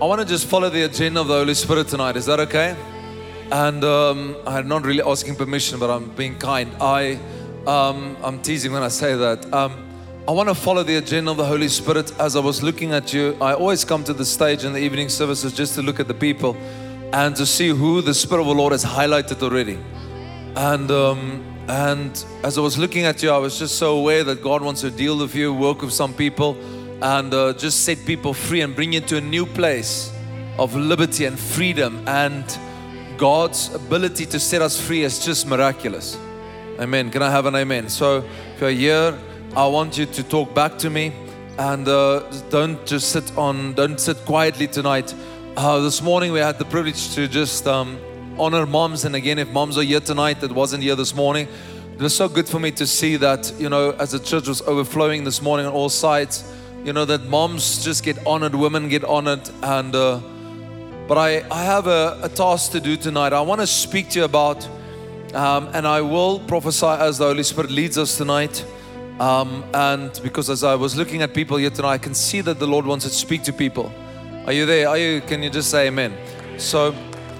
I 0.00 0.04
want 0.04 0.20
to 0.20 0.24
just 0.24 0.46
follow 0.46 0.70
the 0.70 0.84
agenda 0.84 1.20
of 1.20 1.26
the 1.26 1.34
Holy 1.34 1.54
Spirit 1.54 1.88
tonight. 1.88 2.14
Is 2.16 2.26
that 2.26 2.38
okay? 2.38 2.76
And 3.50 3.82
um, 3.82 4.36
I'm 4.46 4.68
not 4.68 4.84
really 4.84 5.02
asking 5.02 5.34
permission, 5.34 5.80
but 5.80 5.90
I'm 5.90 6.10
being 6.10 6.38
kind. 6.38 6.70
I, 6.80 7.18
um, 7.66 8.16
I'm 8.22 8.40
teasing 8.40 8.70
when 8.70 8.84
I 8.84 8.88
say 8.88 9.16
that. 9.16 9.52
Um, 9.52 9.72
I 10.28 10.30
want 10.30 10.50
to 10.50 10.54
follow 10.54 10.84
the 10.84 10.98
agenda 10.98 11.32
of 11.32 11.36
the 11.36 11.44
Holy 11.44 11.66
Spirit. 11.66 12.12
As 12.20 12.36
I 12.36 12.38
was 12.38 12.62
looking 12.62 12.92
at 12.92 13.12
you, 13.12 13.36
I 13.40 13.54
always 13.54 13.84
come 13.84 14.04
to 14.04 14.12
the 14.12 14.24
stage 14.24 14.62
in 14.62 14.72
the 14.72 14.78
evening 14.78 15.08
services 15.08 15.52
just 15.52 15.74
to 15.74 15.82
look 15.82 15.98
at 15.98 16.06
the 16.06 16.14
people 16.14 16.56
and 17.12 17.34
to 17.34 17.44
see 17.44 17.70
who 17.70 18.00
the 18.00 18.14
Spirit 18.14 18.42
of 18.42 18.46
the 18.46 18.54
Lord 18.54 18.70
has 18.70 18.84
highlighted 18.84 19.42
already. 19.42 19.80
And 20.54 20.92
um, 20.92 21.44
and 21.68 22.24
as 22.44 22.56
I 22.56 22.60
was 22.60 22.78
looking 22.78 23.04
at 23.04 23.20
you, 23.20 23.30
I 23.30 23.38
was 23.38 23.58
just 23.58 23.78
so 23.78 23.98
aware 23.98 24.22
that 24.22 24.44
God 24.44 24.62
wants 24.62 24.80
to 24.82 24.92
deal 24.92 25.18
with 25.18 25.34
you, 25.34 25.52
work 25.52 25.82
with 25.82 25.92
some 25.92 26.14
people, 26.14 26.56
and 27.00 27.32
uh, 27.32 27.52
just 27.52 27.84
set 27.84 27.98
people 28.04 28.34
free 28.34 28.60
and 28.60 28.74
bring 28.74 28.92
you 28.92 29.00
to 29.00 29.18
a 29.18 29.20
new 29.20 29.46
place 29.46 30.12
of 30.58 30.74
liberty 30.74 31.24
and 31.24 31.38
freedom. 31.38 32.02
And 32.08 32.44
God's 33.16 33.72
ability 33.74 34.26
to 34.26 34.40
set 34.40 34.62
us 34.62 34.80
free 34.80 35.02
is 35.02 35.24
just 35.24 35.46
miraculous. 35.46 36.18
Amen. 36.78 37.10
Can 37.10 37.22
I 37.22 37.30
have 37.30 37.46
an 37.46 37.54
amen? 37.54 37.88
So 37.88 38.24
if 38.54 38.60
you're 38.60 38.70
here, 38.70 39.18
I 39.56 39.66
want 39.66 39.98
you 39.98 40.06
to 40.06 40.22
talk 40.22 40.54
back 40.54 40.78
to 40.78 40.90
me 40.90 41.12
and 41.58 41.88
uh, 41.88 42.20
don't 42.50 42.84
just 42.86 43.10
sit 43.10 43.36
on, 43.36 43.74
don't 43.74 43.98
sit 43.98 44.16
quietly 44.24 44.68
tonight. 44.68 45.14
Uh, 45.56 45.80
this 45.80 46.00
morning 46.02 46.32
we 46.32 46.38
had 46.38 46.58
the 46.58 46.64
privilege 46.64 47.14
to 47.14 47.26
just 47.26 47.66
um, 47.66 47.98
honor 48.38 48.66
moms. 48.66 49.04
And 49.04 49.16
again, 49.16 49.38
if 49.38 49.48
moms 49.50 49.78
are 49.78 49.82
here 49.82 50.00
tonight 50.00 50.40
that 50.40 50.52
wasn't 50.52 50.82
here 50.82 50.94
this 50.94 51.14
morning, 51.14 51.48
it 51.94 52.00
was 52.00 52.14
so 52.14 52.28
good 52.28 52.48
for 52.48 52.60
me 52.60 52.70
to 52.72 52.86
see 52.86 53.16
that, 53.16 53.52
you 53.58 53.68
know, 53.68 53.90
as 53.92 54.12
the 54.12 54.20
church 54.20 54.46
was 54.46 54.62
overflowing 54.62 55.24
this 55.24 55.42
morning 55.42 55.66
on 55.66 55.72
all 55.72 55.88
sides, 55.88 56.44
you 56.88 56.94
know, 56.94 57.04
that 57.04 57.22
moms 57.24 57.84
just 57.84 58.02
get 58.02 58.16
honored, 58.26 58.54
women 58.54 58.88
get 58.88 59.04
honored. 59.04 59.46
And, 59.62 59.94
uh, 59.94 60.20
but 61.06 61.18
I, 61.18 61.44
I 61.50 61.62
have 61.62 61.86
a, 61.86 62.18
a 62.22 62.30
task 62.30 62.72
to 62.72 62.80
do 62.80 62.96
tonight. 62.96 63.34
I 63.34 63.42
want 63.42 63.60
to 63.60 63.66
speak 63.66 64.08
to 64.12 64.20
you 64.20 64.24
about, 64.24 64.66
um, 65.34 65.68
and 65.74 65.86
I 65.86 66.00
will 66.00 66.40
prophesy 66.40 66.86
as 66.86 67.18
the 67.18 67.26
Holy 67.26 67.42
Spirit 67.42 67.70
leads 67.70 67.98
us 67.98 68.16
tonight. 68.16 68.64
Um, 69.20 69.64
and 69.74 70.18
because 70.22 70.48
as 70.48 70.64
I 70.64 70.76
was 70.76 70.96
looking 70.96 71.20
at 71.20 71.34
people 71.34 71.58
here 71.58 71.68
tonight, 71.68 71.92
I 71.92 71.98
can 71.98 72.14
see 72.14 72.40
that 72.40 72.58
the 72.58 72.66
Lord 72.66 72.86
wants 72.86 73.04
to 73.04 73.10
speak 73.10 73.42
to 73.42 73.52
people. 73.52 73.92
Are 74.46 74.52
you 74.54 74.64
there? 74.64 74.88
Are 74.88 74.96
you? 74.96 75.20
Can 75.20 75.42
you 75.42 75.50
just 75.50 75.70
say 75.70 75.88
amen? 75.88 76.16
So 76.56 76.94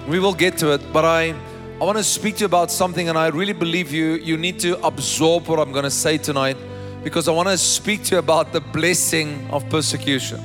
we 0.07 0.19
will 0.19 0.35
get 0.35 0.59
to 0.59 0.73
it, 0.73 0.93
but 0.93 1.05
I 1.05 1.33
I 1.81 1.83
want 1.85 1.97
to 1.97 2.03
speak 2.03 2.35
to 2.35 2.41
you 2.41 2.45
about 2.45 2.69
something, 2.69 3.09
and 3.09 3.17
I 3.17 3.29
really 3.29 3.53
believe 3.53 3.91
you 3.91 4.15
you 4.21 4.37
need 4.37 4.59
to 4.59 4.79
absorb 4.85 5.47
what 5.47 5.57
I'm 5.57 5.71
going 5.71 5.85
to 5.85 5.97
say 6.05 6.19
tonight, 6.19 6.57
because 7.03 7.27
I 7.27 7.31
want 7.31 7.49
to 7.49 7.57
speak 7.57 8.03
to 8.05 8.15
you 8.15 8.19
about 8.19 8.51
the 8.51 8.61
blessing 8.61 9.47
of 9.51 9.67
persecution. 9.69 10.39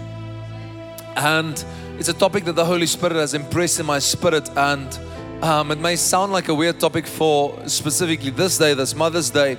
And 1.17 1.65
it's 1.99 2.09
a 2.09 2.15
topic 2.15 2.45
that 2.45 2.55
the 2.55 2.65
Holy 2.65 2.87
Spirit 2.87 3.17
has 3.17 3.35
impressed 3.35 3.81
in 3.81 3.87
my 3.87 3.99
spirit, 3.99 4.49
and 4.57 4.99
um, 5.43 5.71
it 5.71 5.79
may 5.79 5.97
sound 5.97 6.33
like 6.33 6.49
a 6.49 6.55
weird 6.55 6.81
topic 6.81 7.07
for 7.07 7.69
specifically 7.69 8.31
this 8.31 8.59
day, 8.59 8.75
this 8.75 8.95
Mother's 8.95 9.31
Day, 9.31 9.59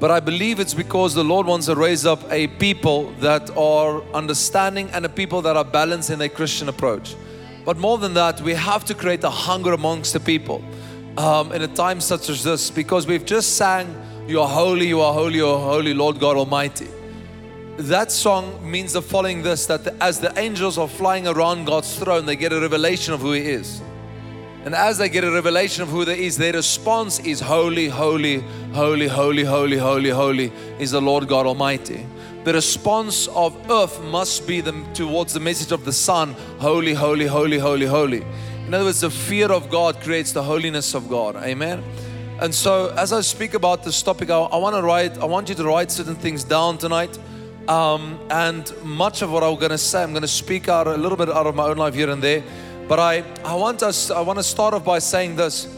but 0.00 0.10
I 0.10 0.18
believe 0.18 0.60
it's 0.60 0.72
because 0.72 1.14
the 1.14 1.22
Lord 1.22 1.46
wants 1.46 1.66
to 1.66 1.74
raise 1.74 2.06
up 2.06 2.20
a 2.32 2.46
people 2.46 3.10
that 3.20 3.50
are 3.54 4.02
understanding 4.14 4.88
and 4.92 5.04
a 5.04 5.10
people 5.10 5.42
that 5.42 5.58
are 5.58 5.64
balanced 5.64 6.08
in 6.08 6.18
their 6.18 6.30
Christian 6.30 6.70
approach. 6.70 7.14
But 7.66 7.76
more 7.76 7.98
than 7.98 8.14
that, 8.14 8.40
we 8.40 8.54
have 8.54 8.86
to 8.86 8.94
create 8.94 9.22
a 9.24 9.30
hunger 9.30 9.74
amongst 9.74 10.14
the 10.14 10.20
people 10.20 10.64
um, 11.18 11.52
in 11.52 11.60
a 11.60 11.68
time 11.68 12.00
such 12.00 12.30
as 12.30 12.42
this 12.42 12.70
because 12.70 13.06
we've 13.06 13.26
just 13.26 13.56
sang, 13.56 13.94
You 14.30 14.40
are 14.42 14.48
holy, 14.48 14.86
you 14.86 15.00
are 15.00 15.12
holy, 15.12 15.38
you 15.38 15.48
are 15.48 15.58
holy, 15.58 15.92
Lord 15.92 16.20
God 16.20 16.36
Almighty. 16.36 16.86
That 17.78 18.12
song 18.12 18.70
means 18.70 18.92
the 18.92 19.02
following 19.02 19.42
this 19.42 19.66
that 19.66 19.84
as 20.00 20.20
the 20.20 20.32
angels 20.38 20.78
are 20.78 20.86
flying 20.86 21.26
around 21.26 21.64
God's 21.64 21.98
throne, 21.98 22.26
they 22.26 22.36
get 22.36 22.52
a 22.52 22.60
revelation 22.60 23.12
of 23.12 23.22
who 23.22 23.32
He 23.32 23.40
is. 23.40 23.82
And 24.64 24.72
as 24.72 24.98
they 24.98 25.08
get 25.08 25.24
a 25.24 25.32
revelation 25.32 25.82
of 25.82 25.88
who 25.88 26.04
there 26.04 26.14
is, 26.14 26.36
their 26.36 26.52
response 26.52 27.18
is 27.18 27.40
holy, 27.40 27.88
holy, 27.88 28.44
holy, 28.72 29.08
holy, 29.08 29.42
holy, 29.42 29.78
holy, 29.78 30.10
holy 30.10 30.52
is 30.78 30.92
the 30.92 31.02
Lord 31.02 31.26
God 31.26 31.46
Almighty 31.46 32.06
the 32.44 32.54
response 32.54 33.28
of 33.28 33.54
earth 33.70 34.02
must 34.04 34.46
be 34.46 34.62
the, 34.62 34.72
towards 34.94 35.34
the 35.34 35.40
message 35.40 35.72
of 35.72 35.84
the 35.84 35.92
Son 35.92 36.34
holy, 36.58 36.94
holy, 36.94 37.26
holy, 37.26 37.58
holy, 37.58 37.84
holy. 37.84 38.24
In 38.66 38.72
other 38.72 38.84
words, 38.84 39.00
the 39.00 39.10
fear 39.10 39.52
of 39.52 39.68
God 39.68 40.00
creates 40.00 40.32
the 40.32 40.42
holiness 40.42 40.94
of 40.94 41.10
God. 41.10 41.36
Amen. 41.36 41.82
And 42.40 42.54
so, 42.54 42.88
as 42.96 43.12
I 43.12 43.20
speak 43.20 43.52
about 43.52 43.84
this 43.84 44.02
topic, 44.02 44.30
I, 44.30 44.38
I 44.38 44.56
want 44.56 44.74
to 44.74 44.80
write. 44.80 45.18
I 45.18 45.26
want 45.26 45.50
you 45.50 45.54
to 45.56 45.64
write 45.64 45.90
certain 45.90 46.14
things 46.14 46.42
down 46.42 46.78
tonight. 46.78 47.18
Um, 47.68 48.18
and 48.30 48.72
much 48.82 49.20
of 49.20 49.30
what 49.30 49.44
I'm 49.44 49.56
going 49.56 49.72
to 49.72 49.76
say, 49.76 50.02
I'm 50.02 50.12
going 50.12 50.22
to 50.22 50.28
speak 50.28 50.66
out 50.66 50.86
a 50.86 50.96
little 50.96 51.18
bit 51.18 51.28
out 51.28 51.46
of 51.46 51.54
my 51.54 51.64
own 51.64 51.76
life 51.76 51.92
here 51.92 52.08
and 52.08 52.22
there. 52.22 52.42
But 52.88 52.98
I, 52.98 53.24
I 53.44 53.54
want 53.56 53.82
us. 53.82 54.10
I 54.10 54.22
want 54.22 54.38
to 54.38 54.42
start 54.42 54.72
off 54.72 54.86
by 54.86 55.00
saying 55.00 55.36
this. 55.36 55.68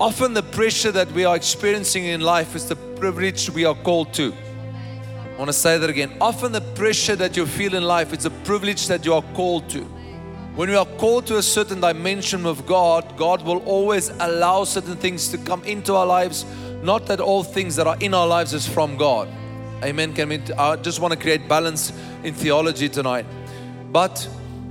Often, 0.00 0.34
the 0.34 0.42
pressure 0.42 0.90
that 0.90 1.08
we 1.12 1.24
are 1.24 1.36
experiencing 1.36 2.06
in 2.06 2.20
life 2.20 2.56
is 2.56 2.68
the 2.68 2.74
privilege 2.74 3.48
we 3.50 3.64
are 3.64 3.76
called 3.76 4.12
to. 4.14 4.34
I 4.34 5.38
want 5.38 5.50
to 5.50 5.52
say 5.52 5.78
that 5.78 5.88
again. 5.88 6.16
Often 6.20 6.50
the 6.50 6.62
pressure 6.74 7.14
that 7.14 7.36
you 7.36 7.46
feel 7.46 7.76
in 7.76 7.84
life, 7.84 8.12
is 8.12 8.24
a 8.24 8.30
privilege 8.30 8.88
that 8.88 9.04
you 9.04 9.14
are 9.14 9.22
called 9.34 9.68
to. 9.68 9.86
When 10.58 10.70
we 10.70 10.74
are 10.74 10.86
called 10.98 11.24
to 11.28 11.36
a 11.36 11.42
certain 11.44 11.80
dimension 11.80 12.44
of 12.44 12.66
God, 12.66 13.16
God 13.16 13.42
will 13.42 13.58
always 13.58 14.08
allow 14.18 14.64
certain 14.64 14.96
things 14.96 15.28
to 15.28 15.38
come 15.38 15.62
into 15.62 15.94
our 15.94 16.04
lives. 16.04 16.44
Not 16.82 17.06
that 17.06 17.20
all 17.20 17.44
things 17.44 17.76
that 17.76 17.86
are 17.86 17.96
in 18.00 18.12
our 18.12 18.26
lives 18.26 18.52
is 18.54 18.66
from 18.66 18.96
God. 18.96 19.28
Amen. 19.84 20.14
Can 20.14 20.30
we, 20.30 20.40
I 20.58 20.74
just 20.74 20.98
want 20.98 21.14
to 21.14 21.20
create 21.20 21.46
balance 21.48 21.92
in 22.24 22.34
theology 22.34 22.88
tonight. 22.88 23.24
But 23.92 24.18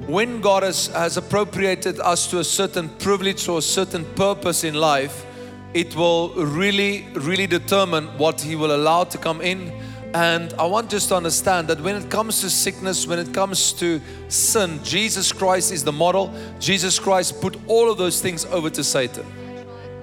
when 0.07 0.41
God 0.41 0.63
has, 0.63 0.87
has 0.87 1.15
appropriated 1.15 2.01
us 2.01 2.29
to 2.31 2.39
a 2.39 2.43
certain 2.43 2.89
privilege 2.99 3.47
or 3.47 3.59
a 3.59 3.61
certain 3.61 4.03
purpose 4.15 4.65
in 4.65 4.73
life, 4.73 5.25
it 5.73 5.95
will 5.95 6.33
really, 6.33 7.07
really 7.13 7.47
determine 7.47 8.07
what 8.17 8.41
He 8.41 8.57
will 8.57 8.75
allow 8.75 9.05
to 9.05 9.17
come 9.17 9.39
in 9.39 9.71
and 10.13 10.53
I 10.53 10.65
want 10.65 10.93
us 10.93 11.07
to 11.07 11.15
understand 11.15 11.67
that 11.67 11.81
when 11.81 11.95
it 11.95 12.09
comes 12.09 12.41
to 12.41 12.49
sickness, 12.49 13.05
when 13.05 13.19
it 13.19 13.33
comes 13.33 13.73
to 13.73 14.01
sin, 14.29 14.79
Jesus 14.83 15.31
Christ 15.31 15.71
is 15.71 15.83
the 15.83 15.91
model. 15.91 16.33
Jesus 16.59 16.97
Christ 16.97 17.41
put 17.41 17.57
all 17.67 17.91
of 17.91 17.97
those 17.97 18.21
things 18.21 18.45
over 18.45 18.69
to 18.69 18.83
Satan. 18.83 19.25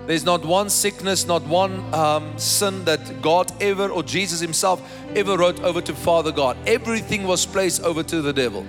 There's 0.07 0.25
not 0.25 0.45
one 0.45 0.69
sickness, 0.69 1.27
not 1.27 1.43
one 1.47 1.93
um, 1.95 2.39
sin 2.39 2.85
that 2.85 3.23
God 3.23 3.51
ever 3.63 3.89
or 3.89 4.03
Jesus 4.03 4.41
Himself 4.41 4.83
ever 5.17 5.39
wrote 5.39 5.61
over 5.61 5.81
to 5.81 5.95
Father 5.95 6.31
God. 6.31 6.59
Everything 6.67 7.27
was 7.27 7.47
placed 7.47 7.83
over 7.83 8.03
to 8.03 8.21
the 8.21 8.33
devil. 8.33 8.67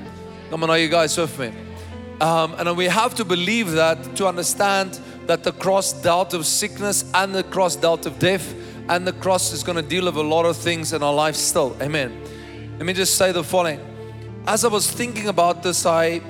Come 0.49 0.63
on, 0.63 0.69
are 0.69 0.77
you 0.77 0.87
guys 0.87 1.17
with 1.17 1.37
me? 1.37 1.51
Um, 2.21 2.55
and 2.57 2.77
we 2.77 2.85
have 2.85 3.13
to 3.15 3.25
believe 3.25 3.71
that 3.71 4.15
to 4.15 4.27
understand 4.27 4.97
that 5.25 5.43
the 5.43 5.51
cross 5.51 5.91
dealt 5.91 6.33
of 6.33 6.45
sickness 6.45 7.11
and 7.13 7.35
the 7.35 7.43
cross 7.43 7.75
dealt 7.75 8.05
of 8.05 8.17
death 8.19 8.53
and 8.87 9.07
the 9.07 9.13
cross 9.13 9.51
is 9.51 9.63
going 9.63 9.77
to 9.77 9.81
deal 9.81 10.05
with 10.05 10.15
a 10.15 10.23
lot 10.23 10.45
of 10.45 10.55
things 10.55 10.93
in 10.93 11.01
our 11.01 11.13
life 11.13 11.35
still. 11.35 11.75
Amen. 11.81 12.21
Let 12.77 12.85
me 12.85 12.93
just 12.93 13.15
say 13.15 13.31
the 13.31 13.43
following. 13.43 13.79
As 14.47 14.63
I 14.63 14.67
was 14.67 14.89
thinking 14.89 15.27
about 15.27 15.63
this, 15.63 15.85
I 15.85 16.21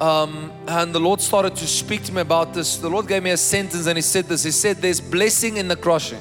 um, 0.00 0.52
and 0.66 0.92
the 0.92 0.98
Lord 1.00 1.20
started 1.20 1.54
to 1.56 1.66
speak 1.66 2.02
to 2.04 2.12
me 2.12 2.22
about 2.22 2.54
this. 2.54 2.76
The 2.76 2.90
Lord 2.90 3.06
gave 3.06 3.22
me 3.22 3.30
a 3.30 3.36
sentence 3.36 3.86
and 3.86 3.96
He 3.96 4.02
said 4.02 4.26
this. 4.26 4.42
He 4.42 4.50
said, 4.50 4.78
There's 4.78 5.00
blessing 5.00 5.56
in 5.56 5.68
the 5.68 5.76
crushing. 5.76 6.20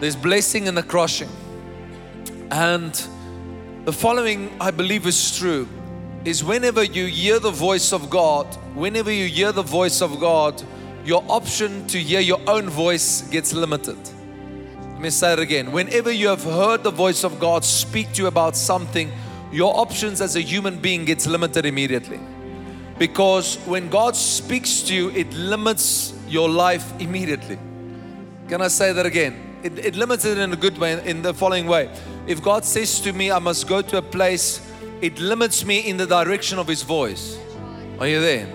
There's 0.00 0.16
blessing 0.16 0.66
in 0.66 0.74
the 0.74 0.82
crushing. 0.82 1.28
And 2.50 2.92
the 3.84 3.92
following, 3.92 4.50
I 4.60 4.70
believe, 4.70 5.06
is 5.06 5.38
true 5.38 5.68
is 6.24 6.44
whenever 6.44 6.84
you 6.84 7.06
hear 7.06 7.40
the 7.40 7.50
voice 7.50 7.92
of 7.92 8.08
God, 8.08 8.46
whenever 8.74 9.10
you 9.10 9.26
hear 9.26 9.52
the 9.52 9.62
voice 9.62 10.00
of 10.00 10.20
God, 10.20 10.62
your 11.04 11.24
option 11.28 11.86
to 11.88 11.98
hear 11.98 12.20
your 12.20 12.40
own 12.46 12.70
voice 12.70 13.22
gets 13.22 13.52
limited 13.52 13.98
me 15.02 15.10
say 15.10 15.32
it 15.32 15.38
again. 15.38 15.72
Whenever 15.72 16.10
you 16.10 16.28
have 16.28 16.44
heard 16.44 16.84
the 16.84 16.90
voice 16.90 17.24
of 17.24 17.40
God 17.40 17.64
speak 17.64 18.12
to 18.12 18.22
you 18.22 18.28
about 18.28 18.56
something, 18.56 19.10
your 19.50 19.76
options 19.76 20.20
as 20.20 20.36
a 20.36 20.40
human 20.40 20.78
being 20.78 21.04
gets 21.04 21.26
limited 21.26 21.66
immediately. 21.66 22.20
Because 22.98 23.56
when 23.66 23.88
God 23.88 24.14
speaks 24.14 24.82
to 24.82 24.94
you, 24.94 25.10
it 25.10 25.32
limits 25.32 26.14
your 26.28 26.48
life 26.48 26.92
immediately. 27.00 27.58
Can 28.48 28.62
I 28.62 28.68
say 28.68 28.92
that 28.92 29.04
again? 29.06 29.58
It, 29.62 29.78
it 29.78 29.96
limits 29.96 30.24
it 30.24 30.38
in 30.38 30.52
a 30.52 30.56
good 30.56 30.78
way, 30.78 31.02
in 31.04 31.22
the 31.22 31.34
following 31.34 31.66
way. 31.66 31.90
If 32.26 32.42
God 32.42 32.64
says 32.64 33.00
to 33.00 33.12
me, 33.12 33.30
I 33.30 33.38
must 33.38 33.66
go 33.66 33.82
to 33.82 33.98
a 33.98 34.02
place, 34.02 34.60
it 35.00 35.18
limits 35.18 35.64
me 35.64 35.80
in 35.80 35.96
the 35.96 36.06
direction 36.06 36.58
of 36.58 36.68
His 36.68 36.82
voice. 36.82 37.38
Are 37.98 38.06
you 38.06 38.20
there? 38.20 38.46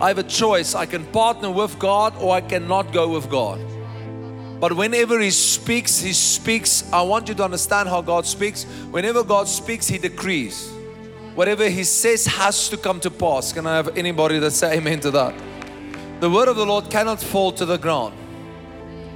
I 0.00 0.08
have 0.08 0.18
a 0.18 0.22
choice. 0.22 0.74
I 0.74 0.84
can 0.84 1.06
partner 1.06 1.50
with 1.50 1.78
God 1.78 2.14
or 2.18 2.34
I 2.34 2.42
cannot 2.42 2.92
go 2.92 3.08
with 3.08 3.30
God. 3.30 3.60
But 4.60 4.74
whenever 4.74 5.20
He 5.20 5.30
speaks, 5.30 6.00
He 6.00 6.12
speaks. 6.12 6.90
I 6.92 7.02
want 7.02 7.28
you 7.28 7.34
to 7.34 7.44
understand 7.44 7.88
how 7.88 8.00
God 8.00 8.26
speaks. 8.26 8.64
Whenever 8.90 9.22
God 9.22 9.48
speaks, 9.48 9.86
He 9.86 9.98
decrees. 9.98 10.70
Whatever 11.34 11.68
He 11.68 11.84
says 11.84 12.26
has 12.26 12.68
to 12.70 12.76
come 12.76 13.00
to 13.00 13.10
pass. 13.10 13.52
Can 13.52 13.66
I 13.66 13.76
have 13.76 13.96
anybody 13.96 14.38
that 14.38 14.52
say 14.52 14.78
amen 14.78 15.00
to 15.00 15.10
that? 15.10 15.34
The 16.20 16.30
word 16.30 16.48
of 16.48 16.56
the 16.56 16.64
Lord 16.64 16.90
cannot 16.90 17.20
fall 17.20 17.52
to 17.52 17.66
the 17.66 17.76
ground. 17.76 18.14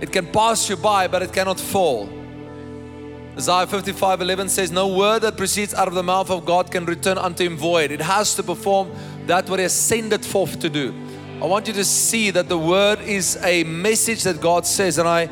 It 0.00 0.12
can 0.12 0.26
pass 0.26 0.68
you 0.68 0.76
by, 0.76 1.08
but 1.08 1.22
it 1.22 1.32
cannot 1.32 1.58
fall. 1.58 2.08
Isaiah 3.36 3.66
55 3.66 4.20
11 4.20 4.48
says, 4.50 4.70
No 4.70 4.88
word 4.88 5.20
that 5.20 5.36
proceeds 5.36 5.72
out 5.72 5.88
of 5.88 5.94
the 5.94 6.02
mouth 6.02 6.30
of 6.30 6.44
God 6.44 6.70
can 6.70 6.84
return 6.84 7.16
unto 7.16 7.44
him 7.44 7.56
void. 7.56 7.90
It 7.90 8.00
has 8.00 8.34
to 8.34 8.42
perform 8.42 8.90
that 9.26 9.48
what 9.48 9.58
he 9.58 9.62
has 9.62 9.72
sent 9.72 10.12
it 10.12 10.24
forth 10.24 10.60
to 10.60 10.68
do. 10.68 10.92
I 11.42 11.46
want 11.46 11.66
you 11.68 11.72
to 11.72 11.84
see 11.86 12.30
that 12.32 12.50
the 12.50 12.58
word 12.58 13.00
is 13.00 13.38
a 13.42 13.64
message 13.64 14.24
that 14.24 14.42
God 14.42 14.66
says, 14.66 14.98
and 14.98 15.08
I, 15.08 15.30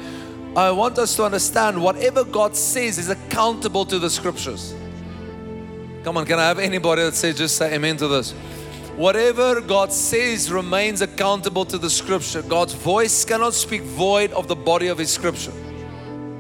I 0.57 0.71
want 0.71 0.99
us 0.99 1.15
to 1.17 1.25
understand 1.25 1.83
whatever 1.83 2.25
God 2.25 2.57
says 2.57 2.97
is 2.97 3.11
accountable 3.11 3.85
to 3.85 3.99
the 3.99 4.09
scriptures. 4.09 4.75
Come 6.05 6.17
on, 6.17 6.25
can 6.25 6.39
I 6.39 6.49
have 6.49 6.61
anybody 6.61 7.03
that 7.03 7.15
says 7.15 7.37
just 7.37 7.59
say 7.59 7.75
amen 7.75 7.99
to 7.99 8.09
this? 8.09 8.33
Whatever 8.97 9.61
God 9.61 9.93
says 9.93 10.51
remains 10.51 11.03
accountable 11.03 11.67
to 11.67 11.77
the 11.77 11.91
scripture. 11.91 12.41
God's 12.41 12.73
voice 12.73 13.27
cannot 13.27 13.53
speak 13.53 13.83
void 13.83 14.33
of 14.33 14.49
the 14.49 14.57
body 14.57 14.87
of 14.87 14.97
his 14.97 15.13
scripture. 15.13 15.53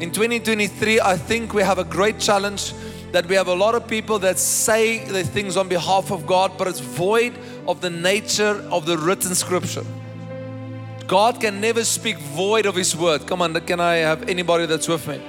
In 0.00 0.10
2023, 0.10 1.00
I 1.00 1.18
think 1.18 1.52
we 1.52 1.62
have 1.62 1.78
a 1.78 1.84
great 1.84 2.18
challenge 2.18 2.72
that 3.12 3.26
we 3.26 3.34
have 3.34 3.48
a 3.48 3.54
lot 3.54 3.74
of 3.74 3.86
people 3.86 4.18
that 4.20 4.38
say 4.38 5.04
the 5.04 5.24
things 5.24 5.58
on 5.58 5.68
behalf 5.68 6.10
of 6.10 6.26
God, 6.26 6.56
but 6.56 6.68
it's 6.68 6.80
void 6.80 7.38
of 7.68 7.82
the 7.82 7.90
nature 7.90 8.66
of 8.70 8.86
the 8.86 8.96
written 8.96 9.34
scripture. 9.34 9.84
God 11.06 11.40
can 11.40 11.60
never 11.60 11.84
speak 11.84 12.18
void 12.18 12.64
of 12.64 12.74
His 12.74 12.96
word. 12.96 13.26
Come 13.26 13.42
on, 13.42 13.54
can 13.60 13.78
I 13.78 13.96
have 13.96 14.28
anybody 14.28 14.64
that's 14.64 14.88
with 14.88 15.06
me? 15.06 15.20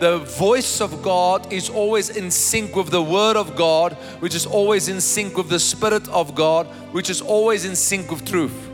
The 0.00 0.18
voice 0.18 0.80
of 0.80 1.02
God 1.02 1.52
is 1.52 1.70
always 1.70 2.10
in 2.10 2.32
sync 2.32 2.74
with 2.74 2.90
the 2.90 3.02
word 3.02 3.36
of 3.36 3.54
God, 3.54 3.92
which 4.18 4.34
is 4.34 4.44
always 4.44 4.88
in 4.88 5.00
sync 5.00 5.36
with 5.36 5.48
the 5.48 5.60
spirit 5.60 6.08
of 6.08 6.34
God, 6.34 6.66
which 6.90 7.08
is 7.08 7.20
always 7.20 7.64
in 7.64 7.76
sync 7.76 8.10
with 8.10 8.28
truth. 8.28 8.70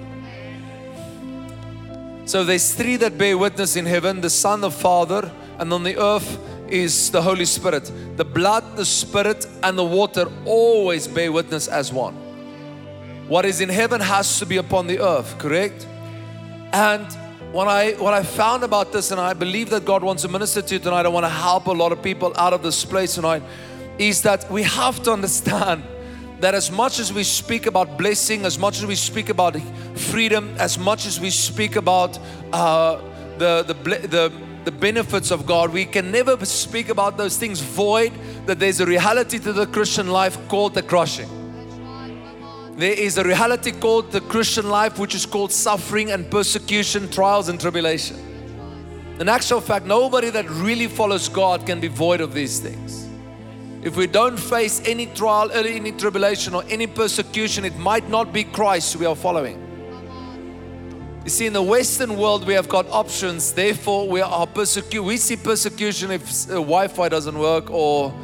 So 2.24 2.42
there's 2.42 2.74
three 2.74 2.96
that 2.96 3.18
bear 3.18 3.36
witness 3.36 3.76
in 3.76 3.84
heaven 3.84 4.22
the 4.22 4.30
Son, 4.30 4.62
the 4.62 4.70
Father, 4.70 5.30
and 5.58 5.70
on 5.74 5.82
the 5.82 5.98
earth 5.98 6.38
is 6.68 7.10
the 7.10 7.20
Holy 7.20 7.44
Spirit. 7.44 7.90
The 8.16 8.24
blood, 8.24 8.76
the 8.76 8.86
Spirit, 8.86 9.46
and 9.62 9.76
the 9.76 9.84
water 9.84 10.26
always 10.46 11.06
bear 11.06 11.30
witness 11.30 11.68
as 11.68 11.92
one. 11.92 12.29
What 13.30 13.44
is 13.44 13.60
in 13.60 13.68
heaven 13.68 14.00
has 14.00 14.40
to 14.40 14.44
be 14.44 14.56
upon 14.56 14.88
the 14.88 14.98
earth, 14.98 15.38
correct? 15.38 15.86
And 16.72 17.06
what 17.52 17.68
I 17.68 17.92
what 17.92 18.12
I 18.12 18.24
found 18.24 18.64
about 18.64 18.92
this, 18.92 19.12
and 19.12 19.20
I 19.20 19.34
believe 19.34 19.70
that 19.70 19.84
God 19.84 20.02
wants 20.02 20.22
to 20.22 20.28
minister 20.28 20.62
to 20.62 20.74
you 20.74 20.80
tonight, 20.80 21.06
I 21.06 21.10
want 21.10 21.26
to 21.26 21.30
help 21.30 21.68
a 21.68 21.70
lot 21.70 21.92
of 21.92 22.02
people 22.02 22.32
out 22.36 22.52
of 22.52 22.64
this 22.64 22.84
place 22.84 23.14
tonight, 23.14 23.44
is 23.98 24.22
that 24.22 24.50
we 24.50 24.64
have 24.64 25.00
to 25.04 25.12
understand 25.12 25.84
that 26.40 26.56
as 26.56 26.72
much 26.72 26.98
as 26.98 27.12
we 27.12 27.22
speak 27.22 27.66
about 27.66 27.96
blessing, 27.96 28.44
as 28.44 28.58
much 28.58 28.78
as 28.78 28.86
we 28.86 28.96
speak 28.96 29.28
about 29.28 29.56
freedom, 29.94 30.52
as 30.58 30.76
much 30.76 31.06
as 31.06 31.20
we 31.20 31.30
speak 31.30 31.76
about 31.76 32.18
uh, 32.52 33.00
the, 33.38 33.62
the, 33.62 33.74
the, 34.08 34.32
the 34.64 34.72
benefits 34.72 35.30
of 35.30 35.46
God, 35.46 35.72
we 35.72 35.84
can 35.84 36.10
never 36.10 36.44
speak 36.44 36.88
about 36.88 37.16
those 37.16 37.36
things 37.36 37.60
void 37.60 38.10
that 38.46 38.58
there's 38.58 38.80
a 38.80 38.86
reality 38.86 39.38
to 39.38 39.52
the 39.52 39.68
Christian 39.68 40.08
life 40.08 40.36
called 40.48 40.74
the 40.74 40.82
crushing. 40.82 41.39
There 42.80 42.98
is 42.98 43.18
a 43.18 43.24
reality 43.24 43.72
called 43.72 44.10
the 44.10 44.22
Christian 44.22 44.70
life, 44.70 44.98
which 44.98 45.14
is 45.14 45.26
called 45.26 45.52
suffering 45.52 46.12
and 46.12 46.30
persecution, 46.30 47.10
trials 47.10 47.50
and 47.50 47.60
tribulation. 47.60 48.16
In 49.20 49.28
actual 49.28 49.60
fact, 49.60 49.84
nobody 49.84 50.30
that 50.30 50.48
really 50.48 50.86
follows 50.86 51.28
God 51.28 51.66
can 51.66 51.78
be 51.78 51.88
void 51.88 52.22
of 52.22 52.32
these 52.32 52.58
things. 52.58 53.06
If 53.82 53.98
we 53.98 54.06
don't 54.06 54.38
face 54.38 54.80
any 54.86 55.04
trial, 55.08 55.50
any 55.52 55.92
tribulation, 55.92 56.54
or 56.54 56.64
any 56.70 56.86
persecution, 56.86 57.66
it 57.66 57.76
might 57.76 58.08
not 58.08 58.32
be 58.32 58.44
Christ 58.44 58.96
we 58.96 59.04
are 59.04 59.14
following. 59.14 59.58
You 61.24 61.30
see, 61.30 61.44
in 61.44 61.52
the 61.52 61.62
Western 61.62 62.16
world, 62.16 62.46
we 62.46 62.54
have 62.54 62.70
got 62.70 62.88
options. 62.88 63.52
Therefore, 63.52 64.08
we 64.08 64.22
are 64.22 64.46
persecuted. 64.46 65.06
We 65.06 65.18
see 65.18 65.36
persecution 65.36 66.12
if 66.12 66.48
uh, 66.48 66.54
Wi-Fi 66.54 67.10
doesn't 67.10 67.38
work, 67.38 67.70
or. 67.70 68.14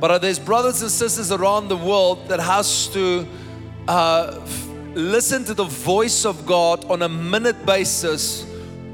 But 0.00 0.22
there's 0.22 0.38
brothers 0.38 0.82
and 0.82 0.90
sisters 0.90 1.30
around 1.30 1.68
the 1.68 1.76
world 1.76 2.28
that 2.28 2.40
has 2.40 2.88
to 2.88 3.26
uh, 3.86 4.40
listen 4.94 5.44
to 5.44 5.54
the 5.54 5.64
voice 5.64 6.24
of 6.24 6.46
God 6.46 6.84
on 6.86 7.02
a 7.02 7.08
minute 7.08 7.66
basis 7.66 8.46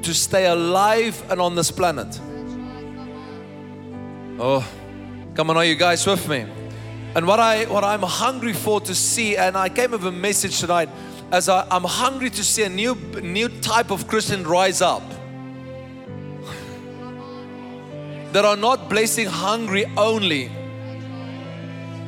to 0.03 0.13
stay 0.13 0.47
alive 0.47 1.23
and 1.31 1.41
on 1.41 1.55
this 1.55 1.71
planet. 1.71 2.21
Oh, 4.39 4.69
come 5.35 5.51
on, 5.51 5.57
are 5.57 5.65
you 5.65 5.77
guys 5.77 6.07
with 6.07 6.29
me? 6.29 6.45
And 7.15 7.27
what 7.27 7.41
I 7.41 7.65
what 7.65 7.85
I'm 7.85 8.03
hungry 8.03 8.53
for 8.53 8.81
to 8.83 8.95
see, 8.95 9.37
and 9.37 9.57
I 9.57 9.69
came 9.69 9.93
with 9.93 10.05
a 10.05 10.13
message 10.13 10.61
tonight, 10.61 10.91
as 11.31 11.49
I, 11.49 11.67
I'm 11.71 11.85
hungry 11.85 12.31
to 12.31 12.45
see 12.45 12.65
a 12.65 12.69
new 12.69 12.95
new 13.23 13.49
type 13.61 13.91
of 13.91 14.07
Christian 14.07 14.45
rise 14.45 14.83
up. 14.83 15.03
that 18.37 18.45
are 18.45 18.57
not 18.57 18.91
blessing 18.91 19.27
hungry 19.27 19.87
only, 19.97 20.51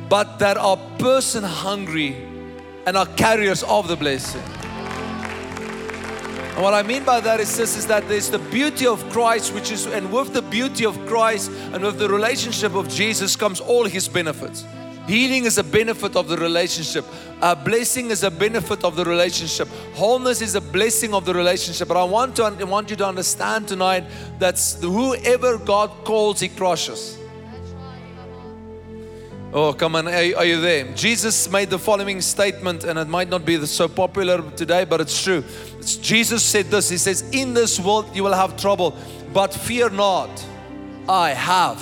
but 0.09 0.39
that 0.39 0.57
are 0.57 0.77
person 0.97 1.43
hungry 1.43 2.15
and 2.85 2.97
are 2.97 3.05
carriers 3.15 3.63
of 3.63 3.87
the 3.87 3.95
blessing. 3.95 4.41
And 6.59 6.63
what 6.63 6.73
I 6.73 6.81
mean 6.81 7.05
by 7.05 7.21
that 7.21 7.39
is 7.39 7.55
this 7.55 7.77
is 7.77 7.87
that 7.87 8.09
there's 8.09 8.29
the 8.29 8.39
beauty 8.39 8.85
of 8.85 9.07
Christ, 9.11 9.53
which 9.53 9.71
is, 9.71 9.85
and 9.85 10.11
with 10.11 10.33
the 10.33 10.41
beauty 10.41 10.85
of 10.85 10.97
Christ 11.05 11.51
and 11.71 11.83
with 11.83 11.99
the 11.99 12.09
relationship 12.09 12.75
of 12.75 12.89
Jesus 12.89 13.35
comes 13.35 13.61
all 13.61 13.85
his 13.85 14.09
benefits. 14.09 14.65
Healing 15.07 15.45
is 15.45 15.57
a 15.57 15.63
benefit 15.63 16.15
of 16.15 16.27
the 16.27 16.37
relationship. 16.37 17.05
A 17.41 17.55
blessing 17.55 18.11
is 18.11 18.23
a 18.23 18.29
benefit 18.29 18.83
of 18.83 18.95
the 18.95 19.05
relationship. 19.05 19.67
Wholeness 19.93 20.41
is 20.41 20.55
a 20.55 20.61
blessing 20.61 21.13
of 21.13 21.25
the 21.25 21.33
relationship. 21.33 21.87
But 21.87 21.97
I 21.97 22.03
want 22.03 22.35
to 22.35 22.43
I 22.43 22.63
want 22.63 22.89
you 22.89 22.95
to 22.97 23.07
understand 23.07 23.67
tonight 23.67 24.03
that 24.39 24.59
whoever 24.81 25.57
God 25.57 25.89
calls, 26.03 26.39
He 26.39 26.49
crushes. 26.49 27.18
Oh, 29.51 29.73
come 29.73 29.95
on, 29.95 30.07
are, 30.07 30.11
are, 30.11 30.45
you 30.45 30.61
there? 30.61 30.83
Jesus 30.93 31.49
made 31.49 31.71
the 31.71 31.79
following 31.79 32.21
statement, 32.21 32.83
and 32.83 32.99
it 32.99 33.07
might 33.07 33.29
not 33.29 33.45
be 33.45 33.65
so 33.65 33.87
popular 33.87 34.43
today, 34.51 34.85
but 34.85 35.01
it's 35.01 35.23
true. 35.23 35.43
It's, 35.79 35.95
Jesus 35.95 36.43
said 36.43 36.65
this 36.67 36.89
He 36.89 36.97
says, 36.97 37.27
In 37.31 37.55
this 37.55 37.79
world 37.79 38.15
you 38.15 38.23
will 38.23 38.33
have 38.33 38.57
trouble, 38.57 38.95
but 39.33 39.51
fear 39.51 39.89
not, 39.89 40.29
I 41.07 41.31
have 41.31 41.81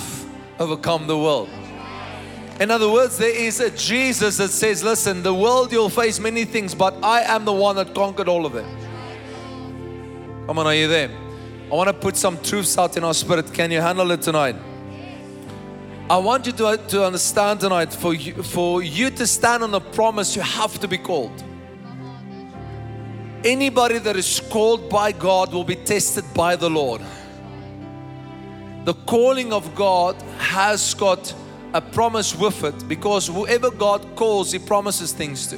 overcome 0.58 1.06
the 1.06 1.18
world. 1.18 1.50
In 2.58 2.70
other 2.70 2.90
words, 2.90 3.18
there 3.18 3.36
is 3.36 3.60
a 3.60 3.70
Jesus 3.70 4.38
that 4.38 4.48
says, 4.48 4.82
Listen, 4.82 5.22
the 5.22 5.34
world 5.34 5.70
you'll 5.70 5.90
face 5.90 6.18
many 6.18 6.46
things, 6.46 6.74
but 6.74 6.94
I 7.04 7.20
am 7.20 7.44
the 7.44 7.52
one 7.52 7.76
that 7.76 7.94
conquered 7.94 8.28
all 8.28 8.46
of 8.46 8.54
them. 8.54 8.66
Come 10.46 10.58
on, 10.58 10.66
are 10.66 10.74
you 10.74 10.88
there? 10.88 11.10
I 11.70 11.74
want 11.74 11.88
to 11.88 11.92
put 11.92 12.16
some 12.16 12.42
truths 12.42 12.78
out 12.78 12.96
in 12.96 13.04
our 13.04 13.12
spirit. 13.12 13.52
Can 13.52 13.70
you 13.70 13.82
handle 13.82 14.10
it 14.10 14.22
tonight? 14.22 14.56
I 16.10 16.16
want 16.16 16.46
you 16.46 16.52
to, 16.52 16.78
to 16.88 17.04
understand 17.04 17.60
tonight 17.60 17.92
for 17.92 18.14
you, 18.14 18.42
for 18.42 18.82
you 18.82 19.10
to 19.10 19.26
stand 19.26 19.62
on 19.62 19.72
the 19.72 19.80
promise, 19.80 20.34
you 20.34 20.40
have 20.40 20.80
to 20.80 20.88
be 20.88 20.96
called. 20.96 21.44
Anybody 23.44 23.98
that 23.98 24.16
is 24.16 24.40
called 24.48 24.88
by 24.88 25.12
God 25.12 25.52
will 25.52 25.64
be 25.64 25.76
tested 25.76 26.24
by 26.32 26.56
the 26.56 26.70
Lord. 26.70 27.02
The 28.84 28.94
calling 28.94 29.52
of 29.52 29.74
God 29.74 30.16
has 30.38 30.94
got 30.94 31.34
a 31.74 31.82
promise 31.82 32.34
with 32.34 32.64
it 32.64 32.88
because 32.88 33.26
whoever 33.26 33.70
God 33.70 34.16
calls, 34.16 34.50
He 34.50 34.58
promises 34.58 35.12
things 35.12 35.46
to. 35.48 35.56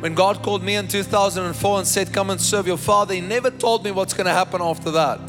When 0.00 0.14
God 0.14 0.42
called 0.42 0.62
me 0.62 0.76
in 0.76 0.88
2004 0.88 1.78
and 1.78 1.88
said, 1.88 2.12
Come 2.12 2.28
and 2.28 2.40
serve 2.40 2.66
your 2.66 2.76
Father, 2.76 3.14
He 3.14 3.22
never 3.22 3.50
told 3.50 3.82
me 3.82 3.92
what's 3.92 4.12
going 4.12 4.26
to 4.26 4.32
happen 4.32 4.60
after 4.60 4.90
that. 4.90 5.20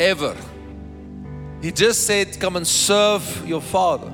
Ever. 0.00 0.36
He 1.62 1.70
just 1.70 2.06
said, 2.06 2.38
Come 2.40 2.56
and 2.56 2.66
serve 2.66 3.46
your 3.46 3.60
father. 3.60 4.12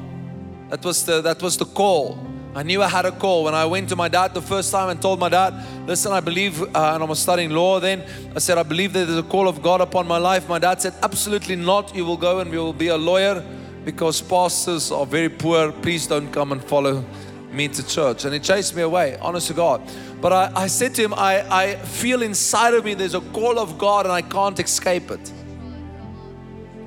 That 0.71 0.85
was 0.85 1.05
the, 1.05 1.21
that 1.23 1.41
was 1.41 1.57
the 1.57 1.65
call. 1.65 2.19
I 2.57 2.63
knew 2.63 2.83
I 2.83 2.89
had 2.89 3.05
a 3.05 3.13
call. 3.13 3.45
When 3.45 3.55
I 3.55 3.67
went 3.67 3.91
to 3.91 3.97
my 3.97 4.09
dad 4.09 4.33
the 4.33 4.43
first 4.43 4.73
time 4.73 4.89
and 4.89 5.01
told 5.01 5.21
my 5.21 5.29
dad, 5.29 5.55
Listen, 5.87 6.13
I 6.13 6.21
believe, 6.21 6.61
uh, 6.63 6.93
and 6.95 7.03
I 7.03 7.07
was 7.07 7.19
studying 7.19 7.51
law 7.51 7.79
then, 7.79 8.03
I 8.35 8.39
said, 8.39 8.59
I 8.59 8.63
believe 8.63 8.93
that 8.95 9.05
there's 9.05 9.19
a 9.19 9.23
call 9.23 9.47
of 9.47 9.63
God 9.63 9.81
upon 9.81 10.09
my 10.09 10.19
life. 10.19 10.49
My 10.49 10.59
dad 10.59 10.81
said, 10.81 10.95
Absolutely 11.03 11.55
not. 11.55 11.95
You 11.95 12.05
will 12.05 12.17
go 12.17 12.41
and 12.41 12.51
you 12.53 12.59
will 12.59 12.73
be 12.73 12.89
a 12.89 12.97
lawyer 12.97 13.45
because 13.85 14.21
pastors 14.21 14.91
are 14.91 15.07
very 15.07 15.29
poor. 15.29 15.71
Please 15.71 16.07
don't 16.09 16.33
come 16.33 16.51
and 16.51 16.65
follow 16.65 17.05
me 17.53 17.69
to 17.69 17.87
church. 17.87 18.25
And 18.25 18.35
he 18.35 18.41
chased 18.41 18.75
me 18.75 18.83
away, 18.83 19.17
honest 19.19 19.47
to 19.49 19.55
God. 19.55 19.83
But 20.21 20.33
I, 20.33 20.53
I 20.55 20.67
said 20.67 20.95
to 20.97 21.03
him, 21.03 21.15
I, 21.15 21.47
I 21.49 21.77
feel 21.77 22.23
inside 22.23 22.75
of 22.75 22.85
me 22.85 22.95
there's 22.95 23.15
a 23.15 23.21
call 23.21 23.59
of 23.59 23.79
God 23.79 24.07
and 24.07 24.13
I 24.13 24.23
can't 24.23 24.59
escape 24.59 25.11
it. 25.13 25.33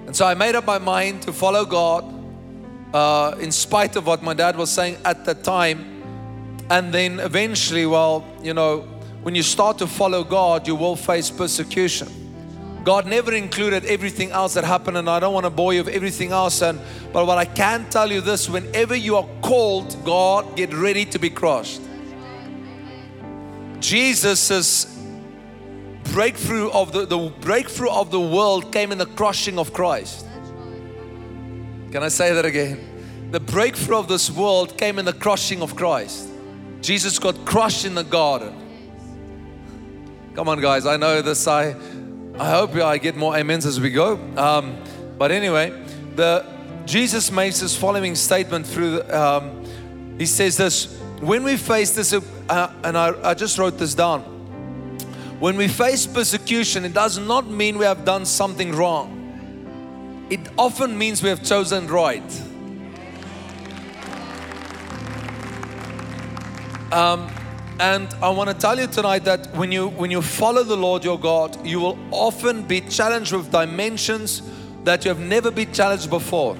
And 0.10 0.16
so 0.16 0.25
I 0.25 0.34
made 0.34 0.56
up 0.56 0.66
my 0.66 0.80
mind 0.80 1.22
to 1.22 1.32
follow 1.32 1.66
God 1.66 2.04
uh, 2.96 3.36
in 3.39 3.51
spite 3.51 3.96
of 3.96 4.08
what 4.08 4.24
my 4.24 4.34
dad 4.34 4.56
was 4.56 4.72
saying 4.72 4.98
at 5.06 5.24
the 5.24 5.36
time. 5.36 6.66
And 6.72 6.92
then 6.92 7.20
eventually, 7.20 7.86
well, 7.86 8.25
you 8.42 8.56
know, 8.56 8.88
when 9.22 9.36
you 9.36 9.44
start 9.44 9.78
to 9.78 9.86
follow 9.86 10.24
God, 10.24 10.68
you 10.68 10.74
will 10.74 10.96
face 10.96 11.30
persecution. 11.30 12.08
God 12.84 13.06
never 13.06 13.36
included 13.36 13.86
everything 13.86 14.32
else 14.32 14.56
that 14.56 14.63
happened, 14.63 14.98
and 14.98 15.08
I 15.08 15.20
don't 15.20 15.36
want 15.36 15.46
to 15.46 15.51
bore 15.51 15.75
you 15.75 15.84
with 15.84 15.94
everything 15.94 16.32
else. 16.32 16.63
And 16.63 16.80
but 17.13 17.28
what 17.28 17.38
I 17.38 17.46
can 17.46 17.88
tell 17.92 18.12
you 18.12 18.20
this: 18.20 18.50
whenever 18.50 18.96
you 18.96 19.16
are 19.16 19.28
called, 19.44 19.96
God, 20.04 20.58
get 20.58 20.74
ready 20.74 21.06
to 21.06 21.20
be 21.20 21.30
crushed. 21.30 21.82
Jesus's 23.80 24.88
breakthrough 26.13 26.70
of 26.72 26.92
the, 26.92 27.06
the 27.06 27.32
breakthrough 27.42 27.89
of 27.89 28.12
the 28.12 28.20
world 28.20 28.72
came 28.72 28.92
in 28.92 28.98
the 28.98 29.06
crushing 29.06 29.58
of 29.60 29.74
Christ. 29.74 30.25
Can 31.92 32.04
I 32.04 32.10
say 32.10 32.34
that 32.34 32.46
again? 32.46 33.30
The 33.32 33.39
breakthrough 33.39 33.98
of 33.98 34.08
this 34.08 34.30
world 34.30 34.78
came 34.78 35.00
in 35.00 35.06
the 35.06 35.13
crushing 35.13 35.62
of 35.62 35.75
Christ. 35.75 36.30
Jesus 36.82 37.20
got 37.20 37.46
crushed 37.46 37.86
in 37.86 37.96
the 37.96 38.04
garden. 38.04 38.54
Come 40.36 40.48
on, 40.50 40.62
guys. 40.62 40.86
I 40.86 40.98
know 40.98 41.22
this. 41.22 41.48
I, 41.48 41.75
I 42.38 42.50
hope 42.50 42.75
I 42.75 42.98
get 42.98 43.16
more 43.16 43.38
amens 43.38 43.66
as 43.66 43.80
we 43.80 43.89
go. 43.89 44.18
Um, 44.38 44.82
but 45.18 45.32
anyway, 45.32 45.72
the 46.16 46.46
Jesus 46.86 47.32
makes 47.32 47.60
this 47.60 47.75
following 47.78 48.16
statement 48.16 48.66
through. 48.66 48.92
The, 48.92 49.22
um, 49.22 49.66
he 50.18 50.25
says 50.25 50.58
this: 50.58 50.98
When 51.20 51.44
we 51.44 51.58
face 51.58 51.92
this, 51.92 52.13
uh, 52.13 52.74
and 52.84 52.98
I, 52.98 53.13
I 53.24 53.34
just 53.34 53.58
wrote 53.58 53.78
this 53.78 53.94
down. 53.94 54.38
When 55.39 55.55
we 55.55 55.69
face 55.69 56.05
persecution, 56.05 56.84
it 56.84 56.93
does 56.93 57.17
not 57.17 57.48
mean 57.48 57.77
we 57.77 57.86
have 57.86 58.03
done 58.03 58.25
something 58.25 58.74
wrong. 58.74 60.27
It 60.29 60.41
often 60.58 60.98
means 60.98 61.24
we 61.24 61.29
have 61.29 61.41
chosen 61.43 61.88
right. 61.88 62.22
Um, 66.91 67.31
and 67.79 68.13
I 68.22 68.29
want 68.29 68.50
to 68.50 68.53
tell 68.53 68.77
you 68.77 68.88
tonight 68.88 69.24
that 69.24 69.55
when 69.55 69.72
you 69.72 69.88
when 69.88 70.12
you 70.12 70.22
follow 70.22 70.63
the 70.63 70.75
Lord 70.75 71.05
your 71.05 71.17
God, 71.17 71.65
you 71.65 71.79
will 71.79 71.98
often 72.12 72.63
be 72.63 72.81
challenged 72.81 73.31
with 73.31 73.50
dimensions 73.50 74.41
that 74.84 75.05
you 75.05 75.10
have 75.10 75.19
never 75.19 75.51
been 75.51 75.72
challenged 75.72 76.10
before. 76.10 76.58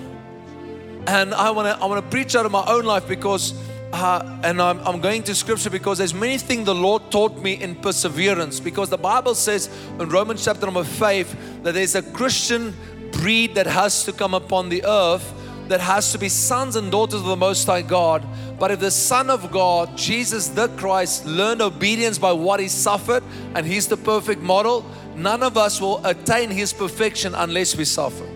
And 1.08 1.34
I 1.34 1.52
want 1.52 1.68
to 1.68 1.84
I 1.84 1.86
want 1.86 2.02
to 2.04 2.10
preach 2.10 2.34
out 2.36 2.46
of 2.46 2.54
my 2.54 2.64
own 2.68 2.86
life 2.86 3.08
because 3.08 3.54
uh, 3.92 4.40
and 4.44 4.62
I'm, 4.62 4.80
I'm 4.80 5.02
going 5.02 5.24
to 5.24 5.36
scripture 5.36 5.70
because 5.70 5.98
there's 5.98 6.14
many 6.14 6.38
things 6.38 6.66
the 6.66 6.76
Lord 6.76 7.12
taught 7.12 7.42
me 7.42 7.54
in 7.54 7.76
perseverance. 7.76 8.60
Because 8.60 8.90
the 8.90 8.98
Bible 8.98 9.36
says 9.36 9.70
in 10.00 10.10
Romans 10.10 10.46
chapter 10.46 10.66
number 10.66 10.84
five 10.84 11.64
that 11.64 11.74
there's 11.74 11.96
a 11.96 12.04
Christian 12.04 12.76
breed 13.12 13.56
that 13.56 13.66
has 13.66 14.04
to 14.06 14.14
come 14.14 14.34
upon 14.34 14.70
the 14.70 14.84
earth 14.86 15.34
that 15.70 15.80
has 15.80 16.12
to 16.12 16.18
be 16.18 16.30
sons 16.30 16.76
and 16.76 16.92
daughters 16.92 17.22
of 17.22 17.28
the 17.28 17.36
Most 17.36 17.66
High 17.66 17.84
God. 17.84 18.26
But 18.60 18.72
if 18.72 18.80
the 18.80 18.92
Son 18.92 19.30
of 19.30 19.52
God, 19.52 19.96
Jesus 19.96 20.50
the 20.50 20.68
Christ, 20.70 21.26
learned 21.26 21.62
obedience 21.62 22.18
by 22.18 22.32
what 22.32 22.60
He 22.60 22.68
suffered, 22.68 23.24
and 23.56 23.66
He's 23.66 23.88
the 23.88 23.98
perfect 23.98 24.42
model, 24.42 24.84
none 25.16 25.44
of 25.44 25.58
us 25.58 25.80
will 25.80 26.04
attain 26.06 26.50
His 26.50 26.74
perfection 26.74 27.36
unless 27.36 27.76
we 27.76 27.86
suffer. 27.86 28.28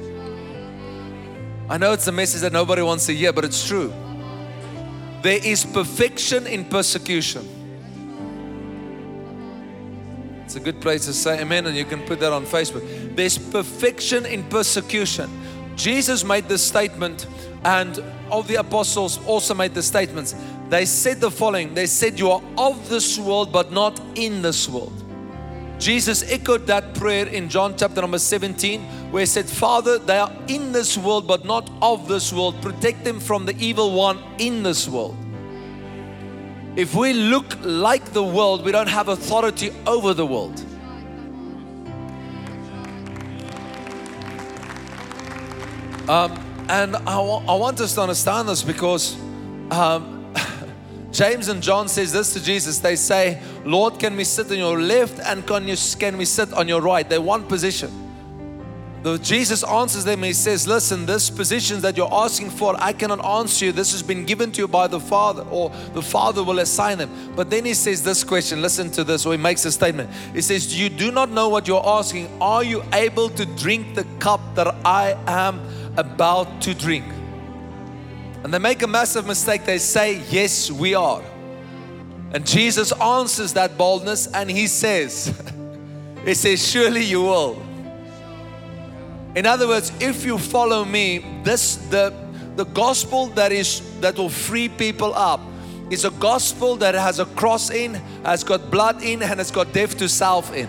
I 1.69 1.77
know 1.77 1.93
it's 1.93 2.07
a 2.07 2.11
message 2.11 2.41
that 2.41 2.53
nobody 2.53 2.81
wants 2.81 3.07
to 3.07 3.15
hear, 3.15 3.33
but 3.33 3.45
it's 3.45 3.67
true. 3.67 3.91
There 5.23 5.39
is 5.41 5.63
perfection 5.63 6.45
in 6.47 6.65
persecution. 6.65 7.47
It's 10.43 10.57
a 10.57 10.59
good 10.59 10.81
place 10.81 11.05
to 11.05 11.13
say 11.13 11.39
amen, 11.39 11.65
and 11.65 11.77
you 11.77 11.85
can 11.85 12.01
put 12.01 12.19
that 12.19 12.33
on 12.33 12.45
Facebook. 12.45 13.15
There's 13.15 13.37
perfection 13.37 14.25
in 14.25 14.43
persecution. 14.43 15.29
Jesus 15.77 16.25
made 16.25 16.49
this 16.49 16.61
statement, 16.61 17.25
and 17.63 18.03
all 18.29 18.43
the 18.43 18.55
apostles 18.55 19.25
also 19.25 19.53
made 19.53 19.73
the 19.73 19.81
statements. 19.81 20.35
They 20.67 20.83
said 20.83 21.21
the 21.21 21.31
following 21.31 21.73
They 21.73 21.85
said, 21.85 22.19
You 22.19 22.29
are 22.31 22.41
of 22.57 22.89
this 22.89 23.17
world, 23.17 23.53
but 23.53 23.71
not 23.71 24.01
in 24.15 24.41
this 24.41 24.67
world. 24.67 25.02
Jesus 25.83 26.23
echoed 26.31 26.65
that 26.67 26.93
prayer 26.93 27.27
in 27.27 27.49
John 27.49 27.75
chapter 27.75 27.99
number 27.99 28.17
17, 28.17 29.11
where 29.11 29.19
he 29.19 29.25
said, 29.25 29.45
Father, 29.45 29.99
they 29.99 30.17
are 30.17 30.31
in 30.47 30.71
this 30.71 30.97
world, 30.97 31.27
but 31.27 31.43
not 31.43 31.69
of 31.81 32.07
this 32.07 32.31
world. 32.31 32.61
Protect 32.61 33.03
them 33.03 33.19
from 33.19 33.45
the 33.45 33.53
evil 33.57 33.91
one 33.91 34.17
in 34.37 34.63
this 34.63 34.87
world. 34.87 35.17
If 36.77 36.95
we 36.95 37.11
look 37.11 37.57
like 37.63 38.13
the 38.13 38.23
world, 38.23 38.63
we 38.63 38.71
don't 38.71 38.87
have 38.87 39.09
authority 39.09 39.73
over 39.85 40.13
the 40.13 40.25
world. 40.25 40.57
Um, 46.07 46.31
and 46.69 46.95
I, 46.95 47.19
want 47.19 47.81
us 47.81 47.93
to 47.95 48.03
understand 48.03 48.47
this 48.47 48.63
because 48.63 49.17
um, 49.69 50.12
James 51.13 51.47
and 51.47 51.61
John 51.61 51.87
says 51.87 52.11
this 52.11 52.33
to 52.33 52.43
Jesus. 52.43 52.79
They 52.79 52.95
say, 52.95 53.39
Lord, 53.63 53.99
can 53.99 54.17
we 54.17 54.23
sit 54.23 54.51
on 54.51 54.57
your 54.57 54.81
left 54.81 55.19
and 55.19 55.45
can, 55.45 55.67
you, 55.67 55.75
can 55.99 56.17
we 56.17 56.25
sit 56.25 56.51
on 56.53 56.67
your 56.67 56.81
right? 56.81 57.07
They 57.07 57.19
want 57.19 57.47
position. 57.47 57.91
The, 59.03 59.19
Jesus 59.19 59.63
answers 59.63 60.05
them, 60.05 60.23
He 60.23 60.33
says, 60.33 60.67
Listen, 60.67 61.05
this 61.05 61.29
position 61.29 61.81
that 61.81 61.97
you're 61.97 62.11
asking 62.11 62.49
for, 62.49 62.75
I 62.79 62.93
cannot 62.93 63.23
answer 63.23 63.65
you. 63.65 63.71
This 63.73 63.91
has 63.91 64.01
been 64.01 64.25
given 64.25 64.51
to 64.53 64.61
you 64.61 64.67
by 64.67 64.87
the 64.87 64.99
Father, 64.99 65.43
or 65.51 65.69
the 65.93 66.01
Father 66.01 66.41
will 66.41 66.59
assign 66.59 66.97
them. 66.97 67.33
But 67.35 67.49
then 67.49 67.65
He 67.65 67.73
says 67.75 68.01
this 68.01 68.23
question, 68.23 68.61
listen 68.61 68.89
to 68.91 69.03
this, 69.03 69.25
or 69.25 69.33
He 69.33 69.37
makes 69.37 69.65
a 69.65 69.71
statement. 69.71 70.09
He 70.33 70.41
says, 70.41 70.79
You 70.79 70.89
do 70.89 71.11
not 71.11 71.29
know 71.29 71.49
what 71.49 71.67
you're 71.67 71.85
asking. 71.85 72.29
Are 72.41 72.63
you 72.63 72.81
able 72.91 73.29
to 73.29 73.45
drink 73.45 73.93
the 73.93 74.05
cup 74.19 74.41
that 74.55 74.73
I 74.83 75.15
am 75.27 75.61
about 75.97 76.61
to 76.61 76.73
drink? 76.73 77.05
And 78.43 78.53
they 78.53 78.59
make 78.59 78.81
a 78.81 78.87
massive 78.87 79.25
mistake. 79.25 79.65
They 79.65 79.77
say, 79.77 80.21
Yes, 80.29 80.69
we 80.69 80.95
are. 80.95 81.23
And 82.33 82.45
Jesus 82.45 82.91
answers 82.93 83.53
that 83.53 83.77
boldness 83.77 84.27
and 84.27 84.51
He 84.51 84.67
says, 84.67 85.33
He 86.25 86.33
says, 86.33 86.67
Surely 86.67 87.03
you 87.03 87.21
will. 87.21 87.61
In 89.35 89.45
other 89.45 89.67
words, 89.67 89.91
if 89.99 90.25
you 90.25 90.37
follow 90.37 90.85
me, 90.85 91.41
this 91.43 91.77
the 91.89 92.13
the 92.55 92.65
gospel 92.65 93.27
that 93.27 93.51
is 93.51 93.81
that 94.01 94.17
will 94.17 94.29
free 94.29 94.69
people 94.69 95.13
up 95.15 95.41
is 95.89 96.05
a 96.05 96.11
gospel 96.11 96.75
that 96.75 96.93
has 96.93 97.19
a 97.19 97.25
cross 97.25 97.69
in, 97.69 97.95
has 98.23 98.43
got 98.43 98.69
blood 98.69 99.01
in, 99.01 99.23
and 99.23 99.39
has 99.39 99.51
got 99.51 99.73
death 99.73 99.97
to 99.97 100.07
self 100.09 100.53
in. 100.53 100.67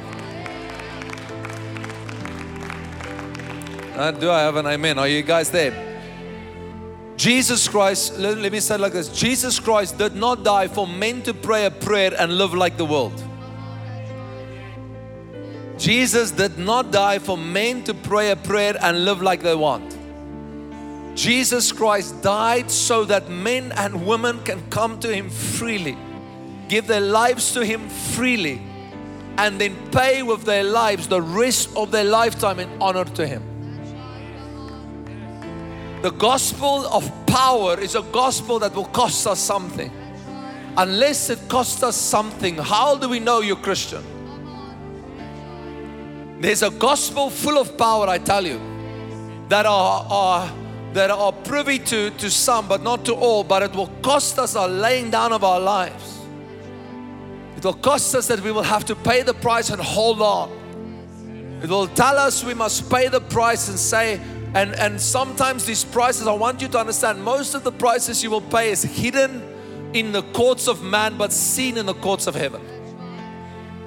Uh, 3.97 4.11
do 4.13 4.31
I 4.31 4.41
have 4.41 4.57
an 4.57 4.67
amen? 4.67 4.99
Are 4.99 5.09
you 5.09 5.23
guys 5.23 5.51
there? 5.51 5.94
Jesus 7.25 7.69
Christ, 7.69 8.19
let, 8.19 8.37
let 8.37 8.53
me 8.53 8.61
say 8.61 8.75
it 8.75 8.83
like 8.83 8.93
this 8.93 9.09
Jesus 9.09 9.59
Christ 9.59 9.97
did 9.97 10.15
not 10.15 10.45
die 10.45 10.69
for 10.69 10.87
men 10.87 11.23
to 11.23 11.33
pray 11.33 11.65
a 11.65 11.71
prayer 11.71 12.13
and 12.19 12.37
live 12.37 12.53
like 12.53 12.77
the 12.77 12.85
world. 12.85 13.17
Jesus 15.79 16.31
did 16.33 16.59
not 16.59 16.93
die 16.93 17.19
for 17.19 17.39
men 17.39 17.83
to 17.85 17.95
pray 17.95 18.31
a 18.31 18.37
prayer 18.37 18.77
and 18.79 19.07
live 19.07 19.23
like 19.23 19.41
they 19.41 19.55
want. 19.55 19.97
Jesus 21.15 21.73
Christ 21.73 22.21
died 22.21 22.71
so 22.71 23.07
that 23.07 23.31
men 23.31 23.73
and 23.73 24.07
women 24.07 24.39
can 24.45 24.61
come 24.69 25.01
to 25.01 25.09
Him 25.09 25.31
freely, 25.31 25.97
give 26.69 26.87
their 26.87 27.01
lives 27.01 27.55
to 27.55 27.65
Him 27.65 27.89
freely, 27.89 28.61
and 29.39 29.59
then 29.59 29.75
pay 29.91 30.23
with 30.23 30.45
their 30.45 30.63
lives 30.63 31.09
the 31.09 31.23
rest 31.23 31.75
of 31.75 31.91
their 31.91 32.05
lifetime 32.05 32.61
in 32.61 32.69
honor 32.83 33.07
to 33.07 33.27
Him. 33.27 33.54
The 36.05 36.11
gospel 36.11 36.85
of 36.89 37.11
power 37.25 37.81
is 37.81 37.95
a 37.95 38.03
gospel 38.03 38.59
that 38.59 38.75
will 38.75 38.85
cost 38.85 39.27
us 39.27 39.41
something. 39.41 39.91
Unless 40.77 41.31
it 41.31 41.39
costs 41.49 41.83
us 41.83 41.97
something, 41.97 42.59
how 42.59 42.99
do 42.99 43.09
we 43.09 43.21
know 43.21 43.41
you're 43.41 43.57
Christian? 43.57 44.05
There's 46.43 46.63
a 46.63 46.69
gospel 46.69 47.31
full 47.31 47.57
of 47.57 47.79
power, 47.79 48.07
I 48.07 48.19
tell 48.19 48.47
you, 48.47 48.61
that 49.49 49.65
are, 49.65 50.07
are 50.11 50.53
that 50.93 51.11
are 51.11 51.33
privy 51.33 51.79
to, 51.79 52.11
to 52.11 52.31
some, 52.31 52.69
but 52.69 52.83
not 52.83 53.07
to 53.07 53.15
all, 53.15 53.43
but 53.43 53.63
it 53.63 53.73
will 53.73 53.91
cost 54.03 54.39
us 54.39 54.57
a 54.57 54.69
laying 54.69 55.11
down 55.11 55.33
of 55.33 55.43
our 55.43 55.59
lives. 55.59 56.19
It 57.57 57.65
will 57.65 57.73
cost 57.73 58.15
us 58.15 58.27
that 58.27 58.41
we 58.41 58.53
will 58.53 58.63
have 58.63 58.85
to 58.85 58.95
pay 58.95 59.23
the 59.23 59.33
price 59.33 59.71
and 59.71 59.81
hold 59.81 60.21
on. 60.21 60.51
It 61.63 61.71
will 61.71 61.87
tell 61.87 62.19
us 62.19 62.45
we 62.45 62.53
must 62.53 62.91
pay 62.91 63.09
the 63.09 63.23
price 63.23 63.71
and 63.71 63.79
say, 63.79 64.21
and, 64.55 64.73
and 64.77 65.01
sometimes 65.01 65.65
these 65.65 65.85
prices, 65.85 66.29
I 66.29 66.33
want 66.33 66.63
you 66.63 66.69
to 66.69 66.79
understand, 66.79 67.23
most 67.23 67.55
of 67.55 67.65
the 67.65 67.73
prices 67.73 68.23
you 68.23 68.31
will 68.31 68.41
pay 68.41 68.71
is 68.71 68.83
hidden 68.83 69.43
in 69.93 70.13
the 70.13 70.23
courts 70.23 70.69
of 70.69 70.83
man, 70.83 71.17
but 71.19 71.33
seen 71.33 71.77
in 71.77 71.87
the 71.87 71.95
courts 71.95 72.29
of 72.29 72.37
heaven. 72.37 72.61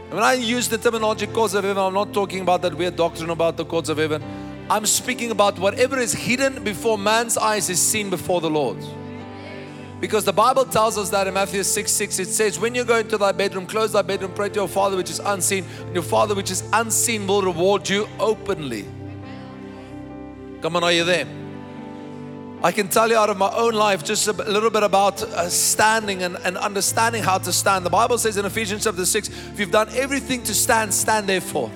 When 0.10 0.24
I 0.24 0.34
use 0.34 0.68
the 0.68 0.78
terminology 0.78 1.28
courts 1.28 1.54
of 1.54 1.64
heaven, 1.64 1.82
I'm 1.82 1.94
not 1.94 2.14
talking 2.14 2.42
about 2.42 2.62
that 2.64 2.74
weird 2.74 2.98
doctrine 2.98 3.30
about 3.30 3.56
the 3.56 3.64
courts 3.64 3.88
of 3.88 3.98
heaven. 3.98 4.22
I'm 4.70 4.86
speaking 4.86 5.32
about 5.32 5.58
whatever 5.58 5.98
is 5.98 6.12
hidden 6.12 6.64
before 6.66 6.98
man's 6.98 7.38
eyes 7.38 7.70
is 7.70 7.82
seen 7.82 8.10
before 8.10 8.42
the 8.42 8.50
Lord. 8.50 8.78
Because 10.02 10.26
the 10.26 10.34
Bible 10.34 10.66
tells 10.66 10.98
us 10.98 11.10
that 11.12 11.28
in 11.28 11.34
Matthew 11.34 11.64
6 11.64 11.92
6, 11.92 12.20
it 12.20 12.28
says, 12.28 12.60
When 12.60 12.76
you 12.76 12.84
go 12.84 12.98
into 12.98 13.18
thy 13.18 13.32
bedroom, 13.32 13.66
close 13.66 13.94
thy 13.94 14.02
bedroom, 14.02 14.34
pray 14.34 14.50
to 14.50 14.56
your 14.56 14.68
Father 14.68 14.98
which 14.98 15.10
is 15.10 15.20
unseen, 15.20 15.66
and 15.80 15.94
your 15.94 16.04
Father 16.04 16.36
which 16.36 16.52
is 16.52 16.64
unseen 16.74 17.26
will 17.26 17.42
reward 17.42 17.88
you 17.88 18.08
openly. 18.20 18.86
Come 20.62 20.76
on, 20.76 20.84
are 20.84 20.92
you 20.92 21.04
there? 21.04 21.28
I 22.64 22.72
can 22.72 22.88
tell 22.88 23.10
you 23.10 23.16
out 23.16 23.30
of 23.30 23.38
my 23.38 23.52
own 23.54 23.76
life 23.76 24.04
just 24.04 24.28
a 24.28 24.34
little 24.34 24.72
bit 24.72 24.82
about 24.82 25.22
uh, 25.22 25.48
standing 25.48 26.24
and, 26.24 26.38
and 26.38 26.58
understanding 26.58 27.22
how 27.22 27.38
to 27.38 27.54
stand. 27.54 27.86
The 27.86 27.92
Bible 27.92 28.18
says 28.18 28.38
in 28.38 28.46
Ephesians 28.46 28.84
chapter 28.84 29.06
6 29.06 29.30
if 29.30 29.60
you've 29.60 29.72
done 29.72 29.90
everything 29.92 30.42
to 30.44 30.56
stand, 30.56 30.92
stand 30.92 31.30
therefore. 31.30 31.70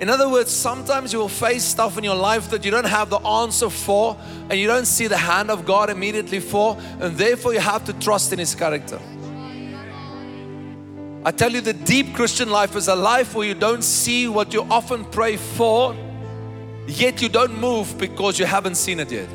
In 0.00 0.10
other 0.10 0.28
words, 0.28 0.50
sometimes 0.50 1.12
you 1.12 1.20
will 1.20 1.28
face 1.28 1.62
stuff 1.62 1.96
in 1.96 2.02
your 2.02 2.16
life 2.16 2.50
that 2.50 2.64
you 2.64 2.72
don't 2.72 2.88
have 2.88 3.08
the 3.08 3.20
answer 3.20 3.70
for 3.70 4.16
and 4.50 4.58
you 4.58 4.66
don't 4.66 4.86
see 4.86 5.06
the 5.06 5.16
hand 5.16 5.48
of 5.48 5.64
God 5.64 5.90
immediately 5.90 6.40
for, 6.40 6.76
and 6.98 7.16
therefore 7.16 7.54
you 7.54 7.60
have 7.60 7.84
to 7.84 7.92
trust 7.92 8.32
in 8.32 8.40
His 8.40 8.56
character. 8.56 8.98
I 11.24 11.30
tell 11.30 11.52
you, 11.52 11.60
the 11.60 11.72
deep 11.72 12.16
Christian 12.16 12.50
life 12.50 12.74
is 12.74 12.88
a 12.88 12.96
life 12.96 13.36
where 13.36 13.46
you 13.46 13.54
don't 13.54 13.84
see 13.84 14.26
what 14.26 14.52
you 14.52 14.62
often 14.62 15.04
pray 15.04 15.36
for, 15.36 15.94
yet 16.86 17.22
you 17.22 17.28
don't 17.28 17.58
move 17.58 17.96
because 17.98 18.38
you 18.38 18.46
haven't 18.46 18.76
seen 18.76 19.00
it 19.00 19.10
yet. 19.10 19.28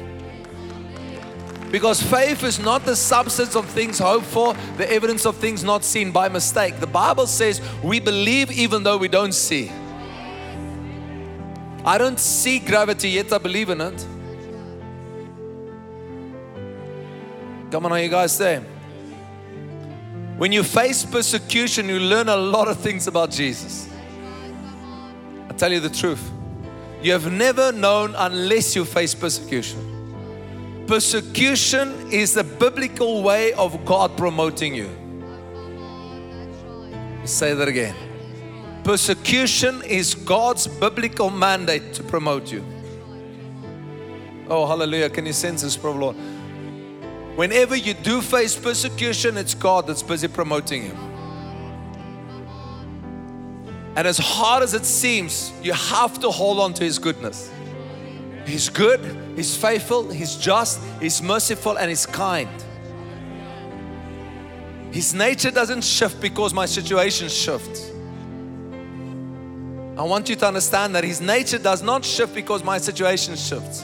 Because 1.72 2.02
faith 2.02 2.44
is 2.44 2.60
not 2.60 2.86
the 2.86 2.96
substance 2.96 3.56
of 3.56 3.66
things 3.66 4.00
hoped 4.00 4.26
for, 4.26 4.54
the 4.78 4.90
evidence 4.90 5.26
of 5.26 5.36
things 5.36 5.64
not 5.64 5.84
seen 5.84 6.12
by 6.12 6.30
mistake. 6.30 6.80
The 6.80 6.88
Bible 6.88 7.28
says 7.28 7.62
we 7.84 8.00
believe 8.00 8.52
even 8.52 8.84
though 8.84 8.98
we 8.98 9.10
don't 9.10 9.34
see. 9.34 9.70
I 11.84 11.98
don't 11.98 12.20
see 12.20 12.60
gravity 12.60 13.10
yet, 13.12 13.32
I 13.34 13.38
believe 13.38 13.70
in 13.70 13.82
it. 13.82 14.08
Come 17.72 17.86
on, 17.86 17.92
are 17.92 18.00
you 18.00 18.10
guys 18.10 18.38
there? 18.38 18.62
When 20.38 20.52
you 20.52 20.64
face 20.64 21.04
persecution, 21.04 21.90
you 21.90 22.00
learn 22.00 22.30
a 22.30 22.36
lot 22.36 22.68
of 22.68 22.80
things 22.80 23.08
about 23.08 23.32
Jesus. 23.32 23.90
I 25.50 25.54
tell 25.54 25.72
you 25.72 25.80
the 25.80 25.90
truth. 25.90 26.32
You 27.02 27.12
have 27.12 27.32
never 27.32 27.72
known 27.72 28.16
unless 28.16 28.76
you 28.76 28.84
face 28.84 29.14
persecution. 29.14 30.86
Persecution 30.88 32.12
is 32.12 32.34
the 32.34 32.44
biblical 32.44 33.22
way 33.22 33.54
of 33.54 33.86
God 33.86 34.18
promoting 34.18 34.74
you. 34.74 34.90
Say 37.26 37.54
that 37.54 37.68
again. 37.68 37.96
Persecution 38.84 39.84
is 39.84 40.16
God's 40.16 40.66
biblical 40.66 41.30
mandate 41.30 41.94
to 41.96 42.04
promote 42.04 42.52
you. 42.52 42.64
Oh, 44.50 44.66
hallelujah. 44.66 45.10
Can 45.10 45.26
you 45.26 45.34
sense 45.34 45.62
this, 45.62 45.78
Lord? 45.84 46.16
Whenever 47.36 47.76
you 47.76 47.94
do 47.94 48.22
face 48.22 48.56
persecution, 48.56 49.38
it's 49.38 49.54
God 49.54 49.88
that's 49.88 50.02
busy 50.02 50.30
promoting 50.30 50.86
you. 50.86 51.07
And 53.98 54.08
as 54.08 54.20
hard 54.20 54.62
as 54.62 54.76
it 54.76 54.86
seems, 54.86 55.52
you 55.64 55.74
have 55.74 56.20
to 56.20 56.30
hold 56.30 56.60
on 56.60 56.72
to 56.76 56.84
His 56.84 57.00
goodness. 57.00 57.52
He's 58.46 58.70
good, 58.70 59.02
He's 59.36 59.58
faithful, 59.58 60.08
He's 60.12 60.36
just, 60.36 60.80
He's 61.02 61.20
merciful, 61.20 61.80
and 61.80 61.90
He's 61.90 62.06
kind. 62.06 62.48
His 64.92 65.16
nature 65.16 65.50
doesn't 65.50 65.84
shift 65.84 66.22
because 66.22 66.54
my 66.54 66.68
situation 66.68 67.28
shifts. 67.28 67.90
I 69.98 70.04
want 70.04 70.30
you 70.30 70.36
to 70.36 70.46
understand 70.46 70.94
that 70.94 71.04
His 71.04 71.20
nature 71.20 71.58
does 71.58 71.82
not 71.82 72.06
shift 72.06 72.36
because 72.36 72.64
my 72.64 72.78
situation 72.78 73.36
shifts. 73.36 73.84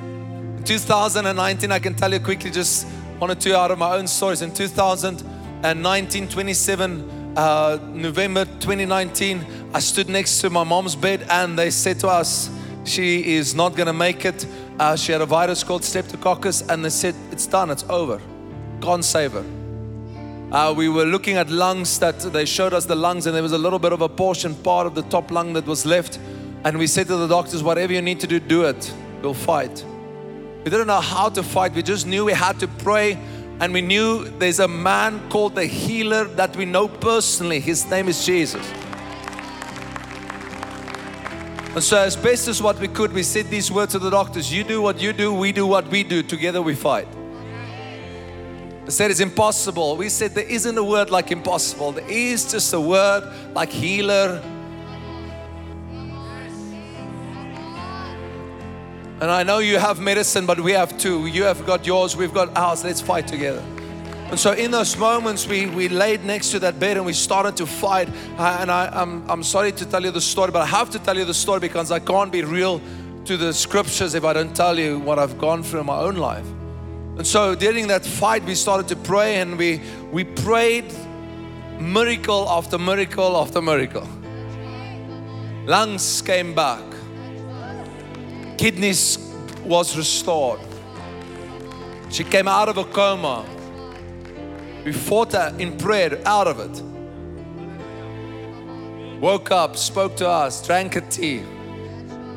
In 0.00 0.64
2019, 0.64 1.70
I 1.70 1.78
can 1.78 1.94
tell 1.94 2.12
you 2.12 2.18
quickly 2.18 2.50
just 2.50 2.84
one 3.20 3.30
or 3.30 3.36
two 3.36 3.54
out 3.54 3.70
of 3.70 3.78
my 3.78 3.94
own 3.94 4.08
stories. 4.08 4.42
In 4.42 4.52
2019, 4.52 6.28
27 6.28 7.23
uh, 7.36 7.78
November 7.92 8.44
2019, 8.44 9.44
I 9.74 9.80
stood 9.80 10.08
next 10.08 10.40
to 10.40 10.50
my 10.50 10.64
mom's 10.64 10.94
bed 10.94 11.26
and 11.28 11.58
they 11.58 11.70
said 11.70 11.98
to 12.00 12.08
us, 12.08 12.50
she 12.84 13.34
is 13.34 13.54
not 13.54 13.74
going 13.76 13.86
to 13.86 13.92
make 13.92 14.24
it. 14.24 14.46
Uh, 14.78 14.94
she 14.96 15.12
had 15.12 15.20
a 15.20 15.26
virus 15.26 15.64
called 15.64 15.82
Streptococcus 15.82 16.68
and 16.70 16.84
they 16.84 16.90
said, 16.90 17.14
it's 17.30 17.46
done, 17.46 17.70
it's 17.70 17.84
over. 17.88 18.20
Can't 18.80 19.04
save 19.04 19.32
her. 19.32 19.44
Uh, 20.52 20.72
we 20.72 20.88
were 20.88 21.04
looking 21.04 21.36
at 21.36 21.50
lungs 21.50 21.98
that 21.98 22.20
they 22.20 22.44
showed 22.44 22.72
us 22.72 22.84
the 22.84 22.94
lungs 22.94 23.26
and 23.26 23.34
there 23.34 23.42
was 23.42 23.52
a 23.52 23.58
little 23.58 23.78
bit 23.78 23.92
of 23.92 24.00
a 24.00 24.08
portion 24.08 24.54
part 24.54 24.86
of 24.86 24.94
the 24.94 25.02
top 25.02 25.30
lung 25.30 25.52
that 25.54 25.66
was 25.66 25.84
left. 25.84 26.20
And 26.64 26.78
we 26.78 26.86
said 26.86 27.08
to 27.08 27.16
the 27.16 27.26
doctors, 27.26 27.62
whatever 27.62 27.92
you 27.92 28.02
need 28.02 28.20
to 28.20 28.26
do, 28.26 28.38
do 28.38 28.64
it. 28.64 28.92
We'll 29.22 29.34
fight. 29.34 29.84
We 30.64 30.70
didn't 30.70 30.86
know 30.86 31.00
how 31.00 31.28
to 31.30 31.42
fight. 31.42 31.74
We 31.74 31.82
just 31.82 32.06
knew 32.06 32.24
we 32.24 32.32
had 32.32 32.60
to 32.60 32.68
pray. 32.68 33.18
And 33.60 33.72
we 33.72 33.80
knew 33.80 34.24
there's 34.38 34.58
a 34.58 34.68
man 34.68 35.28
called 35.30 35.54
the 35.54 35.66
healer 35.66 36.24
that 36.24 36.56
we 36.56 36.64
know 36.64 36.88
personally. 36.88 37.60
His 37.60 37.88
name 37.88 38.08
is 38.08 38.24
Jesus. 38.26 38.66
And 41.74 41.82
so, 41.82 41.98
as 41.98 42.16
best 42.16 42.46
as 42.46 42.62
what 42.62 42.78
we 42.78 42.86
could, 42.86 43.12
we 43.12 43.24
said 43.24 43.46
these 43.46 43.70
words 43.70 43.92
to 43.92 43.98
the 43.98 44.10
doctors 44.10 44.52
You 44.52 44.62
do 44.62 44.80
what 44.80 45.00
you 45.00 45.12
do, 45.12 45.32
we 45.32 45.50
do 45.50 45.66
what 45.66 45.88
we 45.88 46.04
do. 46.04 46.22
Together 46.22 46.62
we 46.62 46.74
fight. 46.74 47.08
They 48.84 48.90
said 48.90 49.10
it's 49.10 49.20
impossible. 49.20 49.96
We 49.96 50.08
said 50.08 50.32
there 50.32 50.48
isn't 50.48 50.76
a 50.76 50.84
word 50.84 51.10
like 51.10 51.32
impossible, 51.32 51.92
there 51.92 52.08
is 52.08 52.50
just 52.50 52.72
a 52.74 52.80
word 52.80 53.24
like 53.54 53.70
healer, 53.70 54.40
And 59.24 59.30
I 59.30 59.42
know 59.42 59.60
you 59.60 59.78
have 59.78 60.00
medicine, 60.00 60.44
but 60.44 60.60
we 60.60 60.72
have 60.72 60.98
two. 60.98 61.26
You 61.28 61.44
have 61.44 61.64
got 61.64 61.86
yours, 61.86 62.14
we've 62.14 62.34
got 62.34 62.54
ours. 62.58 62.84
Let's 62.84 63.00
fight 63.00 63.26
together. 63.26 63.64
And 64.28 64.38
so 64.38 64.52
in 64.52 64.70
those 64.70 64.98
moments, 64.98 65.48
we, 65.48 65.64
we 65.64 65.88
laid 65.88 66.26
next 66.26 66.50
to 66.50 66.58
that 66.58 66.78
bed 66.78 66.98
and 66.98 67.06
we 67.06 67.14
started 67.14 67.56
to 67.56 67.64
fight. 67.64 68.10
And 68.36 68.70
I, 68.70 68.90
I'm, 68.92 69.24
I'm 69.30 69.42
sorry 69.42 69.72
to 69.72 69.86
tell 69.86 70.04
you 70.04 70.10
the 70.10 70.20
story, 70.20 70.50
but 70.50 70.60
I 70.60 70.66
have 70.66 70.90
to 70.90 70.98
tell 70.98 71.16
you 71.16 71.24
the 71.24 71.32
story 71.32 71.60
because 71.60 71.90
I 71.90 72.00
can't 72.00 72.30
be 72.30 72.42
real 72.42 72.82
to 73.24 73.38
the 73.38 73.54
scriptures 73.54 74.14
if 74.14 74.24
I 74.26 74.34
don't 74.34 74.54
tell 74.54 74.78
you 74.78 74.98
what 74.98 75.18
I've 75.18 75.38
gone 75.38 75.62
through 75.62 75.80
in 75.80 75.86
my 75.86 76.00
own 76.00 76.16
life. 76.16 76.46
And 77.16 77.26
so 77.26 77.54
during 77.54 77.86
that 77.86 78.04
fight, 78.04 78.44
we 78.44 78.54
started 78.54 78.88
to 78.88 78.96
pray 78.96 79.36
and 79.36 79.56
we, 79.56 79.80
we 80.12 80.24
prayed 80.24 80.92
miracle 81.80 82.46
after 82.50 82.76
miracle 82.76 83.38
after 83.38 83.62
miracle. 83.62 84.06
Lungs 85.64 86.20
came 86.20 86.54
back 86.54 86.93
kidneys 88.56 89.18
was 89.64 89.96
restored. 89.96 90.60
She 92.10 92.24
came 92.24 92.48
out 92.48 92.68
of 92.68 92.78
a 92.78 92.84
coma. 92.84 93.44
We 94.84 94.92
fought 94.92 95.32
her 95.32 95.54
in 95.58 95.76
prayer 95.76 96.20
out 96.26 96.46
of 96.46 96.60
it. 96.60 96.82
Woke 99.20 99.50
up, 99.50 99.76
spoke 99.76 100.16
to 100.16 100.28
us, 100.28 100.64
drank 100.66 100.96
a 100.96 101.00
tea, 101.00 101.42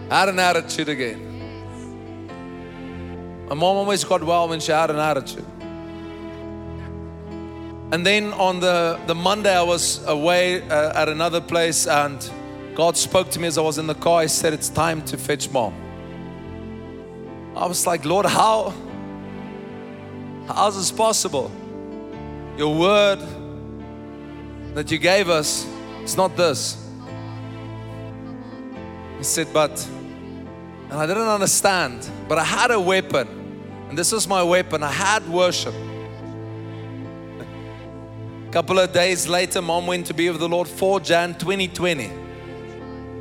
had 0.10 0.30
an 0.30 0.40
attitude 0.40 0.90
again. 0.90 1.26
My 3.50 3.56
mom 3.56 3.78
always 3.78 4.04
got 4.04 4.24
well 4.24 4.48
when 4.48 4.60
she 4.60 4.72
had 4.72 4.90
an 4.90 4.98
attitude. 4.98 5.46
And 7.92 8.06
then 8.06 8.34
on 8.34 8.60
the, 8.60 9.00
the 9.08 9.16
Monday, 9.16 9.56
I 9.56 9.64
was 9.64 10.06
away 10.06 10.62
uh, 10.62 11.02
at 11.02 11.08
another 11.08 11.40
place, 11.40 11.88
and 11.88 12.30
God 12.76 12.98
spoke 12.98 13.30
to 13.32 13.40
me 13.40 13.48
as 13.48 13.58
I 13.58 13.62
was 13.62 13.78
in 13.78 13.88
the 13.88 13.96
car. 13.96 14.24
He 14.24 14.28
said, 14.28 14.54
It's 14.54 14.68
time 14.68 15.02
to 15.04 15.18
fetch 15.18 15.50
mom. 15.50 15.74
I 17.58 17.66
was 17.66 17.88
like, 17.88 18.06
Lord, 18.06 18.28
how? 18.28 18.72
How's 20.48 20.78
this 20.78 20.92
possible? 20.92 21.52
Your 22.56 22.76
word 22.76 23.20
that 24.76 24.92
you 24.92 25.00
gave 25.00 25.28
us 25.28 25.66
is 26.04 26.16
not 26.16 26.38
this. 26.38 26.78
He 29.18 29.24
said, 29.24 29.48
but, 29.52 29.84
and 30.90 30.94
I 30.94 31.08
didn't 31.08 31.28
understand, 31.28 32.08
but 32.28 32.38
I 32.38 32.44
had 32.44 32.70
a 32.70 32.80
weapon, 32.80 33.28
and 33.90 33.98
this 33.98 34.12
was 34.12 34.28
my 34.28 34.44
weapon. 34.44 34.84
I 34.84 34.92
had 34.92 35.28
worship. 35.28 35.74
A 38.48 38.52
couple 38.52 38.78
of 38.78 38.94
days 38.94 39.28
later, 39.28 39.64
mom 39.64 39.88
went 39.88 40.06
to 40.08 40.14
be 40.14 40.30
with 40.30 40.40
the 40.40 40.48
Lord 40.48 40.68
4 40.68 41.00
Jan 41.00 41.34
2020. 41.34 42.12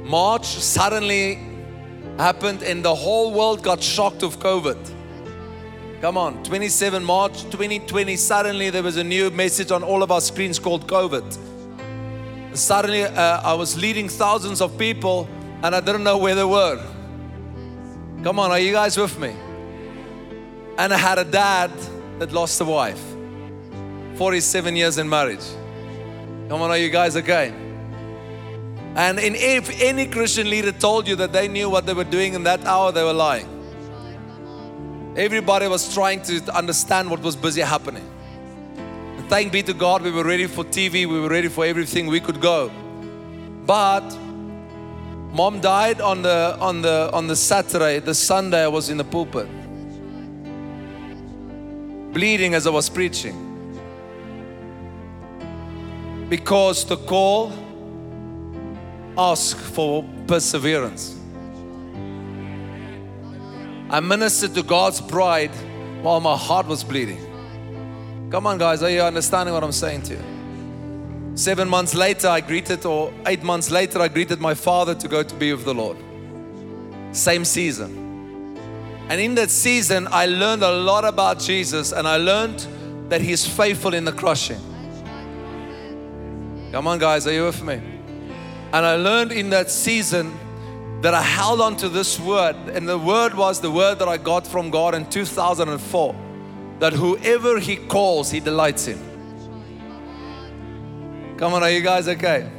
March, 0.05 0.45
suddenly 0.45 1.56
happened 2.19 2.63
and 2.63 2.85
the 2.85 2.95
whole 2.95 3.33
world 3.33 3.63
got 3.63 3.83
shocked 3.83 4.23
of 4.23 4.39
COVID. 4.39 4.79
Come 6.01 6.17
on, 6.17 6.43
27 6.45 7.03
March 7.03 7.43
2020, 7.45 8.17
suddenly 8.17 8.71
there 8.71 8.83
was 8.83 8.97
a 8.97 9.05
new 9.05 9.31
message 9.31 9.71
on 9.71 9.83
all 9.83 10.03
of 10.03 10.11
our 10.11 10.21
screens 10.21 10.59
called 10.59 10.87
COVID. 10.87 12.57
Suddenly, 12.57 13.05
uh, 13.05 13.41
I 13.43 13.55
was 13.55 13.77
leading 13.77 14.09
thousands 14.09 14.61
of 14.61 14.79
people 14.79 15.29
and 15.63 15.75
I 15.75 15.81
didn't 15.81 16.05
know 16.05 16.19
where 16.19 16.35
they 16.35 16.45
were. 16.45 16.83
Come 18.23 18.39
on, 18.39 18.51
are 18.51 18.59
you 18.59 18.73
guys 18.73 18.97
with 18.97 19.19
me? 19.19 19.35
And 20.79 20.93
I 20.93 20.99
had 20.99 21.19
a 21.19 21.25
dad 21.25 21.71
that 22.19 22.33
lost 22.33 22.61
a 22.61 22.65
wife, 22.65 23.03
47 24.17 24.77
years 24.77 24.99
in 24.99 25.09
marriage. 25.09 25.45
Come 26.49 26.63
on, 26.63 26.71
are 26.71 26.79
you 26.79 26.91
guys 26.91 27.17
okay? 27.17 27.66
And 28.97 29.19
in, 29.19 29.35
if 29.35 29.69
any 29.83 30.07
Christian 30.07 30.49
leader 30.49 30.73
told 30.73 31.07
you 31.07 31.17
that 31.17 31.31
they 31.31 31.49
knew 31.49 31.69
what 31.69 31.85
they 31.85 31.93
were 31.93 32.03
doing 32.03 32.33
in 32.33 32.45
that 32.45 32.65
hour, 32.65 32.93
they 32.93 33.05
were 33.05 33.13
lying. 33.13 33.47
Everybody 35.17 35.69
was 35.69 35.93
trying 35.93 36.23
to 36.23 36.57
understand 36.57 37.11
what 37.11 37.21
was 37.21 37.37
busy 37.37 37.61
happening. 37.61 38.11
And 38.79 39.29
thank 39.29 39.53
be 39.53 39.63
to 39.65 39.75
God, 39.75 40.01
we 40.01 40.11
were 40.11 40.25
ready 40.25 40.47
for 40.47 40.65
TV, 40.65 41.07
we 41.07 41.21
were 41.21 41.29
ready 41.29 41.49
for 41.49 41.67
everything, 41.67 42.07
we 42.07 42.21
could 42.21 42.41
go. 42.41 42.71
But 43.67 44.09
mom 45.31 45.61
died 45.61 46.01
on 46.01 46.23
the 46.23 46.57
on 46.59 46.81
the 46.81 47.11
on 47.13 47.27
the 47.27 47.37
Saturday, 47.37 47.99
the 47.99 48.15
Sunday 48.15 48.65
I 48.65 48.69
was 48.69 48.89
in 48.89 48.97
the 48.97 49.05
pulpit. 49.05 49.47
Bleeding 52.15 52.55
as 52.55 52.67
I 52.67 52.71
was 52.71 52.89
preaching. 52.89 53.43
Because 56.31 56.87
the 56.87 56.97
call 56.97 57.66
ask 59.19 59.57
for 59.57 60.05
perseverance. 60.27 61.17
I 63.89 64.01
ministered 64.01 64.55
to 64.55 64.63
God's 64.63 65.01
bride 65.01 65.53
while 66.03 66.21
my 66.21 66.37
heart 66.37 66.67
was 66.67 66.83
bleeding. 66.83 67.21
Come 68.31 68.47
on, 68.47 68.59
guys, 68.59 68.83
are 68.83 68.91
you 68.91 69.01
understanding 69.01 69.55
what 69.55 69.63
I'm 69.63 69.73
saying 69.73 70.03
to 70.03 70.15
you? 70.15 71.37
Seven 71.37 71.69
months 71.69 71.95
later, 71.95 72.29
I 72.29 72.41
greeted, 72.41 72.85
or 72.85 73.13
eight 73.27 73.43
months 73.43 73.71
later, 73.71 74.01
I 74.01 74.09
greeted 74.09 74.41
my 74.41 74.55
father 74.55 74.95
to 74.95 75.09
go 75.09 75.23
to 75.23 75.35
be 75.37 75.53
with 75.53 75.65
the 75.65 75.75
Lord. 75.75 75.97
Same 77.13 77.45
season. 77.45 78.59
And 79.09 79.21
in 79.21 79.37
that 79.37 79.51
season, 79.51 80.09
I 80.11 80.27
learned 80.27 80.63
a 80.65 80.73
lot 80.73 81.05
about 81.05 81.39
Jesus 81.39 81.93
and 81.93 82.09
I 82.09 82.17
learned 82.17 82.67
that 83.09 83.21
He's 83.21 83.47
faithful 83.47 83.95
in 83.95 84.05
the 84.05 84.13
crushing. 84.13 84.61
Come 86.73 86.89
on, 86.89 86.99
guys, 86.99 87.27
are 87.27 87.33
you 87.33 87.45
with 87.45 87.63
me? 87.63 87.96
And 88.73 88.85
I 88.85 88.97
learned 88.97 89.33
in 89.33 89.51
that 89.51 89.71
season 89.71 90.37
that 91.03 91.15
I 91.15 91.23
held 91.23 91.61
on 91.61 91.77
to 91.79 91.89
this 91.89 92.19
word, 92.19 92.57
and 92.73 92.89
the 92.89 92.99
word 92.99 93.35
was 93.35 93.61
the 93.61 93.71
word 93.71 93.99
that 93.99 94.09
I 94.09 94.17
got 94.17 94.47
from 94.47 94.71
God 94.71 94.95
in 94.95 95.09
2004 95.09 96.15
that 96.79 96.93
whoever 96.93 97.59
He 97.59 97.77
calls, 97.77 98.31
He 98.31 98.41
delights 98.41 98.89
in. 98.89 98.99
Come 101.39 101.55
on, 101.55 101.63
are 101.63 101.71
you 101.71 101.83
guys 101.83 102.09
okay? 102.09 102.51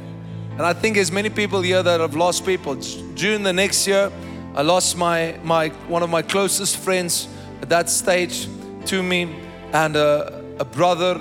And 0.52 0.62
I 0.62 0.72
think 0.72 0.96
there's 0.96 1.12
many 1.12 1.30
people 1.30 1.60
here 1.62 1.82
that 1.82 2.00
have 2.00 2.16
lost 2.16 2.44
people. 2.46 2.76
June 3.14 3.42
the 3.42 3.52
next 3.52 3.86
year, 3.86 4.10
I 4.54 4.62
lost 4.62 4.96
my, 4.96 5.38
my 5.44 5.68
one 5.88 6.02
of 6.02 6.10
my 6.10 6.22
closest 6.22 6.78
friends 6.78 7.28
at 7.60 7.68
that 7.68 7.90
stage 7.90 8.48
to 8.86 9.02
me, 9.02 9.36
and 9.72 9.94
a, 9.94 10.44
a 10.58 10.64
brother 10.64 11.20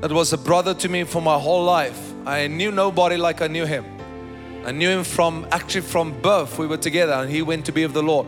that 0.00 0.12
was 0.12 0.32
a 0.32 0.38
brother 0.38 0.74
to 0.74 0.88
me 0.88 1.04
for 1.04 1.22
my 1.22 1.38
whole 1.38 1.64
life. 1.64 2.12
I 2.26 2.48
knew 2.48 2.70
nobody 2.70 3.16
like 3.16 3.40
I 3.40 3.46
knew 3.46 3.66
him. 3.66 3.95
I 4.66 4.72
knew 4.72 4.90
him 4.90 5.04
from 5.04 5.46
actually 5.52 5.82
from 5.82 6.20
birth. 6.20 6.58
We 6.58 6.66
were 6.66 6.76
together, 6.76 7.12
and 7.12 7.30
he 7.30 7.40
went 7.40 7.66
to 7.66 7.72
be 7.72 7.84
with 7.86 7.94
the 7.94 8.02
Lord. 8.02 8.26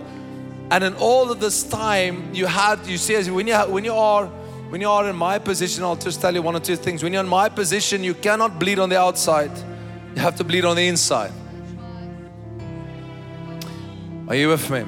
And 0.71 0.85
in 0.85 0.95
all 0.95 1.33
of 1.33 1.41
this 1.41 1.65
time, 1.65 2.33
you 2.33 2.47
had 2.47 2.87
you 2.87 2.97
see 2.97 3.29
when 3.29 3.49
you 3.49 3.57
when 3.57 3.85
you 3.85 3.93
are 3.93 4.27
when 4.71 4.81
you 4.81 4.89
are 4.89 5.09
in 5.09 5.17
my 5.17 5.41
position, 5.41 5.83
I'll 5.83 5.97
just 5.97 6.21
tell 6.21 6.33
you 6.33 6.41
one 6.41 6.55
or 6.55 6.61
two 6.61 6.77
things. 6.77 7.03
When 7.03 7.13
you're 7.13 7.25
in 7.25 7.29
my 7.29 7.49
position, 7.49 8.05
you 8.05 8.15
cannot 8.15 8.61
bleed 8.61 8.79
on 8.79 8.89
the 8.89 9.01
outside, 9.01 9.51
you 10.15 10.23
have 10.23 10.37
to 10.37 10.45
bleed 10.45 10.65
on 10.65 10.77
the 10.77 10.87
inside. 10.87 11.33
Are 14.29 14.37
you 14.37 14.49
with 14.49 14.71
me? 14.71 14.85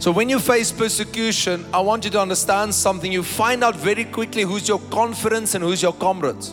So, 0.00 0.10
when 0.10 0.28
you 0.28 0.40
face 0.40 0.72
persecution, 0.72 1.64
I 1.72 1.78
want 1.78 2.04
you 2.04 2.10
to 2.10 2.20
understand 2.20 2.74
something. 2.74 3.12
You 3.12 3.22
find 3.22 3.62
out 3.62 3.76
very 3.76 4.04
quickly 4.04 4.42
who's 4.42 4.66
your 4.66 4.80
confidence 4.90 5.54
and 5.54 5.62
who's 5.62 5.80
your 5.80 5.92
comrades. 5.92 6.52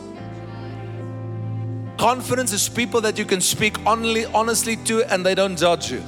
Confidence 1.97 2.51
is 2.51 2.67
people 2.67 2.99
that 3.01 3.17
you 3.17 3.25
can 3.25 3.39
speak 3.39 3.77
only, 3.85 4.25
honestly 4.25 4.75
to 4.77 5.03
and 5.03 5.25
they 5.25 5.33
don't 5.33 5.57
judge 5.57 5.91
you. 5.91 6.03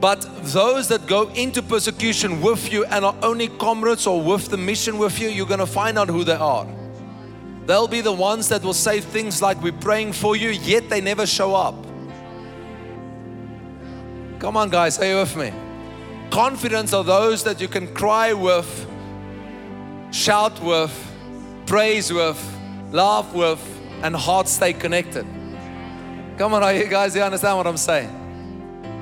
But 0.00 0.26
those 0.44 0.88
that 0.88 1.06
go 1.06 1.28
into 1.30 1.62
persecution 1.62 2.40
with 2.40 2.72
you 2.72 2.84
and 2.86 3.04
are 3.04 3.14
only 3.22 3.48
comrades 3.48 4.06
or 4.06 4.20
with 4.20 4.48
the 4.48 4.56
mission 4.56 4.96
with 4.98 5.20
you, 5.20 5.28
you're 5.28 5.46
going 5.46 5.60
to 5.60 5.66
find 5.66 5.98
out 5.98 6.08
who 6.08 6.24
they 6.24 6.34
are. 6.34 6.66
They'll 7.66 7.86
be 7.86 8.00
the 8.00 8.12
ones 8.12 8.48
that 8.48 8.62
will 8.62 8.74
say 8.74 9.00
things 9.00 9.42
like, 9.42 9.62
We're 9.62 9.72
praying 9.72 10.14
for 10.14 10.34
you, 10.34 10.48
yet 10.48 10.88
they 10.88 11.00
never 11.00 11.26
show 11.26 11.54
up. 11.54 11.74
Come 14.38 14.56
on, 14.56 14.70
guys, 14.70 14.98
are 14.98 15.06
you 15.06 15.16
with 15.16 15.36
me? 15.36 15.52
Confidence 16.30 16.94
are 16.94 17.04
those 17.04 17.44
that 17.44 17.60
you 17.60 17.68
can 17.68 17.92
cry 17.94 18.32
with, 18.32 18.86
shout 20.10 20.58
with, 20.62 20.90
praise 21.66 22.10
with, 22.10 22.38
laugh 22.92 23.32
with, 23.32 23.60
and 24.02 24.14
hearts 24.14 24.52
stay 24.52 24.72
connected. 24.72 25.26
Come 26.38 26.54
on, 26.54 26.62
are 26.62 26.72
you 26.72 26.86
guys, 26.86 27.14
you 27.14 27.22
understand 27.22 27.56
what 27.56 27.66
I'm 27.66 27.76
saying? 27.76 28.16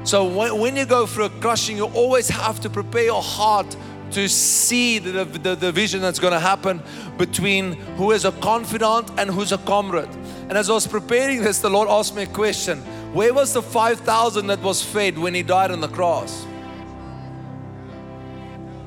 So 0.05 0.24
when, 0.24 0.59
when 0.59 0.77
you 0.77 0.87
go 0.87 1.07
through 1.07 1.27
a 1.27 1.31
crushing, 1.31 1.77
you 1.77 1.85
always 1.85 2.29
have 2.29 2.61
to 2.61 2.70
prepare 2.70 3.05
your 3.05 3.22
heart 3.22 3.77
to 4.12 4.29
see 4.29 4.98
the, 4.98 5.24
the, 5.24 5.55
the 5.55 5.70
vision 5.70 6.01
that's 6.01 6.18
going 6.18 6.33
to 6.33 6.40
happen 6.40 6.83
between 7.18 7.72
who 7.96 8.12
is 8.12 8.24
a 8.24 8.33
confidant 8.33 9.11
and 9.18 9.31
who's 9.31 9.53
a 9.53 9.59
comrade. 9.59 10.09
And 10.48 10.57
as 10.57 10.70
I 10.70 10.74
was 10.74 10.87
preparing 10.87 11.42
this, 11.42 11.61
the 11.61 11.68
Lord 11.68 11.88
asked 11.88 12.14
me 12.14 12.22
a 12.22 12.27
question 12.27 12.79
Where 13.12 13.35
was 13.35 13.53
the 13.53 13.62
5,000 13.62 14.46
that 14.46 14.61
was 14.61 14.83
fed 14.83 15.18
when 15.18 15.35
He 15.35 15.42
died 15.42 15.70
on 15.70 15.81
the 15.81 15.88
cross? 15.88 16.44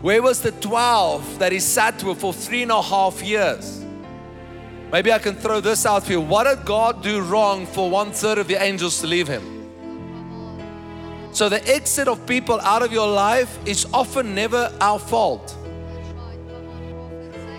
Where 0.01 0.23
was 0.23 0.41
the 0.41 0.51
12 0.51 1.37
that 1.39 1.51
He 1.51 1.59
sat 1.59 2.03
with 2.03 2.19
for 2.19 2.33
three 2.33 2.63
and 2.63 2.71
a 2.71 2.81
half 2.81 3.21
years? 3.21 3.80
Maybe 4.91 5.12
I 5.12 5.19
can 5.19 5.36
throw 5.36 5.62
this 5.62 5.86
out 5.86 6.06
for 6.06 6.12
you. 6.12 6.21
What 6.21 6.43
did 6.43 6.65
God 6.65 7.01
do 7.01 7.21
wrong 7.21 7.65
for 7.65 7.89
one 7.89 8.12
third 8.12 8.38
of 8.38 8.47
the 8.47 8.62
angels 8.62 8.99
to 9.01 9.08
leave 9.08 9.27
Him? 9.27 9.62
So 11.32 11.47
the 11.47 11.65
exit 11.67 12.10
of 12.10 12.25
people 12.27 12.60
out 12.60 12.82
of 12.82 12.91
your 12.91 13.08
life 13.08 13.58
is 13.65 13.86
often 13.93 14.36
never 14.36 14.71
our 14.82 14.99
fault. 14.99 15.56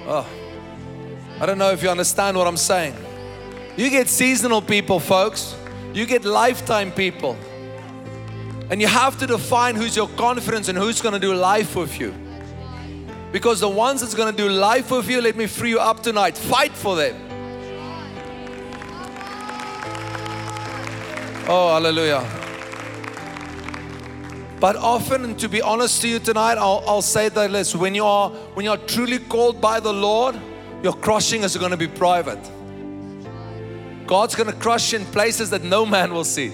Oh, 0.07 0.27
I 1.41 1.47
don't 1.47 1.57
know 1.57 1.71
if 1.71 1.83
you 1.83 1.89
understand 1.89 2.37
what 2.37 2.47
I'm 2.47 2.59
saying. 2.59 2.95
You 3.77 3.89
get 3.89 4.09
seasonal 4.09 4.61
people, 4.61 5.01
folks. 5.01 5.57
You 5.95 6.05
get 6.05 6.27
lifetime 6.27 6.93
people. 6.93 7.37
And 8.69 8.81
you 8.81 8.87
have 8.87 9.19
to 9.21 9.27
define 9.27 9.75
who's 9.75 9.97
your 9.97 10.09
confidence 10.09 10.69
and 10.69 10.77
who's 10.77 11.01
going 11.01 11.15
to 11.15 11.19
do 11.19 11.33
life 11.35 11.75
with 11.77 11.99
you. 11.99 12.15
Because 13.33 13.61
the 13.61 13.69
ones 13.69 14.03
that's 14.03 14.15
going 14.15 14.31
to 14.31 14.37
do 14.37 14.49
life 14.49 14.91
with 14.91 15.09
you, 15.09 15.23
let 15.23 15.37
me 15.37 15.47
free 15.47 15.71
you 15.71 15.81
up 15.81 16.03
tonight. 16.03 16.37
Fight 16.37 16.73
for 16.73 16.97
them. 16.97 17.17
Oh, 21.49 21.71
hallelujah. 21.73 22.25
But 24.61 24.77
often, 24.77 25.25
and 25.25 25.39
to 25.41 25.49
be 25.49 25.61
honest 25.61 26.03
to 26.03 26.09
you 26.09 26.19
tonight, 26.21 26.57
I'll, 26.57 26.85
I'll 26.87 27.03
say 27.03 27.29
that 27.31 27.51
this 27.51 27.75
when 27.75 27.97
you 27.97 28.05
are 28.05 28.31
when 28.55 28.65
you 28.65 28.71
are 28.71 28.77
truly 28.77 29.19
called 29.19 29.61
by 29.61 29.81
the 29.81 29.93
Lord, 29.93 30.39
your 30.85 30.93
crushing 30.93 31.43
is 31.43 31.57
going 31.57 31.73
to 31.73 31.77
be 31.77 31.89
private. 31.89 32.39
God's 34.07 34.35
going 34.35 34.51
to 34.53 34.57
crush 34.57 34.95
in 34.95 35.05
places 35.07 35.51
that 35.51 35.65
no 35.65 35.85
man 35.85 36.13
will 36.13 36.25
see. 36.25 36.53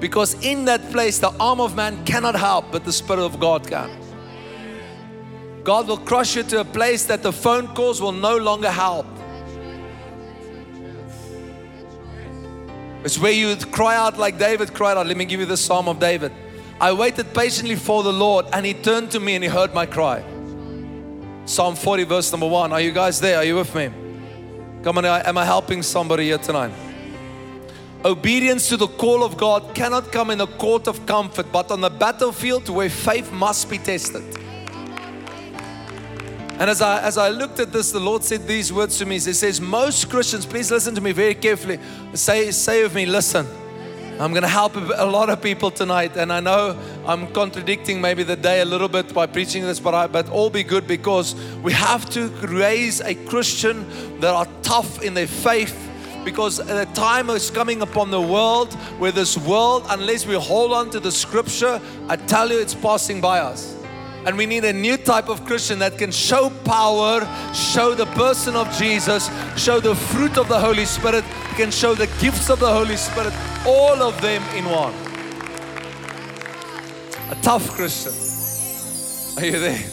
Because 0.00 0.34
in 0.42 0.64
that 0.66 0.90
place, 0.92 1.18
the 1.18 1.30
arm 1.38 1.60
of 1.60 1.76
man 1.76 2.04
cannot 2.04 2.36
help, 2.36 2.70
but 2.70 2.84
the 2.84 2.92
Spirit 2.92 3.24
of 3.24 3.40
God 3.40 3.66
can. 3.66 4.03
God 5.64 5.88
will 5.88 5.96
crush 5.96 6.36
you 6.36 6.42
to 6.42 6.60
a 6.60 6.64
place 6.64 7.06
that 7.06 7.22
the 7.22 7.32
phone 7.32 7.68
calls 7.68 8.00
will 8.00 8.12
no 8.12 8.36
longer 8.36 8.70
help. 8.70 9.06
It's 13.02 13.18
where 13.18 13.32
you 13.32 13.56
cry 13.56 13.96
out 13.96 14.18
like 14.18 14.38
David 14.38 14.74
cried 14.74 14.98
out. 14.98 15.06
Let 15.06 15.16
me 15.16 15.24
give 15.24 15.40
you 15.40 15.46
the 15.46 15.56
Psalm 15.56 15.88
of 15.88 15.98
David. 15.98 16.32
I 16.80 16.92
waited 16.92 17.32
patiently 17.32 17.76
for 17.76 18.02
the 18.02 18.12
Lord 18.12 18.46
and 18.52 18.66
He 18.66 18.74
turned 18.74 19.10
to 19.12 19.20
me 19.20 19.36
and 19.36 19.42
He 19.44 19.48
heard 19.48 19.72
my 19.72 19.86
cry. 19.86 20.22
Psalm 21.46 21.76
40, 21.76 22.04
verse 22.04 22.30
number 22.30 22.46
one. 22.46 22.70
Are 22.72 22.80
you 22.80 22.92
guys 22.92 23.18
there? 23.18 23.38
Are 23.38 23.44
you 23.44 23.56
with 23.56 23.74
me? 23.74 23.90
Come 24.82 24.98
on, 24.98 25.06
am 25.06 25.38
I 25.38 25.46
helping 25.46 25.82
somebody 25.82 26.24
here 26.24 26.38
tonight? 26.38 26.72
Obedience 28.04 28.68
to 28.68 28.76
the 28.76 28.86
call 28.86 29.24
of 29.24 29.38
God 29.38 29.74
cannot 29.74 30.12
come 30.12 30.30
in 30.30 30.42
a 30.42 30.46
court 30.46 30.86
of 30.88 31.06
comfort, 31.06 31.46
but 31.50 31.70
on 31.70 31.80
the 31.80 31.88
battlefield 31.88 32.68
where 32.68 32.90
faith 32.90 33.32
must 33.32 33.70
be 33.70 33.78
tested. 33.78 34.43
And 36.58 36.70
as 36.70 36.80
I 36.80 37.02
as 37.02 37.18
I 37.18 37.30
looked 37.30 37.58
at 37.58 37.72
this, 37.72 37.90
the 37.90 38.00
Lord 38.00 38.22
said 38.22 38.46
these 38.46 38.72
words 38.72 38.98
to 38.98 39.06
me. 39.06 39.18
He 39.18 39.32
says, 39.32 39.60
Most 39.60 40.08
Christians, 40.08 40.46
please 40.46 40.70
listen 40.70 40.94
to 40.94 41.00
me 41.00 41.12
very 41.12 41.34
carefully. 41.34 41.78
Say, 42.14 42.50
say 42.52 42.82
with 42.82 42.94
me, 42.94 43.06
listen. 43.06 43.46
I'm 44.20 44.30
going 44.30 44.42
to 44.42 44.48
help 44.48 44.76
a 44.76 45.04
lot 45.04 45.28
of 45.28 45.42
people 45.42 45.72
tonight, 45.72 46.16
and 46.16 46.32
I 46.32 46.38
know 46.38 46.78
I'm 47.04 47.26
contradicting 47.32 48.00
maybe 48.00 48.22
the 48.22 48.36
day 48.36 48.60
a 48.60 48.64
little 48.64 48.86
bit 48.86 49.12
by 49.12 49.26
preaching 49.26 49.64
this, 49.64 49.80
but 49.80 49.92
I, 49.92 50.06
but 50.06 50.28
all 50.28 50.50
be 50.50 50.62
good 50.62 50.86
because 50.86 51.34
we 51.64 51.72
have 51.72 52.08
to 52.10 52.28
raise 52.46 53.00
a 53.00 53.16
Christian 53.16 54.20
that 54.20 54.32
are 54.32 54.46
tough 54.62 55.02
in 55.02 55.14
their 55.14 55.26
faith. 55.26 55.76
Because 56.24 56.58
the 56.58 56.88
time 56.94 57.28
is 57.28 57.50
coming 57.50 57.82
upon 57.82 58.12
the 58.12 58.20
world 58.20 58.72
where 59.00 59.10
this 59.10 59.36
world, 59.36 59.84
unless 59.90 60.26
we 60.26 60.36
hold 60.36 60.72
on 60.72 60.90
to 60.90 61.00
the 61.00 61.10
scripture, 61.10 61.80
I 62.08 62.14
tell 62.14 62.52
you, 62.52 62.60
it's 62.60 62.74
passing 62.74 63.20
by 63.20 63.40
us. 63.40 63.73
And 64.26 64.38
we 64.38 64.46
need 64.46 64.64
a 64.64 64.72
new 64.72 64.96
type 64.96 65.28
of 65.28 65.44
Christian 65.44 65.78
that 65.80 65.98
can 65.98 66.10
show 66.10 66.50
power, 66.64 67.20
show 67.54 67.94
the 67.94 68.06
person 68.06 68.56
of 68.56 68.70
Jesus, 68.76 69.28
show 69.56 69.80
the 69.80 69.94
fruit 69.94 70.38
of 70.38 70.48
the 70.48 70.58
Holy 70.58 70.86
Spirit, 70.86 71.24
can 71.56 71.70
show 71.70 71.94
the 71.94 72.06
gifts 72.20 72.48
of 72.48 72.58
the 72.58 72.72
Holy 72.72 72.96
Spirit, 72.96 73.34
all 73.66 74.02
of 74.02 74.18
them 74.22 74.42
in 74.56 74.64
one. 74.64 74.94
A 77.30 77.42
tough 77.42 77.70
Christian. 77.70 78.12
Are 79.36 79.46
you 79.46 79.58
there? 79.58 79.84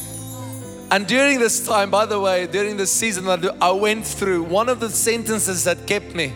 And 0.91 1.08
during 1.08 1.39
this 1.39 1.65
time, 1.65 1.89
by 1.89 2.06
the 2.06 2.20
way, 2.20 2.48
during 2.48 2.78
this 2.78 2.91
season 2.91 3.26
that 3.26 3.58
I 3.62 3.72
went 3.72 4.06
through, 4.06 4.44
one 4.44 4.70
of 4.70 4.80
the 4.80 4.89
sentences 4.89 5.63
that 5.65 5.88
kept 5.88 6.13
me 6.13 6.34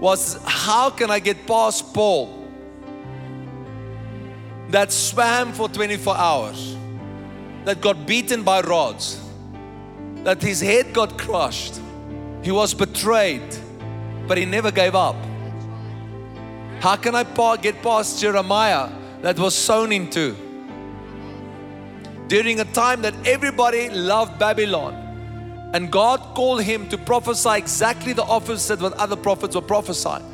was, 0.00 0.38
How 0.44 0.90
can 0.90 1.10
I 1.10 1.18
get 1.18 1.46
past 1.46 1.92
Paul 1.92 2.48
that 4.68 4.92
swam 4.92 5.52
for 5.52 5.68
24 5.68 6.16
hours? 6.16 6.76
That 7.64 7.80
got 7.80 8.06
beaten 8.06 8.42
by 8.42 8.60
rods, 8.60 9.20
that 10.24 10.42
his 10.42 10.60
head 10.60 10.92
got 10.92 11.18
crushed. 11.18 11.80
He 12.42 12.50
was 12.50 12.74
betrayed, 12.74 13.54
but 14.26 14.38
he 14.38 14.44
never 14.44 14.70
gave 14.70 14.94
up. 14.94 15.16
How 16.80 16.96
can 16.96 17.14
I 17.14 17.24
get 17.56 17.82
past 17.82 18.20
Jeremiah 18.20 18.88
that 19.20 19.38
was 19.38 19.54
sown 19.54 19.92
into? 19.92 20.34
During 22.28 22.60
a 22.60 22.64
time 22.64 23.02
that 23.02 23.14
everybody 23.26 23.90
loved 23.90 24.38
Babylon, 24.38 25.00
And 25.72 25.90
God 25.90 26.34
called 26.34 26.62
him 26.62 26.88
to 26.88 26.98
prophesy 26.98 27.56
exactly 27.56 28.12
the 28.12 28.24
opposite 28.24 28.80
what 28.80 28.92
other 28.94 29.14
prophets 29.14 29.54
were 29.54 29.62
prophesying. 29.62 30.24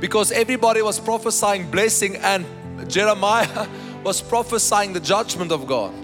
Because 0.00 0.30
everybody 0.32 0.82
was 0.82 1.00
prophesying 1.00 1.70
blessing, 1.70 2.16
and 2.16 2.44
Jeremiah 2.86 3.66
was 4.04 4.20
prophesying 4.20 4.92
the 4.92 5.00
judgment 5.00 5.50
of 5.50 5.66
God. 5.66 5.94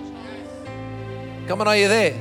Come 1.47 1.61
on, 1.61 1.69
are 1.69 1.77
you 1.77 1.89
there? 1.89 2.15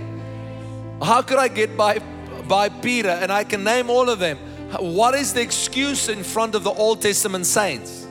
How 1.02 1.22
could 1.22 1.38
I 1.38 1.48
get 1.48 1.78
by, 1.78 2.00
by 2.48 2.70
Peter? 2.70 3.10
And 3.10 3.32
I 3.32 3.44
can 3.44 3.64
name 3.64 3.90
all 3.90 4.10
of 4.10 4.20
them. 4.20 4.38
What 4.80 5.16
is 5.16 5.34
the 5.34 5.42
excuse 5.42 6.10
in 6.10 6.24
front 6.24 6.56
of 6.56 6.64
the 6.64 6.72
Old 6.72 7.02
Testament 7.02 7.46
saints? 7.46 8.08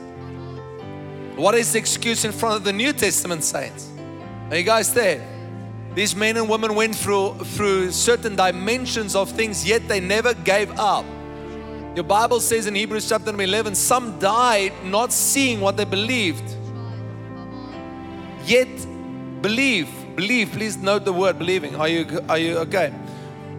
What 1.35 1.55
is 1.55 1.73
the 1.73 1.79
excuse 1.79 2.23
in 2.25 2.31
front 2.31 2.55
of 2.55 2.63
the 2.63 2.73
New 2.73 2.93
Testament 2.93 3.43
saints? 3.43 3.89
Are 4.49 4.57
you 4.57 4.63
guys 4.63 4.93
there? 4.93 5.25
These 5.95 6.15
men 6.15 6.37
and 6.37 6.47
women 6.47 6.75
went 6.75 6.95
through, 6.95 7.33
through 7.33 7.91
certain 7.91 8.35
dimensions 8.35 9.15
of 9.15 9.29
things, 9.31 9.65
yet 9.67 9.87
they 9.87 9.99
never 9.99 10.33
gave 10.33 10.71
up. 10.79 11.05
Your 11.95 12.05
Bible 12.05 12.39
says 12.39 12.67
in 12.67 12.75
Hebrews 12.75 13.09
chapter 13.09 13.29
11, 13.29 13.75
some 13.75 14.17
died 14.19 14.71
not 14.85 15.11
seeing 15.11 15.59
what 15.59 15.75
they 15.75 15.83
believed. 15.83 16.43
Yet 18.45 18.69
believe, 19.41 19.89
believe, 20.15 20.51
please 20.51 20.77
note 20.77 21.05
the 21.05 21.13
word 21.13 21.37
believing. 21.39 21.75
Are 21.75 21.87
you 21.87 22.21
are 22.29 22.37
you 22.37 22.57
okay? 22.59 22.93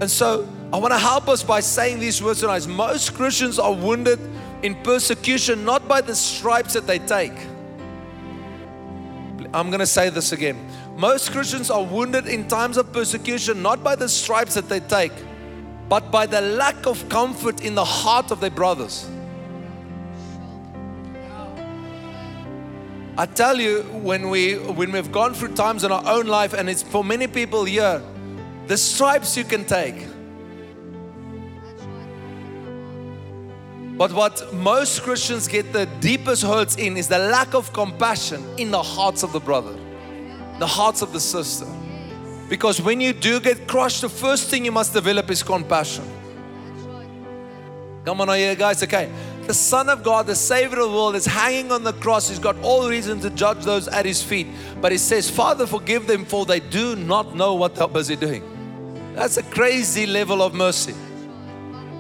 And 0.01 0.11
so 0.11 0.49
I 0.73 0.79
want 0.79 0.93
to 0.93 0.99
help 0.99 1.29
us 1.29 1.43
by 1.43 1.61
saying 1.61 2.01
these 2.01 2.23
words 2.23 2.41
tonight. 2.41 2.67
Most 2.67 3.15
Christians 3.15 3.59
are 3.59 3.73
wounded 3.73 4.19
in 4.63 4.75
persecution 4.83 5.65
not 5.65 5.87
by 5.87 6.01
the 6.01 6.15
stripes 6.15 6.75
that 6.75 6.87
they 6.87 6.99
take. 6.99 7.35
I'm 9.55 9.69
going 9.69 9.81
to 9.81 9.87
say 9.87 10.09
this 10.09 10.33
again. 10.33 10.59
Most 10.97 11.31
Christians 11.31 11.71
are 11.71 11.85
wounded 11.85 12.27
in 12.27 12.49
times 12.49 12.77
of 12.77 12.93
persecution 12.93 13.61
not 13.61 13.85
by 13.85 13.97
the 13.97 14.09
stripes 14.09 14.55
that 14.55 14.69
they 14.69 14.81
take, 14.81 15.13
but 15.89 16.11
by 16.11 16.27
the 16.27 16.41
lack 16.41 16.87
of 16.87 17.07
comfort 17.09 17.63
in 17.63 17.75
the 17.75 17.85
heart 17.85 18.31
of 18.31 18.41
their 18.41 18.51
brothers. 18.51 19.09
I 23.17 23.27
tell 23.27 23.61
you, 23.61 23.83
when 23.93 24.31
we 24.31 24.55
when 24.55 24.93
we've 24.93 25.13
gone 25.13 25.35
through 25.35 25.55
times 25.55 25.85
in 25.85 25.93
our 25.93 26.03
own 26.07 26.27
life, 26.27 26.55
and 26.55 26.71
it's 26.71 26.83
for 26.83 27.05
many 27.05 27.27
people 27.27 27.65
here, 27.65 28.03
the 28.69 28.77
stripes 28.77 29.37
you 29.37 29.45
can 29.45 29.67
take. 29.67 30.07
But 33.99 34.13
what 34.13 34.55
most 34.55 35.03
Christians 35.03 35.47
get 35.47 35.75
the 35.75 35.87
deepest 36.01 36.43
hurts 36.43 36.77
in 36.77 36.97
is 36.97 37.09
the 37.09 37.19
lack 37.19 37.55
of 37.55 37.73
compassion 37.75 38.43
in 38.57 38.71
the 38.71 38.83
hearts 38.83 39.23
of 39.23 39.33
the 39.33 39.41
brother, 39.41 39.77
the 40.59 40.67
hearts 40.67 41.03
of 41.03 41.13
the 41.13 41.21
sister. 41.21 41.67
Because 42.49 42.81
when 42.81 43.01
you 43.01 43.13
do 43.13 43.41
get 43.41 43.69
crushed, 43.69 44.01
the 44.01 44.09
first 44.09 44.49
thing 44.49 44.65
you 44.65 44.73
must 44.73 44.95
develop 44.95 45.31
is 45.31 45.43
compassion. 45.43 46.05
Come 48.05 48.23
on, 48.23 48.31
are 48.31 48.39
you 48.39 48.55
guys 48.55 48.83
okay? 48.83 49.11
The 49.47 49.55
Son 49.55 49.89
of 49.89 50.05
God, 50.05 50.27
the 50.27 50.37
Savior 50.37 50.79
of 50.79 50.91
the 50.91 50.95
world, 50.95 51.17
is 51.17 51.27
hanging 51.27 51.73
on 51.73 51.83
the 51.83 51.93
cross. 51.95 52.29
He's 52.29 52.39
got 52.39 52.57
all 52.63 52.89
reason 52.89 53.19
to 53.21 53.31
judge 53.31 53.65
those 53.65 53.89
at 53.89 54.07
His 54.07 54.23
feet. 54.23 54.47
But 54.81 54.93
He 54.93 54.99
says, 54.99 55.29
Father, 55.29 55.67
forgive 55.67 56.07
them, 56.07 56.25
for 56.25 56.47
they 56.47 56.61
do 56.61 56.95
not 56.95 57.35
know 57.35 57.55
what 57.55 57.75
they're 57.75 57.89
busy 57.89 58.15
doing. 58.15 58.45
That's 59.15 59.37
a 59.39 59.43
crazy 59.43 60.07
level 60.07 60.43
of 60.43 60.55
mercy. 60.55 60.95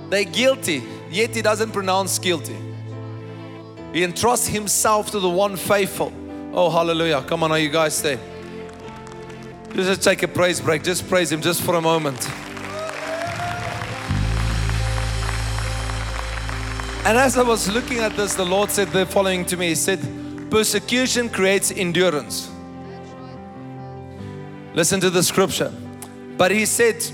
They're 0.08 0.24
guilty, 0.24 0.84
yet 1.10 1.34
He 1.34 1.42
doesn't 1.42 1.72
pronounce 1.72 2.18
guilty. 2.18 2.56
He 3.92 4.04
entrusts 4.04 4.46
Himself 4.46 5.10
to 5.10 5.18
the 5.18 5.28
one 5.28 5.56
faithful. 5.56 6.12
Oh, 6.52 6.70
hallelujah. 6.70 7.22
Come 7.22 7.42
on, 7.42 7.50
are 7.50 7.58
you 7.58 7.70
guys 7.70 8.00
there? 8.02 8.20
Just 9.74 10.02
take 10.02 10.22
a 10.22 10.28
praise 10.28 10.60
break. 10.60 10.84
Just 10.84 11.08
praise 11.08 11.32
Him 11.32 11.42
just 11.42 11.62
for 11.62 11.74
a 11.74 11.80
moment. 11.80 12.28
And 17.04 17.18
as 17.18 17.36
I 17.36 17.42
was 17.42 17.68
looking 17.68 17.98
at 17.98 18.14
this, 18.14 18.34
the 18.34 18.44
Lord 18.44 18.70
said 18.70 18.88
the 18.88 19.04
following 19.04 19.44
to 19.46 19.56
me 19.56 19.70
He 19.70 19.74
said, 19.74 19.98
Persecution 20.48 21.28
creates 21.28 21.72
endurance. 21.72 22.48
Listen 24.74 25.00
to 25.00 25.10
the 25.10 25.22
scripture. 25.24 25.72
But 26.36 26.52
He 26.52 26.64
said, 26.64 27.04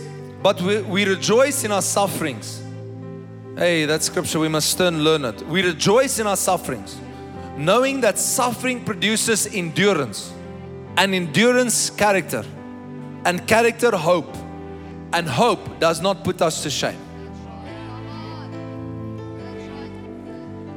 But 0.43 0.61
we, 0.61 0.83
we 0.83 1.05
rejoice 1.07 1.65
in 1.65 1.73
our 1.73 1.81
sufferings. 1.81 2.63
Hey, 3.57 3.87
that 3.87 4.03
scripture, 4.03 4.39
we 4.39 4.49
must 4.49 4.77
turn 4.77 5.03
learn 5.03 5.25
it. 5.25 5.41
We 5.49 5.63
rejoice 5.63 6.19
in 6.19 6.27
our 6.27 6.37
sufferings, 6.37 7.01
knowing 7.57 8.03
that 8.03 8.19
suffering 8.19 8.85
produces 8.85 9.47
endurance, 9.47 10.35
and 10.99 11.15
endurance, 11.15 11.89
character, 11.89 12.45
and 13.25 13.47
character, 13.49 13.97
hope. 13.97 14.37
And 15.15 15.27
hope 15.27 15.81
does 15.81 16.03
not 16.03 16.25
put 16.25 16.43
us 16.43 16.63
to 16.65 16.71
shame. 16.71 17.08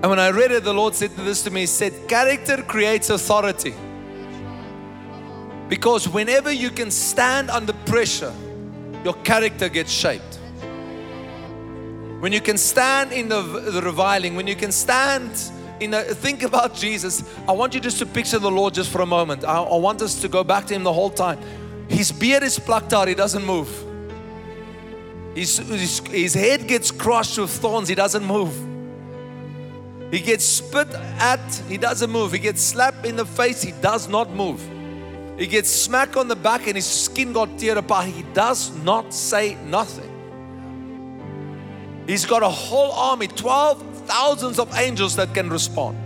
And 0.02 0.10
when 0.10 0.20
I 0.20 0.32
read 0.32 0.52
it, 0.52 0.64
the 0.64 0.74
Lord 0.74 0.96
said 0.96 1.12
this 1.12 1.44
to 1.44 1.52
me 1.52 1.62
He 1.62 1.66
said, 1.68 2.08
Character 2.08 2.64
creates 2.64 3.10
authority. 3.10 3.76
Because 5.70 6.10
whenever 6.10 6.52
you 6.52 6.70
can 6.70 6.92
stand 6.92 7.50
under 7.50 7.74
pressure, 7.86 8.34
your 9.04 9.14
character 9.24 9.70
gets 9.70 9.92
shaped. 9.92 10.40
When 12.20 12.34
you 12.34 12.42
can 12.42 12.58
stand 12.58 13.14
in 13.14 13.30
the, 13.30 13.42
the 13.42 13.82
reviling, 13.82 14.36
when 14.36 14.48
you 14.48 14.56
can 14.56 14.72
stand 14.72 15.32
in 15.80 15.94
a, 15.94 16.02
think 16.02 16.44
about 16.44 16.76
Jesus, 16.76 17.24
I 17.48 17.52
want 17.52 17.74
you 17.74 17.80
just 17.80 18.00
to 18.00 18.06
picture 18.06 18.38
the 18.38 18.52
Lord 18.52 18.74
just 18.74 18.92
for 18.92 19.02
a 19.02 19.06
moment. 19.06 19.46
I, 19.46 19.62
I 19.62 19.78
want 19.78 20.02
us 20.02 20.20
to 20.22 20.28
go 20.28 20.44
back 20.44 20.66
to 20.68 20.74
Him 20.74 20.84
the 20.84 20.94
whole 20.94 21.10
time. 21.10 21.40
His 21.88 22.12
beard 22.12 22.44
is 22.44 22.60
plucked 22.60 22.94
out, 22.94 23.08
He 23.08 23.16
doesn't 23.16 23.46
move. 23.46 23.70
His, 25.36 25.58
his, 25.58 26.00
his 26.00 26.34
head 26.34 26.68
gets 26.68 26.92
crushed 26.92 27.38
with 27.38 27.50
thorns, 27.50 27.88
He 27.88 27.96
doesn't 27.96 28.26
move. 28.26 28.71
He 30.12 30.20
gets 30.20 30.44
spit 30.44 30.90
at, 31.20 31.40
he 31.70 31.78
doesn't 31.78 32.12
move. 32.12 32.34
He 32.34 32.40
gets 32.40 32.62
slapped 32.62 33.06
in 33.06 33.16
the 33.16 33.26
face, 33.26 33.62
he 33.62 33.72
does 33.72 34.10
not 34.10 34.30
move. 34.32 34.62
He 35.38 35.48
gets 35.48 35.70
smacked 35.70 36.18
on 36.18 36.28
the 36.28 36.36
back 36.36 36.68
and 36.68 36.76
his 36.76 36.86
skin 36.86 37.32
got 37.34 37.50
teared 37.52 37.78
apart. 37.78 38.08
He 38.08 38.24
does 38.34 38.76
not 38.84 39.14
say 39.14 39.56
nothing. 39.66 40.10
He's 42.06 42.26
got 42.26 42.44
a 42.44 42.50
whole 42.50 42.92
army, 42.92 43.28
12 43.28 44.06
thousands 44.06 44.60
of 44.60 44.76
angels 44.78 45.16
that 45.16 45.34
can 45.34 45.50
respond. 45.50 45.98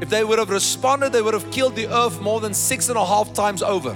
If 0.00 0.08
they 0.08 0.24
would 0.24 0.38
have 0.38 0.50
responded, 0.50 1.12
they 1.12 1.22
would 1.22 1.34
have 1.34 1.50
killed 1.50 1.76
the 1.76 1.86
earth 1.88 2.20
more 2.20 2.40
than 2.40 2.54
six 2.54 2.88
and 2.88 2.96
a 2.96 3.04
half 3.04 3.32
times 3.34 3.62
over. 3.62 3.94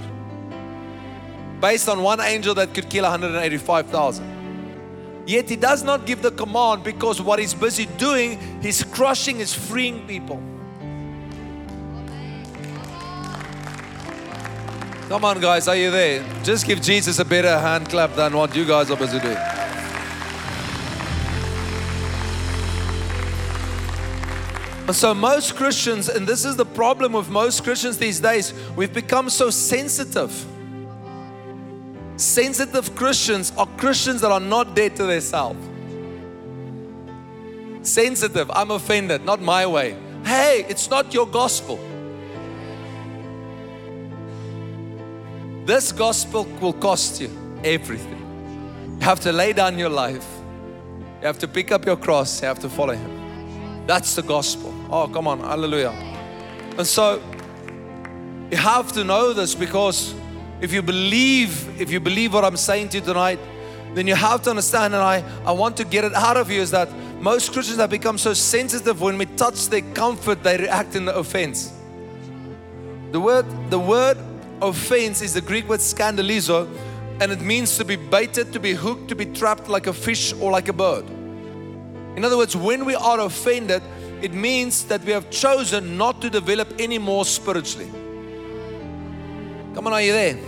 Based 1.60 1.88
on 1.88 2.02
one 2.02 2.20
angel 2.20 2.54
that 2.54 2.74
could 2.74 2.88
kill 2.90 3.04
185,000. 3.04 4.37
Yet 5.28 5.50
he 5.50 5.56
does 5.56 5.82
not 5.82 6.06
give 6.06 6.22
the 6.22 6.30
command 6.30 6.82
because 6.82 7.20
what 7.20 7.38
he's 7.38 7.52
busy 7.52 7.84
doing, 7.84 8.40
he's 8.62 8.82
crushing, 8.82 9.40
he's 9.40 9.52
freeing 9.52 10.06
people. 10.06 10.36
Come 15.10 15.26
on, 15.26 15.38
guys, 15.38 15.68
are 15.68 15.76
you 15.76 15.90
there? 15.90 16.24
Just 16.42 16.64
give 16.64 16.80
Jesus 16.80 17.18
a 17.18 17.26
better 17.26 17.58
hand 17.58 17.90
clap 17.90 18.14
than 18.14 18.32
what 18.32 18.56
you 18.56 18.64
guys 18.64 18.90
are 18.90 18.96
busy 18.96 19.20
doing. 19.20 19.36
So, 24.94 25.12
most 25.12 25.56
Christians, 25.56 26.08
and 26.08 26.26
this 26.26 26.46
is 26.46 26.56
the 26.56 26.64
problem 26.64 27.12
with 27.12 27.28
most 27.28 27.64
Christians 27.64 27.98
these 27.98 28.18
days, 28.18 28.54
we've 28.74 28.94
become 28.94 29.28
so 29.28 29.50
sensitive. 29.50 30.32
Sensitive 32.18 32.96
Christians 32.96 33.52
are 33.56 33.66
Christians 33.76 34.20
that 34.22 34.32
are 34.32 34.40
not 34.40 34.74
dead 34.74 34.96
to 34.96 35.04
themselves. 35.06 35.64
Sensitive, 37.88 38.50
I'm 38.50 38.72
offended, 38.72 39.24
not 39.24 39.40
my 39.40 39.64
way. 39.64 39.96
Hey, 40.24 40.66
it's 40.68 40.90
not 40.90 41.14
your 41.14 41.28
gospel. 41.28 41.78
This 45.64 45.92
gospel 45.92 46.44
will 46.60 46.72
cost 46.72 47.20
you 47.20 47.30
everything. 47.62 48.96
You 48.98 49.04
have 49.04 49.20
to 49.20 49.32
lay 49.32 49.52
down 49.52 49.78
your 49.78 49.88
life. 49.88 50.26
You 51.20 51.26
have 51.28 51.38
to 51.38 51.46
pick 51.46 51.70
up 51.70 51.86
your 51.86 51.96
cross. 51.96 52.42
You 52.42 52.48
have 52.48 52.58
to 52.60 52.68
follow 52.68 52.94
Him. 52.94 53.86
That's 53.86 54.16
the 54.16 54.22
gospel. 54.22 54.74
Oh, 54.90 55.06
come 55.06 55.28
on. 55.28 55.38
Hallelujah. 55.38 55.90
And 56.76 56.86
so 56.86 57.22
you 58.50 58.56
have 58.56 58.90
to 58.92 59.04
know 59.04 59.32
this 59.32 59.54
because 59.54 60.14
if 60.60 60.72
you 60.72 60.82
believe, 60.82 61.80
if 61.80 61.90
you 61.90 62.00
believe 62.00 62.34
what 62.34 62.44
I'm 62.44 62.56
saying 62.56 62.88
to 62.90 62.98
you 62.98 63.04
tonight, 63.04 63.38
then 63.94 64.06
you 64.06 64.14
have 64.14 64.42
to 64.42 64.50
understand, 64.50 64.94
and 64.94 65.02
I, 65.02 65.24
I 65.44 65.52
want 65.52 65.76
to 65.78 65.84
get 65.84 66.04
it 66.04 66.14
out 66.14 66.36
of 66.36 66.50
you, 66.50 66.60
is 66.60 66.70
that 66.72 66.92
most 67.20 67.52
Christians 67.52 67.78
have 67.78 67.90
become 67.90 68.18
so 68.18 68.34
sensitive 68.34 69.00
when 69.00 69.18
we 69.18 69.26
touch 69.26 69.68
their 69.68 69.82
comfort, 69.82 70.42
they 70.42 70.56
react 70.56 70.94
in 70.94 71.04
the 71.04 71.16
offense. 71.16 71.72
The 73.12 73.20
word, 73.20 73.46
the 73.70 73.78
word 73.78 74.18
offense 74.60 75.22
is 75.22 75.34
the 75.34 75.40
Greek 75.40 75.68
word 75.68 75.80
scandalizo, 75.80 76.68
and 77.20 77.32
it 77.32 77.40
means 77.40 77.76
to 77.78 77.84
be 77.84 77.96
baited, 77.96 78.52
to 78.52 78.60
be 78.60 78.74
hooked, 78.74 79.08
to 79.08 79.16
be 79.16 79.26
trapped 79.26 79.68
like 79.68 79.86
a 79.86 79.92
fish 79.92 80.32
or 80.34 80.52
like 80.52 80.68
a 80.68 80.72
bird. 80.72 81.04
In 82.16 82.24
other 82.24 82.36
words, 82.36 82.54
when 82.54 82.84
we 82.84 82.94
are 82.94 83.20
offended, 83.20 83.82
it 84.22 84.32
means 84.32 84.84
that 84.84 85.02
we 85.04 85.12
have 85.12 85.30
chosen 85.30 85.96
not 85.96 86.20
to 86.22 86.30
develop 86.30 86.74
any 86.78 86.98
more 86.98 87.24
spiritually. 87.24 87.90
Come 89.74 89.86
on, 89.86 89.92
are 89.92 90.02
you 90.02 90.12
there? 90.12 90.38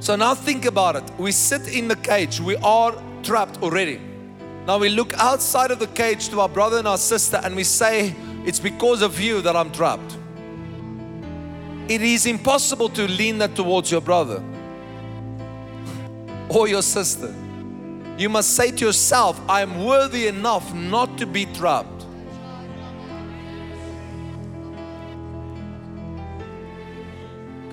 So 0.00 0.16
now 0.16 0.34
think 0.34 0.64
about 0.66 0.96
it. 0.96 1.04
We 1.18 1.32
sit 1.32 1.68
in 1.68 1.88
the 1.88 1.96
cage, 1.96 2.40
we 2.40 2.56
are 2.56 2.94
trapped 3.22 3.62
already. 3.62 4.00
Now 4.66 4.78
we 4.78 4.88
look 4.88 5.14
outside 5.14 5.70
of 5.70 5.78
the 5.78 5.86
cage 5.88 6.28
to 6.30 6.40
our 6.40 6.48
brother 6.48 6.78
and 6.78 6.88
our 6.88 6.98
sister 6.98 7.40
and 7.42 7.54
we 7.54 7.64
say, 7.64 8.14
It's 8.44 8.60
because 8.60 9.02
of 9.02 9.20
you 9.20 9.40
that 9.42 9.56
I'm 9.56 9.70
trapped. 9.72 10.16
It 11.88 12.00
is 12.00 12.26
impossible 12.26 12.88
to 12.90 13.06
lean 13.06 13.38
that 13.38 13.54
towards 13.54 13.90
your 13.90 14.00
brother 14.00 14.42
or 16.48 16.66
your 16.66 16.82
sister. 16.82 17.34
You 18.16 18.28
must 18.28 18.56
say 18.56 18.70
to 18.70 18.84
yourself, 18.86 19.40
I 19.48 19.60
am 19.62 19.84
worthy 19.84 20.28
enough 20.28 20.72
not 20.72 21.18
to 21.18 21.26
be 21.26 21.46
trapped. 21.46 21.93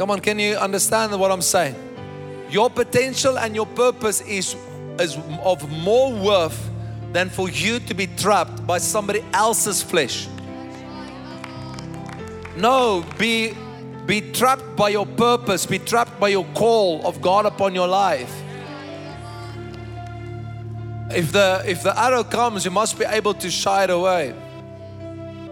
Come 0.01 0.09
on, 0.09 0.19
can 0.19 0.39
you 0.39 0.55
understand 0.55 1.19
what 1.19 1.31
I'm 1.31 1.43
saying? 1.43 1.75
Your 2.49 2.71
potential 2.71 3.37
and 3.37 3.53
your 3.53 3.67
purpose 3.67 4.21
is, 4.21 4.55
is 4.99 5.15
of 5.43 5.69
more 5.69 6.11
worth 6.11 6.71
than 7.13 7.29
for 7.29 7.51
you 7.51 7.79
to 7.81 7.93
be 7.93 8.07
trapped 8.07 8.65
by 8.65 8.79
somebody 8.79 9.23
else's 9.31 9.83
flesh. 9.83 10.27
No, 12.57 13.05
be, 13.19 13.55
be 14.07 14.31
trapped 14.31 14.75
by 14.75 14.89
your 14.89 15.05
purpose, 15.05 15.67
be 15.67 15.77
trapped 15.77 16.19
by 16.19 16.29
your 16.29 16.45
call 16.55 17.05
of 17.05 17.21
God 17.21 17.45
upon 17.45 17.75
your 17.75 17.87
life. 17.87 18.35
If 21.11 21.31
the, 21.31 21.61
if 21.67 21.83
the 21.83 21.93
arrow 21.95 22.23
comes, 22.23 22.65
you 22.65 22.71
must 22.71 22.97
be 22.97 23.05
able 23.05 23.35
to 23.35 23.51
shy 23.51 23.83
it 23.83 23.91
away. 23.91 24.33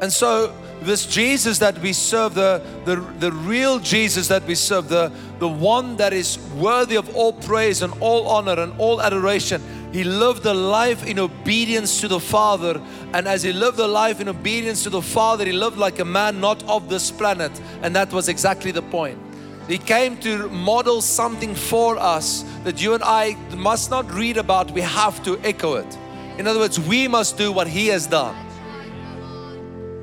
And 0.01 0.12
so, 0.12 0.55
this 0.81 1.05
Jesus 1.05 1.59
that 1.59 1.77
we 1.79 1.93
serve, 1.93 2.35
the, 2.35 2.61
the, 2.85 2.95
the 3.19 3.31
real 3.31 3.79
Jesus 3.79 4.27
that 4.29 4.43
we 4.45 4.55
serve, 4.55 4.89
the, 4.89 5.11
the 5.39 5.47
one 5.47 5.97
that 5.97 6.13
is 6.13 6.37
worthy 6.57 6.95
of 6.95 7.15
all 7.15 7.33
praise 7.33 7.81
and 7.81 7.93
all 7.99 8.27
honor 8.27 8.59
and 8.61 8.73
all 8.79 9.01
adoration, 9.01 9.61
he 9.91 10.03
lived 10.03 10.45
a 10.45 10.53
life 10.53 11.05
in 11.05 11.19
obedience 11.19 11.99
to 12.01 12.07
the 12.07 12.19
Father. 12.19 12.81
And 13.13 13.27
as 13.27 13.43
he 13.43 13.51
lived 13.51 13.79
a 13.79 13.87
life 13.87 14.21
in 14.21 14.29
obedience 14.29 14.83
to 14.83 14.89
the 14.89 15.01
Father, 15.01 15.45
he 15.45 15.51
lived 15.51 15.77
like 15.77 15.99
a 15.99 16.05
man 16.05 16.39
not 16.39 16.63
of 16.69 16.89
this 16.89 17.11
planet. 17.11 17.51
And 17.81 17.95
that 17.95 18.13
was 18.13 18.29
exactly 18.29 18.71
the 18.71 18.83
point. 18.83 19.17
He 19.67 19.77
came 19.77 20.17
to 20.21 20.49
model 20.49 21.01
something 21.01 21.53
for 21.53 21.97
us 21.97 22.43
that 22.63 22.81
you 22.81 22.93
and 22.95 23.03
I 23.03 23.35
must 23.55 23.91
not 23.91 24.11
read 24.11 24.37
about, 24.37 24.71
we 24.71 24.81
have 24.81 25.23
to 25.25 25.39
echo 25.41 25.75
it. 25.75 25.97
In 26.37 26.47
other 26.47 26.59
words, 26.59 26.79
we 26.79 27.07
must 27.07 27.37
do 27.37 27.51
what 27.51 27.67
He 27.67 27.87
has 27.87 28.07
done. 28.07 28.35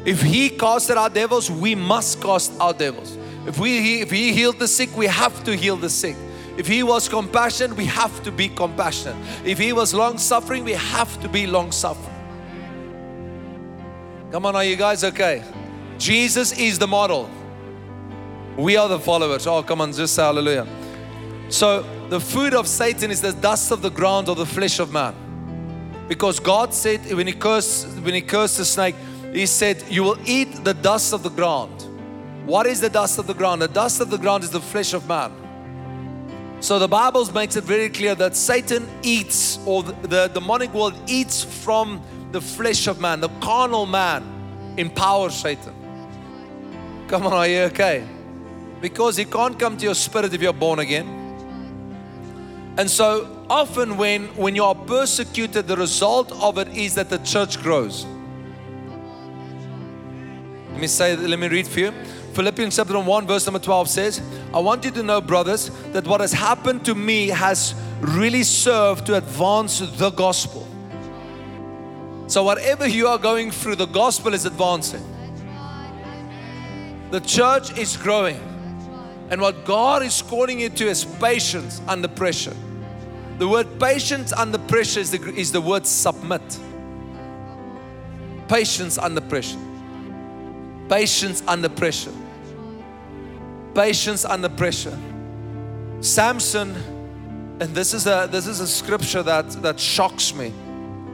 If 0.06 0.22
He 0.22 0.48
casted 0.48 0.96
out 0.96 1.12
devils, 1.12 1.50
we 1.50 1.74
must 1.74 2.22
cast 2.22 2.52
out 2.60 2.78
devils. 2.78 3.18
If, 3.46 3.58
we, 3.58 4.00
if 4.00 4.10
He 4.10 4.32
healed 4.32 4.60
the 4.60 4.68
sick, 4.68 4.96
we 4.96 5.06
have 5.06 5.44
to 5.44 5.56
heal 5.56 5.76
the 5.76 5.90
sick. 5.90 6.16
If 6.56 6.68
He 6.68 6.84
was 6.84 7.08
compassionate, 7.08 7.76
we 7.76 7.86
have 7.86 8.22
to 8.22 8.30
be 8.30 8.48
compassionate. 8.48 9.16
If 9.44 9.58
He 9.58 9.72
was 9.72 9.92
long 9.92 10.16
suffering, 10.16 10.62
we 10.64 10.72
have 10.72 11.20
to 11.22 11.28
be 11.28 11.46
long 11.48 11.72
suffering. 11.72 12.14
Come 14.30 14.46
on, 14.46 14.54
are 14.54 14.64
you 14.64 14.76
guys 14.76 15.02
okay? 15.02 15.42
Jesus 15.98 16.56
is 16.56 16.78
the 16.78 16.86
model. 16.86 17.28
We 18.56 18.76
are 18.76 18.88
the 18.88 19.00
followers. 19.00 19.46
Oh, 19.46 19.62
come 19.62 19.80
on, 19.80 19.92
just 19.92 20.14
say 20.14 20.22
hallelujah. 20.22 20.66
So, 21.48 21.84
the 22.08 22.20
food 22.20 22.54
of 22.54 22.68
Satan 22.68 23.10
is 23.10 23.20
the 23.20 23.32
dust 23.32 23.72
of 23.72 23.82
the 23.82 23.90
ground 23.90 24.28
or 24.28 24.36
the 24.36 24.46
flesh 24.46 24.78
of 24.78 24.92
man. 24.92 25.14
Because 26.08 26.38
God 26.38 26.72
said 26.72 27.12
when 27.12 27.26
he 27.26 27.32
cursed, 27.32 27.88
when 27.98 28.14
he 28.14 28.20
cursed 28.20 28.58
the 28.58 28.64
snake, 28.64 28.94
he 29.36 29.46
said, 29.46 29.84
You 29.88 30.02
will 30.02 30.18
eat 30.24 30.64
the 30.64 30.74
dust 30.74 31.12
of 31.12 31.22
the 31.22 31.30
ground. 31.30 31.82
What 32.46 32.66
is 32.66 32.80
the 32.80 32.88
dust 32.88 33.18
of 33.18 33.26
the 33.26 33.34
ground? 33.34 33.62
The 33.62 33.68
dust 33.68 34.00
of 34.00 34.10
the 34.10 34.16
ground 34.16 34.44
is 34.44 34.50
the 34.50 34.60
flesh 34.60 34.94
of 34.94 35.06
man. 35.08 35.32
So 36.60 36.78
the 36.78 36.88
Bible 36.88 37.30
makes 37.32 37.56
it 37.56 37.64
very 37.64 37.90
clear 37.90 38.14
that 38.14 38.34
Satan 38.34 38.88
eats, 39.02 39.58
or 39.66 39.82
the, 39.82 39.92
the 40.08 40.28
demonic 40.28 40.72
world 40.72 40.94
eats 41.06 41.44
from 41.44 42.00
the 42.32 42.40
flesh 42.40 42.86
of 42.86 43.00
man. 43.00 43.20
The 43.20 43.28
carnal 43.40 43.84
man 43.84 44.24
empowers 44.76 45.34
Satan. 45.34 45.74
Come 47.08 47.26
on, 47.26 47.32
are 47.34 47.46
you 47.46 47.60
okay? 47.64 48.06
because 48.80 49.16
He 49.16 49.24
can't 49.24 49.58
come 49.58 49.76
to 49.76 49.84
your 49.84 49.94
spirit 49.94 50.32
if 50.34 50.40
you're 50.40 50.52
born 50.52 50.78
again. 50.78 51.06
And 52.78 52.90
so 52.90 53.44
often 53.48 53.96
when, 53.96 54.26
when 54.36 54.54
you 54.54 54.64
are 54.64 54.74
persecuted, 54.74 55.66
the 55.66 55.76
result 55.76 56.30
of 56.42 56.58
it 56.58 56.68
is 56.68 56.94
that 56.94 57.08
the 57.08 57.18
church 57.18 57.60
grows. 57.62 58.06
Let 60.76 60.82
me 60.82 60.88
say, 60.88 61.16
let 61.16 61.38
me 61.38 61.48
read 61.48 61.66
for 61.66 61.80
you. 61.80 61.90
Philippians 62.34 62.76
chapter 62.76 63.00
1, 63.00 63.26
verse 63.26 63.46
number 63.46 63.58
12 63.58 63.88
says, 63.88 64.20
I 64.52 64.58
want 64.58 64.84
you 64.84 64.90
to 64.90 65.02
know, 65.02 65.22
brothers, 65.22 65.70
that 65.92 66.06
what 66.06 66.20
has 66.20 66.34
happened 66.34 66.84
to 66.84 66.94
me 66.94 67.28
has 67.28 67.74
really 68.00 68.42
served 68.42 69.06
to 69.06 69.14
advance 69.14 69.78
the 69.78 70.10
gospel. 70.10 70.68
So, 72.26 72.42
whatever 72.42 72.86
you 72.86 73.06
are 73.06 73.16
going 73.16 73.50
through, 73.52 73.76
the 73.76 73.86
gospel 73.86 74.34
is 74.34 74.44
advancing. 74.44 75.02
The 77.10 77.20
church 77.20 77.78
is 77.78 77.96
growing. 77.96 78.36
And 79.30 79.40
what 79.40 79.64
God 79.64 80.02
is 80.02 80.20
calling 80.20 80.60
you 80.60 80.68
to 80.68 80.88
is 80.88 81.06
patience 81.06 81.80
under 81.88 82.06
pressure. 82.06 82.54
The 83.38 83.48
word 83.48 83.80
patience 83.80 84.34
under 84.34 84.58
pressure 84.58 85.00
is 85.00 85.10
the, 85.10 85.34
is 85.34 85.52
the 85.52 85.62
word 85.62 85.86
submit. 85.86 86.42
Patience 88.46 88.98
under 88.98 89.22
pressure. 89.22 89.58
Patience 90.88 91.42
under 91.46 91.68
pressure. 91.68 92.12
Patience 93.74 94.24
under 94.24 94.48
pressure. 94.48 94.96
Samson, 96.00 96.74
and 97.60 97.74
this 97.74 97.92
is 97.94 98.06
a 98.06 98.28
this 98.30 98.46
is 98.46 98.60
a 98.60 98.66
scripture 98.66 99.22
that 99.22 99.50
that 99.62 99.80
shocks 99.80 100.34
me. 100.34 100.52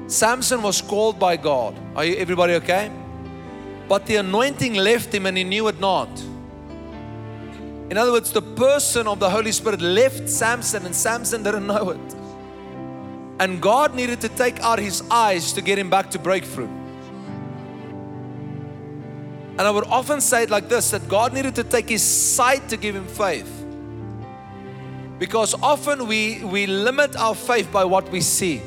Samson 0.09 0.63
was 0.63 0.83
called 0.83 1.19
by 1.19 1.37
God. 1.37 1.75
Are 1.97 2.05
you 2.05 2.17
everybody 2.17 2.55
okay? 2.55 2.91
But 3.89 4.07
the 4.07 4.17
anointing 4.17 4.75
left 4.75 5.15
him 5.15 5.27
and 5.27 5.37
he 5.37 5.45
knew 5.45 5.69
it 5.69 5.81
not. 5.81 6.09
In 7.91 7.99
other 7.99 8.13
words, 8.13 8.33
the 8.33 8.43
person 8.43 9.07
of 9.07 9.21
the 9.21 9.29
Holy 9.29 9.53
Spirit 9.53 9.81
left 9.81 10.29
Samson 10.29 10.87
and 10.87 10.95
Samson 10.95 11.43
didn't 11.43 11.67
know 11.67 11.91
it. 11.91 12.15
And 13.39 13.61
God 13.61 13.95
needed 13.95 14.21
to 14.23 14.29
take 14.29 14.61
out 14.61 14.79
his 14.79 15.03
eyes 15.11 15.53
to 15.55 15.61
get 15.61 15.79
him 15.79 15.91
back 15.91 16.11
to 16.11 16.19
breakthrough. 16.19 16.71
And 19.63 19.69
I 19.69 19.71
would 19.71 19.87
often 19.87 20.21
say 20.21 20.43
it 20.43 20.51
like 20.51 20.69
this 20.69 20.91
that 20.91 21.09
God 21.09 21.33
needed 21.33 21.55
to 21.55 21.63
take 21.63 21.89
his 21.89 22.03
sight 22.03 22.69
to 22.71 22.77
give 22.77 22.97
him 22.97 23.07
faith. 23.07 23.49
Because 25.21 25.55
often 25.63 26.09
we, 26.09 26.43
we 26.43 26.67
limit 26.67 27.15
our 27.15 27.37
faith 27.37 27.71
by 27.71 27.85
what 27.85 28.11
we 28.11 28.23
see. 28.23 28.61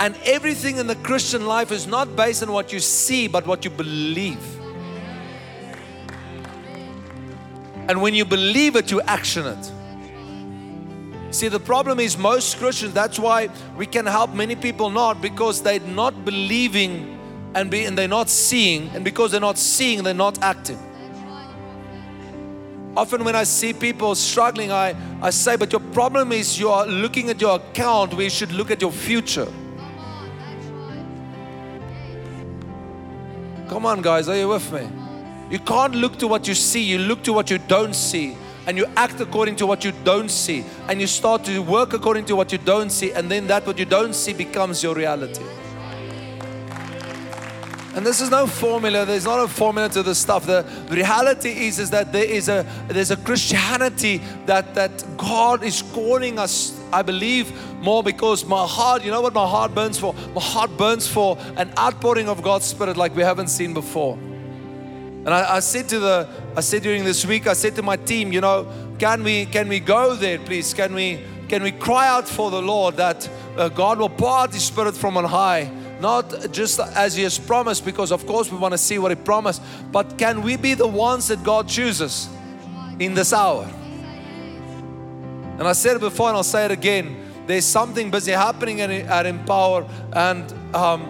And 0.00 0.16
everything 0.24 0.78
in 0.78 0.86
the 0.86 0.94
Christian 0.94 1.44
life 1.44 1.70
is 1.70 1.86
not 1.86 2.16
based 2.16 2.42
on 2.42 2.50
what 2.50 2.72
you 2.72 2.80
see, 2.80 3.28
but 3.28 3.46
what 3.46 3.62
you 3.62 3.70
believe. 3.70 4.42
And 7.90 8.00
when 8.00 8.14
you 8.14 8.24
believe 8.24 8.74
it, 8.74 8.90
you 8.90 9.02
action 9.02 9.44
it. 9.46 9.72
See, 11.34 11.48
the 11.48 11.60
problem 11.60 12.00
is 12.00 12.16
most 12.16 12.56
Christians, 12.56 12.94
that's 12.94 13.18
why 13.18 13.50
we 13.76 13.84
can 13.84 14.06
help 14.06 14.32
many 14.32 14.56
people 14.56 14.88
not 14.88 15.20
because 15.20 15.62
they're 15.62 15.80
not 15.80 16.24
believing 16.24 17.15
and, 17.56 17.70
be, 17.70 17.84
and 17.84 17.96
they're 17.96 18.06
not 18.06 18.28
seeing. 18.28 18.90
And 18.90 19.02
because 19.02 19.32
they're 19.32 19.40
not 19.40 19.56
seeing, 19.56 20.02
they're 20.02 20.14
not 20.14 20.40
acting. 20.42 20.78
Often, 22.96 23.24
when 23.24 23.34
I 23.34 23.44
see 23.44 23.72
people 23.72 24.14
struggling, 24.14 24.70
I, 24.70 24.94
I 25.20 25.30
say, 25.30 25.56
But 25.56 25.72
your 25.72 25.80
problem 25.80 26.32
is 26.32 26.58
you 26.58 26.70
are 26.70 26.86
looking 26.86 27.28
at 27.28 27.40
your 27.40 27.56
account 27.56 28.14
We 28.14 28.30
should 28.30 28.52
look 28.52 28.70
at 28.70 28.80
your 28.80 28.92
future. 28.92 29.48
Come 33.68 33.84
on, 33.84 34.00
guys, 34.00 34.28
are 34.28 34.36
you 34.36 34.48
with 34.48 34.72
me? 34.72 34.88
You 35.50 35.58
can't 35.58 35.94
look 35.94 36.18
to 36.18 36.28
what 36.28 36.46
you 36.46 36.54
see, 36.54 36.82
you 36.82 36.98
look 36.98 37.22
to 37.24 37.32
what 37.32 37.50
you 37.50 37.58
don't 37.58 37.94
see. 37.94 38.36
And 38.66 38.76
you 38.76 38.86
act 38.96 39.20
according 39.20 39.56
to 39.56 39.66
what 39.66 39.84
you 39.84 39.92
don't 40.04 40.30
see. 40.30 40.64
And 40.88 41.00
you 41.00 41.06
start 41.06 41.44
to 41.44 41.60
work 41.60 41.92
according 41.92 42.24
to 42.26 42.36
what 42.36 42.50
you 42.50 42.58
don't 42.58 42.90
see. 42.90 43.12
And 43.12 43.30
then 43.30 43.46
that 43.46 43.66
what 43.66 43.78
you 43.78 43.84
don't 43.84 44.14
see 44.14 44.32
becomes 44.32 44.82
your 44.82 44.94
reality. 44.94 45.44
And 47.96 48.04
this 48.04 48.20
is 48.20 48.30
no 48.30 48.46
formula. 48.46 49.06
There's 49.06 49.24
not 49.24 49.42
a 49.42 49.48
formula 49.48 49.88
to 49.88 50.02
this 50.02 50.18
stuff. 50.18 50.44
The, 50.44 50.66
reality 50.90 51.66
is, 51.66 51.78
is 51.78 51.88
that 51.90 52.12
there 52.12 52.26
is 52.26 52.50
a 52.50 52.66
there's 52.88 53.10
a 53.10 53.16
Christianity 53.16 54.20
that 54.44 54.74
that 54.74 55.02
God 55.16 55.64
is 55.64 55.80
calling 55.80 56.38
us. 56.38 56.78
I 56.92 57.00
believe 57.00 57.50
more 57.80 58.02
because 58.02 58.44
my 58.44 58.66
heart. 58.66 59.02
You 59.02 59.10
know 59.10 59.22
what 59.22 59.32
my 59.32 59.46
heart 59.46 59.74
burns 59.74 59.98
for? 59.98 60.12
My 60.34 60.42
heart 60.42 60.76
burns 60.76 61.08
for 61.08 61.38
an 61.56 61.72
outpouring 61.78 62.28
of 62.28 62.42
God's 62.42 62.66
Spirit 62.66 62.98
like 62.98 63.16
we 63.16 63.22
haven't 63.22 63.48
seen 63.48 63.72
before. 63.72 64.18
And 65.26 65.30
I, 65.34 65.56
I, 65.56 65.60
said 65.60 65.88
to 65.88 65.98
the, 65.98 66.28
I 66.54 66.60
said 66.60 66.82
during 66.82 67.02
this 67.02 67.26
week, 67.26 67.48
I 67.48 67.54
said 67.54 67.74
to 67.76 67.82
my 67.82 67.96
team, 67.96 68.30
you 68.32 68.40
know, 68.40 68.70
can 69.00 69.24
we, 69.24 69.46
can 69.46 69.66
we 69.68 69.80
go 69.80 70.14
there, 70.14 70.38
please? 70.38 70.72
Can 70.72 70.94
we, 70.94 71.20
can 71.48 71.64
we 71.64 71.72
cry 71.72 72.06
out 72.06 72.28
for 72.28 72.52
the 72.52 72.62
Lord 72.62 72.96
that 72.98 73.28
uh, 73.56 73.68
God 73.68 73.98
will 73.98 74.08
pour 74.08 74.38
out 74.38 74.54
His 74.54 74.62
Spirit 74.62 74.94
from 74.94 75.16
on 75.16 75.24
high? 75.24 75.68
Not 76.00 76.52
just 76.52 76.78
as 76.78 77.16
He 77.16 77.22
has 77.22 77.38
promised, 77.38 77.84
because 77.84 78.12
of 78.12 78.26
course 78.26 78.50
we 78.50 78.58
want 78.58 78.72
to 78.72 78.78
see 78.78 78.98
what 78.98 79.10
He 79.10 79.16
promised, 79.16 79.62
but 79.90 80.18
can 80.18 80.42
we 80.42 80.56
be 80.56 80.74
the 80.74 80.86
ones 80.86 81.28
that 81.28 81.42
God 81.42 81.68
chooses 81.68 82.28
in 82.98 83.14
this 83.14 83.32
hour? 83.32 83.68
And 85.58 85.66
I 85.66 85.72
said 85.72 85.96
it 85.96 86.00
before 86.00 86.28
and 86.28 86.36
I'll 86.36 86.42
say 86.42 86.66
it 86.66 86.70
again. 86.70 87.16
There's 87.46 87.64
something 87.64 88.10
busy 88.10 88.32
happening 88.32 88.82
at, 88.82 88.90
at 88.90 89.24
Empower. 89.24 89.88
And, 90.12 90.52
um, 90.74 91.02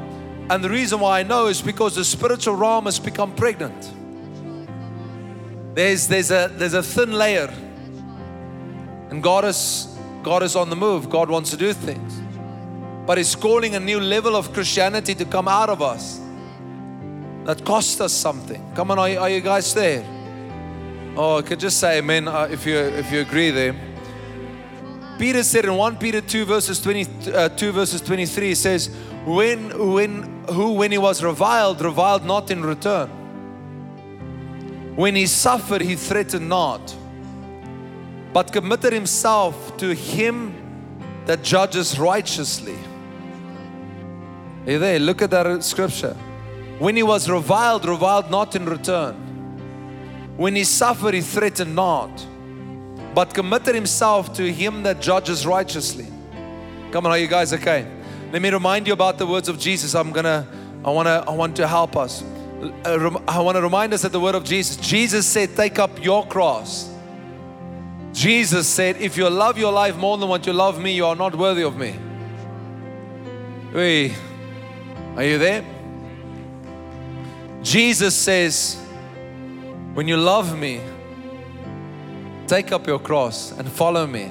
and 0.48 0.62
the 0.62 0.70
reason 0.70 1.00
why 1.00 1.20
I 1.20 1.22
know 1.24 1.46
is 1.46 1.60
because 1.60 1.96
the 1.96 2.04
spiritual 2.04 2.54
realm 2.54 2.84
has 2.84 3.00
become 3.00 3.34
pregnant. 3.34 3.92
There's, 5.74 6.06
there's, 6.06 6.30
a, 6.30 6.48
there's 6.52 6.74
a 6.74 6.82
thin 6.82 7.12
layer. 7.12 7.52
And 9.10 9.22
God 9.22 9.44
is, 9.44 9.88
God 10.22 10.42
is 10.42 10.54
on 10.54 10.70
the 10.70 10.76
move. 10.76 11.10
God 11.10 11.28
wants 11.28 11.50
to 11.50 11.56
do 11.56 11.72
things. 11.72 12.20
But 13.06 13.18
He's 13.18 13.34
calling 13.36 13.76
a 13.76 13.80
new 13.80 14.00
level 14.00 14.36
of 14.36 14.52
Christianity 14.52 15.14
to 15.14 15.24
come 15.24 15.48
out 15.48 15.70
of 15.70 15.80
us 15.80 16.20
that 17.44 17.64
cost 17.64 18.00
us 18.00 18.12
something. 18.12 18.60
Come 18.74 18.90
on, 18.90 18.98
are 18.98 19.08
you, 19.08 19.18
are 19.20 19.30
you 19.30 19.40
guys 19.40 19.72
there? 19.72 20.04
Oh, 21.16 21.38
I 21.38 21.42
could 21.42 21.60
just 21.60 21.78
say 21.78 21.98
amen 21.98 22.26
uh, 22.26 22.48
if, 22.50 22.66
you, 22.66 22.76
if 22.76 23.10
you 23.12 23.20
agree 23.20 23.50
there. 23.50 23.74
Peter 25.18 25.42
said 25.42 25.64
in 25.64 25.74
1 25.74 25.96
Peter 25.96 26.20
2 26.20 26.44
verses 26.44 26.82
22 26.82 27.32
uh, 27.32 27.72
verses 27.72 28.02
23 28.02 28.54
says, 28.54 28.94
when, 29.24 29.92
when, 29.94 30.44
who 30.50 30.72
when 30.72 30.92
he 30.92 30.98
was 30.98 31.22
reviled, 31.22 31.80
reviled 31.80 32.24
not 32.26 32.50
in 32.50 32.62
return. 32.62 33.08
When 34.94 35.14
he 35.14 35.26
suffered, 35.26 35.82
he 35.82 35.94
threatened 35.94 36.48
not, 36.48 36.94
but 38.32 38.52
committed 38.52 38.92
himself 38.92 39.76
to 39.78 39.94
him 39.94 40.54
that 41.26 41.42
judges 41.42 41.98
righteously. 41.98 42.76
Are 44.66 44.72
you 44.72 44.78
there? 44.78 44.98
Look 44.98 45.22
at 45.22 45.30
that 45.30 45.62
scripture. 45.64 46.14
When 46.78 46.96
he 46.96 47.02
was 47.02 47.30
reviled, 47.30 47.86
reviled 47.86 48.30
not 48.30 48.54
in 48.54 48.66
return. 48.66 49.14
When 50.36 50.54
he 50.54 50.64
suffered, 50.64 51.14
he 51.14 51.22
threatened 51.22 51.74
not 51.74 52.26
but 53.16 53.32
committed 53.32 53.74
himself 53.74 54.34
to 54.34 54.52
him 54.52 54.82
that 54.82 55.00
judges 55.00 55.46
righteously. 55.46 56.06
Come 56.92 57.06
on, 57.06 57.12
are 57.12 57.18
you 57.18 57.26
guys 57.26 57.50
okay? 57.54 57.90
Let 58.30 58.42
me 58.42 58.50
remind 58.50 58.86
you 58.86 58.92
about 58.92 59.16
the 59.16 59.26
words 59.26 59.48
of 59.48 59.58
Jesus. 59.58 59.94
I'm 59.94 60.12
gonna, 60.12 60.46
I 60.84 60.90
wanna, 60.90 61.24
I 61.26 61.30
want 61.30 61.56
to 61.56 61.66
help 61.66 61.96
us. 61.96 62.22
Uh, 62.84 63.18
I 63.26 63.40
want 63.40 63.56
to 63.56 63.62
remind 63.62 63.94
us 63.94 64.02
that 64.02 64.12
the 64.12 64.20
word 64.20 64.34
of 64.34 64.44
Jesus. 64.44 64.76
Jesus 64.76 65.24
said, 65.24 65.56
Take 65.56 65.78
up 65.78 66.04
your 66.04 66.26
cross. 66.26 66.90
Jesus 68.12 68.68
said, 68.68 68.98
If 68.98 69.16
you 69.16 69.30
love 69.30 69.56
your 69.56 69.72
life 69.72 69.96
more 69.96 70.18
than 70.18 70.28
what 70.28 70.46
you 70.46 70.52
love 70.52 70.78
me, 70.78 70.92
you 70.92 71.06
are 71.06 71.16
not 71.16 71.34
worthy 71.34 71.62
of 71.62 71.74
me. 71.74 71.98
Wait, 73.72 74.14
are 75.16 75.24
you 75.24 75.38
there? 75.38 75.64
Jesus 77.62 78.14
says, 78.14 78.76
When 79.94 80.06
you 80.06 80.16
love 80.16 80.56
me, 80.56 80.80
Take 82.46 82.70
up 82.70 82.86
your 82.86 83.00
cross 83.00 83.50
and 83.58 83.68
follow 83.68 84.06
me. 84.06 84.30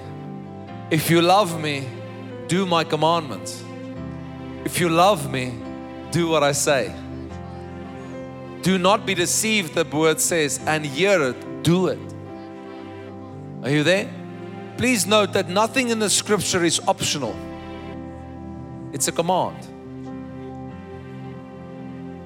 If 0.89 1.09
you 1.09 1.21
love 1.21 1.59
me, 1.59 1.86
do 2.47 2.65
my 2.65 2.86
commandments. 2.86 3.61
If 4.63 4.79
you 4.79 4.88
love 4.88 5.29
me, 5.29 5.53
do 6.11 6.29
what 6.29 6.41
I 6.41 6.53
say. 6.53 6.95
Do 8.61 8.77
not 8.77 9.05
be 9.05 9.15
deceived, 9.15 9.73
the 9.73 9.83
word 9.83 10.21
says, 10.21 10.61
and 10.65 10.86
hear 10.86 11.21
it, 11.21 11.63
do 11.63 11.88
it. 11.88 11.99
Are 13.63 13.69
you 13.69 13.83
there? 13.83 14.09
Please 14.77 15.05
note 15.05 15.33
that 15.33 15.49
nothing 15.49 15.89
in 15.89 15.99
the 15.99 16.09
scripture 16.09 16.63
is 16.63 16.79
optional, 16.88 17.36
it's 18.93 19.09
a 19.09 19.11
command. 19.11 19.57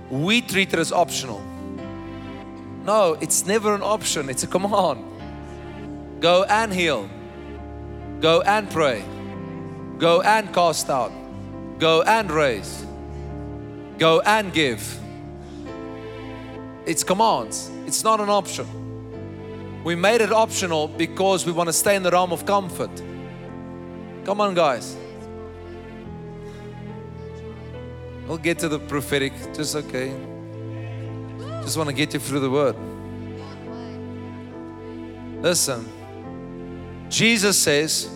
We 0.09 0.41
treat 0.41 0.73
it 0.73 0.79
as 0.79 0.91
optional. 0.91 1.41
No, 2.83 3.17
it's 3.21 3.45
never 3.45 3.75
an 3.75 3.83
option, 3.83 4.29
it's 4.29 4.43
a 4.43 4.47
command. 4.47 5.05
Go 6.19 6.43
and 6.43 6.73
heal. 6.73 7.09
Go 8.19 8.41
and 8.41 8.69
pray. 8.69 9.03
Go 9.97 10.21
and 10.21 10.53
cast 10.53 10.89
out. 10.89 11.11
Go 11.77 12.01
and 12.01 12.31
raise. 12.31 12.85
Go 13.97 14.21
and 14.21 14.51
give. 14.53 14.99
It's 16.85 17.03
commands, 17.03 17.69
it's 17.85 18.03
not 18.03 18.19
an 18.19 18.29
option. 18.29 19.83
We 19.83 19.95
made 19.95 20.21
it 20.21 20.31
optional 20.31 20.87
because 20.87 21.45
we 21.45 21.51
want 21.51 21.69
to 21.69 21.73
stay 21.73 21.95
in 21.95 22.03
the 22.03 22.11
realm 22.11 22.31
of 22.31 22.45
comfort. 22.45 22.89
Come 24.25 24.41
on, 24.41 24.53
guys. 24.53 24.97
We'll 28.29 28.37
get 28.37 28.59
to 28.59 28.69
the 28.69 28.77
prophetic, 28.77 29.33
just 29.55 29.75
okay. 29.75 30.13
Just 31.63 31.77
want 31.77 31.89
to 31.89 31.95
get 31.95 32.13
you 32.13 32.19
through 32.19 32.41
the 32.41 32.49
word. 32.51 32.75
Listen. 35.41 35.89
Jesus 37.09 37.57
says, 37.57 38.07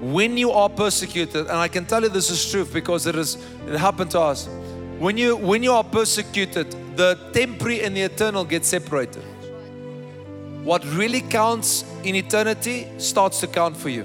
when 0.00 0.36
you 0.36 0.50
are 0.50 0.68
persecuted, 0.68 1.46
and 1.46 1.52
I 1.52 1.68
can 1.68 1.86
tell 1.86 2.02
you 2.02 2.08
this 2.08 2.28
is 2.28 2.50
truth 2.50 2.72
because 2.72 3.06
it 3.06 3.14
is 3.14 3.36
it 3.68 3.78
happened 3.78 4.10
to 4.10 4.20
us. 4.20 4.48
When 4.98 5.16
you 5.16 5.36
when 5.36 5.62
you 5.62 5.70
are 5.74 5.84
persecuted, 5.84 6.74
the 6.96 7.14
temporary 7.32 7.84
and 7.84 7.96
the 7.96 8.02
eternal 8.02 8.44
get 8.44 8.64
separated. 8.64 9.22
What 10.64 10.84
really 10.86 11.20
counts 11.20 11.84
in 12.02 12.16
eternity 12.16 12.88
starts 12.98 13.38
to 13.40 13.46
count 13.46 13.76
for 13.76 13.90
you. 13.90 14.04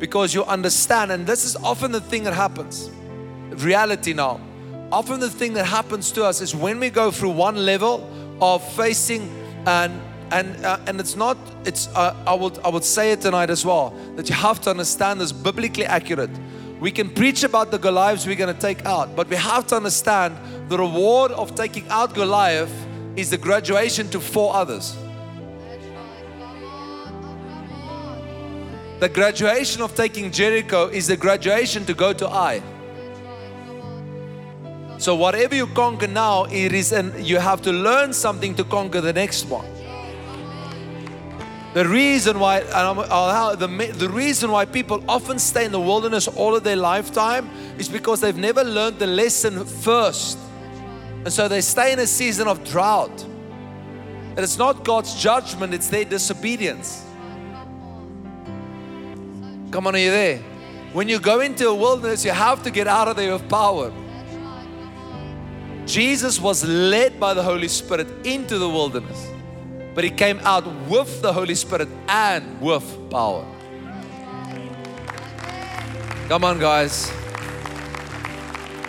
Because 0.00 0.34
you 0.34 0.42
understand, 0.46 1.12
and 1.12 1.24
this 1.28 1.44
is 1.44 1.54
often 1.54 1.92
the 1.92 2.00
thing 2.00 2.24
that 2.24 2.34
happens. 2.34 2.90
Reality 3.56 4.12
now. 4.12 4.40
Often 4.92 5.20
the 5.20 5.30
thing 5.30 5.52
that 5.54 5.66
happens 5.66 6.10
to 6.12 6.24
us 6.24 6.40
is 6.40 6.54
when 6.54 6.80
we 6.80 6.90
go 6.90 7.10
through 7.10 7.30
one 7.30 7.64
level 7.64 8.08
of 8.40 8.62
facing 8.74 9.30
and 9.66 10.00
and 10.32 10.64
uh, 10.64 10.78
and 10.86 11.00
it's 11.00 11.16
not 11.16 11.36
it's 11.64 11.88
uh, 11.94 12.14
I 12.26 12.34
would 12.34 12.58
I 12.60 12.68
would 12.68 12.84
say 12.84 13.12
it 13.12 13.20
tonight 13.20 13.50
as 13.50 13.64
well 13.64 13.90
that 14.16 14.28
you 14.28 14.34
have 14.34 14.60
to 14.62 14.70
understand 14.70 15.20
this 15.20 15.32
biblically 15.32 15.84
accurate. 15.84 16.30
We 16.80 16.90
can 16.90 17.10
preach 17.10 17.42
about 17.42 17.70
the 17.70 17.78
Goliaths 17.78 18.26
we're 18.26 18.36
going 18.36 18.54
to 18.54 18.60
take 18.60 18.86
out, 18.86 19.14
but 19.14 19.28
we 19.28 19.36
have 19.36 19.66
to 19.68 19.76
understand 19.76 20.38
the 20.68 20.78
reward 20.78 21.30
of 21.32 21.54
taking 21.54 21.86
out 21.88 22.14
Goliath 22.14 22.72
is 23.16 23.30
the 23.30 23.38
graduation 23.38 24.08
to 24.10 24.20
four 24.20 24.54
others. 24.54 24.96
The 29.00 29.08
graduation 29.08 29.82
of 29.82 29.94
taking 29.94 30.30
Jericho 30.30 30.86
is 30.86 31.06
the 31.06 31.16
graduation 31.16 31.84
to 31.86 31.94
go 31.94 32.12
to 32.12 32.28
Ai. 32.28 32.62
So 35.00 35.14
whatever 35.14 35.54
you 35.54 35.66
conquer 35.66 36.06
now, 36.06 36.44
it 36.44 36.74
is 36.74 36.92
and 36.92 37.26
you 37.26 37.38
have 37.38 37.62
to 37.62 37.72
learn 37.72 38.12
something 38.12 38.54
to 38.56 38.64
conquer 38.64 39.00
the 39.00 39.14
next 39.14 39.44
one. 39.46 39.64
The 41.72 41.88
reason 41.88 42.38
why, 42.38 42.60
the, 42.60 43.94
the 43.96 44.10
reason 44.10 44.50
why 44.50 44.66
people 44.66 45.02
often 45.08 45.38
stay 45.38 45.64
in 45.64 45.72
the 45.72 45.80
wilderness 45.80 46.28
all 46.28 46.54
of 46.54 46.64
their 46.64 46.76
lifetime 46.76 47.48
is 47.78 47.88
because 47.88 48.20
they've 48.20 48.36
never 48.36 48.62
learned 48.62 48.98
the 48.98 49.06
lesson 49.06 49.64
first. 49.64 50.36
And 51.24 51.32
so 51.32 51.48
they 51.48 51.62
stay 51.62 51.94
in 51.94 51.98
a 51.98 52.06
season 52.06 52.46
of 52.46 52.62
drought. 52.64 53.22
And 53.22 54.40
it's 54.40 54.58
not 54.58 54.84
God's 54.84 55.14
judgment, 55.14 55.72
it's 55.72 55.88
their 55.88 56.04
disobedience. 56.04 57.06
Come 59.70 59.86
on, 59.86 59.94
are 59.94 59.98
you 59.98 60.10
there? 60.10 60.38
When 60.92 61.08
you 61.08 61.18
go 61.18 61.40
into 61.40 61.68
a 61.68 61.74
wilderness, 61.74 62.22
you 62.22 62.32
have 62.32 62.62
to 62.64 62.70
get 62.70 62.86
out 62.86 63.08
of 63.08 63.16
there 63.16 63.32
with 63.32 63.48
power. 63.48 63.90
Jesus 65.90 66.40
was 66.40 66.64
led 66.64 67.18
by 67.18 67.34
the 67.34 67.42
Holy 67.42 67.68
Spirit 67.68 68.08
into 68.24 68.58
the 68.58 68.68
wilderness 68.68 69.30
but 69.94 70.04
he 70.04 70.10
came 70.10 70.38
out 70.40 70.66
with 70.88 71.20
the 71.20 71.32
Holy 71.32 71.54
Spirit 71.54 71.88
and 72.08 72.60
with 72.60 72.84
power. 73.10 73.44
Come 76.28 76.44
on, 76.44 76.58
guys. 76.60 77.12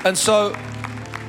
And 0.06 0.18
so, 0.18 0.56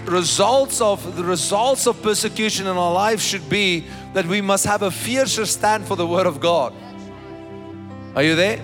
results 0.04 0.80
of 0.80 1.16
the 1.16 1.24
results 1.24 1.86
of 1.86 2.02
persecution 2.02 2.66
in 2.66 2.76
our 2.76 2.92
life 2.92 3.20
should 3.20 3.48
be 3.48 3.86
that 4.12 4.26
we 4.26 4.40
must 4.40 4.66
have 4.66 4.82
a 4.82 4.90
fiercer 4.90 5.46
stand 5.46 5.86
for 5.86 5.96
the 5.96 6.06
Word 6.06 6.26
of 6.26 6.38
God. 6.38 6.74
Are 8.14 8.22
you 8.22 8.34
there? 8.34 8.60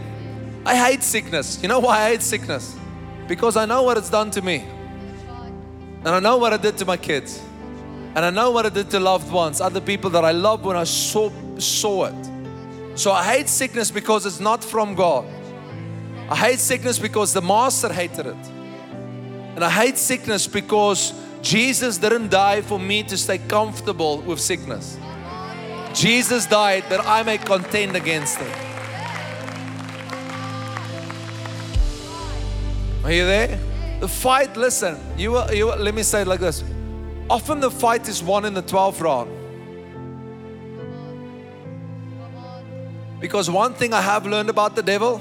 I 0.66 0.76
hate 0.76 1.02
sickness. 1.02 1.60
You 1.62 1.68
know 1.68 1.78
why 1.78 2.02
I 2.02 2.10
hate 2.10 2.22
sickness? 2.22 2.76
Because 3.26 3.56
I 3.56 3.64
know 3.64 3.82
what 3.82 3.96
it's 3.96 4.10
done 4.10 4.30
to 4.32 4.42
me. 4.42 4.64
And 6.00 6.08
I 6.08 6.20
know 6.20 6.36
what 6.36 6.52
I 6.52 6.56
did 6.56 6.78
to 6.78 6.84
my 6.84 6.96
kids. 6.96 7.42
And 8.14 8.24
I 8.24 8.30
know 8.30 8.50
what 8.50 8.66
I 8.66 8.68
did 8.68 8.90
to 8.90 9.00
loved 9.00 9.30
ones, 9.30 9.60
other 9.60 9.80
people 9.80 10.10
that 10.10 10.24
I 10.24 10.32
loved 10.32 10.64
when 10.64 10.76
I 10.76 10.84
saw, 10.84 11.30
saw 11.58 12.06
it. 12.06 12.98
So 12.98 13.12
I 13.12 13.22
hate 13.24 13.48
sickness 13.48 13.90
because 13.90 14.26
it's 14.26 14.40
not 14.40 14.64
from 14.64 14.94
God. 14.94 15.24
I 16.30 16.36
hate 16.36 16.58
sickness 16.58 16.98
because 16.98 17.32
the 17.32 17.42
Master 17.42 17.92
hated 17.92 18.26
it. 18.26 18.46
And 19.54 19.64
I 19.64 19.70
hate 19.70 19.98
sickness 19.98 20.46
because 20.46 21.12
Jesus 21.42 21.98
didn't 21.98 22.30
die 22.30 22.60
for 22.62 22.78
me 22.78 23.02
to 23.04 23.16
stay 23.16 23.38
comfortable 23.38 24.18
with 24.22 24.40
sickness. 24.40 24.98
Jesus 25.94 26.46
died 26.46 26.84
that 26.90 27.06
I 27.06 27.22
may 27.22 27.38
contend 27.38 27.96
against 27.96 28.40
it. 28.40 28.56
Are 33.04 33.12
you 33.12 33.24
there? 33.24 33.58
The 34.00 34.08
fight, 34.08 34.56
listen, 34.56 34.96
you, 35.16 35.38
you 35.50 35.66
let 35.66 35.94
me 35.94 36.02
say 36.02 36.22
it 36.22 36.28
like 36.28 36.40
this 36.40 36.62
Often 37.28 37.60
the 37.60 37.70
fight 37.70 38.08
is 38.08 38.22
won 38.22 38.44
in 38.44 38.54
the 38.54 38.62
12th 38.62 39.00
round. 39.00 39.30
Because 43.20 43.50
one 43.50 43.74
thing 43.74 43.92
I 43.92 44.00
have 44.00 44.26
learned 44.26 44.48
about 44.48 44.76
the 44.76 44.82
devil 44.82 45.20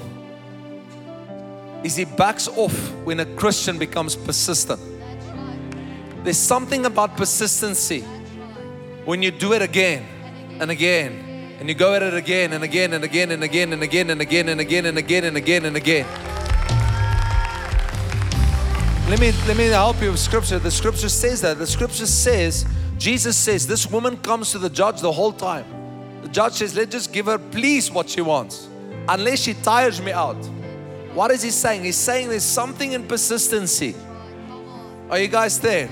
is 1.82 1.96
he 1.96 2.04
backs 2.04 2.48
off 2.48 2.76
when 3.04 3.20
a 3.20 3.26
Christian 3.26 3.78
becomes 3.78 4.14
persistent. 4.14 4.80
There's 6.22 6.38
something 6.38 6.86
about 6.86 7.16
persistency 7.16 8.00
when 9.04 9.22
you 9.22 9.30
do 9.30 9.52
it 9.52 9.62
again 9.62 10.06
and 10.60 10.70
again 10.70 11.56
and 11.58 11.68
you 11.68 11.74
go 11.74 11.94
at 11.94 12.02
it 12.02 12.14
again 12.14 12.52
and 12.52 12.62
again 12.62 12.92
and 12.92 13.02
again 13.02 13.32
and 13.32 13.42
again 13.42 13.72
and 13.72 13.82
again 13.82 14.10
and 14.10 14.20
again 14.22 14.48
and 14.48 14.60
again 14.60 14.86
and 14.86 14.98
again 14.98 15.24
and 15.24 15.36
again 15.36 15.64
and 15.64 15.76
again. 15.76 16.37
Let 19.08 19.20
me 19.20 19.32
let 19.46 19.56
me 19.56 19.64
help 19.68 20.02
you 20.02 20.10
with 20.10 20.20
scripture. 20.20 20.58
The 20.58 20.70
scripture 20.70 21.08
says 21.08 21.40
that. 21.40 21.56
The 21.58 21.66
scripture 21.66 22.04
says, 22.04 22.66
Jesus 22.98 23.38
says, 23.38 23.66
this 23.66 23.90
woman 23.90 24.18
comes 24.18 24.52
to 24.52 24.58
the 24.58 24.68
judge 24.68 25.00
the 25.00 25.10
whole 25.10 25.32
time. 25.32 25.64
The 26.20 26.28
judge 26.28 26.52
says, 26.52 26.76
let's 26.76 26.90
just 26.90 27.10
give 27.10 27.24
her 27.24 27.38
please 27.38 27.90
what 27.90 28.10
she 28.10 28.20
wants. 28.20 28.68
Unless 29.08 29.40
she 29.40 29.54
tires 29.54 30.02
me 30.02 30.12
out. 30.12 30.36
What 31.14 31.30
is 31.30 31.42
he 31.42 31.50
saying? 31.50 31.84
He's 31.84 31.96
saying 31.96 32.28
there's 32.28 32.44
something 32.44 32.92
in 32.92 33.08
persistency. 33.08 33.94
Are 35.08 35.18
you 35.18 35.28
guys 35.28 35.58
there? 35.58 35.88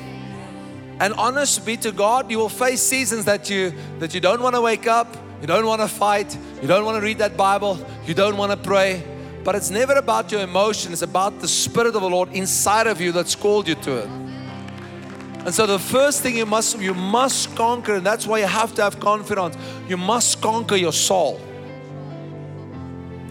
And 1.00 1.14
honest 1.14 1.64
be 1.64 1.78
to 1.78 1.92
God, 1.92 2.30
you 2.30 2.36
will 2.36 2.50
face 2.50 2.82
seasons 2.82 3.24
that 3.24 3.48
you 3.48 3.72
that 3.98 4.12
you 4.12 4.20
don't 4.20 4.42
want 4.42 4.56
to 4.56 4.60
wake 4.60 4.86
up, 4.86 5.16
you 5.40 5.46
don't 5.46 5.64
want 5.64 5.80
to 5.80 5.88
fight. 5.88 6.36
You 6.60 6.68
don't 6.68 6.84
want 6.84 6.96
to 6.96 7.00
read 7.00 7.16
that 7.18 7.34
Bible. 7.34 7.78
You 8.04 8.12
don't 8.12 8.36
want 8.36 8.52
to 8.52 8.58
pray. 8.58 9.02
But 9.46 9.54
it's 9.54 9.70
never 9.70 9.92
about 9.92 10.32
your 10.32 10.40
emotion, 10.40 10.90
it's 10.92 11.02
about 11.02 11.38
the 11.38 11.46
Spirit 11.46 11.94
of 11.94 12.02
the 12.02 12.10
Lord 12.10 12.32
inside 12.32 12.88
of 12.88 13.00
you 13.00 13.12
that's 13.12 13.36
called 13.36 13.68
you 13.68 13.76
to 13.76 13.98
it. 13.98 14.08
And 14.08 15.54
so 15.54 15.66
the 15.66 15.78
first 15.78 16.20
thing 16.20 16.36
you 16.36 16.44
must 16.44 16.80
you 16.80 16.92
must 16.92 17.54
conquer, 17.54 17.94
and 17.94 18.04
that's 18.04 18.26
why 18.26 18.40
you 18.40 18.46
have 18.46 18.74
to 18.74 18.82
have 18.82 18.98
confidence. 18.98 19.56
You 19.86 19.98
must 19.98 20.42
conquer 20.42 20.74
your 20.74 20.92
soul. 20.92 21.40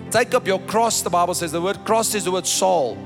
Take 0.10 0.34
up 0.34 0.48
your 0.48 0.60
cross, 0.60 1.02
the 1.02 1.10
Bible 1.10 1.34
says. 1.34 1.52
The 1.52 1.60
word 1.60 1.84
cross 1.84 2.16
is 2.16 2.24
the 2.24 2.32
word 2.32 2.48
soul. 2.48 2.98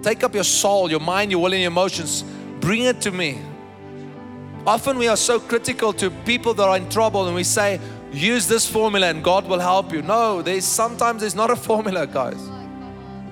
Take 0.00 0.24
up 0.24 0.34
your 0.34 0.44
soul, 0.44 0.90
your 0.90 1.00
mind, 1.00 1.30
your 1.30 1.42
will, 1.42 1.52
and 1.52 1.60
your 1.60 1.70
emotions. 1.70 2.24
Bring 2.60 2.84
it 2.84 3.02
to 3.02 3.10
me. 3.10 3.42
Often 4.66 4.96
we 4.96 5.06
are 5.08 5.18
so 5.18 5.38
critical 5.38 5.92
to 5.92 6.10
people 6.24 6.54
that 6.54 6.66
are 6.66 6.78
in 6.78 6.88
trouble 6.88 7.26
and 7.26 7.34
we 7.34 7.44
say, 7.44 7.78
use 8.16 8.46
this 8.46 8.68
formula 8.68 9.08
and 9.08 9.22
God 9.22 9.46
will 9.46 9.60
help 9.60 9.92
you. 9.92 10.02
No, 10.02 10.42
there's 10.42 10.64
sometimes 10.64 11.20
there's 11.20 11.34
not 11.34 11.50
a 11.50 11.56
formula, 11.56 12.06
guys. 12.06 12.40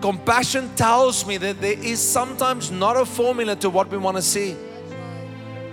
Compassion 0.01 0.71
tells 0.77 1.27
me 1.27 1.39
that 1.39 1.61
there 1.61 1.79
is 1.79 2.01
sometimes 2.01 2.71
not 2.71 2.97
a 2.97 3.07
formula 3.07 3.57
to 3.57 3.71
what 3.71 3.91
we 3.91 3.97
want 3.97 4.17
to 4.17 4.23
see. 4.23 4.55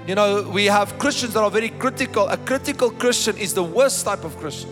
You 0.07 0.15
know, 0.15 0.49
we 0.49 0.65
have 0.65 0.97
Christians 0.97 1.33
that 1.33 1.43
are 1.43 1.51
very 1.51 1.69
critical. 1.69 2.27
A 2.29 2.37
critical 2.37 2.89
Christian 2.89 3.37
is 3.37 3.53
the 3.53 3.63
worst 3.63 4.05
type 4.05 4.23
of 4.23 4.35
Christian. 4.37 4.69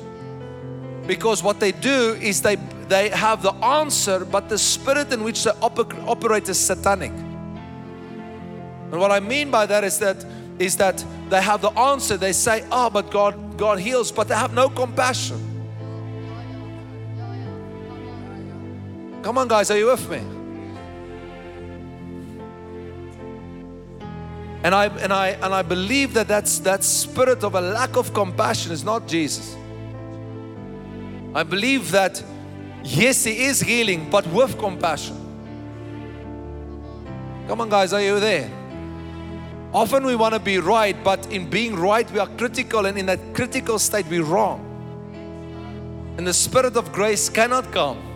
Because 1.06 1.44
what 1.44 1.60
they 1.60 1.72
do 1.72 2.14
is 2.22 2.42
they 2.42 2.56
they 2.88 3.10
have 3.10 3.44
the 3.44 3.54
answer, 3.64 4.26
but 4.26 4.50
the 4.50 4.58
spirit 4.58 5.14
in 5.14 5.24
which 5.24 5.44
they 5.44 5.52
oper- 5.52 6.08
operate 6.08 6.50
is 6.50 6.60
satanic. 6.60 7.12
And 7.12 9.00
what 9.00 9.12
I 9.12 9.20
mean 9.20 9.52
by 9.52 9.68
that 9.68 9.84
is 9.84 10.00
that 10.00 10.26
is 10.60 10.76
that 10.76 11.04
they 11.30 11.42
have 11.42 11.62
the 11.62 11.72
answer. 11.72 12.18
They 12.18 12.34
say, 12.34 12.66
"Oh, 12.72 12.90
but 12.90 13.10
God 13.10 13.58
God 13.58 13.80
heals," 13.80 14.12
but 14.12 14.28
they 14.28 14.36
have 14.36 14.54
no 14.54 14.70
compassion. 14.70 15.46
Come 19.24 19.38
on, 19.38 19.48
guys, 19.48 19.72
are 19.72 19.78
you 19.78 19.88
with 19.88 20.10
me? 20.10 20.18
And 24.64 24.76
I 24.76 24.88
and 24.88 25.14
I 25.14 25.30
and 25.30 25.54
I 25.54 25.62
believe 25.62 26.14
that 26.14 26.28
that's 26.28 26.60
that 26.60 26.84
spirit 26.84 27.44
of 27.44 27.56
a 27.56 27.62
lack 27.62 27.96
of 27.96 28.14
compassion 28.14 28.74
is 28.74 28.84
not 28.84 29.08
Jesus. 29.08 29.56
I 31.34 31.44
believe 31.44 31.92
that 31.92 32.22
yes, 32.84 33.24
He 33.24 33.46
is 33.46 33.62
healing, 33.62 34.10
but 34.10 34.28
with 34.28 34.58
compassion. 34.58 35.16
Come 37.48 37.62
on, 37.62 37.70
guys, 37.70 37.94
are 37.94 38.02
you 38.02 38.20
there? 38.20 38.59
Often 39.74 40.06
we 40.06 40.16
want 40.16 40.34
to 40.34 40.40
be 40.40 40.58
right, 40.58 40.96
but 41.04 41.32
in 41.32 41.50
being 41.50 41.76
right, 41.76 42.10
we 42.12 42.20
are 42.20 42.28
critical, 42.38 42.88
and 42.88 42.98
in 42.98 43.06
that 43.06 43.36
critical 43.36 43.78
state, 43.78 44.08
we're 44.08 44.24
wrong. 44.24 44.66
And 46.18 46.26
the 46.26 46.34
Spirit 46.34 46.76
of 46.76 46.92
grace 46.92 47.30
cannot 47.30 47.72
come 47.72 48.10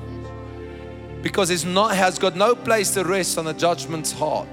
because 1.22 1.50
it's 1.50 1.64
not 1.64 1.96
has 1.96 2.20
got 2.20 2.36
no 2.36 2.54
place 2.54 2.94
to 2.96 3.04
rest 3.04 3.38
on 3.38 3.46
the 3.46 3.54
judgment's 3.54 4.12
heart. 4.12 4.50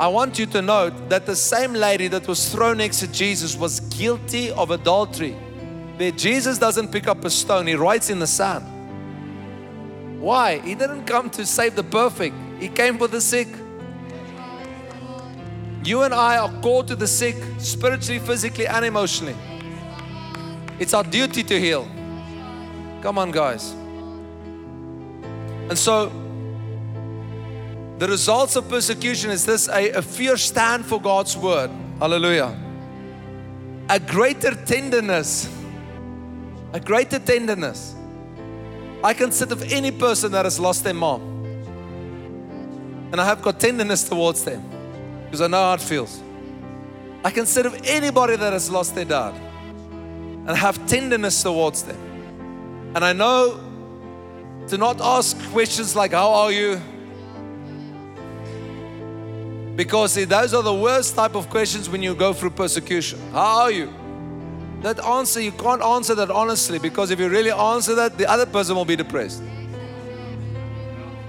I 0.00 0.08
want 0.08 0.38
you 0.38 0.46
to 0.46 0.62
note 0.62 1.10
that 1.10 1.26
the 1.26 1.36
same 1.36 1.74
lady 1.74 2.08
that 2.08 2.26
was 2.26 2.48
thrown 2.48 2.78
next 2.78 2.98
to 3.00 3.12
Jesus 3.12 3.56
was 3.56 3.78
guilty 3.80 4.50
of 4.50 4.72
adultery. 4.72 5.36
There, 5.96 6.10
Jesus 6.10 6.58
doesn't 6.58 6.90
pick 6.90 7.06
up 7.06 7.24
a 7.24 7.30
stone, 7.30 7.68
he 7.68 7.74
writes 7.74 8.10
in 8.10 8.18
the 8.18 8.26
sand. 8.26 8.64
Why? 10.20 10.58
He 10.58 10.74
didn't 10.74 11.04
come 11.04 11.30
to 11.30 11.46
save 11.46 11.76
the 11.76 11.84
perfect, 11.84 12.34
he 12.58 12.68
came 12.68 12.98
for 12.98 13.06
the 13.06 13.20
sick. 13.20 13.48
You 15.84 16.02
and 16.02 16.14
I 16.14 16.38
are 16.38 16.52
called 16.60 16.86
to 16.88 16.96
the 16.96 17.08
sick 17.08 17.36
spiritually, 17.58 18.20
physically, 18.20 18.68
and 18.68 18.84
emotionally. 18.84 19.34
It's 20.78 20.94
our 20.94 21.02
duty 21.02 21.42
to 21.42 21.58
heal. 21.58 21.88
Come 23.02 23.18
on, 23.18 23.32
guys. 23.32 23.72
And 25.68 25.76
so, 25.76 26.12
the 27.98 28.06
results 28.06 28.54
of 28.54 28.68
persecution 28.68 29.30
is 29.30 29.44
this 29.44 29.68
a, 29.68 29.90
a 29.90 30.02
fierce 30.02 30.44
stand 30.44 30.86
for 30.86 31.00
God's 31.00 31.36
word. 31.36 31.70
Hallelujah. 31.98 32.56
A 33.88 33.98
greater 33.98 34.54
tenderness. 34.54 35.48
A 36.72 36.80
greater 36.80 37.18
tenderness. 37.18 37.96
I 39.02 39.14
can 39.14 39.32
sit 39.32 39.48
with 39.48 39.72
any 39.72 39.90
person 39.90 40.30
that 40.32 40.44
has 40.44 40.60
lost 40.60 40.84
their 40.84 40.94
mom. 40.94 41.22
And 43.10 43.20
I 43.20 43.24
have 43.24 43.42
got 43.42 43.58
tenderness 43.58 44.08
towards 44.08 44.44
them 44.44 44.71
because 45.32 45.40
I 45.40 45.46
know 45.46 45.62
how 45.62 45.72
it 45.72 45.80
feels. 45.80 46.22
I 47.24 47.30
with 47.30 47.80
anybody 47.86 48.36
that 48.36 48.52
has 48.52 48.70
lost 48.70 48.94
their 48.94 49.06
dad 49.06 49.32
and 50.46 50.50
have 50.50 50.86
tenderness 50.86 51.42
towards 51.42 51.84
them. 51.84 51.96
And 52.94 53.02
I 53.02 53.14
know 53.14 53.58
to 54.68 54.76
not 54.76 55.00
ask 55.00 55.34
questions 55.50 55.96
like, 55.96 56.12
How 56.12 56.30
are 56.32 56.52
you? 56.52 56.78
Because 59.74 60.12
see, 60.12 60.24
those 60.24 60.52
are 60.52 60.62
the 60.62 60.74
worst 60.74 61.14
type 61.14 61.34
of 61.34 61.48
questions 61.48 61.88
when 61.88 62.02
you 62.02 62.14
go 62.14 62.34
through 62.34 62.50
persecution. 62.50 63.18
How 63.32 63.62
are 63.62 63.70
you? 63.70 63.90
That 64.82 65.02
answer, 65.02 65.40
you 65.40 65.52
can't 65.52 65.80
answer 65.80 66.14
that 66.14 66.30
honestly 66.30 66.78
because 66.78 67.10
if 67.10 67.18
you 67.18 67.30
really 67.30 67.52
answer 67.52 67.94
that, 67.94 68.18
the 68.18 68.28
other 68.30 68.44
person 68.44 68.76
will 68.76 68.84
be 68.84 68.96
depressed. 68.96 69.42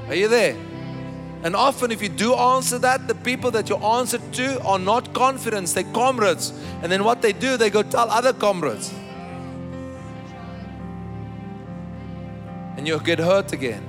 Are 0.10 0.16
you 0.16 0.28
there? 0.28 0.58
And 1.44 1.58
often, 1.58 1.91
if 1.91 2.02
you 2.02 2.08
do 2.08 2.34
answer 2.36 2.80
that, 2.80 3.10
the 3.10 3.16
people 3.16 3.52
that 3.52 3.68
you 3.68 3.76
answer 3.76 4.18
to 4.18 4.62
are 4.62 4.80
not 4.80 5.14
confident, 5.14 5.68
they're 5.68 5.84
comrades. 5.84 6.54
And 6.82 6.89
then 6.89 7.04
what 7.04 7.22
they 7.22 7.34
do, 7.34 7.58
they 7.58 7.70
go 7.70 7.84
tell 7.84 8.10
other 8.10 8.32
comrades. 8.32 8.94
And 12.78 12.88
you'll 12.88 13.00
get 13.00 13.20
hurt 13.20 13.52
again. 13.52 13.84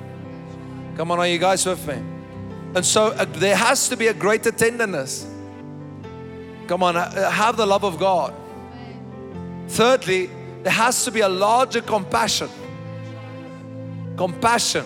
Come 0.96 1.12
on, 1.12 1.20
are 1.20 1.28
you 1.28 1.38
guys 1.38 1.64
with 1.64 1.86
me? 1.86 1.94
And 2.74 2.84
so 2.84 3.06
uh, 3.06 3.24
there 3.24 3.56
has 3.56 3.88
to 3.88 3.96
be 3.96 4.08
a 4.08 4.14
greater 4.14 4.50
tenderness. 4.50 5.24
Come 6.66 6.82
on, 6.82 6.96
uh, 6.96 7.30
have 7.30 7.56
the 7.56 7.66
love 7.66 7.84
of 7.84 8.00
God. 8.00 8.34
Thirdly, 9.68 10.28
there 10.64 10.72
has 10.72 11.04
to 11.04 11.12
be 11.12 11.20
a 11.20 11.28
larger 11.28 11.82
compassion. 11.82 12.48
Compassion. 14.16 14.84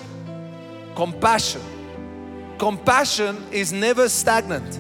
Compassion. 0.95 1.63
Compassion 2.59 3.37
is 3.53 3.73
never 3.73 4.09
stagnant. 4.09 4.79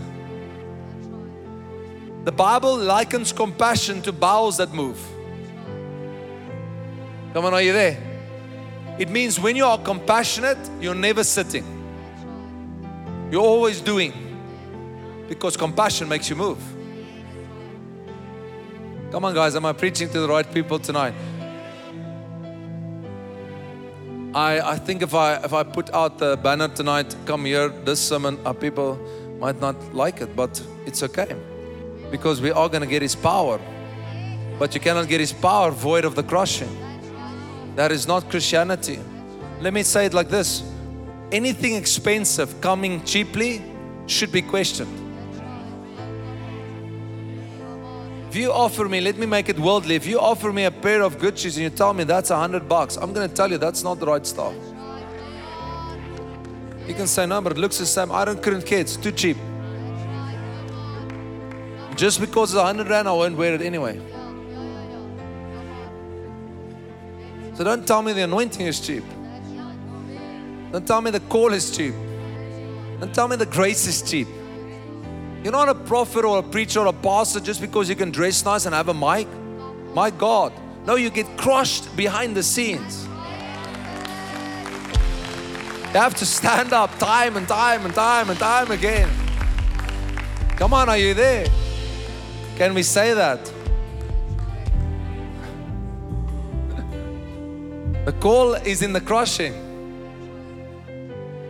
The 2.24 2.33
Bible 2.33 2.76
likens 2.76 3.33
compassion 3.33 4.03
to 4.03 4.12
bowels 4.12 4.57
that 4.57 4.74
move. 4.74 4.99
Come 7.33 7.45
on, 7.45 7.55
are 7.55 7.62
you 7.62 7.72
there? 7.72 7.97
It 8.99 9.09
means 9.11 9.39
when 9.39 9.55
you 9.55 9.64
are 9.64 9.79
compassionate, 9.79 10.59
you're 10.81 10.95
never 10.95 11.22
sitting. 11.22 11.64
You're 13.31 13.43
always 13.43 13.81
doing. 13.81 14.12
Because 15.29 15.57
compassion 15.57 16.09
makes 16.09 16.29
you 16.29 16.37
move. 16.37 16.59
Come 19.12 19.24
on, 19.24 19.35
guys, 19.35 19.55
am 19.55 19.64
I 19.64 19.72
preaching 19.72 20.09
to 20.11 20.20
the 20.20 20.29
right 20.29 20.53
people 20.53 20.79
tonight? 20.79 21.14
I, 24.35 24.61
I 24.61 24.76
think 24.76 25.03
if 25.03 25.14
I 25.14 25.37
if 25.37 25.53
I 25.53 25.62
put 25.62 25.93
out 25.95 26.18
the 26.18 26.37
banner 26.37 26.68
tonight, 26.68 27.16
come 27.24 27.47
here, 27.47 27.68
this 27.68 28.01
sermon, 28.01 28.39
our 28.45 28.55
people 28.55 28.99
might 29.39 29.61
not 29.61 29.76
like 29.95 30.20
it, 30.20 30.37
but 30.37 30.62
it's 30.87 31.03
okay. 31.03 31.35
Because 32.11 32.41
we 32.41 32.51
are 32.51 32.68
going 32.68 32.83
to 32.83 32.87
get 32.87 33.03
his 33.03 33.14
power. 33.14 33.59
But 34.59 34.74
you 34.74 34.81
cannot 34.81 35.09
get 35.09 35.20
his 35.20 35.33
power 35.33 35.70
void 35.70 36.05
of 36.05 36.14
the 36.14 36.22
crushing. 36.22 36.74
That 37.76 37.93
is 37.93 38.07
not 38.07 38.29
Christianity. 38.29 38.99
Let 39.61 39.72
me 39.72 39.83
say 39.83 40.07
it 40.07 40.14
like 40.14 40.29
this 40.29 40.62
anything 41.31 41.74
expensive 41.74 42.61
coming 42.61 43.05
cheaply 43.05 43.62
should 44.07 44.33
be 44.33 44.43
questioned. 44.43 45.07
If 48.29 48.37
you 48.37 48.53
offer 48.53 48.87
me, 48.87 49.01
let 49.01 49.16
me 49.16 49.24
make 49.24 49.49
it 49.49 49.59
worldly. 49.59 49.95
If 49.95 50.07
you 50.07 50.20
offer 50.20 50.53
me 50.53 50.64
a 50.64 50.70
pair 50.70 51.03
of 51.03 51.18
good 51.18 51.39
shoes 51.39 51.57
and 51.57 51.64
you 51.64 51.70
tell 51.70 51.95
me 51.95 52.05
that's 52.05 52.31
a 52.31 52.37
hundred 52.37 52.68
bucks, 52.68 52.97
I'm 52.97 53.14
going 53.14 53.26
to 53.26 53.35
tell 53.35 53.51
you 53.51 53.57
that's 53.57 53.83
not 53.83 53.99
the 53.99 54.07
right 54.07 54.26
stuff. 54.26 54.55
You 56.87 56.95
can 56.95 57.07
say 57.07 57.24
no, 57.24 57.41
but 57.41 57.53
it 57.53 57.59
looks 57.59 57.79
the 57.79 57.87
same. 57.87 58.12
I 58.12 58.26
don't 58.26 58.43
couldn't 58.43 58.66
care. 58.66 58.81
It's 58.81 58.97
too 58.97 59.12
cheap. 59.12 59.39
Just 61.97 62.20
because 62.20 62.53
it's 62.53 62.61
a 62.61 62.64
hundred 62.64 62.89
rand, 62.89 63.09
I 63.09 63.12
won't 63.12 63.37
wear 63.37 63.55
it 63.55 63.62
anyway. 63.62 63.99
So 67.55 67.64
don't 67.64 67.87
tell 67.87 68.03
me 68.03 68.12
the 68.12 68.22
anointing 68.22 68.66
is 68.66 68.79
cheap. 68.79 69.05
Don't 70.70 70.87
tell 70.87 71.01
me 71.01 71.11
the 71.11 71.20
call 71.20 71.55
is 71.55 71.74
cheap. 71.74 71.95
Don't 73.01 73.14
tell 73.14 73.26
me 73.26 73.37
the 73.37 73.47
grace 73.47 73.87
is 73.87 74.03
cheap. 74.03 74.29
You're 75.43 75.53
not 75.53 75.68
a 75.68 75.74
prophet 75.74 76.24
or 76.24 76.39
a 76.39 76.43
preacher 76.43 76.80
or 76.80 76.86
a 76.86 76.93
pastor 76.93 77.41
just 77.41 77.61
because 77.61 77.89
you 77.89 77.95
can 77.95 78.11
dress 78.11 78.45
nice 78.45 78.66
and 78.66 78.74
have 78.74 78.89
a 78.89 78.95
mic. 78.95 79.28
My 79.95 80.11
God. 80.11 80.53
No, 80.84 80.97
you 80.97 81.11
get 81.11 81.26
crushed 81.36 81.95
behind 81.97 82.36
the 82.36 82.43
scenes. 82.43 83.05
You 85.89 86.01
have 86.01 86.14
to 86.16 86.26
stand 86.26 86.72
up 86.72 86.97
time 86.99 87.36
and 87.36 87.47
time 87.47 87.84
and 87.84 87.95
time 87.95 88.30
and 88.30 88.39
time 88.39 88.70
again. 88.70 89.09
Come 90.57 90.74
on, 90.74 90.89
are 90.89 90.99
you 90.99 91.14
there? 91.14 91.47
Can 92.57 92.74
we 92.74 92.82
say 92.82 93.14
that? 93.14 93.53
The 98.05 98.12
call 98.20 98.55
is 98.55 98.82
in 98.82 98.93
the 98.93 99.01
crushing. 99.01 99.55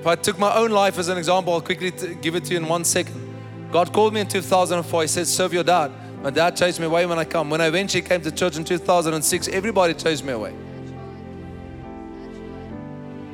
If 0.01 0.07
I 0.07 0.15
took 0.15 0.39
my 0.39 0.55
own 0.55 0.71
life 0.71 0.99
as 0.99 1.09
an 1.09 1.17
example, 1.17 1.53
I'll 1.53 1.61
quickly 1.61 1.91
give 2.21 2.35
it 2.35 2.45
to 2.45 2.51
you 2.53 2.59
in 2.59 2.69
one 2.69 2.85
second. 2.85 3.28
God 3.71 3.93
called 3.93 4.15
me 4.15 4.21
in 4.21 4.29
2004. 4.29 5.03
He 5.03 5.09
said, 5.09 5.27
Serve 5.27 5.53
your 5.53 5.65
dad. 5.65 5.93
My 6.23 6.31
dad 6.31 6.57
chased 6.57 6.81
me 6.81 6.87
away 6.87 7.05
when 7.07 7.19
I 7.19 7.25
come. 7.25 7.51
When 7.51 7.61
I 7.61 7.67
eventually 7.67 8.03
came 8.03 8.21
to 8.23 8.31
church 8.31 8.57
in 8.57 8.65
2006, 8.65 9.49
everybody 9.49 9.95
chased 9.95 10.25
me 10.25 10.33
away. 10.33 10.55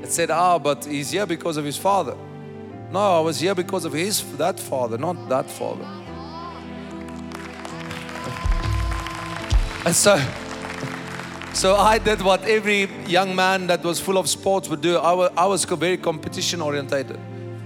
It 0.03 0.11
said, 0.11 0.31
Ah, 0.31 0.59
but 0.59 0.85
he's 0.85 1.11
here 1.11 1.27
because 1.27 1.57
of 1.57 1.65
his 1.65 1.79
father. 1.79 2.17
No, 2.91 3.19
I 3.19 3.21
was 3.21 3.41
here 3.41 3.55
because 3.55 3.85
of 3.85 3.93
his 3.93 4.37
that 4.37 4.61
father, 4.61 4.99
not 4.99 5.29
that 5.29 5.51
father. 5.51 5.85
And 9.87 9.95
so, 9.95 10.17
so 11.53 11.77
I 11.77 11.99
did 11.99 12.23
what 12.23 12.43
every 12.45 12.89
young 13.07 13.35
man 13.35 13.67
that 13.69 13.83
was 13.83 14.01
full 14.01 14.19
of 14.19 14.29
sports 14.29 14.69
would 14.69 14.81
do. 14.81 14.97
I 14.97 15.13
was, 15.13 15.31
I 15.37 15.47
was 15.47 15.65
very 15.65 15.97
competition 15.97 16.61
orientated. 16.61 17.19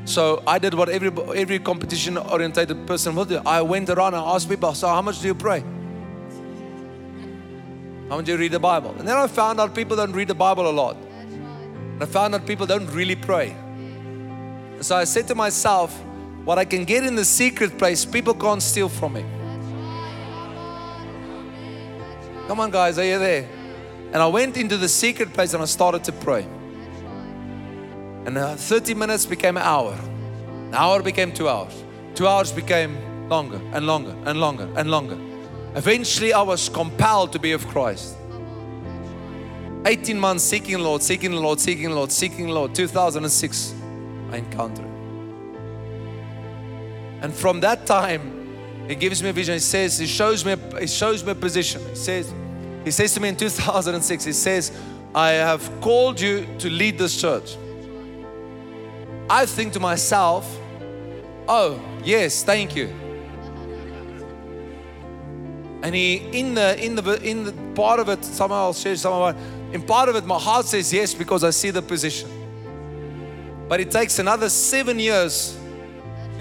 So 0.08 0.42
I 0.46 0.58
did 0.58 0.72
what 0.72 0.88
every 0.88 1.10
every 1.36 1.58
competition 1.58 2.16
orientated 2.16 2.86
person 2.86 3.14
will 3.14 3.26
do. 3.26 3.42
I 3.44 3.60
went 3.60 3.90
around 3.90 4.14
and 4.14 4.24
asked 4.24 4.48
people, 4.48 4.72
so 4.72 4.88
how 4.88 5.02
much 5.02 5.20
do 5.20 5.26
you 5.26 5.34
pray? 5.34 5.60
How 8.08 8.16
much 8.16 8.24
do 8.24 8.32
you 8.32 8.38
read 8.38 8.52
the 8.52 8.58
Bible? 8.58 8.94
And 8.98 9.06
then 9.06 9.18
I 9.18 9.26
found 9.26 9.60
out 9.60 9.74
people 9.74 9.98
don't 9.98 10.14
read 10.14 10.28
the 10.28 10.34
Bible 10.34 10.66
a 10.70 10.72
lot. 10.72 10.96
And 10.96 12.02
I 12.02 12.06
found 12.06 12.34
out 12.34 12.46
people 12.46 12.64
don't 12.64 12.86
really 12.86 13.16
pray. 13.16 13.50
And 13.50 14.82
so 14.82 14.96
I 14.96 15.04
said 15.04 15.28
to 15.28 15.34
myself, 15.34 15.94
what 16.46 16.58
I 16.58 16.64
can 16.64 16.84
get 16.84 17.04
in 17.04 17.14
the 17.14 17.24
secret 17.26 17.76
place, 17.76 18.06
people 18.06 18.32
can't 18.32 18.62
steal 18.62 18.88
from 18.88 19.12
me. 19.12 19.24
Come 22.46 22.60
on, 22.60 22.70
guys, 22.70 22.98
are 22.98 23.04
you 23.04 23.18
there? 23.18 23.46
And 24.06 24.22
I 24.22 24.26
went 24.26 24.56
into 24.56 24.78
the 24.78 24.88
secret 24.88 25.34
place 25.34 25.52
and 25.52 25.62
I 25.62 25.66
started 25.66 26.02
to 26.04 26.12
pray. 26.12 26.46
And 28.26 28.36
uh, 28.36 28.56
30 28.56 28.94
minutes 28.94 29.26
became 29.26 29.56
an 29.56 29.62
hour. 29.62 29.92
An 30.68 30.74
hour 30.74 31.02
became 31.02 31.32
two 31.32 31.48
hours. 31.48 31.84
Two 32.14 32.26
hours 32.26 32.52
became 32.52 33.28
longer 33.28 33.60
and 33.72 33.86
longer 33.86 34.14
and 34.26 34.40
longer 34.40 34.68
and 34.76 34.90
longer. 34.90 35.18
Eventually, 35.74 36.32
I 36.32 36.42
was 36.42 36.68
compelled 36.68 37.32
to 37.32 37.38
be 37.38 37.52
of 37.52 37.66
Christ. 37.68 38.16
18 39.86 40.18
months 40.18 40.44
seeking 40.44 40.78
the 40.78 40.82
Lord, 40.82 41.02
seeking 41.02 41.30
the 41.30 41.40
Lord, 41.40 41.60
seeking 41.60 41.88
the 41.88 41.94
Lord, 41.94 42.10
seeking 42.10 42.46
the 42.46 42.52
Lord. 42.52 42.74
2006, 42.74 43.74
I 44.30 44.36
encountered 44.38 44.84
Him. 44.84 44.94
And 47.22 47.32
from 47.32 47.60
that 47.60 47.86
time, 47.86 48.34
He 48.88 48.94
gives 48.94 49.22
me 49.22 49.28
a 49.28 49.32
vision. 49.32 49.54
He 49.54 49.60
says, 49.60 49.98
He 49.98 50.06
shows 50.06 50.44
me, 50.44 50.56
He 50.80 50.86
shows 50.86 51.24
me 51.24 51.32
a 51.32 51.34
position. 51.34 51.80
He 51.90 51.94
says, 51.94 52.32
He 52.84 52.90
says 52.90 53.14
to 53.14 53.20
me 53.20 53.28
in 53.28 53.36
2006, 53.36 54.24
He 54.24 54.32
says, 54.32 54.72
I 55.14 55.30
have 55.30 55.70
called 55.80 56.20
you 56.20 56.46
to 56.58 56.68
lead 56.68 56.98
this 56.98 57.20
church. 57.20 57.56
I 59.30 59.44
think 59.44 59.74
to 59.74 59.80
myself, 59.80 60.58
oh, 61.46 61.80
yes, 62.02 62.42
thank 62.42 62.74
you. 62.74 62.88
And 65.82 65.94
he 65.94 66.16
in 66.32 66.54
the 66.54 66.82
in 66.84 66.96
the 66.96 67.22
in 67.22 67.44
the 67.44 67.52
part 67.74 68.00
of 68.00 68.08
it, 68.08 68.24
somehow 68.24 68.66
I'll 68.66 68.72
share 68.72 68.96
some 68.96 69.12
of 69.12 69.36
it. 69.36 69.42
In 69.74 69.82
part 69.82 70.08
of 70.08 70.16
it, 70.16 70.24
my 70.24 70.38
heart 70.38 70.66
says 70.66 70.92
yes 70.92 71.14
because 71.14 71.44
I 71.44 71.50
see 71.50 71.70
the 71.70 71.82
position. 71.82 72.28
But 73.68 73.80
it 73.80 73.90
takes 73.90 74.18
another 74.18 74.48
seven 74.48 74.98
years 74.98 75.56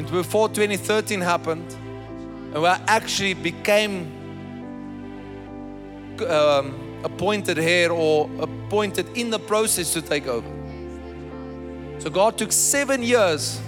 before 0.09 0.47
2013 0.47 1.21
happened, 1.21 1.71
and 2.53 2.61
where 2.61 2.71
I 2.71 2.81
actually 2.87 3.33
became 3.33 4.11
um, 6.27 7.01
appointed 7.03 7.57
here 7.57 7.91
or 7.91 8.29
appointed 8.39 9.15
in 9.17 9.29
the 9.29 9.39
process 9.39 9.93
to 9.93 10.01
take 10.01 10.25
over. 10.25 10.47
So 11.99 12.09
God 12.09 12.37
took 12.37 12.51
seven 12.51 13.03
years 13.03 13.59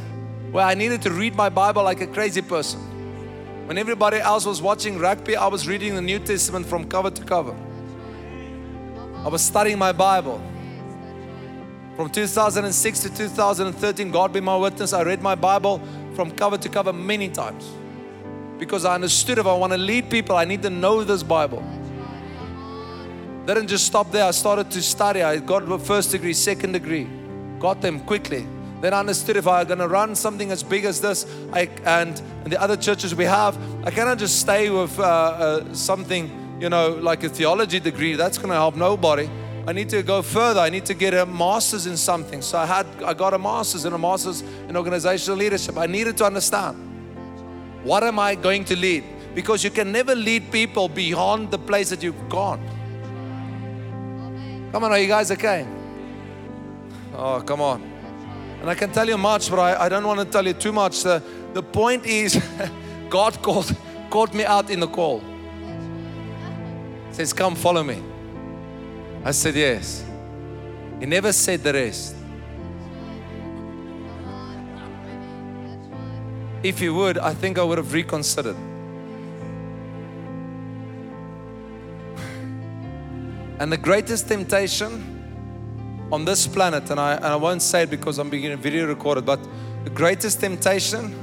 where 0.51 0.65
I 0.65 0.73
needed 0.73 1.01
to 1.03 1.11
read 1.11 1.35
my 1.35 1.49
Bible 1.49 1.83
like 1.83 2.01
a 2.01 2.07
crazy 2.07 2.41
person. 2.41 2.79
When 3.67 3.77
everybody 3.77 4.17
else 4.17 4.45
was 4.45 4.61
watching 4.61 4.97
rugby, 4.97 5.35
I 5.35 5.47
was 5.47 5.67
reading 5.67 5.95
the 5.95 6.01
New 6.01 6.19
Testament 6.19 6.65
from 6.65 6.89
cover 6.89 7.11
to 7.11 7.23
cover. 7.23 7.55
I 9.23 9.27
was 9.27 9.41
studying 9.41 9.77
my 9.77 9.91
Bible. 9.91 10.41
From 11.95 12.09
2006 12.09 12.99
to 13.01 13.15
2013, 13.15 14.11
God 14.11 14.31
be 14.31 14.39
my 14.39 14.55
witness, 14.55 14.93
I 14.93 15.03
read 15.03 15.21
my 15.21 15.35
Bible 15.35 15.81
from 16.15 16.31
cover 16.31 16.57
to 16.57 16.69
cover 16.69 16.93
many 16.93 17.29
times. 17.29 17.69
Because 18.57 18.85
I 18.85 18.95
understood 18.95 19.37
if 19.37 19.45
I 19.45 19.53
want 19.53 19.73
to 19.73 19.77
lead 19.77 20.09
people, 20.09 20.35
I 20.35 20.45
need 20.45 20.61
to 20.63 20.69
know 20.69 21.03
this 21.03 21.23
Bible. 21.23 21.63
Didn't 23.45 23.67
just 23.67 23.85
stop 23.85 24.11
there. 24.11 24.25
I 24.25 24.31
started 24.31 24.69
to 24.71 24.81
study. 24.81 25.21
I 25.21 25.37
got 25.37 25.69
a 25.69 25.79
first 25.79 26.11
degree, 26.11 26.33
second 26.33 26.73
degree, 26.73 27.07
got 27.59 27.81
them 27.81 27.99
quickly. 28.01 28.47
Then 28.81 28.93
I 28.93 28.99
understood 28.99 29.35
if 29.35 29.45
I'm 29.45 29.67
going 29.67 29.79
to 29.79 29.87
run 29.87 30.15
something 30.15 30.51
as 30.51 30.63
big 30.63 30.85
as 30.85 31.01
this, 31.01 31.25
I, 31.51 31.69
and, 31.83 32.19
and 32.43 32.51
the 32.51 32.61
other 32.61 32.77
churches 32.77 33.13
we 33.13 33.25
have, 33.25 33.57
I 33.85 33.91
cannot 33.91 34.19
just 34.19 34.39
stay 34.39 34.69
with 34.69 34.97
uh, 34.97 35.03
uh, 35.03 35.73
something, 35.73 36.57
you 36.61 36.69
know, 36.69 36.91
like 36.91 37.23
a 37.25 37.29
theology 37.29 37.79
degree. 37.81 38.15
That's 38.15 38.37
going 38.37 38.49
to 38.49 38.55
help 38.55 38.77
nobody. 38.77 39.29
I 39.67 39.73
need 39.73 39.89
to 39.89 40.01
go 40.01 40.21
further. 40.21 40.61
I 40.61 40.69
need 40.69 40.85
to 40.85 40.93
get 40.93 41.13
a 41.13 41.25
master's 41.25 41.87
in 41.87 41.97
something. 41.97 42.41
So 42.41 42.57
I 42.57 42.65
had, 42.65 42.87
I 43.03 43.13
got 43.13 43.33
a 43.33 43.37
master's 43.37 43.83
and 43.83 43.93
a 43.93 43.97
master's 43.97 44.41
in 44.41 44.77
organizational 44.77 45.37
leadership. 45.37 45.77
I 45.77 45.85
needed 45.85 46.15
to 46.17 46.25
understand 46.25 46.85
what 47.83 48.03
am 48.03 48.19
I 48.19 48.35
going 48.35 48.65
to 48.65 48.75
lead? 48.75 49.03
Because 49.35 49.63
you 49.63 49.69
can 49.69 49.91
never 49.91 50.15
lead 50.15 50.51
people 50.51 50.89
beyond 50.89 51.51
the 51.51 51.57
place 51.57 51.89
that 51.89 52.03
you've 52.03 52.29
gone. 52.29 52.59
Come 54.71 54.83
on, 54.83 54.91
are 54.91 54.99
you 54.99 55.07
guys 55.07 55.31
okay? 55.31 55.65
Oh, 57.21 57.41
come 57.45 57.59
on. 57.59 57.81
And 58.61 58.69
I 58.69 58.75
can 58.75 58.93
tell 58.93 59.05
you 59.05 59.17
much, 59.17 59.49
but 59.49 59.59
I, 59.59 59.85
I 59.85 59.89
don't 59.89 60.07
want 60.07 60.21
to 60.21 60.25
tell 60.25 60.47
you 60.47 60.53
too 60.53 60.71
much. 60.71 61.03
The, 61.03 61.21
the 61.53 61.61
point 61.61 62.05
is, 62.05 62.41
God 63.09 63.41
called, 63.41 63.75
called 64.09 64.33
me 64.33 64.45
out 64.45 64.69
in 64.69 64.79
the 64.79 64.87
call. 64.87 65.21
Says, 67.11 67.33
Come, 67.33 67.55
follow 67.55 67.83
me. 67.83 68.01
I 69.25 69.31
said, 69.31 69.55
Yes. 69.55 70.05
He 71.01 71.05
never 71.05 71.33
said 71.33 71.61
the 71.61 71.73
rest. 71.73 72.15
If 76.63 76.79
he 76.79 76.87
would, 76.87 77.17
I 77.17 77.33
think 77.33 77.57
I 77.57 77.63
would 77.63 77.79
have 77.79 77.91
reconsidered. 77.91 78.55
And 83.59 83.73
the 83.73 83.77
greatest 83.77 84.29
temptation 84.29 85.18
on 86.11 86.25
this 86.25 86.47
planet, 86.47 86.89
and 86.89 86.99
I, 86.99 87.15
and 87.15 87.25
I 87.25 87.35
won't 87.35 87.61
say 87.61 87.83
it 87.83 87.89
because 87.89 88.17
I'm 88.17 88.29
being 88.29 88.55
video 88.57 88.87
recorded, 88.87 89.25
but 89.25 89.39
the 89.83 89.89
greatest 89.89 90.39
temptation 90.39 91.13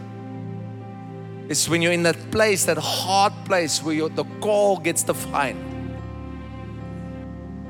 is 1.48 1.68
when 1.68 1.82
you're 1.82 1.92
in 1.92 2.02
that 2.04 2.30
place, 2.30 2.64
that 2.64 2.78
hard 2.78 3.32
place 3.44 3.82
where 3.82 4.08
the 4.08 4.24
call 4.40 4.78
gets 4.78 5.02
defined. 5.02 5.62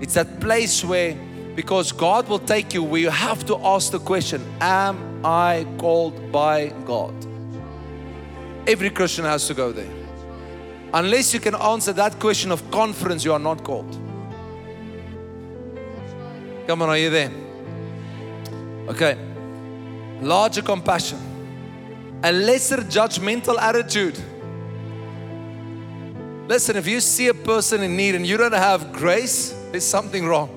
It's 0.01 0.14
that 0.14 0.41
place 0.41 0.85
where, 0.85 1.17
because 1.55 1.91
God 1.91 2.29
will 2.29 2.39
take 2.39 2.75
you 2.75 2.83
where 2.83 3.01
you 3.01 3.11
have 3.11 3.47
to 3.47 3.57
ask 3.64 3.93
the 3.93 3.99
question 3.99 4.45
Am 4.61 5.25
I 5.25 5.67
called 5.79 6.31
by 6.31 6.69
God? 6.85 7.14
Every 8.67 8.91
Christian 8.91 9.25
has 9.25 9.47
to 9.47 9.55
go 9.55 9.73
there. 9.73 9.91
Unless 10.93 11.33
you 11.35 11.41
can 11.41 11.55
answer 11.55 11.93
that 11.95 12.19
question 12.19 12.53
of 12.53 12.71
confidence, 12.71 13.25
you 13.25 13.33
are 13.33 13.39
not 13.39 13.64
called. 13.64 14.05
Come 16.67 16.83
on, 16.83 16.89
are 16.89 16.99
you 16.99 17.11
there? 17.11 17.31
Okay. 18.89 19.17
Larger 20.21 20.62
compassion, 20.62 21.19
a 22.23 22.33
lesser 22.33 22.79
judgmental 22.79 23.59
attitude. 23.59 24.19
Listen, 26.49 26.77
if 26.77 26.87
you 26.87 27.01
see 27.01 27.29
a 27.29 27.35
person 27.35 27.83
in 27.83 27.97
need 27.97 28.14
and 28.14 28.27
you 28.27 28.37
don't 28.37 28.53
have 28.53 28.93
grace, 28.93 29.53
there's 29.71 29.85
something 29.85 30.27
wrong. 30.27 30.49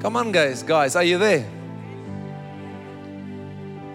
Come 0.00 0.16
on, 0.16 0.32
guys. 0.32 0.62
Guys, 0.62 0.96
are 0.96 1.04
you 1.04 1.18
there? 1.18 1.46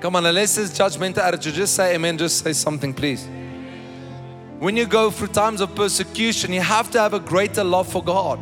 Come 0.01 0.15
on, 0.15 0.25
unless 0.25 0.57
it's 0.57 0.77
judgmental 0.77 1.19
attitude, 1.19 1.53
just 1.53 1.75
say 1.75 1.95
amen, 1.95 2.17
just 2.17 2.43
say 2.43 2.53
something, 2.53 2.93
please. 2.93 3.25
When 4.59 4.75
you 4.77 4.85
go 4.85 5.09
through 5.09 5.29
times 5.29 5.61
of 5.61 5.73
persecution, 5.75 6.53
you 6.53 6.61
have 6.61 6.91
to 6.91 6.99
have 6.99 7.13
a 7.13 7.19
greater 7.19 7.63
love 7.63 7.87
for 7.87 8.03
God. 8.03 8.39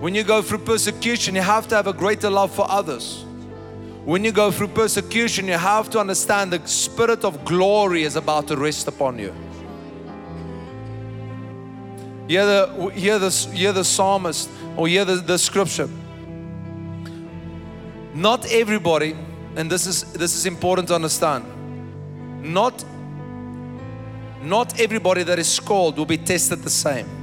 When 0.00 0.14
you 0.14 0.22
go 0.22 0.42
through 0.42 0.58
persecution, 0.58 1.34
you 1.34 1.42
have 1.42 1.66
to 1.68 1.74
have 1.74 1.88
a 1.88 1.92
greater 1.92 2.30
love 2.30 2.54
for 2.54 2.70
others. 2.70 3.24
When 4.04 4.24
you 4.24 4.32
go 4.32 4.50
through 4.50 4.68
persecution, 4.68 5.46
you 5.46 5.58
have 5.58 5.90
to 5.90 5.98
understand 5.98 6.52
the 6.52 6.66
spirit 6.66 7.24
of 7.24 7.44
glory 7.44 8.04
is 8.04 8.16
about 8.16 8.46
to 8.48 8.56
rest 8.56 8.86
upon 8.86 9.18
you. 9.18 9.34
Hear 12.28 12.46
the, 12.46 12.92
hear 12.94 13.18
the, 13.18 13.30
hear 13.52 13.72
the 13.72 13.84
psalmist 13.84 14.48
or 14.76 14.86
hear 14.86 15.04
the, 15.04 15.16
the 15.16 15.36
scripture. 15.36 15.88
Not 18.14 18.50
everybody, 18.52 19.16
and 19.56 19.70
this 19.70 19.86
is 19.86 20.12
this 20.12 20.34
is 20.34 20.46
important 20.46 20.88
to 20.88 20.94
understand. 20.94 21.44
Not 22.42 22.84
not 24.42 24.80
everybody 24.80 25.22
that 25.24 25.38
is 25.38 25.60
called 25.60 25.98
will 25.98 26.06
be 26.06 26.18
tested 26.18 26.62
the 26.62 26.70
same. 26.70 27.17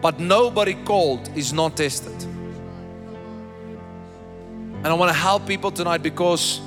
But 0.00 0.20
nobody 0.20 0.74
called 0.84 1.28
is 1.36 1.52
not 1.52 1.76
tested. 1.76 2.22
And 4.78 4.86
I 4.86 4.94
want 4.94 5.10
to 5.10 5.18
help 5.18 5.46
people 5.46 5.72
tonight 5.72 6.02
because 6.02 6.60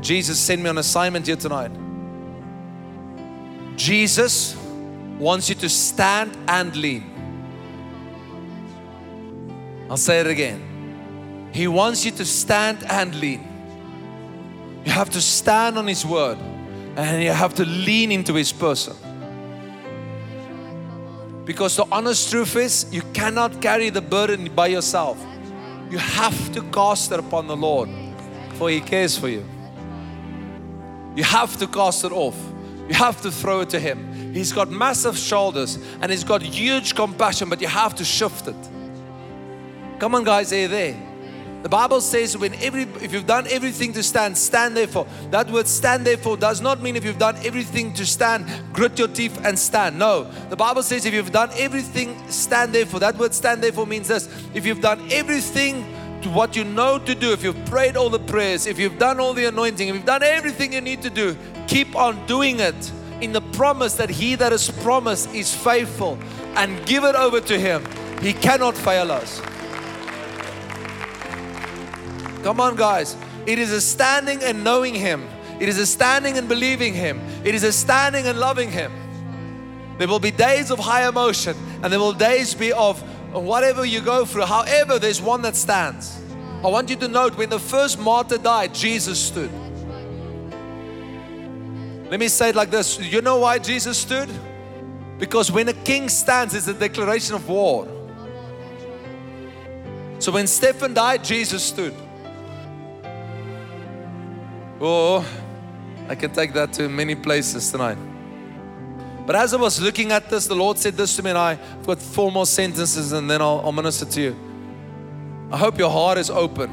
Jesus 0.00 0.38
sent 0.38 0.62
me 0.62 0.68
on 0.68 0.78
assignment 0.78 1.26
here 1.26 1.36
tonight. 1.36 1.70
Jesus 3.76 4.56
wants 5.18 5.48
you 5.48 5.54
to 5.56 5.68
stand 5.68 6.36
and 6.48 6.74
lean. 6.74 7.08
I'll 9.88 9.96
say 9.96 10.20
it 10.20 10.26
again. 10.26 11.50
He 11.52 11.68
wants 11.68 12.04
you 12.04 12.10
to 12.12 12.24
stand 12.24 12.82
and 12.88 13.14
lean. 13.14 13.46
You 14.84 14.90
have 14.90 15.10
to 15.10 15.20
stand 15.20 15.78
on 15.78 15.86
His 15.86 16.04
word 16.04 16.38
and 16.96 17.22
you 17.22 17.30
have 17.30 17.54
to 17.54 17.64
lean 17.64 18.10
into 18.10 18.34
His 18.34 18.52
person. 18.52 18.96
Because 21.44 21.76
the 21.76 21.86
honest 21.90 22.30
truth 22.30 22.56
is, 22.56 22.86
you 22.92 23.02
cannot 23.12 23.60
carry 23.60 23.90
the 23.90 24.00
burden 24.00 24.54
by 24.54 24.68
yourself. 24.68 25.18
You 25.90 25.98
have 25.98 26.52
to 26.52 26.62
cast 26.70 27.12
it 27.12 27.18
upon 27.18 27.46
the 27.48 27.56
Lord, 27.56 27.88
for 28.54 28.70
He 28.70 28.80
cares 28.80 29.18
for 29.18 29.28
you. 29.28 29.44
You 31.16 31.24
have 31.24 31.58
to 31.58 31.66
cast 31.66 32.04
it 32.04 32.12
off. 32.12 32.36
You 32.88 32.94
have 32.94 33.20
to 33.22 33.30
throw 33.30 33.60
it 33.60 33.70
to 33.70 33.78
Him. 33.78 34.32
He's 34.32 34.52
got 34.52 34.70
massive 34.70 35.18
shoulders 35.18 35.78
and 36.00 36.10
He's 36.10 36.24
got 36.24 36.42
huge 36.42 36.94
compassion, 36.94 37.48
but 37.48 37.60
you 37.60 37.68
have 37.68 37.94
to 37.96 38.04
shift 38.04 38.48
it. 38.48 38.56
Come 39.98 40.14
on, 40.14 40.24
guys, 40.24 40.52
are 40.52 40.58
you 40.58 40.68
there? 40.68 41.11
The 41.62 41.68
Bible 41.68 42.00
says 42.00 42.36
when 42.36 42.54
every 42.56 42.82
if 43.00 43.12
you've 43.12 43.26
done 43.26 43.46
everything 43.48 43.92
to 43.92 44.02
stand, 44.02 44.36
stand 44.36 44.76
therefore. 44.76 45.06
That 45.30 45.48
word 45.48 45.68
stand 45.68 46.04
therefore 46.04 46.36
does 46.36 46.60
not 46.60 46.82
mean 46.82 46.96
if 46.96 47.04
you've 47.04 47.18
done 47.18 47.36
everything 47.44 47.92
to 47.94 48.04
stand, 48.04 48.46
grit 48.72 48.98
your 48.98 49.08
teeth 49.08 49.38
and 49.44 49.56
stand. 49.56 49.96
No. 49.96 50.24
The 50.50 50.56
Bible 50.56 50.82
says 50.82 51.06
if 51.06 51.14
you've 51.14 51.30
done 51.30 51.50
everything, 51.56 52.18
stand 52.28 52.72
therefore. 52.74 52.98
That 53.00 53.16
word 53.16 53.32
stand 53.32 53.62
therefore 53.62 53.86
means 53.86 54.08
this. 54.08 54.28
If 54.54 54.66
you've 54.66 54.80
done 54.80 55.08
everything 55.12 55.84
to 56.22 56.30
what 56.30 56.56
you 56.56 56.64
know 56.64 56.98
to 56.98 57.14
do, 57.14 57.32
if 57.32 57.44
you've 57.44 57.64
prayed 57.66 57.96
all 57.96 58.10
the 58.10 58.18
prayers, 58.18 58.66
if 58.66 58.78
you've 58.78 58.98
done 58.98 59.20
all 59.20 59.32
the 59.32 59.44
anointing, 59.44 59.88
if 59.88 59.94
you've 59.94 60.04
done 60.04 60.24
everything 60.24 60.72
you 60.72 60.80
need 60.80 61.02
to 61.02 61.10
do, 61.10 61.36
keep 61.68 61.94
on 61.94 62.26
doing 62.26 62.58
it 62.58 62.92
in 63.20 63.32
the 63.32 63.40
promise 63.40 63.94
that 63.94 64.10
he 64.10 64.34
that 64.34 64.52
is 64.52 64.68
promised 64.82 65.32
is 65.32 65.54
faithful 65.54 66.18
and 66.56 66.84
give 66.86 67.04
it 67.04 67.14
over 67.14 67.40
to 67.40 67.56
him. 67.56 67.84
He 68.20 68.32
cannot 68.32 68.76
fail 68.76 69.12
us. 69.12 69.40
Come 72.42 72.60
on, 72.60 72.76
guys. 72.76 73.16
It 73.46 73.58
is 73.58 73.72
a 73.72 73.80
standing 73.80 74.42
and 74.42 74.64
knowing 74.64 74.94
Him. 74.94 75.28
It 75.60 75.68
is 75.68 75.78
a 75.78 75.86
standing 75.86 76.38
and 76.38 76.48
believing 76.48 76.94
Him. 76.94 77.20
It 77.44 77.54
is 77.54 77.62
a 77.62 77.72
standing 77.72 78.26
and 78.26 78.38
loving 78.38 78.70
Him. 78.70 78.92
There 79.98 80.08
will 80.08 80.18
be 80.18 80.30
days 80.30 80.70
of 80.70 80.78
high 80.78 81.08
emotion 81.08 81.56
and 81.82 81.92
there 81.92 82.00
will 82.00 82.12
days 82.12 82.54
be 82.54 82.72
of 82.72 83.00
whatever 83.32 83.84
you 83.84 84.00
go 84.00 84.24
through. 84.24 84.46
However, 84.46 84.98
there's 84.98 85.20
one 85.20 85.42
that 85.42 85.56
stands. 85.56 86.20
I 86.64 86.68
want 86.68 86.90
you 86.90 86.96
to 86.96 87.08
note 87.08 87.36
when 87.36 87.50
the 87.50 87.58
first 87.58 87.98
martyr 87.98 88.38
died, 88.38 88.74
Jesus 88.74 89.18
stood. 89.18 89.50
Let 92.10 92.20
me 92.20 92.28
say 92.28 92.50
it 92.50 92.54
like 92.54 92.70
this 92.70 93.00
You 93.00 93.22
know 93.22 93.38
why 93.38 93.58
Jesus 93.58 93.98
stood? 93.98 94.28
Because 95.18 95.52
when 95.52 95.68
a 95.68 95.72
king 95.72 96.08
stands, 96.08 96.54
it's 96.54 96.66
a 96.66 96.74
declaration 96.74 97.34
of 97.34 97.48
war. 97.48 97.86
So 100.18 100.32
when 100.32 100.46
Stephen 100.46 100.94
died, 100.94 101.24
Jesus 101.24 101.62
stood. 101.62 101.94
Oh, 104.84 105.24
I 106.08 106.16
can 106.16 106.32
take 106.32 106.52
that 106.54 106.72
to 106.72 106.88
many 106.88 107.14
places 107.14 107.70
tonight. 107.70 107.96
But 109.24 109.36
as 109.36 109.54
I 109.54 109.56
was 109.56 109.80
looking 109.80 110.10
at 110.10 110.28
this, 110.28 110.48
the 110.48 110.56
Lord 110.56 110.76
said 110.76 110.94
this 110.94 111.14
to 111.14 111.22
me, 111.22 111.30
and 111.30 111.38
I've 111.38 111.86
got 111.86 112.02
four 112.02 112.32
more 112.32 112.46
sentences 112.46 113.12
and 113.12 113.30
then 113.30 113.40
I'll, 113.40 113.60
I'll 113.64 113.70
minister 113.70 114.04
to 114.04 114.20
you. 114.20 114.36
I 115.52 115.56
hope 115.56 115.78
your 115.78 115.88
heart 115.88 116.18
is 116.18 116.30
open. 116.30 116.68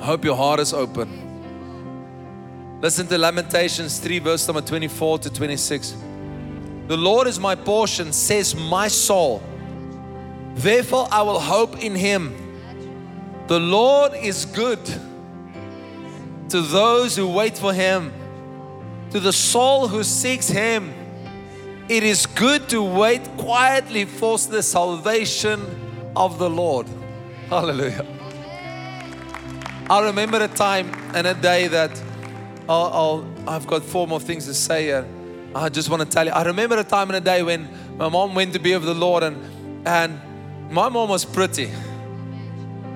I 0.00 0.04
hope 0.04 0.24
your 0.24 0.34
heart 0.34 0.58
is 0.58 0.74
open. 0.74 1.20
Listen 2.80 3.06
to 3.06 3.16
Lamentations 3.16 4.00
3, 4.00 4.18
verse 4.18 4.48
number 4.48 4.62
24 4.62 5.20
to 5.20 5.32
26. 5.32 5.94
The 6.88 6.96
Lord 6.96 7.28
is 7.28 7.38
my 7.38 7.54
portion, 7.54 8.12
says 8.12 8.56
my 8.56 8.88
soul. 8.88 9.40
Therefore, 10.54 11.06
I 11.12 11.22
will 11.22 11.38
hope 11.38 11.78
in 11.78 11.94
him. 11.94 12.34
The 13.46 13.60
Lord 13.60 14.14
is 14.14 14.44
good 14.44 14.80
to 16.52 16.60
those 16.60 17.16
who 17.16 17.26
wait 17.26 17.56
for 17.56 17.72
Him, 17.72 18.12
to 19.10 19.18
the 19.18 19.32
soul 19.32 19.88
who 19.88 20.04
seeks 20.04 20.48
Him. 20.48 20.92
It 21.88 22.02
is 22.02 22.26
good 22.26 22.68
to 22.68 22.82
wait 22.82 23.22
quietly 23.38 24.04
for 24.04 24.36
the 24.36 24.62
salvation 24.62 26.12
of 26.14 26.38
the 26.38 26.50
Lord. 26.50 26.86
Hallelujah. 27.48 28.06
I 29.88 30.04
remember 30.04 30.42
a 30.44 30.48
time 30.48 30.92
and 31.14 31.26
a 31.26 31.32
day 31.32 31.68
that 31.68 31.90
i 32.68 33.24
have 33.48 33.66
got 33.66 33.82
four 33.82 34.06
more 34.06 34.20
things 34.20 34.44
to 34.44 34.54
say 34.54 34.84
here. 34.84 35.06
I 35.54 35.70
just 35.70 35.88
want 35.88 36.02
to 36.02 36.08
tell 36.08 36.26
you. 36.26 36.32
I 36.32 36.42
remember 36.44 36.76
a 36.78 36.84
time 36.84 37.08
and 37.08 37.16
a 37.16 37.20
day 37.20 37.42
when 37.42 37.66
my 37.96 38.10
mom 38.10 38.34
went 38.34 38.52
to 38.52 38.58
be 38.58 38.74
with 38.74 38.84
the 38.84 38.94
Lord, 38.94 39.22
and 39.22 39.36
and 39.86 40.20
my 40.70 40.90
mom 40.90 41.08
was 41.08 41.24
pretty 41.24 41.70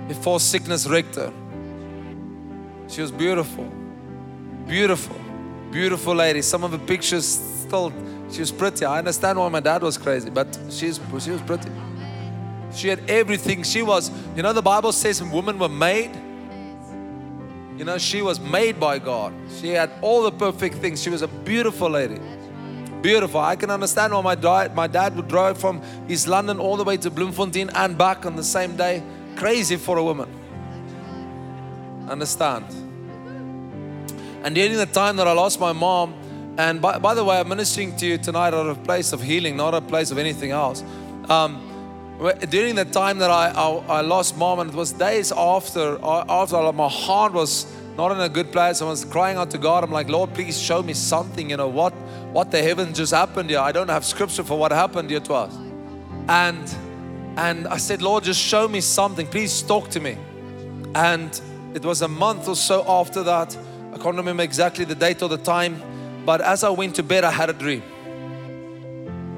before 0.09 0.41
sickness 0.41 0.87
wrecked 0.87 1.17
her. 1.17 1.33
She 2.89 3.01
was 3.01 3.11
beautiful. 3.11 3.65
Beautiful. 4.67 5.17
Beautiful 5.71 6.15
lady. 6.15 6.43
Some 6.43 6.65
of 6.65 6.71
the 6.71 6.79
pictures 6.79 7.27
still, 7.27 7.93
she 8.31 8.41
was 8.41 8.53
pretty. 8.53 8.85
I 8.85 8.99
understand 8.99 9.39
why 9.39 9.49
my 9.49 9.61
dad 9.61 9.83
was 9.83 9.99
crazy, 9.99 10.31
but 10.31 10.59
she's, 10.71 11.01
she 11.21 11.31
was 11.31 11.43
pretty. 11.43 11.71
She 12.73 12.89
had 12.89 13.09
everything. 13.09 13.63
She 13.63 13.83
was, 13.83 14.11
you 14.37 14.43
know, 14.43 14.53
the 14.53 14.63
Bible 14.63 14.93
says 14.93 15.23
women 15.23 15.59
were 15.59 15.69
made. 15.69 16.11
You 17.79 17.85
know, 17.85 17.99
she 17.99 18.23
was 18.23 18.41
made 18.41 18.81
by 18.81 18.99
God. 18.99 19.35
She 19.61 19.69
had 19.69 19.91
all 20.01 20.23
the 20.23 20.33
perfect 20.33 20.77
things. 20.77 21.03
She 21.03 21.11
was 21.11 21.23
a 21.23 21.29
beautiful 21.29 21.91
lady. 21.91 22.19
Beautiful. 23.03 23.41
I 23.41 23.57
can 23.57 23.71
understand 23.71 24.13
why 24.13 24.21
my 24.23 24.35
dad, 24.35 24.75
my 24.75 24.87
dad 24.87 25.15
would 25.17 25.29
drive 25.29 25.59
from 25.59 25.83
East 26.09 26.27
London 26.27 26.59
all 26.59 26.77
the 26.77 26.85
way 26.85 26.97
to 26.97 27.11
Bloemfontein 27.11 27.71
and 27.75 27.99
back 27.99 28.25
on 28.25 28.35
the 28.35 28.45
same 28.45 28.77
day. 28.77 29.03
Crazy 29.37 29.77
for 29.77 29.99
a 29.99 30.03
woman. 30.03 30.46
Understand? 32.09 32.65
And 34.45 34.55
during 34.55 34.77
the 34.77 34.87
time 34.87 35.17
that 35.17 35.27
I 35.27 35.33
lost 35.33 35.59
my 35.59 35.73
mom, 35.73 36.15
and 36.59 36.81
by, 36.81 36.99
by 36.99 37.15
the 37.15 37.25
way, 37.25 37.39
I'm 37.39 37.49
ministering 37.49 37.97
to 37.97 38.07
you 38.07 38.19
tonight 38.19 38.55
out 38.55 38.67
of 38.67 38.79
a 38.79 38.83
place 38.83 39.13
of 39.13 39.23
healing, 39.23 39.57
not 39.57 39.75
a 39.75 39.81
place 39.81 40.11
of 40.11 40.19
anything 40.19 40.53
else. 40.53 40.83
Um, 41.29 41.63
during 42.49 42.77
the 42.77 42.85
time 42.85 43.19
that 43.19 43.31
I, 43.31 43.49
I, 43.51 43.99
I, 43.99 44.01
lost 44.01 44.39
mom, 44.39 44.61
and 44.61 44.71
it 44.71 44.77
was 44.77 44.93
days 44.93 45.33
after, 45.33 45.99
after 46.03 46.73
my 46.73 46.89
heart 46.89 47.33
was 47.35 47.67
not 47.97 48.13
in 48.13 48.21
a 48.21 48.29
good 48.29 48.53
place. 48.53 48.81
I 48.81 48.87
was 48.87 49.05
crying 49.05 49.37
out 49.37 49.51
to 49.51 49.59
God. 49.59 49.85
I'm 49.85 49.91
like, 49.91 50.09
Lord, 50.09 50.33
please 50.33 50.61
show 50.61 50.83
me 50.83 50.95
something. 50.95 51.51
You 51.51 51.57
know 51.57 51.69
what? 51.69 51.93
What 52.33 52.51
the 52.51 52.63
heaven 52.63 52.95
just 52.95 53.13
happened 53.13 53.51
here? 53.51 53.59
I 53.59 53.73
don't 53.73 53.89
have 53.89 54.05
scripture 54.05 54.45
for 54.45 54.59
what 54.59 54.73
happened 54.73 55.11
here 55.11 55.21
to 55.21 55.35
us. 55.35 55.55
And 56.29 56.75
and 57.37 57.69
I 57.69 57.77
said, 57.77 58.01
Lord, 58.01 58.25
just 58.25 58.41
show 58.41 58.67
me 58.67 58.81
something. 58.81 59.27
Please 59.27 59.61
talk 59.63 59.91
to 59.91 60.01
me. 60.01 60.17
And 60.95 61.39
it 61.77 61.85
was 61.85 62.01
a 62.01 62.09
month 62.09 62.49
or 62.49 62.57
so 62.57 62.83
after 62.89 63.23
that. 63.25 63.55
I 63.93 63.99
can't 63.99 64.17
remember 64.17 64.43
exactly 64.43 64.87
the 64.87 64.95
date 64.95 65.23
or 65.23 65.29
the 65.29 65.37
time, 65.37 65.83
but 66.25 66.41
as 66.41 66.65
I 66.65 66.71
went 66.71 66.95
to 66.95 67.03
bed, 67.03 67.23
I 67.23 67.31
had 67.31 67.51
a 67.51 67.53
dream. 67.53 67.83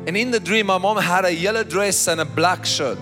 And 0.07 0.17
in 0.17 0.31
the 0.31 0.39
dream, 0.39 0.67
my 0.67 0.79
mom 0.79 0.99
had 0.99 1.25
a 1.25 1.35
yellow 1.35 1.65
dress 1.65 2.07
and 2.07 2.21
a 2.21 2.25
black 2.25 2.65
shirt. 2.65 2.99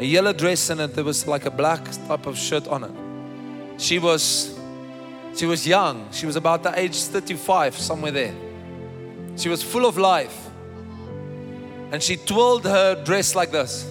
A 0.00 0.04
yellow 0.04 0.32
dress 0.32 0.70
and 0.70 0.80
it, 0.80 0.94
there 0.94 1.04
was 1.04 1.28
like 1.28 1.46
a 1.46 1.52
black 1.52 1.84
type 2.08 2.26
of 2.26 2.36
shirt 2.36 2.66
on 2.66 2.82
it. 2.82 3.80
She 3.80 4.00
was 4.00 4.58
She 5.36 5.46
was 5.46 5.64
young. 5.64 6.08
She 6.10 6.26
was 6.26 6.34
about 6.34 6.64
the 6.64 6.76
age 6.76 6.96
35, 6.96 7.78
somewhere 7.78 8.10
there. 8.10 8.34
She 9.36 9.48
was 9.48 9.62
full 9.62 9.86
of 9.86 9.96
life. 9.96 10.50
And 11.92 12.02
she 12.02 12.16
twirled 12.16 12.64
her 12.64 13.00
dress 13.04 13.36
like 13.36 13.52
this 13.52 13.86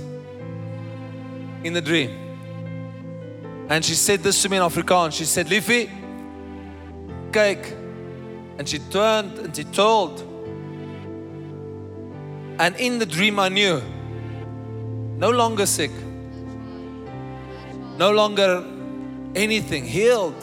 in 1.64 1.72
the 1.72 1.82
dream. 1.82 2.27
And 3.70 3.84
she 3.84 3.96
said 3.96 4.24
this 4.24 4.42
to 4.44 4.50
me 4.50 4.58
in 4.58 4.64
Afrikaans. 4.64 5.14
She 5.14 5.26
said, 5.26 5.48
Liefie, 5.48 5.90
kyk. 7.32 7.74
And 8.58 8.68
she 8.68 8.80
turned 8.80 9.38
and 9.40 9.56
she 9.56 9.64
told. 9.66 10.22
And 12.60 12.76
in 12.78 12.98
the 12.98 13.06
dream, 13.06 13.40
I 13.40 13.50
knew 13.50 13.82
no 15.18 15.30
longer 15.32 15.66
sick, 15.66 15.92
no 17.98 18.12
longer 18.12 18.64
anything, 19.36 19.86
healed. 19.86 20.36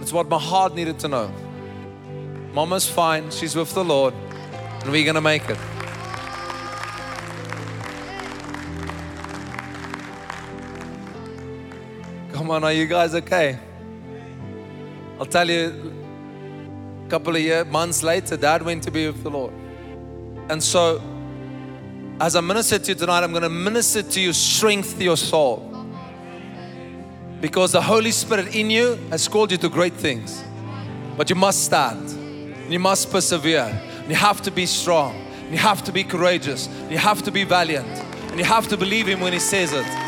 It's 0.00 0.12
what 0.12 0.28
my 0.28 0.38
heart 0.38 0.74
needed 0.74 0.98
to 1.00 1.08
know. 1.08 1.32
Mama's 2.52 2.88
fine, 2.88 3.30
she's 3.30 3.54
with 3.54 3.72
the 3.74 3.84
Lord, 3.84 4.14
and 4.14 4.90
we're 4.90 5.04
going 5.04 5.14
to 5.14 5.20
make 5.20 5.48
it. 5.48 5.58
On, 12.52 12.64
are 12.64 12.72
you 12.72 12.86
guys 12.86 13.14
okay? 13.14 13.58
I'll 15.18 15.26
tell 15.26 15.48
you, 15.48 15.92
a 17.06 17.10
couple 17.10 17.34
of 17.34 17.42
years, 17.42 17.66
months 17.66 18.02
later, 18.02 18.36
dad 18.36 18.62
went 18.62 18.82
to 18.84 18.90
be 18.90 19.06
with 19.06 19.22
the 19.22 19.30
Lord. 19.30 19.52
And 20.48 20.62
so, 20.62 21.00
as 22.20 22.36
I 22.36 22.40
minister 22.40 22.78
to 22.78 22.88
you 22.90 22.94
tonight, 22.94 23.24
I'm 23.24 23.30
going 23.30 23.42
to 23.42 23.48
minister 23.48 24.02
to 24.02 24.20
you 24.20 24.32
strength 24.32 24.98
to 24.98 25.04
your 25.04 25.16
soul. 25.16 25.68
Because 27.40 27.72
the 27.72 27.82
Holy 27.82 28.12
Spirit 28.12 28.54
in 28.54 28.70
you 28.70 28.96
has 29.10 29.26
called 29.26 29.50
you 29.50 29.58
to 29.58 29.68
great 29.68 29.94
things. 29.94 30.44
But 31.16 31.28
you 31.30 31.36
must 31.36 31.64
stand. 31.64 32.72
You 32.72 32.78
must 32.78 33.10
persevere. 33.10 33.80
You 34.08 34.14
have 34.14 34.42
to 34.42 34.50
be 34.50 34.66
strong. 34.66 35.26
You 35.50 35.58
have 35.58 35.82
to 35.84 35.92
be 35.92 36.04
courageous. 36.04 36.68
You 36.90 36.98
have 36.98 37.22
to 37.22 37.30
be 37.30 37.44
valiant. 37.44 37.88
And 38.30 38.38
you 38.38 38.44
have 38.44 38.68
to 38.68 38.76
believe 38.76 39.06
Him 39.06 39.20
when 39.20 39.32
He 39.32 39.38
says 39.38 39.72
it. 39.72 40.01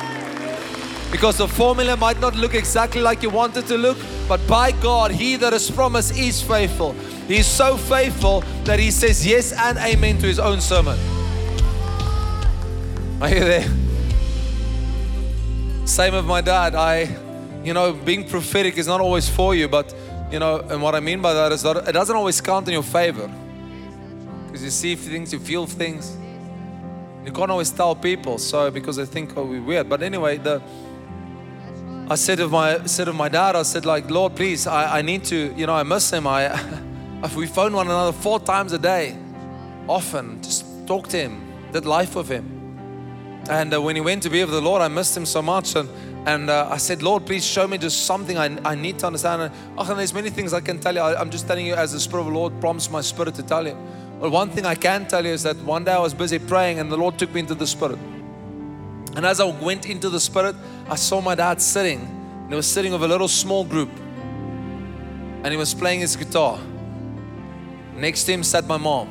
Because 1.14 1.38
the 1.38 1.46
formula 1.46 1.96
might 1.96 2.18
not 2.18 2.34
look 2.34 2.54
exactly 2.54 3.00
like 3.00 3.22
you 3.22 3.30
want 3.30 3.56
it 3.56 3.68
to 3.68 3.78
look, 3.78 3.96
but 4.26 4.44
by 4.48 4.72
God, 4.72 5.12
He 5.12 5.36
that 5.36 5.52
has 5.52 5.70
promised 5.70 6.18
is 6.18 6.42
faithful. 6.42 6.92
He 7.28 7.36
is 7.36 7.46
so 7.46 7.76
faithful 7.76 8.40
that 8.64 8.80
He 8.80 8.90
says 8.90 9.24
yes 9.24 9.52
and 9.52 9.78
amen 9.78 10.18
to 10.18 10.26
His 10.26 10.40
own 10.40 10.60
sermon. 10.60 10.98
Are 13.22 13.28
you 13.28 13.44
there? 13.44 13.68
Same 15.86 16.14
with 16.14 16.24
my 16.24 16.40
dad. 16.40 16.74
I 16.74 17.04
you 17.62 17.74
know, 17.74 17.92
being 17.92 18.28
prophetic 18.28 18.76
is 18.76 18.88
not 18.88 19.00
always 19.00 19.28
for 19.28 19.54
you, 19.54 19.68
but 19.68 19.94
you 20.32 20.40
know, 20.40 20.58
and 20.68 20.82
what 20.82 20.96
I 20.96 21.00
mean 21.00 21.22
by 21.22 21.32
that 21.32 21.52
is 21.52 21.62
that 21.62 21.76
it 21.88 21.92
doesn't 21.92 22.16
always 22.16 22.40
count 22.40 22.66
in 22.66 22.72
your 22.72 22.82
favor. 22.82 23.30
Because 24.46 24.64
you 24.64 24.70
see 24.70 24.96
things, 24.96 25.32
you 25.32 25.38
feel 25.38 25.64
things. 25.64 26.16
You 27.24 27.30
can't 27.30 27.52
always 27.52 27.70
tell 27.70 27.94
people, 27.94 28.38
so 28.38 28.68
because 28.68 28.96
they 28.96 29.06
think, 29.06 29.36
oh, 29.36 29.44
we're 29.44 29.62
weird. 29.62 29.88
But 29.88 30.02
anyway, 30.02 30.38
the 30.38 30.60
I 32.08 32.16
said 32.16 32.40
of 32.40 32.50
my 32.50 32.84
said 32.84 33.08
of 33.08 33.14
my 33.14 33.28
dad, 33.28 33.56
I 33.56 33.62
said, 33.62 33.86
like, 33.86 34.10
Lord, 34.10 34.36
please, 34.36 34.66
I, 34.66 34.98
I 34.98 35.02
need 35.02 35.24
to, 35.24 35.54
you 35.56 35.66
know, 35.66 35.74
I 35.74 35.82
miss 35.82 36.10
him. 36.10 36.26
I 36.26 36.60
we 37.36 37.46
phone 37.46 37.72
one 37.72 37.86
another 37.86 38.12
four 38.12 38.38
times 38.40 38.72
a 38.72 38.78
day, 38.78 39.16
often, 39.88 40.42
just 40.42 40.66
talk 40.86 41.08
to 41.08 41.16
him, 41.16 41.70
did 41.72 41.86
life 41.86 42.14
with 42.14 42.28
him. 42.28 42.50
And 43.48 43.74
uh, 43.74 43.80
when 43.80 43.96
he 43.96 44.02
went 44.02 44.22
to 44.24 44.30
be 44.30 44.42
with 44.42 44.52
the 44.52 44.60
Lord, 44.60 44.82
I 44.82 44.88
missed 44.88 45.16
him 45.16 45.26
so 45.26 45.40
much. 45.40 45.76
And 45.76 45.88
and 46.26 46.48
uh, 46.48 46.68
I 46.70 46.78
said, 46.78 47.02
Lord, 47.02 47.26
please 47.26 47.44
show 47.44 47.68
me 47.68 47.76
just 47.76 48.06
something 48.06 48.38
I, 48.38 48.56
I 48.64 48.74
need 48.74 48.98
to 49.00 49.06
understand. 49.06 49.42
And, 49.42 49.54
oh, 49.76 49.86
and 49.88 49.98
there's 49.98 50.14
many 50.14 50.30
things 50.30 50.54
I 50.54 50.60
can 50.60 50.80
tell 50.80 50.94
you. 50.94 51.02
I, 51.02 51.20
am 51.20 51.28
just 51.28 51.46
telling 51.46 51.66
you 51.66 51.74
as 51.74 51.92
the 51.92 52.00
Spirit 52.00 52.22
of 52.22 52.28
the 52.28 52.38
Lord 52.38 52.58
prompts 52.60 52.90
my 52.90 53.02
spirit 53.02 53.34
to 53.34 53.42
tell 53.42 53.66
you. 53.66 53.76
But 54.20 54.30
one 54.30 54.48
thing 54.48 54.64
I 54.64 54.74
can 54.74 55.06
tell 55.06 55.24
you 55.24 55.32
is 55.32 55.42
that 55.42 55.56
one 55.58 55.84
day 55.84 55.92
I 55.92 55.98
was 55.98 56.14
busy 56.14 56.38
praying 56.38 56.78
and 56.78 56.90
the 56.90 56.96
Lord 56.96 57.18
took 57.18 57.32
me 57.34 57.40
into 57.40 57.54
the 57.54 57.66
Spirit. 57.66 57.98
And 59.16 59.24
as 59.24 59.40
I 59.40 59.44
went 59.44 59.86
into 59.86 60.08
the 60.08 60.20
Spirit, 60.20 60.56
I 60.88 60.96
saw 60.96 61.20
my 61.20 61.34
dad 61.34 61.60
sitting. 61.60 62.00
And 62.00 62.50
he 62.50 62.56
was 62.56 62.66
sitting 62.66 62.92
with 62.92 63.02
a 63.02 63.08
little 63.08 63.28
small 63.28 63.64
group. 63.64 63.90
And 65.42 65.48
he 65.48 65.56
was 65.56 65.72
playing 65.74 66.00
his 66.00 66.16
guitar. 66.16 66.58
Next 67.94 68.24
to 68.24 68.32
him 68.32 68.42
sat 68.42 68.66
my 68.66 68.76
mom. 68.76 69.08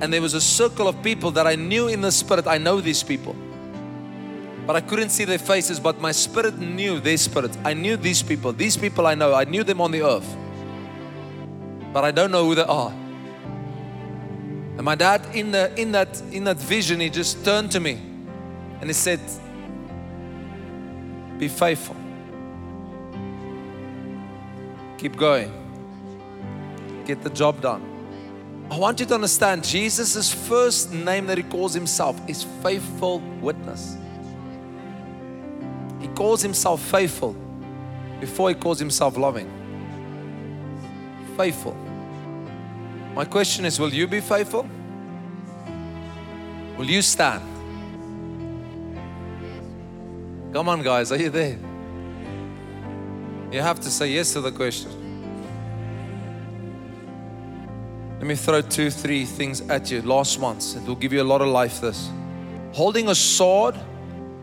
And 0.00 0.12
there 0.12 0.22
was 0.22 0.34
a 0.34 0.40
circle 0.40 0.88
of 0.88 1.02
people 1.02 1.30
that 1.32 1.46
I 1.46 1.56
knew 1.56 1.88
in 1.88 2.00
the 2.00 2.12
Spirit. 2.12 2.46
I 2.46 2.58
know 2.58 2.80
these 2.80 3.02
people 3.02 3.36
but 4.66 4.74
I 4.74 4.80
couldn't 4.80 5.10
see 5.10 5.24
their 5.24 5.38
faces, 5.38 5.78
but 5.78 6.00
my 6.00 6.10
spirit 6.10 6.58
knew 6.58 6.98
their 6.98 7.16
spirits. 7.16 7.56
I 7.64 7.72
knew 7.72 7.96
these 7.96 8.20
people. 8.22 8.52
These 8.52 8.76
people 8.76 9.06
I 9.06 9.14
know. 9.14 9.32
I 9.32 9.44
knew 9.44 9.62
them 9.62 9.80
on 9.80 9.92
the 9.92 10.02
earth. 10.02 10.36
But 11.92 12.04
I 12.04 12.10
don't 12.10 12.32
know 12.32 12.44
who 12.44 12.56
they 12.56 12.64
are. 12.64 12.90
And 14.76 14.82
my 14.82 14.96
dad 14.96 15.24
in 15.34 15.52
the 15.52 15.72
in 15.80 15.92
that 15.92 16.20
in 16.32 16.44
that 16.44 16.58
vision, 16.58 17.00
he 17.00 17.08
just 17.08 17.44
turned 17.44 17.70
to 17.72 17.80
me 17.80 18.00
and 18.80 18.88
he 18.88 18.92
said, 18.92 19.20
Be 21.38 21.48
faithful. 21.48 21.96
Keep 24.98 25.16
going. 25.16 25.52
Get 27.04 27.22
the 27.22 27.30
job 27.30 27.60
done. 27.60 27.82
I 28.70 28.78
want 28.78 28.98
you 28.98 29.06
to 29.06 29.14
understand 29.14 29.64
Jesus' 29.64 30.32
first 30.32 30.92
name 30.92 31.26
that 31.26 31.38
he 31.38 31.44
calls 31.44 31.72
himself 31.72 32.20
is 32.28 32.42
faithful 32.62 33.20
witness. 33.40 33.96
He 36.00 36.08
calls 36.08 36.42
himself 36.42 36.82
faithful 36.82 37.36
before 38.20 38.48
he 38.48 38.54
calls 38.54 38.78
himself 38.78 39.16
loving. 39.16 39.48
Faithful. 41.36 41.76
My 43.14 43.24
question 43.24 43.64
is 43.64 43.78
will 43.78 43.94
you 43.94 44.06
be 44.06 44.20
faithful? 44.20 44.68
Will 46.76 46.90
you 46.90 47.02
stand? 47.02 47.55
Come 50.52 50.68
on, 50.68 50.82
guys, 50.82 51.12
are 51.12 51.18
you 51.18 51.30
there? 51.30 51.58
You 53.52 53.60
have 53.60 53.80
to 53.80 53.90
say 53.90 54.08
yes 54.10 54.32
to 54.32 54.40
the 54.40 54.52
question. 54.52 54.90
Let 58.18 58.26
me 58.26 58.34
throw 58.34 58.60
two, 58.60 58.90
three 58.90 59.24
things 59.24 59.60
at 59.68 59.90
you. 59.90 60.02
Last 60.02 60.40
ones. 60.40 60.74
It 60.74 60.84
will 60.84 60.96
give 60.96 61.12
you 61.12 61.22
a 61.22 61.24
lot 61.24 61.42
of 61.42 61.48
life. 61.48 61.80
This 61.80 62.10
holding 62.72 63.08
a 63.08 63.14
sword 63.14 63.74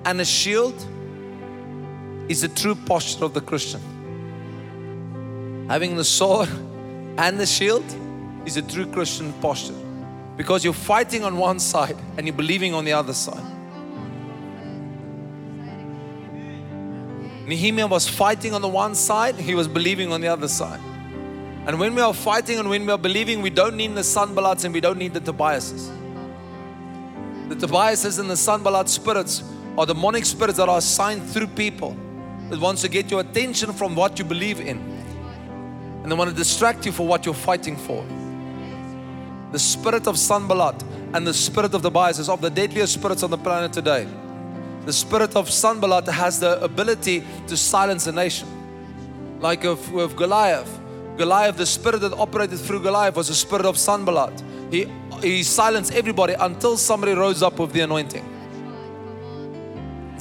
and 0.06 0.22
a 0.22 0.26
shield 0.26 0.76
is 2.30 2.42
the 2.42 2.48
true 2.48 2.76
posture 2.76 3.26
of 3.26 3.34
the 3.34 3.42
Christian. 3.42 3.82
Having 5.70 5.98
the 5.98 6.04
sword 6.04 6.50
and 7.18 7.40
the 7.40 7.46
shield 7.46 7.86
is 8.46 8.58
a 8.58 8.62
true 8.62 8.86
Christian 8.86 9.34
posture 9.34 9.76
because 10.38 10.64
you're 10.64 10.74
fighting 10.74 11.24
on 11.24 11.38
one 11.38 11.60
side 11.60 11.98
and 12.18 12.28
you're 12.28 12.36
believing 12.36 12.74
on 12.74 12.86
the 12.86 12.94
other 12.94 13.14
side. 13.14 13.53
Nehemiah 17.46 17.88
was 17.88 18.08
fighting 18.08 18.54
on 18.54 18.62
the 18.62 18.70
one 18.70 18.96
side, 18.96 19.36
he 19.36 19.54
was 19.54 19.68
believing 19.68 20.12
on 20.12 20.22
the 20.22 20.28
other 20.28 20.48
side. 20.48 20.80
And 21.66 21.80
when 21.80 21.96
we 21.96 22.02
are 22.02 22.14
fighting 22.14 22.60
and 22.60 22.70
when 22.70 22.86
we 22.86 22.92
are 22.92 22.98
believing, 22.98 23.42
we 23.42 23.50
don't 23.50 23.76
need 23.76 23.96
the 23.96 24.02
Sanballats 24.02 24.66
and 24.66 24.74
we 24.74 24.82
don't 24.82 24.98
need 24.98 25.14
the 25.14 25.20
Tobiases. 25.20 25.92
The 27.50 27.56
Tobiases 27.56 28.20
and 28.20 28.30
the 28.30 28.38
Sanballat 28.38 28.90
spirits 28.90 29.44
are 29.78 29.86
demonic 29.86 30.26
spirits 30.26 30.58
that 30.58 30.70
are 30.70 30.78
assigned 30.78 31.24
through 31.24 31.48
people 31.48 31.96
that 32.50 32.60
wants 32.60 32.82
to 32.82 32.90
get 32.90 33.10
your 33.10 33.22
attention 33.22 33.74
from 33.74 33.96
what 33.96 34.20
you 34.20 34.26
believe 34.26 34.60
in. 34.60 34.78
And 36.04 36.12
they 36.12 36.16
want 36.16 36.30
to 36.30 36.36
distract 36.36 36.86
you 36.86 36.92
for 36.92 37.08
what 37.08 37.26
you're 37.26 37.34
fighting 37.34 37.78
for. 37.78 38.06
The 39.52 39.60
spirit 39.60 40.08
of 40.08 40.18
Sanballat 40.18 40.84
and 41.14 41.26
the 41.26 41.34
spirit 41.34 41.74
of 41.74 41.82
Tobiases 41.82 42.28
of 42.28 42.42
the 42.42 42.50
deadliest 42.50 42.94
spirits 42.94 43.24
on 43.24 43.32
the 43.32 43.38
planet 43.38 43.72
today. 43.72 44.08
The 44.86 44.94
spirit 44.94 45.36
of 45.36 45.50
Sanballat 45.50 46.08
has 46.08 46.40
the 46.40 46.62
ability 46.64 47.24
to 47.48 47.58
silence 47.58 48.08
a 48.08 48.12
nation. 48.12 48.48
Like 49.40 49.64
with, 49.64 49.92
with 49.92 50.16
Goliath. 50.16 50.80
Goliath, 51.18 51.58
the 51.58 51.66
spirit 51.66 52.00
that 52.02 52.14
operated 52.14 52.60
through 52.60 52.82
Goliath 52.82 53.16
was 53.16 53.28
the 53.28 53.36
spirit 53.36 53.66
of 53.66 53.78
Sanballat. 53.78 54.44
He, 54.72 54.88
he 55.22 55.44
silenced 55.44 55.94
everybody 55.94 56.34
until 56.34 56.78
somebody 56.78 57.14
rose 57.14 57.44
up 57.44 57.60
with 57.60 57.72
the 57.72 57.82
anointing 57.82 58.34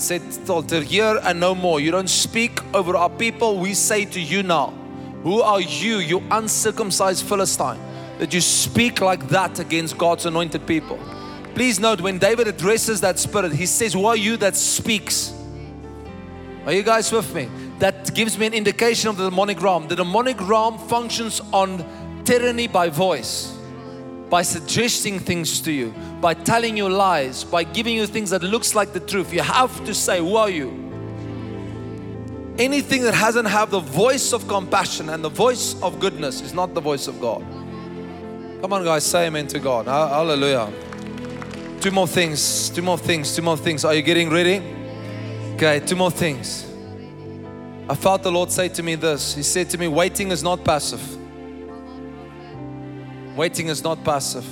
said 0.03 0.23
to 0.69 0.83
hear 0.83 1.19
and 1.23 1.39
no 1.39 1.55
more. 1.55 1.81
You 1.81 1.91
don't 1.91 2.11
speak 2.11 2.61
over 2.75 2.97
our 2.97 3.11
people. 3.11 3.59
We 3.59 3.75
say 3.75 4.05
to 4.07 4.21
you 4.21 4.43
now, 4.43 4.75
who 5.23 5.41
are 5.41 5.61
you, 5.61 5.99
you 5.99 6.23
uncircumcised 6.31 7.25
Philistine, 7.25 7.79
that 8.19 8.35
you 8.35 8.41
speak 8.41 9.01
like 9.01 9.29
that 9.29 9.61
against 9.61 9.97
God's 9.97 10.27
anointed 10.27 10.67
people? 10.67 10.99
Please 11.55 11.79
note 11.79 12.01
when 12.01 12.19
David 12.19 12.49
addresses 12.49 13.01
that 13.03 13.19
spirit, 13.19 13.53
he 13.53 13.67
says, 13.67 13.93
Who 13.93 14.07
are 14.07 14.17
you 14.17 14.37
that 14.39 14.57
speaks? 14.57 15.35
Are 16.67 16.73
you 16.73 16.83
guys 16.83 17.11
with 17.13 17.35
me? 17.35 17.49
That 17.79 18.15
gives 18.15 18.39
me 18.39 18.47
an 18.47 18.55
indication 18.55 19.11
of 19.11 19.17
the 19.17 19.29
demonic 19.29 19.61
realm. 19.61 19.89
The 19.89 19.97
demonic 19.97 20.41
realm 20.41 20.79
functions 20.79 21.41
on 21.53 21.85
tyranny 22.25 22.69
by 22.69 22.89
voice 22.89 23.59
by 24.33 24.41
suggesting 24.41 25.19
things 25.19 25.61
to 25.61 25.71
you, 25.71 25.93
by 26.23 26.33
telling 26.33 26.75
you 26.75 26.89
lies, 26.89 27.45
by 27.45 27.63
giving 27.63 27.95
you 27.95 28.07
things 28.07 28.31
that 28.31 28.43
looks 28.43 28.75
like 28.75 28.95
the 28.95 29.01
truth. 29.01 29.31
You 29.31 29.43
have 29.43 29.85
to 29.85 29.93
say, 29.93 30.21
who 30.21 30.37
are 30.37 30.49
you? 30.49 30.71
Anything 32.59 33.03
that 33.03 33.13
hasn't 33.13 33.47
have 33.47 33.71
the 33.71 33.81
voice 33.81 34.33
of 34.33 34.49
compassion 34.49 35.11
and 35.11 35.23
the 35.23 35.29
voice 35.29 35.79
of 35.83 36.01
goodness 36.01 36.41
is 36.41 36.55
not 36.55 36.73
the 36.73 36.81
voice 36.81 37.09
of 37.09 37.21
God. 37.21 37.43
Come 38.63 38.73
on, 38.73 38.85
guys, 38.85 39.05
say 39.05 39.27
amen 39.27 39.49
to 39.49 39.59
God. 39.59 39.85
Hallelujah. 39.85 40.73
Two 41.83 41.91
more 41.91 42.07
things, 42.07 42.71
two 42.71 42.81
more 42.81 42.97
things, 42.97 43.35
two 43.35 43.43
more 43.43 43.57
things. 43.57 43.85
Are 43.85 43.93
you 43.93 44.03
getting 44.03 44.31
ready? 44.31 44.63
Okay, 45.55 45.81
two 45.81 45.97
more 45.97 46.13
things. 46.13 46.65
I 47.89 47.97
felt 47.97 48.23
the 48.23 48.31
Lord 48.31 48.53
say 48.53 48.69
to 48.69 48.85
me 48.85 48.95
this. 48.95 49.35
He 49.35 49.43
said 49.43 49.69
to 49.71 49.79
me, 49.79 49.89
Waiting 49.89 50.31
is 50.31 50.45
not 50.45 50.65
passive. 50.65 51.03
Waiting 53.37 53.67
is 53.67 53.83
not 53.83 54.05
passive. 54.05 54.47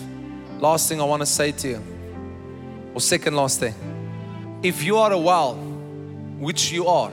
Last 0.60 0.88
thing 0.88 1.00
I 1.00 1.04
want 1.04 1.22
to 1.22 1.26
say 1.26 1.52
to 1.52 1.68
you, 1.68 1.82
or 2.94 3.00
second 3.00 3.36
last 3.36 3.60
thing. 3.60 3.74
If 4.64 4.82
you 4.82 4.96
are 4.96 5.12
a 5.12 5.18
well, 5.18 5.54
which 5.54 6.72
you 6.72 6.88
are, 6.88 7.12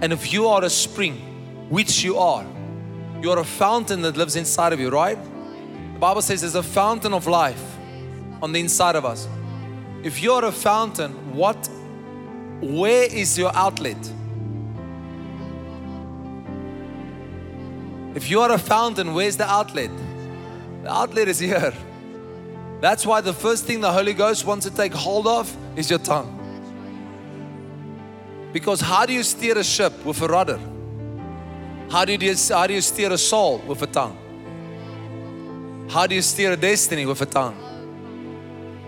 and 0.00 0.10
if 0.10 0.32
you 0.32 0.48
are 0.48 0.64
a 0.64 0.70
spring, 0.70 1.68
which 1.68 2.02
you 2.02 2.16
are, 2.16 2.46
you 3.20 3.30
are 3.30 3.40
a 3.40 3.44
fountain 3.44 4.00
that 4.00 4.16
lives 4.16 4.36
inside 4.36 4.72
of 4.72 4.80
you, 4.80 4.88
right? 4.88 5.18
The 5.22 5.98
Bible 5.98 6.22
says 6.22 6.40
there's 6.40 6.54
a 6.54 6.62
fountain 6.62 7.12
of 7.12 7.26
life 7.26 7.73
on 8.42 8.52
the 8.52 8.60
inside 8.60 8.96
of 8.96 9.04
us. 9.04 9.28
If 10.02 10.22
you're 10.22 10.44
a 10.44 10.52
fountain, 10.52 11.12
what 11.34 11.68
where 12.60 13.04
is 13.04 13.36
your 13.38 13.54
outlet? 13.54 13.98
If 18.14 18.30
you 18.30 18.40
are 18.40 18.52
a 18.52 18.58
fountain, 18.58 19.12
where's 19.12 19.36
the 19.36 19.48
outlet? 19.50 19.90
The 20.82 20.92
outlet 20.92 21.28
is 21.28 21.38
here. 21.38 21.74
That's 22.80 23.04
why 23.04 23.20
the 23.20 23.32
first 23.32 23.64
thing 23.64 23.80
the 23.80 23.92
Holy 23.92 24.12
Ghost 24.12 24.44
wants 24.44 24.66
to 24.66 24.74
take 24.74 24.92
hold 24.92 25.26
of 25.26 25.54
is 25.76 25.90
your 25.90 25.98
tongue. 25.98 26.40
Because 28.52 28.80
how 28.80 29.04
do 29.04 29.12
you 29.12 29.22
steer 29.22 29.58
a 29.58 29.64
ship 29.64 29.92
with 30.04 30.20
a 30.22 30.28
rudder? 30.28 30.60
How 31.90 32.04
do 32.04 32.12
you, 32.12 32.34
how 32.48 32.66
do 32.66 32.74
you 32.74 32.80
steer 32.80 33.12
a 33.12 33.18
soul 33.18 33.58
with 33.66 33.82
a 33.82 33.86
tongue? 33.86 34.16
How 35.90 36.06
do 36.06 36.14
you 36.14 36.22
steer 36.22 36.52
a 36.52 36.56
destiny 36.56 37.04
with 37.04 37.20
a 37.20 37.26
tongue? 37.26 37.63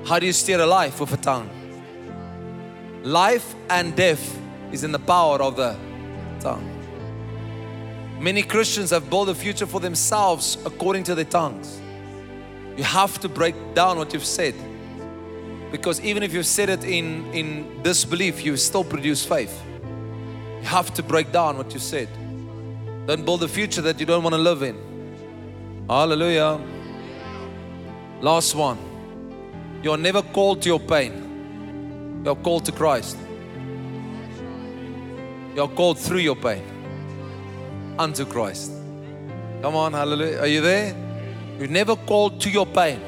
How 0.07 0.20
do 0.20 0.26
you 0.26 0.32
steer 0.32 0.61
a 0.61 0.66
life 0.66 1.00
with 1.00 1.12
a 1.14 1.16
tongue? 1.16 1.50
Life 3.02 3.57
and 3.68 3.96
death 3.96 4.38
is 4.70 4.84
in 4.84 4.92
the 4.92 5.00
power 5.00 5.42
of 5.42 5.57
the 5.57 5.76
tongue. 6.38 6.64
Many 8.20 8.44
Christians 8.44 8.90
have 8.90 9.11
built 9.11 9.28
a 9.28 9.34
future 9.34 9.66
for 9.66 9.80
themselves 9.80 10.59
according 10.64 11.02
to 11.04 11.16
their 11.16 11.24
tongues. 11.24 11.80
You 12.76 12.84
have 12.84 13.18
to 13.18 13.28
break 13.28 13.57
down 13.74 13.98
what 13.98 14.12
you've 14.12 14.24
said. 14.24 14.54
Because 15.72 16.00
even 16.00 16.22
if 16.22 16.32
you've 16.32 16.46
said 16.46 16.68
it 16.68 16.84
in, 16.84 17.26
in 17.34 17.82
disbelief, 17.82 18.44
you 18.44 18.57
still 18.57 18.84
produce 18.84 19.26
faith. 19.26 19.61
You 20.61 20.68
have 20.68 20.94
to 20.94 21.02
break 21.02 21.32
down 21.32 21.57
what 21.57 21.74
you 21.74 21.80
said. 21.80 22.09
Don't 23.07 23.24
build 23.24 23.42
a 23.42 23.48
future 23.48 23.82
that 23.82 23.98
you 23.98 24.07
don't 24.07 24.22
want 24.22 24.34
to 24.34 24.40
live 24.40 24.62
in. 24.62 25.86
Hallelujah. 25.88 26.61
Last 28.20 28.54
one. 28.54 28.95
You're 29.87 29.97
never 29.97 30.20
called 30.20 30.62
to 30.62 30.68
your 30.68 30.80
pain. 30.80 32.22
You're 32.24 32.34
called 32.34 32.64
to 32.64 32.72
Christ. 32.72 33.16
You're 35.55 35.68
called 35.68 36.01
through 36.01 36.18
your 36.18 36.34
pain 36.34 36.64
unto 37.97 38.24
Christ. 38.24 38.72
Come 39.62 39.76
on, 39.76 39.93
hallelujah. 39.93 40.41
Are 40.41 40.49
you 40.49 40.61
there? 40.61 40.93
You're 41.61 41.68
never 41.68 41.95
called 41.95 42.41
to 42.41 42.51
your 42.51 42.66
pain. 42.66 43.01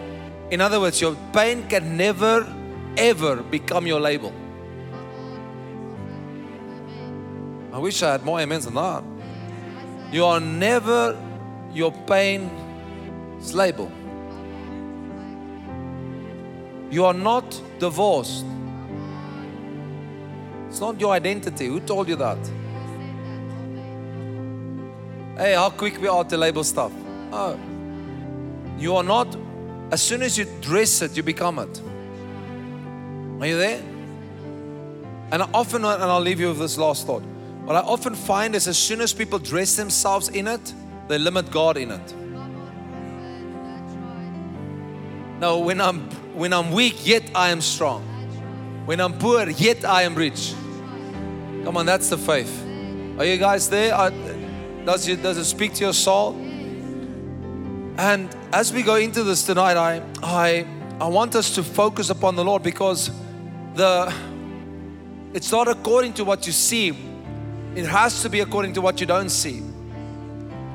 In 0.53 0.61
other 0.61 0.79
words, 0.79 1.01
your 1.01 1.17
pain 1.33 1.67
can 1.69 1.97
never, 1.97 2.47
ever 2.97 3.43
become 3.43 3.89
your 3.89 3.99
label. 3.99 4.33
I 7.73 7.79
wish 7.79 8.05
I 8.05 8.13
had 8.13 8.25
more 8.25 8.41
amens 8.41 8.67
than 8.67 8.75
that. 8.75 9.03
You 10.13 10.25
are 10.27 10.39
never 10.39 11.21
your 11.73 11.91
pain's 12.07 13.53
label. 13.53 13.91
You 16.91 17.05
are 17.05 17.15
not 17.15 17.61
divorced. 17.79 18.45
It's 20.69 20.81
not 20.81 21.01
your 21.01 21.13
identity. 21.13 21.67
Who 21.67 21.81
told 21.81 22.09
you 22.09 22.17
that? 22.17 22.39
Hey, 25.37 25.55
how 25.55 25.71
quick 25.71 26.01
we 26.01 26.09
are 26.09 26.25
to 26.25 26.37
label 26.37 26.65
stuff. 26.65 26.93
Oh. 27.33 27.59
You 28.79 28.97
are 28.97 29.03
not, 29.03 29.37
as 29.91 30.03
soon 30.03 30.23
as 30.23 30.37
you 30.39 30.47
dress 30.61 31.03
it, 31.03 31.17
you 31.17 31.23
become 31.23 31.59
it. 31.59 31.81
Are 33.41 33.47
you 33.47 33.57
there? 33.57 33.83
And 35.31 35.43
I 35.43 35.49
often, 35.53 35.85
and 35.85 36.03
I'll 36.03 36.21
leave 36.21 36.41
you 36.41 36.49
with 36.49 36.59
this 36.59 36.79
last 36.79 37.07
thought. 37.07 37.23
What 37.65 37.77
I 37.77 37.81
often 37.81 38.15
find 38.15 38.55
is 38.55 38.67
as 38.67 38.79
soon 38.79 39.01
as 39.01 39.13
people 39.13 39.39
dress 39.39 39.77
themselves 39.77 40.29
in 40.31 40.49
it, 40.49 40.75
they 41.07 41.19
limit 41.19 41.51
God 41.51 41.77
in 41.77 41.91
it. 41.91 42.15
No, 45.39 45.59
when 45.61 45.81
I'm 45.81 46.09
when 46.35 46.53
I'm 46.53 46.73
weak, 46.73 47.07
yet 47.07 47.31
I 47.35 47.51
am 47.51 47.61
strong. 47.61 48.03
When 48.87 49.01
I'm 49.01 49.19
poor, 49.19 49.49
yet 49.49 49.85
I 49.85 50.03
am 50.03 50.15
rich. 50.15 50.55
Come 51.65 51.77
on, 51.77 51.87
that's 51.87 52.09
the 52.09 52.19
faith. 52.19 52.65
Are 53.19 53.25
you 53.25 53.37
guys 53.37 53.69
there? 53.69 53.91
does, 54.85 55.07
it, 55.09 55.23
does 55.23 55.37
it 55.37 55.45
speak 55.45 55.75
to 55.75 55.85
your 55.85 55.93
soul? 55.93 56.35
And 57.99 58.35
as 58.53 58.73
we 58.73 58.83
go 58.83 58.95
into 58.95 59.25
this 59.25 59.45
tonight, 59.45 59.77
I, 59.77 60.03
I, 60.23 60.67
I 61.01 61.09
want 61.09 61.35
us 61.35 61.55
to 61.57 61.63
focus 61.63 62.11
upon 62.11 62.37
the 62.37 62.45
Lord 62.45 62.63
because 62.63 63.11
the, 63.75 64.15
it's 65.35 65.51
not 65.51 65.69
according 65.69 66.15
to 66.15 66.25
what 66.25 66.47
you 66.47 66.53
see, 66.53 66.97
it 67.75 67.85
has 67.85 68.23
to 68.23 68.31
be 68.31 68.41
according 68.41 68.73
to 68.75 68.81
what 68.81 69.01
you 69.01 69.07
don't 69.07 69.31
see. 69.31 69.63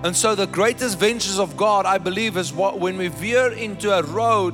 And 0.04 0.16
so, 0.16 0.36
the 0.36 0.48
greatest 0.48 1.00
ventures 1.00 1.40
of 1.40 1.56
God, 1.56 1.86
I 1.86 1.98
believe, 1.98 2.36
is 2.36 2.52
what 2.52 2.78
when 2.78 2.98
we 2.98 3.08
veer 3.08 3.54
into 3.54 3.92
a 3.92 4.04
road 4.04 4.54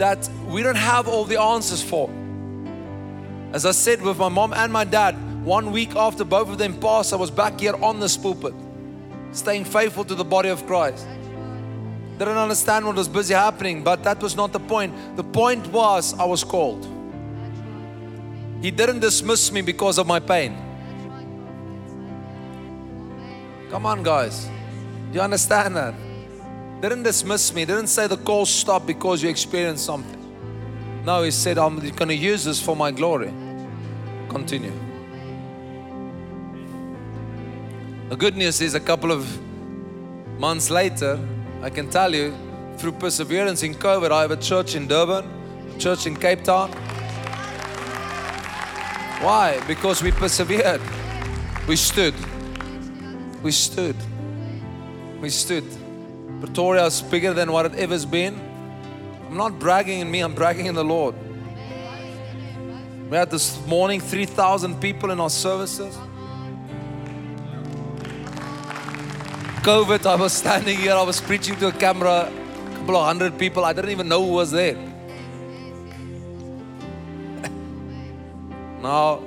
that 0.00 0.30
we 0.46 0.62
don't 0.62 0.78
have 0.78 1.06
all 1.06 1.26
the 1.26 1.38
answers 1.38 1.82
for. 1.82 2.08
As 3.52 3.66
I 3.66 3.72
said 3.72 4.00
with 4.00 4.16
my 4.16 4.30
mom 4.30 4.54
and 4.54 4.72
my 4.72 4.82
dad, 4.82 5.14
one 5.44 5.72
week 5.72 5.94
after 5.94 6.24
both 6.24 6.48
of 6.48 6.56
them 6.56 6.80
passed, 6.80 7.12
I 7.12 7.16
was 7.16 7.30
back 7.30 7.60
here 7.60 7.74
on 7.84 8.00
this 8.00 8.16
pulpit, 8.16 8.54
staying 9.32 9.66
faithful 9.66 10.04
to 10.06 10.14
the 10.14 10.24
body 10.24 10.48
of 10.48 10.66
Christ. 10.66 11.06
They 12.16 12.24
Didn't 12.24 12.38
understand 12.38 12.86
what 12.86 12.96
was 12.96 13.08
busy 13.08 13.34
happening, 13.34 13.84
but 13.84 14.02
that 14.04 14.22
was 14.22 14.34
not 14.34 14.54
the 14.54 14.60
point. 14.60 14.94
The 15.16 15.24
point 15.24 15.66
was 15.66 16.18
I 16.18 16.24
was 16.24 16.44
called. 16.44 16.88
He 18.62 18.70
didn't 18.70 19.00
dismiss 19.00 19.52
me 19.52 19.60
because 19.60 19.98
of 19.98 20.06
my 20.06 20.18
pain. 20.18 20.56
Come 23.70 23.84
on, 23.84 24.02
guys. 24.02 24.46
Do 25.12 25.18
you 25.18 25.20
understand 25.20 25.76
that? 25.76 25.94
Didn't 26.80 27.02
dismiss 27.02 27.52
me, 27.54 27.64
didn't 27.64 27.88
say 27.88 28.06
the 28.06 28.16
call 28.16 28.46
stopped 28.46 28.86
because 28.86 29.22
you 29.22 29.28
experienced 29.28 29.84
something. 29.84 30.18
No, 31.04 31.22
he 31.22 31.30
said, 31.30 31.58
I'm 31.58 31.78
going 31.78 32.08
to 32.08 32.14
use 32.14 32.44
this 32.44 32.60
for 32.60 32.74
my 32.74 32.90
glory. 32.90 33.32
Continue. 34.28 34.72
The 38.08 38.16
good 38.16 38.36
news 38.36 38.60
is, 38.60 38.74
a 38.74 38.80
couple 38.80 39.12
of 39.12 39.26
months 40.38 40.70
later, 40.70 41.18
I 41.62 41.70
can 41.70 41.90
tell 41.90 42.14
you, 42.14 42.34
through 42.76 42.92
perseverance 42.92 43.62
in 43.62 43.74
COVID, 43.74 44.10
I 44.10 44.22
have 44.22 44.30
a 44.30 44.36
church 44.36 44.74
in 44.74 44.88
Durban, 44.88 45.24
a 45.74 45.78
church 45.78 46.06
in 46.06 46.16
Cape 46.16 46.42
Town. 46.44 46.72
Why? 49.22 49.62
Because 49.66 50.02
we 50.02 50.12
persevered. 50.12 50.80
We 51.68 51.76
stood. 51.76 52.14
We 53.42 53.52
stood. 53.52 53.96
We 55.20 55.28
stood. 55.28 55.79
Pretoria 56.40 56.86
is 56.86 57.02
bigger 57.02 57.34
than 57.34 57.52
what 57.52 57.66
it 57.66 57.74
ever's 57.74 58.06
been. 58.06 58.40
I'm 59.28 59.36
not 59.36 59.58
bragging 59.58 60.00
in 60.00 60.10
me, 60.10 60.20
I'm 60.20 60.34
bragging 60.34 60.64
in 60.66 60.74
the 60.74 60.84
Lord. 60.84 61.14
We 63.10 63.16
had 63.16 63.30
this 63.30 63.64
morning 63.66 64.00
3,000 64.00 64.80
people 64.80 65.10
in 65.10 65.20
our 65.20 65.28
services. 65.28 65.98
COVID, 69.62 70.06
I 70.06 70.14
was 70.14 70.32
standing 70.32 70.78
here, 70.78 70.94
I 70.94 71.02
was 71.02 71.20
preaching 71.20 71.56
to 71.56 71.68
a 71.68 71.72
camera, 71.72 72.30
a 72.30 72.76
couple 72.76 72.96
of 72.96 73.04
hundred 73.04 73.38
people. 73.38 73.62
I 73.64 73.74
didn't 73.74 73.90
even 73.90 74.08
know 74.08 74.24
who 74.24 74.32
was 74.32 74.50
there. 74.50 74.74
now, 78.80 79.22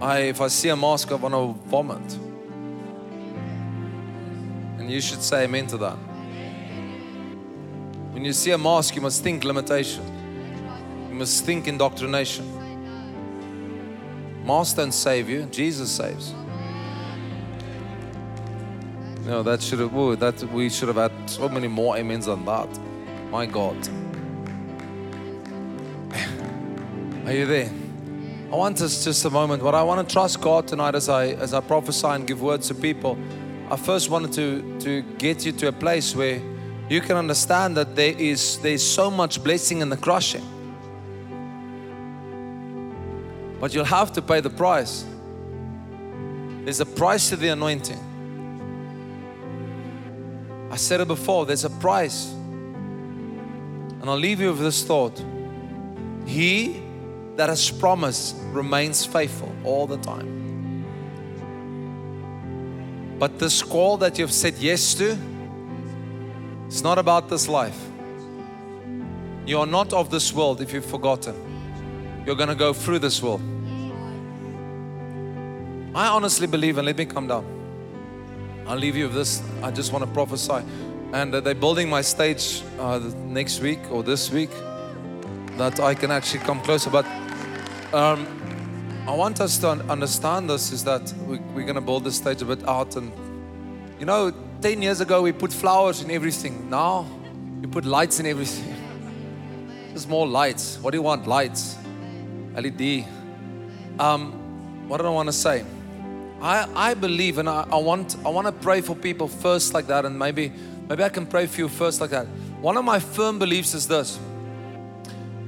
I, 0.00 0.18
if 0.18 0.40
I 0.40 0.46
see 0.48 0.68
a 0.68 0.76
mask, 0.76 1.10
I 1.10 1.16
want 1.16 1.34
to 1.34 1.54
vomit. 1.68 2.18
And 4.78 4.88
you 4.90 5.00
should 5.00 5.22
say 5.22 5.44
amen 5.44 5.66
to 5.68 5.78
that. 5.78 5.96
When 8.12 8.26
you 8.26 8.34
see 8.34 8.50
a 8.50 8.58
mask, 8.58 8.94
you 8.94 9.00
must 9.00 9.22
think 9.22 9.42
limitation. 9.42 10.04
You 11.08 11.14
must 11.14 11.44
think 11.46 11.66
indoctrination. 11.66 12.46
Masks 14.44 14.74
don't 14.74 14.92
save 14.92 15.30
you, 15.30 15.44
Jesus 15.44 15.90
saves. 15.90 16.34
No, 19.24 19.42
that 19.42 19.62
should 19.62 19.78
have 19.78 19.96
oh, 19.96 20.14
that 20.16 20.42
we 20.52 20.68
should 20.68 20.88
have 20.88 20.96
had 20.96 21.30
so 21.30 21.48
many 21.48 21.68
more 21.68 21.96
amens 21.96 22.28
on 22.28 22.44
that. 22.44 22.68
My 23.30 23.46
God. 23.46 23.76
Are 27.26 27.32
you 27.32 27.46
there? 27.46 27.70
I 28.52 28.56
want 28.56 28.82
us 28.82 29.04
just 29.04 29.24
a 29.24 29.30
moment. 29.30 29.62
What 29.62 29.74
I 29.74 29.82
want 29.82 30.06
to 30.06 30.12
trust 30.12 30.42
God 30.42 30.68
tonight 30.68 30.94
as 30.94 31.08
I 31.08 31.28
as 31.28 31.54
I 31.54 31.60
prophesy 31.60 32.08
and 32.08 32.26
give 32.26 32.42
words 32.42 32.68
to 32.68 32.74
people. 32.74 33.16
I 33.70 33.76
first 33.76 34.10
wanted 34.10 34.32
to 34.34 34.78
to 34.80 35.02
get 35.16 35.46
you 35.46 35.52
to 35.52 35.68
a 35.68 35.72
place 35.72 36.14
where 36.14 36.42
you 36.92 37.00
can 37.00 37.16
understand 37.16 37.76
that 37.78 37.96
there 37.96 38.14
is 38.18 38.58
there's 38.58 38.82
so 38.86 39.10
much 39.10 39.42
blessing 39.42 39.80
in 39.80 39.88
the 39.88 39.96
crushing. 39.96 40.44
But 43.58 43.72
you'll 43.72 43.84
have 43.86 44.12
to 44.12 44.20
pay 44.20 44.40
the 44.40 44.50
price. 44.50 45.06
There's 46.64 46.80
a 46.80 46.86
price 46.86 47.30
to 47.30 47.36
the 47.36 47.48
anointing. 47.48 47.98
I 50.70 50.76
said 50.76 51.00
it 51.00 51.08
before, 51.08 51.46
there's 51.46 51.64
a 51.64 51.70
price. 51.70 52.30
And 52.32 54.04
I'll 54.04 54.16
leave 54.16 54.40
you 54.40 54.48
with 54.48 54.60
this 54.60 54.84
thought. 54.84 55.18
He 56.26 56.82
that 57.36 57.48
has 57.48 57.70
promised 57.70 58.36
remains 58.50 59.06
faithful 59.06 59.50
all 59.64 59.86
the 59.86 59.96
time. 59.98 60.40
But 63.18 63.38
this 63.38 63.62
call 63.62 63.96
that 63.98 64.18
you've 64.18 64.32
said 64.32 64.58
yes 64.58 64.94
to, 64.94 65.16
it's 66.72 66.82
not 66.82 66.96
about 66.96 67.28
this 67.28 67.48
life. 67.48 67.78
You 69.44 69.58
are 69.58 69.66
not 69.66 69.92
of 69.92 70.10
this 70.10 70.32
world 70.32 70.62
if 70.62 70.72
you've 70.72 70.86
forgotten. 70.86 71.34
You're 72.24 72.34
going 72.34 72.48
to 72.48 72.54
go 72.54 72.72
through 72.72 73.00
this 73.00 73.22
world. 73.22 73.42
I 75.94 76.06
honestly 76.08 76.46
believe, 76.46 76.78
and 76.78 76.86
let 76.86 76.96
me 76.96 77.04
come 77.04 77.28
down. 77.28 77.44
I'll 78.66 78.78
leave 78.78 78.96
you 78.96 79.04
with 79.04 79.14
this. 79.14 79.42
I 79.62 79.70
just 79.70 79.92
want 79.92 80.02
to 80.06 80.10
prophesy. 80.12 80.64
And 81.12 81.34
uh, 81.34 81.40
they're 81.40 81.54
building 81.54 81.90
my 81.90 82.00
stage 82.00 82.62
uh, 82.78 83.00
next 83.26 83.60
week 83.60 83.80
or 83.90 84.02
this 84.02 84.30
week 84.30 84.50
that 85.58 85.78
I 85.78 85.94
can 85.94 86.10
actually 86.10 86.40
come 86.40 86.62
closer. 86.62 86.88
But 86.88 87.04
um, 87.92 88.26
I 89.06 89.14
want 89.14 89.42
us 89.42 89.58
to 89.58 89.68
understand 89.90 90.48
this 90.48 90.72
is 90.72 90.84
that 90.84 91.12
we, 91.26 91.36
we're 91.54 91.66
going 91.66 91.74
to 91.74 91.82
build 91.82 92.04
this 92.04 92.16
stage 92.16 92.40
a 92.40 92.46
bit 92.46 92.66
out. 92.66 92.96
And 92.96 93.12
you 94.00 94.06
know, 94.06 94.32
10 94.62 94.80
years 94.80 95.00
ago 95.00 95.22
we 95.22 95.32
put 95.32 95.52
flowers 95.52 96.02
in 96.02 96.10
everything. 96.10 96.70
Now 96.70 97.04
we 97.60 97.66
put 97.66 97.84
lights 97.84 98.20
in 98.20 98.26
everything. 98.26 98.72
There's 99.88 100.06
more 100.06 100.24
lights. 100.26 100.78
What 100.80 100.92
do 100.92 100.98
you 100.98 101.02
want? 101.02 101.26
Lights. 101.26 101.76
LED. 102.54 103.04
Um, 103.98 104.88
what 104.88 104.98
do 105.00 105.06
I 105.06 105.10
want 105.10 105.28
to 105.28 105.32
say? 105.32 105.64
I, 106.40 106.68
I 106.74 106.94
believe 106.94 107.38
and 107.38 107.48
I, 107.48 107.66
I 107.72 107.76
want 107.76 108.16
I 108.24 108.28
want 108.28 108.46
to 108.46 108.52
pray 108.52 108.80
for 108.80 108.94
people 108.94 109.26
first 109.26 109.74
like 109.74 109.88
that 109.88 110.04
and 110.04 110.16
maybe 110.16 110.52
maybe 110.88 111.02
I 111.02 111.08
can 111.08 111.26
pray 111.26 111.46
for 111.46 111.62
you 111.62 111.68
first 111.68 112.00
like 112.00 112.10
that. 112.10 112.26
One 112.60 112.76
of 112.76 112.84
my 112.84 113.00
firm 113.00 113.40
beliefs 113.40 113.74
is 113.74 113.88
this 113.88 114.18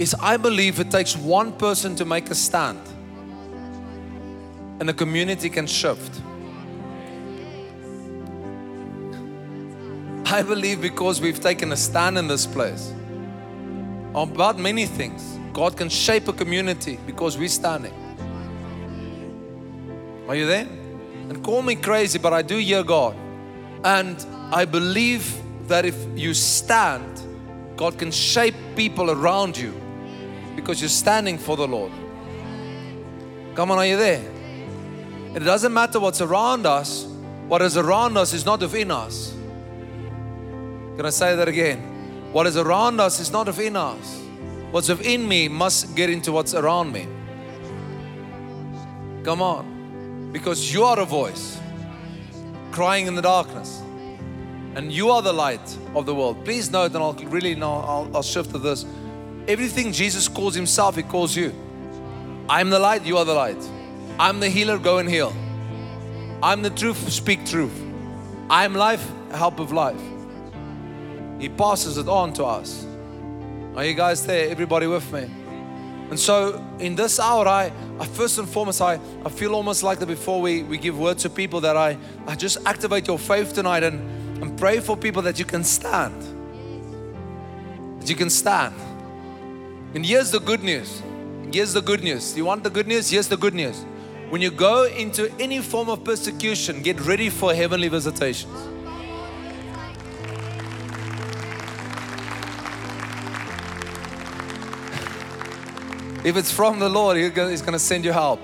is 0.00 0.14
I 0.14 0.36
believe 0.36 0.80
it 0.80 0.90
takes 0.90 1.16
one 1.16 1.52
person 1.52 1.94
to 1.96 2.04
make 2.04 2.30
a 2.30 2.34
stand 2.34 2.80
and 4.80 4.88
the 4.88 4.94
community 4.94 5.48
can 5.48 5.68
shift. 5.68 6.20
I 10.34 10.42
believe 10.42 10.80
because 10.80 11.20
we've 11.20 11.38
taken 11.38 11.70
a 11.70 11.76
stand 11.76 12.18
in 12.18 12.26
this 12.26 12.44
place 12.44 12.92
about 14.16 14.58
many 14.58 14.84
things, 14.84 15.38
God 15.52 15.76
can 15.76 15.88
shape 15.88 16.26
a 16.26 16.32
community 16.32 16.98
because 17.06 17.38
we're 17.38 17.46
standing. 17.46 17.94
Are 20.26 20.34
you 20.34 20.46
there? 20.46 20.66
And 21.28 21.40
call 21.44 21.62
me 21.62 21.76
crazy, 21.76 22.18
but 22.18 22.32
I 22.32 22.42
do 22.42 22.56
hear 22.56 22.82
God. 22.82 23.14
And 23.84 24.26
I 24.52 24.64
believe 24.64 25.40
that 25.68 25.84
if 25.84 25.94
you 26.16 26.34
stand, 26.34 27.22
God 27.76 27.96
can 27.96 28.10
shape 28.10 28.56
people 28.74 29.12
around 29.12 29.56
you 29.56 29.80
because 30.56 30.80
you're 30.80 30.88
standing 30.88 31.38
for 31.38 31.56
the 31.56 31.68
Lord. 31.68 31.92
Come 33.54 33.70
on, 33.70 33.78
are 33.78 33.86
you 33.86 33.98
there? 33.98 34.28
It 35.36 35.44
doesn't 35.44 35.72
matter 35.72 36.00
what's 36.00 36.20
around 36.20 36.66
us, 36.66 37.04
what 37.46 37.62
is 37.62 37.76
around 37.76 38.16
us 38.16 38.32
is 38.32 38.44
not 38.44 38.58
within 38.58 38.90
us. 38.90 39.33
Can 40.96 41.06
I 41.06 41.10
say 41.10 41.34
that 41.36 41.48
again? 41.48 42.32
What 42.32 42.46
is 42.46 42.56
around 42.56 43.00
us 43.00 43.20
is 43.20 43.30
not 43.30 43.46
within 43.46 43.76
us. 43.76 44.22
What's 44.70 44.88
within 44.88 45.26
me 45.26 45.48
must 45.48 45.94
get 45.94 46.10
into 46.10 46.32
what's 46.32 46.54
around 46.54 46.92
me. 46.92 47.06
Come 49.22 49.40
on 49.40 50.30
because 50.32 50.72
you 50.72 50.82
are 50.82 50.98
a 50.98 51.04
voice 51.04 51.60
crying 52.72 53.06
in 53.06 53.14
the 53.14 53.22
darkness 53.22 53.80
and 54.74 54.90
you 54.92 55.10
are 55.10 55.22
the 55.22 55.32
light 55.32 55.78
of 55.94 56.06
the 56.06 56.14
world. 56.14 56.44
Please 56.44 56.70
note, 56.70 56.92
and 56.94 56.96
I'll 56.96 57.14
really 57.14 57.54
know, 57.54 57.74
I'll, 57.74 58.10
I'll 58.16 58.22
shift 58.22 58.50
to 58.50 58.58
this. 58.58 58.84
Everything 59.46 59.92
Jesus 59.92 60.26
calls 60.26 60.54
himself, 60.54 60.96
he 60.96 61.02
calls 61.04 61.36
you. 61.36 61.54
I'm 62.48 62.70
the 62.70 62.80
light, 62.80 63.06
you 63.06 63.16
are 63.18 63.24
the 63.24 63.34
light. 63.34 63.62
I'm 64.18 64.40
the 64.40 64.48
healer, 64.48 64.78
go 64.78 64.98
and 64.98 65.08
heal. 65.08 65.32
I'm 66.42 66.62
the 66.62 66.70
truth, 66.70 67.10
speak 67.12 67.46
truth. 67.46 67.80
I'm 68.50 68.74
life, 68.74 69.08
help 69.30 69.60
of 69.60 69.70
life. 69.70 70.00
He 71.44 71.50
passes 71.50 71.98
it 71.98 72.08
on 72.08 72.32
to 72.34 72.44
us. 72.46 72.86
Are 73.76 73.84
you 73.84 73.92
guys 73.92 74.24
there? 74.24 74.48
Everybody 74.48 74.86
with 74.86 75.12
me? 75.12 75.24
And 76.08 76.18
so 76.18 76.64
in 76.78 76.96
this 76.96 77.20
hour, 77.20 77.46
I, 77.46 77.70
I 78.00 78.06
first 78.06 78.38
and 78.38 78.48
foremost, 78.48 78.80
I, 78.80 78.98
I 79.26 79.28
feel 79.28 79.54
almost 79.54 79.82
like 79.82 79.98
that 79.98 80.06
before 80.06 80.40
we, 80.40 80.62
we 80.62 80.78
give 80.78 80.98
word 80.98 81.18
to 81.18 81.28
people 81.28 81.60
that 81.60 81.76
I, 81.76 81.98
I 82.26 82.34
just 82.34 82.56
activate 82.64 83.08
your 83.08 83.18
faith 83.18 83.52
tonight 83.52 83.82
and, 83.82 84.42
and 84.42 84.58
pray 84.58 84.80
for 84.80 84.96
people 84.96 85.20
that 85.20 85.38
you 85.38 85.44
can 85.44 85.64
stand. 85.64 86.18
That 88.00 88.08
you 88.08 88.16
can 88.16 88.30
stand. 88.30 88.74
And 89.94 90.06
here's 90.06 90.30
the 90.30 90.40
good 90.40 90.62
news. 90.62 91.02
Here's 91.52 91.74
the 91.74 91.82
good 91.82 92.02
news. 92.02 92.34
You 92.38 92.46
want 92.46 92.64
the 92.64 92.70
good 92.70 92.86
news? 92.86 93.10
Here's 93.10 93.28
the 93.28 93.36
good 93.36 93.52
news. 93.52 93.84
When 94.30 94.40
you 94.40 94.50
go 94.50 94.84
into 94.84 95.30
any 95.38 95.60
form 95.60 95.90
of 95.90 96.04
persecution, 96.04 96.80
get 96.80 96.98
ready 97.02 97.28
for 97.28 97.52
heavenly 97.52 97.88
visitations. 97.88 98.73
If 106.24 106.36
it's 106.36 106.50
from 106.50 106.78
the 106.78 106.88
Lord, 106.88 107.16
He's 107.18 107.30
going 107.30 107.72
to 107.72 107.78
send 107.78 108.04
you 108.04 108.12
help. 108.12 108.40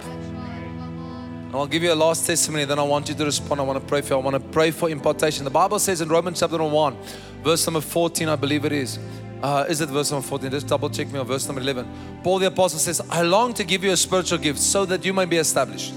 And 1.51 1.57
I'll 1.57 1.67
give 1.67 1.83
you 1.83 1.93
a 1.93 1.95
last 1.95 2.27
testimony, 2.27 2.65
then 2.65 2.79
I 2.79 2.83
want 2.83 3.09
you 3.09 3.15
to 3.17 3.25
respond. 3.25 3.61
I 3.61 3.65
want 3.65 3.81
to 3.81 3.85
pray 3.85 4.03
for 4.03 4.15
you. 4.15 4.21
I 4.21 4.23
want 4.23 4.35
to 4.35 4.51
pray 4.53 4.71
for 4.71 4.89
impartation. 4.89 5.43
The 5.43 5.51
Bible 5.51 5.81
says 5.81 6.01
in 6.01 6.09
Romans 6.09 6.39
chapter 6.39 6.63
1, 6.63 6.97
verse 7.43 7.67
number 7.67 7.81
14, 7.81 8.29
I 8.29 8.37
believe 8.37 8.65
it 8.65 8.73
is. 8.73 9.01
Uh, 9.43 9.65
is 9.69 9.81
it 9.81 9.89
verse 9.89 10.13
number 10.13 10.25
14? 10.27 10.51
Just 10.51 10.69
double 10.69 10.91
check 10.91 11.11
me 11.11 11.19
on 11.19 11.27
verse 11.27 11.47
number 11.49 11.63
11. 11.63 12.21
Paul 12.23 12.39
the 12.39 12.47
Apostle 12.47 12.79
says, 12.79 13.01
I 13.11 13.23
long 13.23 13.55
to 13.55 13.65
give 13.65 13.83
you 13.83 13.91
a 13.91 13.97
spiritual 13.97 14.39
gift 14.39 14.61
so 14.61 14.85
that 14.85 15.05
you 15.05 15.13
may 15.13 15.25
be 15.25 15.39
established. 15.39 15.95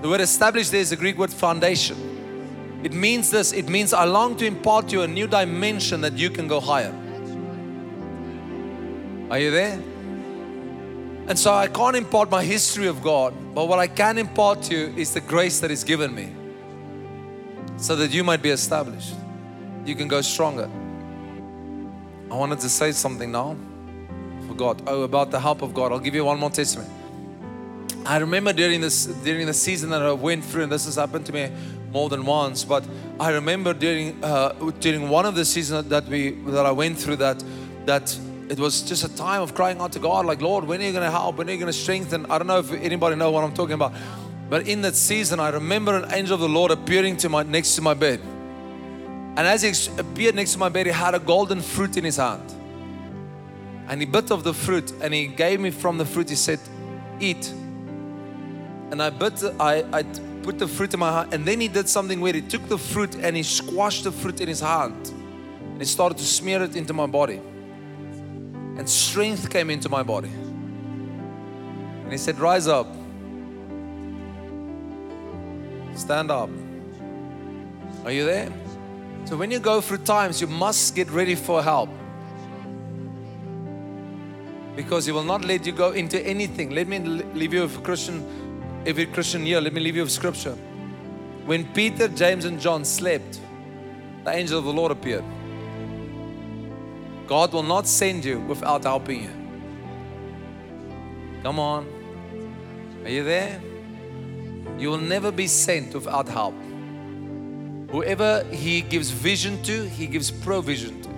The 0.00 0.08
word 0.08 0.20
established 0.20 0.70
there 0.70 0.80
is 0.80 0.90
the 0.90 0.96
Greek 0.96 1.18
word 1.18 1.32
foundation. 1.32 2.80
It 2.82 2.94
means 2.94 3.30
this 3.30 3.52
it 3.52 3.68
means 3.68 3.92
I 3.92 4.04
long 4.04 4.36
to 4.36 4.46
impart 4.46 4.88
to 4.88 4.96
you 4.96 5.02
a 5.02 5.08
new 5.08 5.26
dimension 5.26 6.00
that 6.00 6.14
you 6.14 6.30
can 6.30 6.48
go 6.48 6.60
higher. 6.60 6.94
Are 9.30 9.38
you 9.38 9.50
there? 9.50 9.82
And 11.26 11.38
so 11.38 11.54
I 11.54 11.68
can't 11.68 11.96
impart 11.96 12.30
my 12.30 12.42
history 12.42 12.86
of 12.86 13.02
God, 13.02 13.34
but 13.54 13.66
what 13.66 13.78
I 13.78 13.86
can 13.86 14.18
impart 14.18 14.62
to 14.64 14.74
you 14.74 14.94
is 14.96 15.14
the 15.14 15.20
grace 15.20 15.60
that 15.60 15.70
is 15.70 15.84
given 15.84 16.14
me 16.14 16.32
so 17.76 17.96
that 17.96 18.12
you 18.12 18.24
might 18.24 18.42
be 18.42 18.50
established. 18.50 19.14
You 19.84 19.94
can 19.94 20.08
go 20.08 20.20
stronger. 20.20 20.68
I 22.30 22.34
wanted 22.34 22.60
to 22.60 22.68
say 22.68 22.92
something 22.92 23.32
now. 23.32 23.56
For 24.46 24.54
God. 24.54 24.82
Oh, 24.86 25.02
about 25.02 25.30
the 25.30 25.40
help 25.40 25.62
of 25.62 25.74
God. 25.74 25.92
I'll 25.92 25.98
give 25.98 26.14
you 26.14 26.24
one 26.24 26.38
more 26.38 26.50
testimony. 26.50 26.90
I 28.04 28.16
remember 28.18 28.52
during 28.52 28.80
this 28.80 29.06
during 29.06 29.46
the 29.46 29.54
season 29.54 29.90
that 29.90 30.02
I 30.02 30.12
went 30.12 30.44
through, 30.44 30.64
and 30.64 30.72
this 30.72 30.86
has 30.86 30.96
happened 30.96 31.26
to 31.26 31.32
me 31.32 31.50
more 31.92 32.08
than 32.08 32.24
once, 32.24 32.64
but 32.64 32.84
I 33.18 33.30
remember 33.30 33.74
during 33.74 34.22
uh, 34.24 34.52
during 34.80 35.08
one 35.08 35.26
of 35.26 35.34
the 35.34 35.44
seasons 35.44 35.88
that 35.88 36.06
we 36.06 36.30
that 36.46 36.66
I 36.66 36.70
went 36.70 36.98
through 36.98 37.16
that 37.16 37.44
that 37.86 38.16
it 38.50 38.58
was 38.58 38.82
just 38.82 39.04
a 39.04 39.16
time 39.16 39.42
of 39.42 39.54
crying 39.54 39.78
out 39.78 39.92
to 39.92 40.00
God, 40.00 40.26
like, 40.26 40.42
Lord, 40.42 40.64
when 40.64 40.80
are 40.80 40.84
you 40.84 40.90
going 40.90 41.04
to 41.04 41.10
help? 41.10 41.36
When 41.36 41.48
are 41.48 41.52
you 41.52 41.58
going 41.58 41.72
to 41.72 41.78
strengthen? 41.78 42.26
I 42.26 42.36
don't 42.36 42.48
know 42.48 42.58
if 42.58 42.72
anybody 42.72 43.14
know 43.14 43.30
what 43.30 43.44
I'm 43.44 43.54
talking 43.54 43.74
about. 43.74 43.92
But 44.48 44.66
in 44.66 44.82
that 44.82 44.96
season, 44.96 45.38
I 45.38 45.50
remember 45.50 45.94
an 45.96 46.12
angel 46.12 46.34
of 46.34 46.40
the 46.40 46.48
Lord 46.48 46.72
appearing 46.72 47.16
to 47.18 47.28
my 47.28 47.44
next 47.44 47.76
to 47.76 47.82
my 47.82 47.94
bed. 47.94 48.18
And 48.18 49.38
as 49.38 49.62
he 49.62 49.70
appeared 50.00 50.34
next 50.34 50.54
to 50.54 50.58
my 50.58 50.68
bed, 50.68 50.86
he 50.86 50.92
had 50.92 51.14
a 51.14 51.20
golden 51.20 51.60
fruit 51.60 51.96
in 51.96 52.02
his 52.02 52.16
hand. 52.16 52.42
And 53.86 54.00
he 54.00 54.06
bit 54.06 54.32
of 54.32 54.42
the 54.42 54.52
fruit 54.52 54.92
and 55.00 55.14
he 55.14 55.28
gave 55.28 55.60
me 55.60 55.70
from 55.70 55.96
the 55.96 56.04
fruit. 56.04 56.28
He 56.28 56.34
said, 56.34 56.58
Eat. 57.20 57.52
And 58.90 59.00
I 59.00 59.10
bit, 59.10 59.44
I, 59.60 59.84
I 59.92 60.02
put 60.42 60.58
the 60.58 60.66
fruit 60.66 60.92
in 60.92 60.98
my 60.98 61.12
hand. 61.12 61.32
And 61.32 61.46
then 61.46 61.60
he 61.60 61.68
did 61.68 61.88
something 61.88 62.20
weird. 62.20 62.34
He 62.34 62.42
took 62.42 62.68
the 62.68 62.78
fruit 62.78 63.14
and 63.14 63.36
he 63.36 63.44
squashed 63.44 64.02
the 64.02 64.12
fruit 64.12 64.40
in 64.40 64.48
his 64.48 64.60
hand. 64.60 65.06
And 65.06 65.78
he 65.78 65.84
started 65.84 66.18
to 66.18 66.24
smear 66.24 66.64
it 66.64 66.74
into 66.74 66.92
my 66.92 67.06
body 67.06 67.40
and 68.76 68.88
strength 68.88 69.50
came 69.50 69.70
into 69.70 69.88
my 69.88 70.02
body. 70.02 70.30
And 72.02 72.12
he 72.12 72.18
said, 72.18 72.38
Rise 72.38 72.66
up, 72.66 72.86
stand 75.94 76.30
up. 76.30 76.50
Are 78.04 78.12
you 78.12 78.24
there? 78.24 78.52
So 79.26 79.36
when 79.36 79.50
you 79.50 79.60
go 79.60 79.80
through 79.80 79.98
times, 79.98 80.40
you 80.40 80.46
must 80.46 80.94
get 80.94 81.10
ready 81.10 81.34
for 81.34 81.62
help. 81.62 81.90
because 84.80 85.04
He 85.04 85.12
will 85.12 85.24
not 85.24 85.44
let 85.44 85.66
you 85.66 85.72
go 85.72 85.90
into 85.90 86.18
anything. 86.26 86.70
Let 86.70 86.88
me 86.88 86.98
leave 86.98 87.52
you 87.52 87.62
with 87.62 87.82
Christian, 87.84 88.24
every 88.86 89.06
Christian 89.06 89.44
here, 89.44 89.60
Let 89.60 89.74
me 89.74 89.80
leave 89.80 89.96
you 89.96 90.02
with 90.02 90.12
scripture. 90.12 90.56
When 91.44 91.64
Peter, 91.72 92.08
James, 92.08 92.44
and 92.44 92.58
John 92.58 92.84
slept, 92.84 93.40
the 94.24 94.30
angel 94.30 94.58
of 94.58 94.64
the 94.64 94.72
Lord 94.72 94.90
appeared. 94.92 95.24
God 97.30 97.52
will 97.52 97.62
not 97.62 97.86
send 97.86 98.24
you 98.24 98.40
without 98.40 98.82
helping 98.82 99.22
you. 99.22 99.30
Come 101.44 101.60
on. 101.60 101.86
Are 103.04 103.08
you 103.08 103.22
there? 103.22 103.62
You 104.76 104.90
will 104.90 104.98
never 104.98 105.30
be 105.30 105.46
sent 105.46 105.94
without 105.94 106.28
help. 106.28 106.56
Whoever 107.92 108.42
He 108.50 108.80
gives 108.80 109.10
vision 109.10 109.62
to, 109.62 109.88
He 109.90 110.08
gives 110.08 110.32
provision 110.32 111.00
to. 111.02 111.08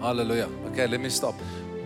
Hallelujah. 0.00 0.48
Okay, 0.72 0.88
let 0.88 0.98
me 0.98 1.08
stop. 1.08 1.36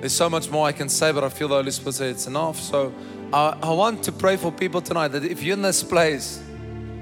There's 0.00 0.14
so 0.14 0.30
much 0.30 0.50
more 0.50 0.66
I 0.66 0.72
can 0.72 0.88
say, 0.88 1.12
but 1.12 1.24
I 1.24 1.28
feel 1.28 1.48
the 1.48 1.56
Holy 1.56 1.70
Spirit 1.70 1.92
say 1.92 2.08
it's 2.08 2.26
enough. 2.26 2.58
So 2.58 2.90
I, 3.34 3.54
I 3.62 3.70
want 3.72 4.02
to 4.04 4.12
pray 4.12 4.38
for 4.38 4.50
people 4.50 4.80
tonight 4.80 5.08
that 5.08 5.24
if 5.24 5.42
you're 5.42 5.56
in 5.58 5.62
this 5.62 5.82
place, 5.82 6.42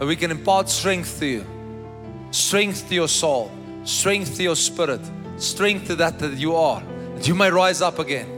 we 0.00 0.16
can 0.16 0.32
impart 0.32 0.68
strength 0.68 1.20
to 1.20 1.26
you, 1.26 1.46
strength 2.32 2.88
to 2.88 2.94
your 2.96 3.06
soul, 3.06 3.52
strength 3.84 4.34
to 4.38 4.42
your 4.42 4.56
spirit, 4.56 5.00
strength 5.44 5.86
to 5.86 5.96
that 5.96 6.18
that 6.18 6.34
you 6.34 6.56
are, 6.56 6.82
that 7.14 7.28
you 7.28 7.34
may 7.34 7.50
rise 7.50 7.80
up 7.82 7.98
again 7.98 8.28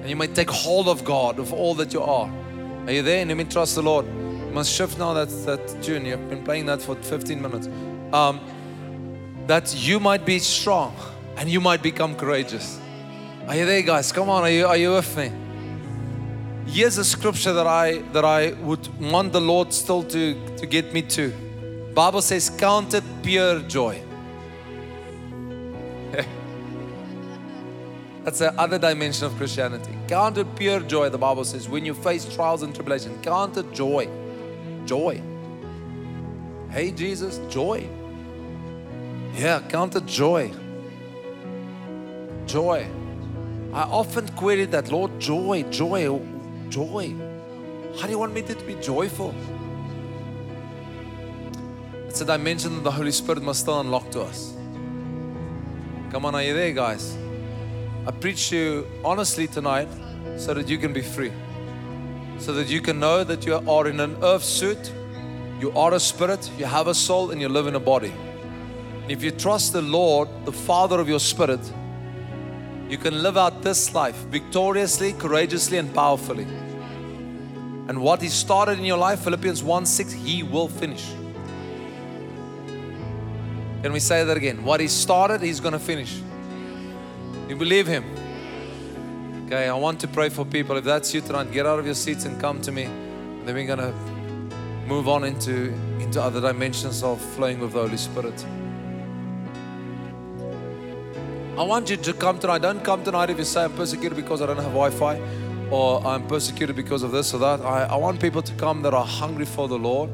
and 0.00 0.08
you 0.08 0.16
may 0.16 0.26
take 0.26 0.50
hold 0.50 0.88
of 0.88 1.04
God, 1.04 1.38
of 1.38 1.52
all 1.52 1.74
that 1.74 1.92
you 1.92 2.02
are. 2.02 2.30
Are 2.86 2.92
you 2.92 3.02
there? 3.02 3.20
And 3.20 3.28
let 3.28 3.36
me 3.36 3.44
trust 3.44 3.76
the 3.76 3.82
Lord. 3.82 4.06
You 4.06 4.50
must 4.52 4.72
shift 4.72 4.98
now 4.98 5.12
that, 5.14 5.28
that 5.46 5.82
tune. 5.82 6.04
You've 6.04 6.28
been 6.28 6.42
playing 6.42 6.66
that 6.66 6.82
for 6.82 6.96
15 6.96 7.40
minutes. 7.40 7.68
Um, 8.12 8.40
that 9.46 9.74
you 9.76 10.00
might 10.00 10.24
be 10.24 10.38
strong 10.38 10.96
and 11.36 11.48
you 11.48 11.60
might 11.60 11.82
become 11.82 12.16
courageous. 12.16 12.80
Are 13.46 13.54
you 13.54 13.66
there, 13.66 13.82
guys? 13.82 14.10
Come 14.10 14.28
on, 14.28 14.42
are 14.42 14.50
you, 14.50 14.66
are 14.66 14.76
you 14.76 14.92
with 14.92 15.16
me? 15.16 15.30
Here's 16.66 16.98
a 16.98 17.04
scripture 17.04 17.52
that 17.52 17.66
I 17.66 17.98
that 18.12 18.24
I 18.24 18.52
would 18.52 18.86
want 19.00 19.32
the 19.32 19.40
Lord 19.40 19.72
still 19.72 20.02
to, 20.04 20.56
to 20.56 20.66
get 20.66 20.92
me 20.92 21.02
to. 21.02 21.32
Bible 21.94 22.22
says, 22.22 22.50
count 22.50 22.94
it 22.94 23.04
pure 23.22 23.60
joy. 23.60 24.02
That's 28.24 28.38
the 28.38 28.52
other 28.60 28.78
dimension 28.78 29.26
of 29.26 29.36
Christianity. 29.36 29.98
Count 30.06 30.38
it 30.38 30.54
pure 30.54 30.80
joy, 30.80 31.08
the 31.08 31.18
Bible 31.18 31.44
says, 31.44 31.68
when 31.68 31.84
you 31.84 31.92
face 31.92 32.24
trials 32.32 32.62
and 32.62 32.72
tribulation. 32.74 33.20
Count 33.22 33.56
it 33.56 33.72
joy. 33.72 34.08
Joy. 34.84 35.20
Hey, 36.70 36.92
Jesus, 36.92 37.38
joy. 37.52 37.88
Yeah, 39.34 39.60
count 39.68 39.96
it 39.96 40.06
joy. 40.06 40.52
Joy. 42.46 42.86
I 43.72 43.82
often 43.82 44.28
query 44.28 44.66
that, 44.66 44.92
Lord, 44.92 45.18
joy, 45.18 45.64
joy, 45.70 46.20
joy. 46.68 47.14
How 47.98 48.06
do 48.06 48.10
you 48.10 48.18
want 48.18 48.34
me 48.34 48.42
to 48.42 48.54
be 48.54 48.74
joyful? 48.74 49.34
It's 52.06 52.20
a 52.20 52.24
dimension 52.24 52.74
that 52.76 52.84
the 52.84 52.90
Holy 52.90 53.10
Spirit 53.10 53.42
must 53.42 53.60
still 53.60 53.80
unlock 53.80 54.10
to 54.12 54.20
us. 54.20 54.54
Come 56.10 56.26
on, 56.26 56.34
are 56.34 56.42
you 56.42 56.54
there, 56.54 56.72
guys? 56.72 57.16
I 58.04 58.10
preach 58.10 58.48
to 58.48 58.56
you 58.56 58.86
honestly 59.04 59.46
tonight 59.46 59.88
so 60.36 60.54
that 60.54 60.68
you 60.68 60.76
can 60.76 60.92
be 60.92 61.02
free. 61.02 61.32
So 62.38 62.52
that 62.54 62.68
you 62.68 62.80
can 62.80 62.98
know 62.98 63.22
that 63.22 63.46
you 63.46 63.54
are 63.54 63.86
in 63.86 64.00
an 64.00 64.16
earth 64.24 64.42
suit, 64.42 64.92
you 65.60 65.70
are 65.70 65.94
a 65.94 66.00
spirit, 66.00 66.50
you 66.58 66.64
have 66.64 66.88
a 66.88 66.94
soul, 66.94 67.30
and 67.30 67.40
you 67.40 67.48
live 67.48 67.68
in 67.68 67.76
a 67.76 67.80
body. 67.80 68.12
If 69.08 69.22
you 69.22 69.30
trust 69.30 69.72
the 69.72 69.82
Lord, 69.82 70.28
the 70.44 70.50
Father 70.52 70.98
of 70.98 71.08
your 71.08 71.20
spirit, 71.20 71.60
you 72.88 72.98
can 72.98 73.22
live 73.22 73.36
out 73.36 73.62
this 73.62 73.94
life 73.94 74.16
victoriously, 74.16 75.12
courageously, 75.12 75.78
and 75.78 75.94
powerfully. 75.94 76.46
And 77.86 78.02
what 78.02 78.20
He 78.20 78.28
started 78.28 78.80
in 78.80 78.84
your 78.84 78.98
life, 78.98 79.20
Philippians 79.20 79.62
1 79.62 79.86
6, 79.86 80.12
He 80.12 80.42
will 80.42 80.66
finish. 80.66 81.06
Can 83.82 83.92
we 83.92 84.00
say 84.00 84.24
that 84.24 84.36
again? 84.36 84.64
What 84.64 84.80
He 84.80 84.88
started, 84.88 85.40
He's 85.40 85.60
going 85.60 85.74
to 85.74 85.78
finish. 85.78 86.20
You 87.48 87.56
believe 87.56 87.86
Him? 87.86 88.04
Okay, 89.46 89.68
I 89.68 89.74
want 89.74 90.00
to 90.00 90.08
pray 90.08 90.28
for 90.28 90.44
people. 90.44 90.76
If 90.76 90.84
that's 90.84 91.12
you 91.12 91.20
tonight, 91.20 91.52
get 91.52 91.66
out 91.66 91.78
of 91.78 91.84
your 91.84 91.94
seats 91.94 92.24
and 92.24 92.40
come 92.40 92.60
to 92.62 92.72
me. 92.72 92.84
And 92.84 93.46
then 93.46 93.54
we're 93.54 93.66
going 93.66 93.78
to 93.78 93.92
move 94.86 95.08
on 95.08 95.24
into, 95.24 95.72
into 96.00 96.22
other 96.22 96.40
dimensions 96.40 97.02
of 97.02 97.20
flowing 97.20 97.60
with 97.60 97.72
the 97.72 97.80
Holy 97.80 97.96
Spirit. 97.96 98.44
I 101.58 101.64
want 101.64 101.90
you 101.90 101.98
to 101.98 102.12
come 102.14 102.38
tonight. 102.38 102.62
Don't 102.62 102.82
come 102.82 103.04
tonight 103.04 103.28
if 103.28 103.36
you 103.36 103.44
say 103.44 103.64
I'm 103.64 103.74
persecuted 103.74 104.16
because 104.16 104.40
I 104.40 104.46
don't 104.46 104.56
have 104.56 104.72
Wi 104.72 104.90
Fi 104.90 105.20
or 105.70 106.02
I'm 106.06 106.26
persecuted 106.26 106.74
because 106.74 107.02
of 107.02 107.12
this 107.12 107.34
or 107.34 107.38
that. 107.38 107.60
I, 107.60 107.84
I 107.84 107.96
want 107.96 108.20
people 108.20 108.40
to 108.40 108.54
come 108.54 108.80
that 108.82 108.94
are 108.94 109.04
hungry 109.04 109.44
for 109.44 109.68
the 109.68 109.78
Lord 109.78 110.08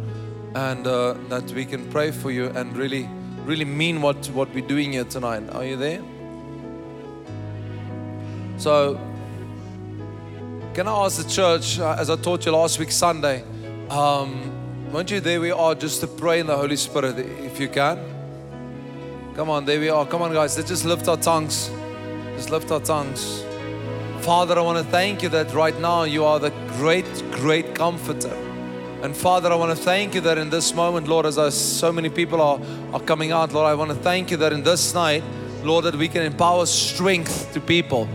and 0.57 0.87
uh, 0.87 1.15
that 1.29 1.51
we 1.53 1.65
can 1.65 1.89
pray 1.91 2.11
for 2.11 2.33
you 2.33 2.47
and 2.47 2.77
really, 2.77 3.09
really 3.45 3.65
mean 3.65 4.03
what, 4.03 4.27
what 4.31 4.53
we're 4.53 4.67
doing 4.67 4.93
here 4.93 5.05
tonight. 5.05 5.49
Are 5.51 5.65
you 5.65 5.77
there? 5.77 6.03
So, 8.59 9.01
can 10.75 10.89
I 10.89 11.05
ask 11.05 11.23
the 11.23 11.31
church, 11.31 11.79
uh, 11.79 11.95
as 11.97 12.11
I 12.11 12.17
taught 12.17 12.45
you 12.45 12.51
last 12.51 12.81
week, 12.81 12.91
Sunday, 12.91 13.45
um, 13.89 14.91
won't 14.93 15.13
you, 15.13 15.21
there 15.21 15.41
we 15.41 15.53
are, 15.53 15.77
just 15.77 16.01
to 16.01 16.09
pray 16.09 16.41
in 16.41 16.49
the 16.49 16.57
Holy 16.57 16.75
Spirit 16.75 17.19
if 17.19 17.61
you 17.61 17.69
can? 17.69 18.01
Come 19.37 19.49
on, 19.49 19.65
there 19.65 19.79
we 19.79 19.91
are. 19.91 20.05
Come 20.05 20.23
on, 20.23 20.33
guys, 20.33 20.57
let's 20.57 20.69
just 20.69 20.85
lift 20.85 21.07
our 21.07 21.17
tongues. 21.17 21.71
Just 22.35 22.51
lift 22.51 22.73
our 22.73 22.81
tongues. 22.81 23.45
Father, 24.23 24.59
I 24.59 24.63
want 24.63 24.85
to 24.85 24.91
thank 24.91 25.23
you 25.23 25.29
that 25.29 25.55
right 25.55 25.79
now 25.81 26.03
you 26.03 26.25
are 26.25 26.41
the 26.41 26.51
great, 26.79 27.07
great 27.31 27.77
comforter. 27.77 28.35
And 29.03 29.17
Father, 29.17 29.53
I 29.53 29.55
want 29.55 29.71
to 29.71 29.85
thank 29.85 30.17
you 30.17 30.21
that 30.23 30.37
in 30.37 30.51
this 30.51 30.75
moment, 30.75 31.07
Lord, 31.07 31.27
as 31.27 31.39
I, 31.39 31.51
so 31.51 31.93
many 31.93 32.09
people 32.09 32.43
are, 32.43 32.61
are 32.93 33.01
coming 33.01 33.31
out, 33.31 33.53
Lord, 33.53 33.69
I 33.69 33.75
want 33.75 33.91
to 33.91 33.97
thank 33.97 34.33
you 34.33 34.37
that 34.39 34.53
in 34.53 34.65
this 34.65 34.95
night, 34.95 35.23
Lord, 35.63 35.85
that 35.85 35.95
we 35.95 36.09
can 36.09 36.23
empower 36.23 36.67
strength 36.67 37.53
to 37.53 37.61
people 37.61 38.09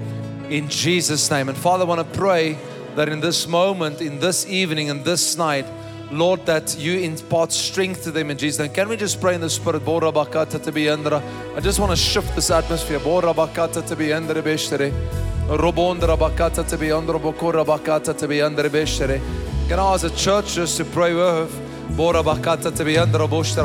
in 0.54 0.70
Jesus' 0.70 1.32
name. 1.32 1.50
And 1.50 1.58
Father, 1.58 1.84
I 1.84 1.88
want 1.88 2.00
to 2.08 2.18
pray 2.18 2.60
that 2.96 3.10
in 3.10 3.20
this 3.20 3.48
moment, 3.48 4.02
in 4.02 4.20
this 4.20 4.48
evening, 4.48 4.88
in 4.88 5.02
this 5.02 5.36
night, 5.36 5.66
Lord, 6.12 6.46
that 6.46 6.78
you 6.78 7.00
impart 7.00 7.52
strength 7.52 8.04
to 8.04 8.12
them 8.12 8.30
in 8.30 8.38
Jesus' 8.38 8.60
name. 8.60 8.72
Can 8.72 8.88
we 8.88 8.96
just 8.96 9.20
pray 9.20 9.34
in 9.34 9.42
the 9.42 9.50
Spirit? 9.50 9.82
I 9.88 11.60
just 11.60 11.80
want 11.80 11.90
to 11.90 11.96
shift 11.96 12.36
this 12.36 12.52
atmosphere. 12.52 13.00
Can 13.00 13.40
I 19.80 19.94
ask 19.94 20.02
the 20.04 20.14
church 20.16 20.54
just 20.54 20.78
to 20.78 20.86
pray 20.86 21.16
with? 21.16 21.52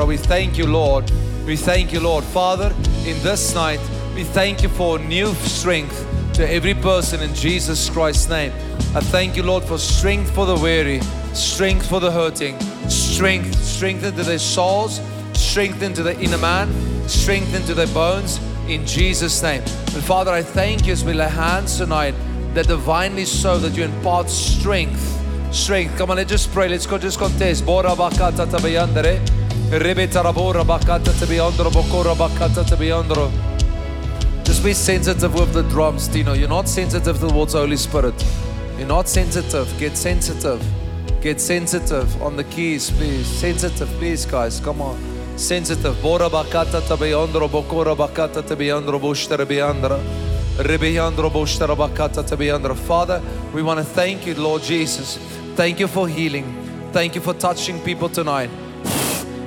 We 0.07 0.17
thank 0.17 0.57
you, 0.57 0.67
Lord. 0.67 1.13
We 1.45 1.57
thank 1.57 1.93
you, 1.93 2.01
Lord. 2.01 2.25
Father, 2.25 2.75
in 3.05 3.23
this 3.23 3.55
night, 3.55 3.81
we 4.15 4.25
thank 4.25 4.63
you 4.63 4.71
for 4.71 4.99
new 4.99 5.35
strength 5.35 6.18
to 6.39 6.49
every 6.49 6.75
person 6.75 7.21
in 7.21 7.35
Jesus 7.35 7.91
Christ's 7.91 8.29
name. 8.29 8.53
I 8.95 9.01
thank 9.01 9.37
you, 9.37 9.43
Lord, 9.43 9.65
for 9.65 9.77
strength 9.77 10.33
for 10.33 10.47
the 10.47 10.55
weary, 10.55 11.01
strength 11.35 11.89
for 11.89 11.99
the 11.99 12.13
hurting, 12.13 12.57
strength, 12.89 13.61
strength 13.61 14.05
into 14.05 14.23
their 14.23 14.39
souls, 14.39 15.01
strength 15.33 15.83
into 15.83 16.05
the 16.05 16.17
inner 16.21 16.39
man, 16.39 16.73
strength 17.09 17.57
into 17.57 17.75
their 17.75 17.89
bones, 17.89 18.39
in 18.69 18.87
Jesus' 18.87 19.43
name. 19.43 19.63
And 19.63 20.05
Father, 20.05 20.31
I 20.31 20.43
thank 20.43 20.87
you 20.87 20.93
as 20.93 21.05
we 21.05 21.13
lay 21.13 21.29
hands 21.29 21.77
tonight 21.77 22.15
that 22.55 22.69
divinely 22.69 23.25
so 23.25 23.59
that 23.59 23.77
you 23.77 23.83
impart 23.83 24.31
strength. 24.31 25.03
Strength. 25.53 25.99
Come 25.99 26.13
on, 26.13 26.19
let's 26.19 26.31
just 26.31 26.53
pray. 26.53 26.69
Let's 26.69 26.87
go, 26.87 26.99
just 26.99 27.19
contest. 27.19 27.65
Bakata 27.65 28.47
bakata. 32.17 33.58
Just 34.59 34.67
be 34.67 34.75
sensitive 34.75 35.35
with 35.35 35.53
the 35.53 35.63
drums, 35.63 36.09
Tino. 36.09 36.33
You're 36.33 36.49
not 36.49 36.69
sensitive 36.69 37.21
towards 37.21 37.53
the 37.53 37.61
Holy 37.61 37.77
Spirit. 37.77 38.13
You're 38.77 38.89
not 38.89 39.09
sensitive. 39.09 39.73
Get 39.79 39.97
sensitive. 39.97 40.61
Get 41.21 41.41
sensitive 41.41 42.21
on 42.21 42.35
the 42.35 42.43
keys, 42.43 42.91
please. 42.91 43.25
Sensitive, 43.25 43.89
please, 44.01 44.27
guys. 44.27 44.59
Come 44.59 44.83
on. 44.83 44.99
Sensitive. 45.39 46.03
Bora 46.03 46.29
bakata 46.29 46.81
tabayandro, 46.81 47.49
bokora 47.49 47.95
bakata 47.95 48.43
bayandra. 49.47 50.03
Rebeyandro 50.57 51.31
bushtara 51.31 51.77
bakata 51.77 52.25
tabayandra. 52.25 52.75
Father, 52.75 53.23
we 53.55 53.63
want 53.63 53.79
to 53.79 53.85
thank 53.85 54.27
you, 54.27 54.35
Lord 54.35 54.63
Jesus. 54.63 55.19
Thank 55.55 55.79
you 55.79 55.87
for 55.87 56.09
healing. 56.09 56.91
Thank 56.93 57.15
you 57.15 57.21
for 57.21 57.33
touching 57.33 57.79
people 57.85 58.09
tonight. 58.09 58.51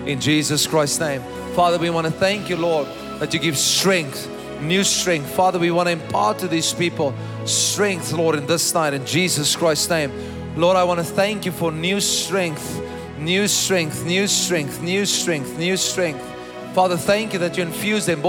In 0.06 0.22
Jesus 0.22 0.66
Christ's 0.66 1.02
name. 1.02 1.22
Father, 1.54 1.78
we 1.78 1.90
want 1.90 2.08
to 2.08 2.14
thank 2.14 2.50
you, 2.50 2.56
Lord, 2.56 2.88
that 3.20 3.34
you 3.34 3.42
give 3.42 3.58
strength 3.58 4.30
new 4.62 4.84
strength. 4.84 5.30
Father, 5.32 5.60
we 5.60 5.72
want 5.72 5.88
to 5.88 5.94
impart 5.94 6.40
to 6.40 6.48
these 6.48 6.74
people 6.74 7.14
strength, 7.46 8.14
Lord, 8.14 8.36
in 8.36 8.46
this 8.48 8.74
night, 8.74 8.94
in 8.94 9.06
Jesus 9.06 9.56
Christ's 9.56 9.90
name. 9.90 10.12
Lord, 10.56 10.78
I 10.78 10.84
want 10.84 11.00
to 11.00 11.06
thank 11.06 11.46
you 11.46 11.52
for 11.52 11.72
new 11.72 12.00
strength, 12.00 12.82
new 13.18 13.48
strength, 13.48 14.06
new 14.06 14.28
strength, 14.28 14.82
new 14.82 15.06
strength, 15.06 15.58
new 15.58 15.78
strength. 15.78 16.28
Father, 16.74 16.98
thank 16.98 17.34
you 17.34 17.40
that 17.40 17.58
you 17.58 17.64
infuse 17.64 18.06
them. 18.06 18.22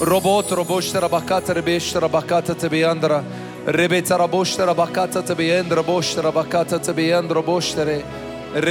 Robot 0.00 0.46
roboshtera 0.48 1.08
bakata 1.08 1.54
rebeshtera 1.54 2.08
bakata 2.08 2.54
tebiandra. 2.54 3.22
Rebeta 3.64 4.18
raboshtera 4.18 4.74
bakata 4.74 5.22
tebiendra 5.22 5.84
boshtera 5.84 6.32
bakata 6.32 6.80
tebiandra 6.80 7.40
bostere. 7.44 8.23
Thank 8.54 8.66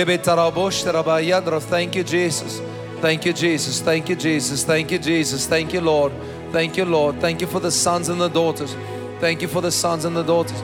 you, 1.95 2.03
Jesus. 2.03 2.61
Thank 3.01 3.25
you, 3.25 3.33
Jesus. 3.33 3.81
Thank 3.81 4.07
you, 4.07 4.15
Jesus. 4.15 4.63
Thank 4.63 4.91
you, 4.91 4.99
Jesus. 4.99 5.45
Thank 5.45 5.73
you, 5.73 5.81
Lord. 5.81 6.13
Thank 6.53 6.77
you, 6.77 6.85
Lord. 6.85 7.19
Thank 7.19 7.41
you 7.41 7.47
for 7.47 7.59
the 7.59 7.69
sons 7.69 8.07
and 8.07 8.21
the 8.21 8.29
daughters. 8.29 8.77
Thank 9.19 9.41
you 9.41 9.49
for 9.49 9.61
the 9.61 9.71
sons 9.71 10.05
and 10.05 10.15
the 10.15 10.23
daughters. 10.23 10.57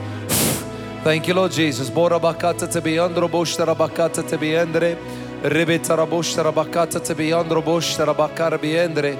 Thank 1.04 1.28
you, 1.28 1.34
Lord 1.34 1.52
Jesus. 1.52 1.90
Bora 1.90 2.18
bakata 2.18 2.66
tebiandro 2.66 3.28
boshtera 3.28 3.76
bakata 3.76 4.22
tebiendre. 4.22 4.96
Rebeta 5.42 5.96
raboshtera 5.96 6.50
bakata 6.50 6.98
tebiandro 6.98 7.62
boshtera 7.62 8.14
bakara 8.14 8.58
biendre. 8.58 9.18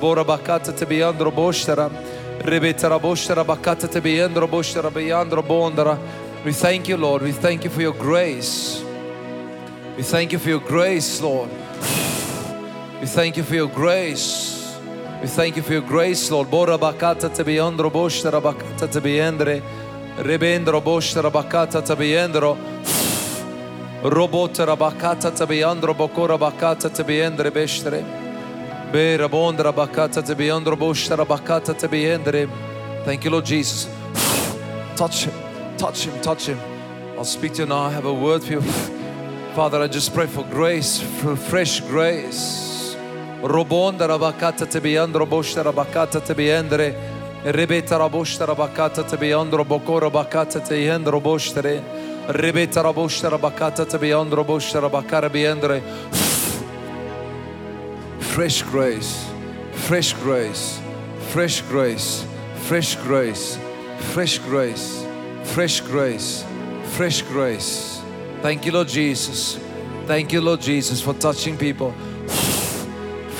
Bora 0.00 0.24
bakata 0.24 0.72
tebiandro 0.72 1.32
boshtera. 1.32 1.90
Rebeta 2.38 2.88
raboshtera 2.88 3.44
bakata 3.44 3.88
tebiandro 3.88 4.48
boshtera 4.48 4.92
biandro 4.92 5.42
bondara. 5.42 5.98
We 6.44 6.52
thank 6.52 6.88
you, 6.88 6.96
Lord. 6.96 7.22
We 7.22 7.32
thank 7.32 7.64
you 7.64 7.70
for 7.70 7.80
your 7.80 7.94
grace. 7.94 8.93
We 9.96 10.02
thank 10.02 10.32
you 10.32 10.40
for 10.40 10.48
your 10.48 10.60
grace, 10.60 11.20
Lord. 11.20 11.48
We 13.00 13.06
thank 13.06 13.36
you 13.36 13.44
for 13.44 13.54
your 13.54 13.68
grace. 13.68 14.76
We 15.22 15.28
thank 15.28 15.54
you 15.54 15.62
for 15.62 15.72
your 15.74 15.82
grace, 15.82 16.32
Lord. 16.32 16.50
Bora 16.50 16.76
bakata 16.76 17.30
tebiandro 17.30 17.92
boshtera 17.92 18.40
bakata 18.42 18.88
tebiendre. 18.88 19.62
Rebendro 20.18 20.82
boshtera 20.82 21.30
bakata 21.30 21.80
tebiendro. 21.80 22.56
Robotera 24.02 24.76
bakata 24.76 25.30
tebiandro 25.30 25.94
bokora 25.94 26.36
bakata 26.36 26.90
tebiendre 26.90 27.52
beshtere. 27.52 28.02
Be 28.90 29.16
rabondra 29.16 29.72
bakata 29.72 30.22
tebiandro 30.22 30.76
boshtera 30.76 31.24
bakata 31.24 31.72
tebiendre. 31.72 32.48
Thank 33.04 33.24
you, 33.24 33.30
Lord 33.30 33.44
Jesus. 33.44 33.88
Touch 34.96 35.26
him, 35.26 35.34
touch 35.76 36.04
him, 36.06 36.20
touch 36.20 36.46
him. 36.46 36.58
I'll 37.16 37.24
speak 37.24 37.52
to 37.54 37.62
you 37.62 37.68
now. 37.68 37.84
I 37.84 37.90
have 37.90 38.06
a 38.06 38.12
word 38.12 38.42
for 38.42 38.54
you. 38.54 39.03
Father, 39.54 39.82
I 39.82 39.86
just 39.86 40.12
pray 40.12 40.26
for 40.26 40.42
grace, 40.50 41.00
for 41.00 41.36
fresh 41.36 41.78
grace. 41.82 42.96
Robonda 43.40 44.08
rabakata 44.08 44.66
tebiandro 44.66 45.24
boshtera 45.28 45.72
bakata 45.72 46.20
tebiendre. 46.20 46.92
Rebeta 47.44 47.96
raboshtera 47.96 48.56
bakata 48.56 49.04
tebiandro 49.04 49.64
bokora 49.64 50.10
bakata 50.10 50.60
tebiandro 50.60 51.22
boshtere. 51.22 51.80
Rebeta 52.26 52.82
raboshtera 52.82 53.38
bakata 53.38 53.86
tebiandro 53.86 54.44
boshtera 54.44 54.90
bakara 54.90 55.30
biendre. 55.30 55.80
Fresh 58.18 58.62
grace, 58.62 59.24
fresh 59.86 60.14
grace, 60.14 60.80
fresh 61.30 61.60
grace, 61.60 62.26
fresh 62.56 62.96
grace, 62.96 63.56
fresh 63.98 64.38
grace, 64.38 65.06
fresh 65.44 65.80
grace, 65.80 66.44
fresh 66.96 67.22
grace. 67.22 67.93
Thank 68.44 68.66
you, 68.66 68.72
Lord 68.72 68.88
Jesus. 68.88 69.58
Thank 70.06 70.34
you, 70.34 70.42
Lord 70.42 70.60
Jesus, 70.60 71.00
for 71.00 71.14
touching 71.14 71.56
people. 71.56 71.92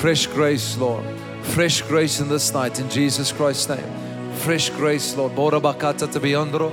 Fresh 0.01 0.25
grace, 0.25 0.79
Lord. 0.79 1.05
Fresh 1.43 1.83
grace 1.83 2.21
in 2.21 2.27
this 2.27 2.51
night 2.51 2.79
in 2.79 2.89
Jesus 2.89 3.31
Christ's 3.31 3.69
name. 3.69 4.33
Fresh 4.37 4.71
grace, 4.71 5.15
Lord. 5.15 5.35
Bora 5.35 5.59
bakata 5.59 6.11
te 6.11 6.19
biandro. 6.19 6.71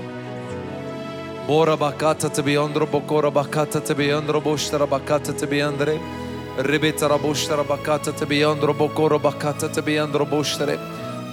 Bora 1.46 1.76
bakata 1.76 2.32
te 2.32 2.40
biandro. 2.40 2.86
Bokora 2.86 3.30
bakata 3.30 3.84
te 3.84 3.92
biandro. 3.92 4.40
Boshtara 4.40 4.86
bakata 4.88 5.36
te 5.38 5.46
biandre. 5.46 6.00
Rebetara 6.56 7.18
boshtara 7.18 7.64
bakata 7.64 8.16
te 8.16 8.24
biandro. 8.24 8.72
Bokora 8.72 9.18
bakata 9.20 9.68
te 9.68 9.82
biandro. 9.82 10.24
Boshtare. 10.24 10.78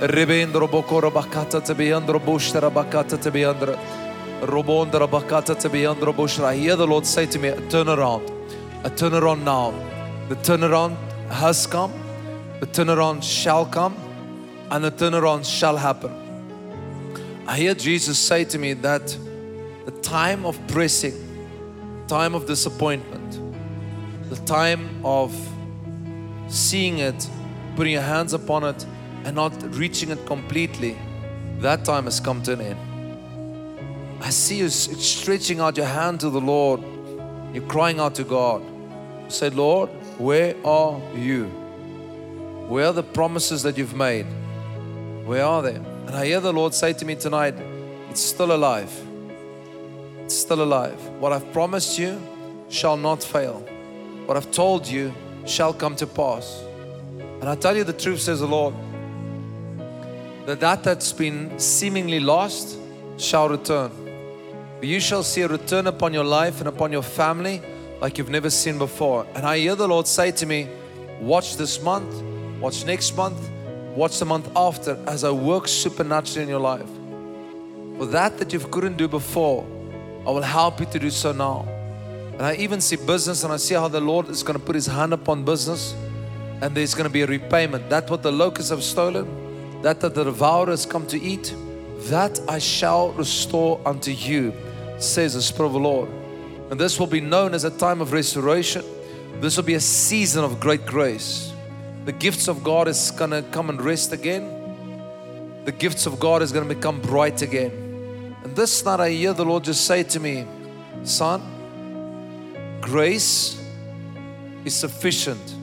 Rebendro 0.01 0.67
bokora 0.67 1.09
bakata 1.09 1.61
te 1.61 1.73
biandro. 1.73 2.19
Boshtara 2.19 2.69
bakata 2.69 3.17
te 3.17 3.31
biandre. 3.31 3.77
Hear 6.53 6.75
the 6.75 6.87
Lord 6.87 7.05
say 7.05 7.25
to 7.25 7.39
me, 7.39 7.49
a 7.49 7.57
turnaround. 7.67 8.29
A 8.83 8.87
uh, 8.87 8.89
turnaround 8.89 9.43
now. 9.43 9.71
The 10.29 10.35
turnaround 10.35 10.95
has 11.29 11.67
come. 11.67 11.91
The 12.59 12.67
turnaround 12.67 13.23
shall 13.23 13.65
come. 13.65 13.95
And 14.71 14.83
the 14.83 14.91
turnaround 14.91 15.45
shall 15.45 15.75
happen. 15.77 16.11
I 17.47 17.57
hear 17.57 17.73
Jesus 17.73 18.19
say 18.19 18.45
to 18.45 18.57
me 18.57 18.73
that 18.73 19.17
the 19.85 19.91
time 20.01 20.45
of 20.45 20.59
pressing, 20.67 21.15
time 22.07 22.35
of 22.35 22.45
disappointment, 22.45 23.39
the 24.29 24.35
time 24.45 25.03
of 25.03 25.35
seeing 26.47 26.99
it, 26.99 27.27
putting 27.75 27.93
your 27.93 28.03
hands 28.03 28.33
upon 28.33 28.63
it, 28.63 28.85
and 29.25 29.35
not 29.35 29.53
reaching 29.75 30.11
it 30.11 30.25
completely, 30.25 30.95
that 31.59 31.83
time 31.83 32.05
has 32.05 32.19
come 32.19 32.41
to 32.43 32.53
an 32.53 32.61
end. 32.61 32.88
I 34.21 34.29
see 34.31 34.57
you 34.57 34.69
stretching 34.69 35.59
out 35.59 35.77
your 35.77 35.85
hand 35.85 36.19
to 36.21 36.29
the 36.29 36.41
Lord. 36.41 36.81
You're 37.53 37.67
crying 37.67 37.99
out 37.99 38.15
to 38.15 38.23
God. 38.23 38.61
Say, 39.29 39.49
Lord, 39.49 39.89
where 40.17 40.55
are 40.65 40.99
you? 41.15 41.45
Where 42.67 42.87
are 42.87 42.93
the 42.93 43.03
promises 43.03 43.63
that 43.63 43.77
you've 43.77 43.95
made? 43.95 44.25
Where 45.25 45.45
are 45.45 45.61
they? 45.61 45.75
And 45.75 46.11
I 46.11 46.25
hear 46.25 46.39
the 46.39 46.53
Lord 46.53 46.73
say 46.73 46.93
to 46.93 47.05
me 47.05 47.15
tonight, 47.15 47.55
it's 48.09 48.21
still 48.21 48.51
alive. 48.51 48.91
It's 50.25 50.35
still 50.35 50.61
alive. 50.61 50.99
What 51.19 51.31
I've 51.31 51.51
promised 51.53 51.97
you 51.97 52.21
shall 52.69 52.97
not 52.97 53.23
fail. 53.23 53.59
What 54.25 54.37
I've 54.37 54.51
told 54.51 54.87
you 54.87 55.13
shall 55.45 55.73
come 55.73 55.95
to 55.95 56.05
pass. 56.05 56.61
And 57.41 57.49
I 57.49 57.55
tell 57.55 57.75
you 57.75 57.83
the 57.83 57.93
truth, 57.93 58.19
says 58.19 58.41
the 58.41 58.47
Lord, 58.47 58.75
that 60.45 60.59
that 60.59 60.83
that's 60.83 61.13
been 61.13 61.57
seemingly 61.59 62.19
lost 62.19 62.77
shall 63.17 63.49
return. 63.49 63.91
You 64.81 64.99
shall 64.99 65.23
see 65.23 65.41
a 65.41 65.47
return 65.47 65.87
upon 65.87 66.13
your 66.13 66.23
life 66.23 66.59
and 66.59 66.67
upon 66.69 66.91
your 66.91 67.03
family 67.03 67.61
like 67.99 68.17
you've 68.17 68.29
never 68.29 68.49
seen 68.49 68.77
before. 68.77 69.27
And 69.35 69.45
I 69.45 69.57
hear 69.57 69.75
the 69.75 69.87
Lord 69.87 70.07
say 70.07 70.31
to 70.31 70.45
me, 70.45 70.69
Watch 71.19 71.57
this 71.57 71.81
month, 71.81 72.23
watch 72.61 72.85
next 72.85 73.15
month, 73.17 73.49
watch 73.93 74.19
the 74.19 74.25
month 74.25 74.49
after 74.55 74.97
as 75.05 75.25
I 75.25 75.31
work 75.31 75.67
supernaturally 75.67 76.43
in 76.43 76.49
your 76.49 76.61
life. 76.61 76.87
For 77.97 78.05
that 78.05 78.37
that 78.37 78.53
you 78.53 78.59
couldn't 78.59 78.95
do 78.95 79.09
before, 79.09 79.67
I 80.25 80.31
will 80.31 80.41
help 80.41 80.79
you 80.79 80.85
to 80.85 80.99
do 80.99 81.09
so 81.09 81.33
now. 81.33 81.67
And 82.33 82.43
I 82.43 82.55
even 82.55 82.79
see 82.79 82.95
business 82.95 83.43
and 83.43 83.51
I 83.51 83.57
see 83.57 83.75
how 83.75 83.89
the 83.89 83.99
Lord 83.99 84.29
is 84.29 84.43
going 84.43 84.57
to 84.57 84.65
put 84.65 84.75
his 84.75 84.85
hand 84.85 85.11
upon 85.11 85.43
business 85.43 85.93
and 86.61 86.73
there's 86.73 86.93
going 86.93 87.07
to 87.07 87.11
be 87.11 87.23
a 87.23 87.27
repayment. 87.27 87.89
That 87.89 88.09
what 88.09 88.23
the 88.23 88.31
locusts 88.31 88.71
have 88.71 88.83
stolen, 88.83 89.81
that 89.81 89.99
that 89.99 90.15
the 90.15 90.23
devourer 90.23 90.69
has 90.69 90.85
come 90.85 91.05
to 91.07 91.21
eat, 91.21 91.53
that 92.03 92.39
I 92.47 92.59
shall 92.59 93.11
restore 93.11 93.81
unto 93.85 94.11
you, 94.11 94.53
says 94.99 95.33
the 95.33 95.41
Spirit 95.41 95.67
of 95.67 95.73
the 95.73 95.79
Lord. 95.79 96.09
And 96.69 96.79
this 96.79 96.99
will 96.99 97.07
be 97.07 97.21
known 97.21 97.53
as 97.53 97.63
a 97.63 97.71
time 97.71 98.01
of 98.01 98.13
restoration. 98.13 98.83
This 99.41 99.57
will 99.57 99.63
be 99.63 99.73
a 99.73 99.79
season 99.79 100.43
of 100.43 100.59
great 100.59 100.85
grace. 100.85 101.51
The 102.05 102.11
gifts 102.11 102.47
of 102.47 102.63
God 102.63 102.87
is 102.87 103.11
going 103.11 103.31
to 103.31 103.41
come 103.51 103.69
and 103.69 103.81
rest 103.81 104.13
again. 104.13 105.63
The 105.65 105.71
gifts 105.71 106.05
of 106.05 106.19
God 106.19 106.41
is 106.41 106.51
going 106.51 106.67
to 106.67 106.73
become 106.73 107.01
bright 107.01 107.41
again. 107.41 108.35
And 108.43 108.55
this 108.55 108.83
night 108.85 108.99
I 108.99 109.09
hear 109.11 109.33
the 109.33 109.45
Lord 109.45 109.63
just 109.63 109.85
say 109.85 110.03
to 110.03 110.19
me, 110.19 110.47
Son, 111.03 111.41
grace 112.81 113.61
is 114.65 114.75
sufficient 114.75 115.55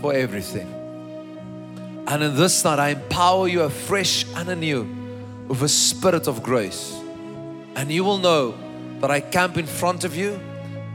for 0.00 0.12
everything. 0.12 0.68
And 2.06 2.22
in 2.22 2.36
this 2.36 2.64
night 2.64 2.78
I 2.78 2.90
empower 2.90 3.48
you 3.48 3.62
afresh 3.62 4.26
and 4.34 4.48
anew 4.48 4.82
with 5.48 5.62
a 5.62 5.68
spirit 5.68 6.26
of 6.26 6.42
grace. 6.42 6.98
And 7.76 7.90
you 7.90 8.04
will 8.04 8.18
know 8.18 8.54
that 9.02 9.10
I 9.10 9.20
camp 9.20 9.58
in 9.58 9.66
front 9.66 10.04
of 10.04 10.16
you, 10.16 10.38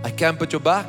I 0.02 0.12
camp 0.12 0.42
at 0.42 0.54
your 0.54 0.62
back, 0.62 0.88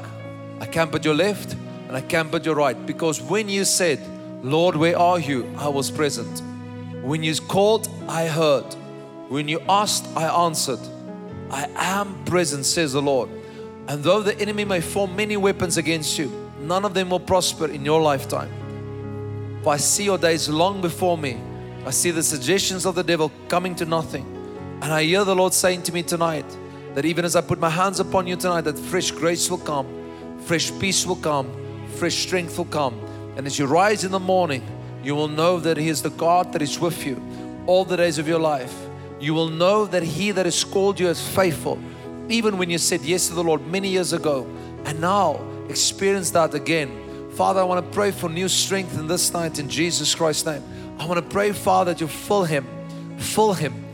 I 0.60 0.66
camp 0.66 0.94
at 0.94 1.04
your 1.04 1.14
left, 1.14 1.52
and 1.52 1.96
I 1.96 2.00
camp 2.00 2.32
at 2.32 2.44
your 2.44 2.54
right. 2.54 2.86
Because 2.86 3.20
when 3.20 3.48
you 3.48 3.64
said, 3.64 3.98
Lord, 4.44 4.76
where 4.76 4.96
are 4.96 5.18
you? 5.18 5.52
I 5.58 5.66
was 5.66 5.90
present. 5.90 6.40
When 7.02 7.24
you 7.24 7.34
called, 7.34 7.88
I 8.06 8.28
heard. 8.28 8.72
When 9.28 9.48
you 9.48 9.60
asked, 9.68 10.06
I 10.16 10.46
answered. 10.46 10.78
I 11.50 11.68
am 11.74 12.24
present, 12.24 12.64
says 12.64 12.92
the 12.92 13.02
Lord. 13.02 13.30
And 13.88 14.04
though 14.04 14.22
the 14.22 14.38
enemy 14.38 14.64
may 14.64 14.80
form 14.80 15.16
many 15.16 15.36
weapons 15.36 15.76
against 15.76 16.20
you, 16.20 16.30
none 16.60 16.84
of 16.84 16.94
them 16.94 17.10
will 17.10 17.18
prosper 17.18 17.66
in 17.66 17.84
your 17.84 18.00
lifetime. 18.00 19.60
For 19.64 19.72
I 19.72 19.78
see 19.78 20.04
your 20.04 20.18
days 20.18 20.48
long 20.48 20.80
before 20.80 21.18
me. 21.18 21.36
I 21.84 21.90
see 21.90 22.12
the 22.12 22.22
suggestions 22.22 22.86
of 22.86 22.94
the 22.94 23.02
devil 23.02 23.32
coming 23.48 23.74
to 23.74 23.86
nothing. 23.86 24.24
And 24.82 24.92
I 24.92 25.02
hear 25.02 25.24
the 25.24 25.34
Lord 25.34 25.52
saying 25.52 25.82
to 25.82 25.92
me 25.92 26.04
tonight 26.04 26.46
that 26.98 27.04
even 27.04 27.24
as 27.24 27.36
I 27.36 27.42
put 27.42 27.60
my 27.60 27.70
hands 27.70 28.00
upon 28.00 28.26
you 28.26 28.34
tonight, 28.34 28.62
that 28.62 28.76
fresh 28.76 29.12
grace 29.12 29.48
will 29.48 29.58
come, 29.58 29.86
fresh 30.40 30.76
peace 30.80 31.06
will 31.06 31.14
come, 31.14 31.48
fresh 31.94 32.16
strength 32.16 32.58
will 32.58 32.64
come. 32.64 32.98
And 33.36 33.46
as 33.46 33.56
you 33.56 33.66
rise 33.66 34.02
in 34.02 34.10
the 34.10 34.18
morning, 34.18 34.66
you 35.04 35.14
will 35.14 35.28
know 35.28 35.60
that 35.60 35.76
He 35.76 35.90
is 35.90 36.02
the 36.02 36.10
God 36.10 36.52
that 36.52 36.60
is 36.60 36.80
with 36.80 37.06
you 37.06 37.22
all 37.68 37.84
the 37.84 37.96
days 37.96 38.18
of 38.18 38.26
your 38.26 38.40
life. 38.40 38.74
You 39.20 39.32
will 39.32 39.48
know 39.48 39.86
that 39.86 40.02
He 40.02 40.32
that 40.32 40.44
has 40.44 40.64
called 40.64 40.98
you 40.98 41.06
is 41.06 41.24
faithful, 41.24 41.78
even 42.28 42.58
when 42.58 42.68
you 42.68 42.78
said 42.78 43.02
yes 43.02 43.28
to 43.28 43.34
the 43.34 43.44
Lord 43.44 43.64
many 43.64 43.90
years 43.90 44.12
ago, 44.12 44.44
and 44.84 45.00
now 45.00 45.40
experience 45.68 46.32
that 46.32 46.52
again 46.52 46.90
Father, 47.36 47.60
I 47.60 47.62
want 47.62 47.86
to 47.86 47.92
pray 47.94 48.10
for 48.10 48.28
new 48.28 48.48
strength 48.48 48.98
in 48.98 49.06
this 49.06 49.32
night 49.32 49.60
in 49.60 49.68
Jesus 49.68 50.12
Christ's 50.12 50.46
name. 50.46 50.64
I 50.98 51.06
want 51.06 51.24
to 51.24 51.30
pray, 51.30 51.52
Father, 51.52 51.94
that 51.94 52.00
you 52.00 52.08
fill 52.08 52.42
him, 52.42 52.66
fill 53.18 53.52
him 53.52 53.84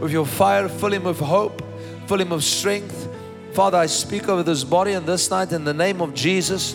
with 0.00 0.10
your 0.10 0.26
fire, 0.26 0.68
fill 0.68 0.92
him 0.92 1.04
with 1.04 1.20
hope, 1.20 1.62
fill 2.10 2.20
him 2.20 2.30
with 2.30 2.42
strength. 2.42 3.08
Father, 3.52 3.78
I 3.78 3.86
speak 3.86 4.28
over 4.28 4.42
this 4.42 4.64
body 4.64 4.94
and 4.94 5.06
this 5.06 5.30
night 5.30 5.52
in 5.52 5.62
the 5.62 5.72
name 5.72 6.02
of 6.02 6.12
Jesus. 6.12 6.74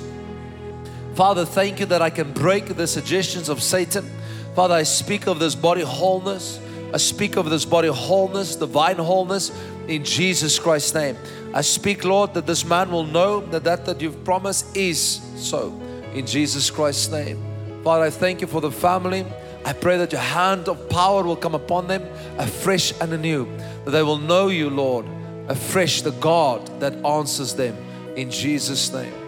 Father, 1.13 1.43
thank 1.43 1.81
you 1.81 1.85
that 1.87 2.01
I 2.01 2.09
can 2.09 2.31
break 2.31 2.67
the 2.67 2.87
suggestions 2.87 3.49
of 3.49 3.61
Satan. 3.61 4.09
Father, 4.55 4.75
I 4.75 4.83
speak 4.83 5.27
of 5.27 5.37
this 5.37 5.53
body 5.53 5.81
wholeness. 5.81 6.57
I 6.93 6.97
speak 6.99 7.35
of 7.35 7.49
this 7.49 7.65
body 7.65 7.89
wholeness, 7.89 8.55
divine 8.55 8.95
wholeness 8.95 9.51
in 9.89 10.05
Jesus 10.05 10.57
Christ's 10.57 10.93
name. 10.93 11.17
I 11.53 11.59
speak, 11.59 12.05
Lord, 12.05 12.33
that 12.35 12.47
this 12.47 12.63
man 12.63 12.89
will 12.89 13.05
know 13.05 13.41
that 13.47 13.65
that 13.65 13.85
that 13.87 13.99
you've 13.99 14.23
promised 14.23 14.77
is 14.77 15.19
so 15.35 15.77
in 16.13 16.25
Jesus 16.25 16.71
Christ's 16.71 17.11
name. 17.11 17.43
Father, 17.83 18.05
I 18.05 18.09
thank 18.09 18.39
you 18.39 18.47
for 18.47 18.61
the 18.61 18.71
family. 18.71 19.25
I 19.65 19.73
pray 19.73 19.97
that 19.97 20.13
your 20.13 20.21
hand 20.21 20.69
of 20.69 20.87
power 20.87 21.23
will 21.23 21.35
come 21.35 21.55
upon 21.55 21.87
them 21.87 22.03
afresh 22.37 22.93
and 23.01 23.11
anew, 23.11 23.49
that 23.83 23.91
they 23.91 24.03
will 24.03 24.19
know 24.19 24.47
you, 24.47 24.69
Lord, 24.69 25.05
afresh, 25.47 26.01
the 26.01 26.11
God 26.11 26.79
that 26.79 26.93
answers 27.05 27.55
them 27.55 27.75
in 28.15 28.31
Jesus' 28.31 28.91
name. 28.91 29.24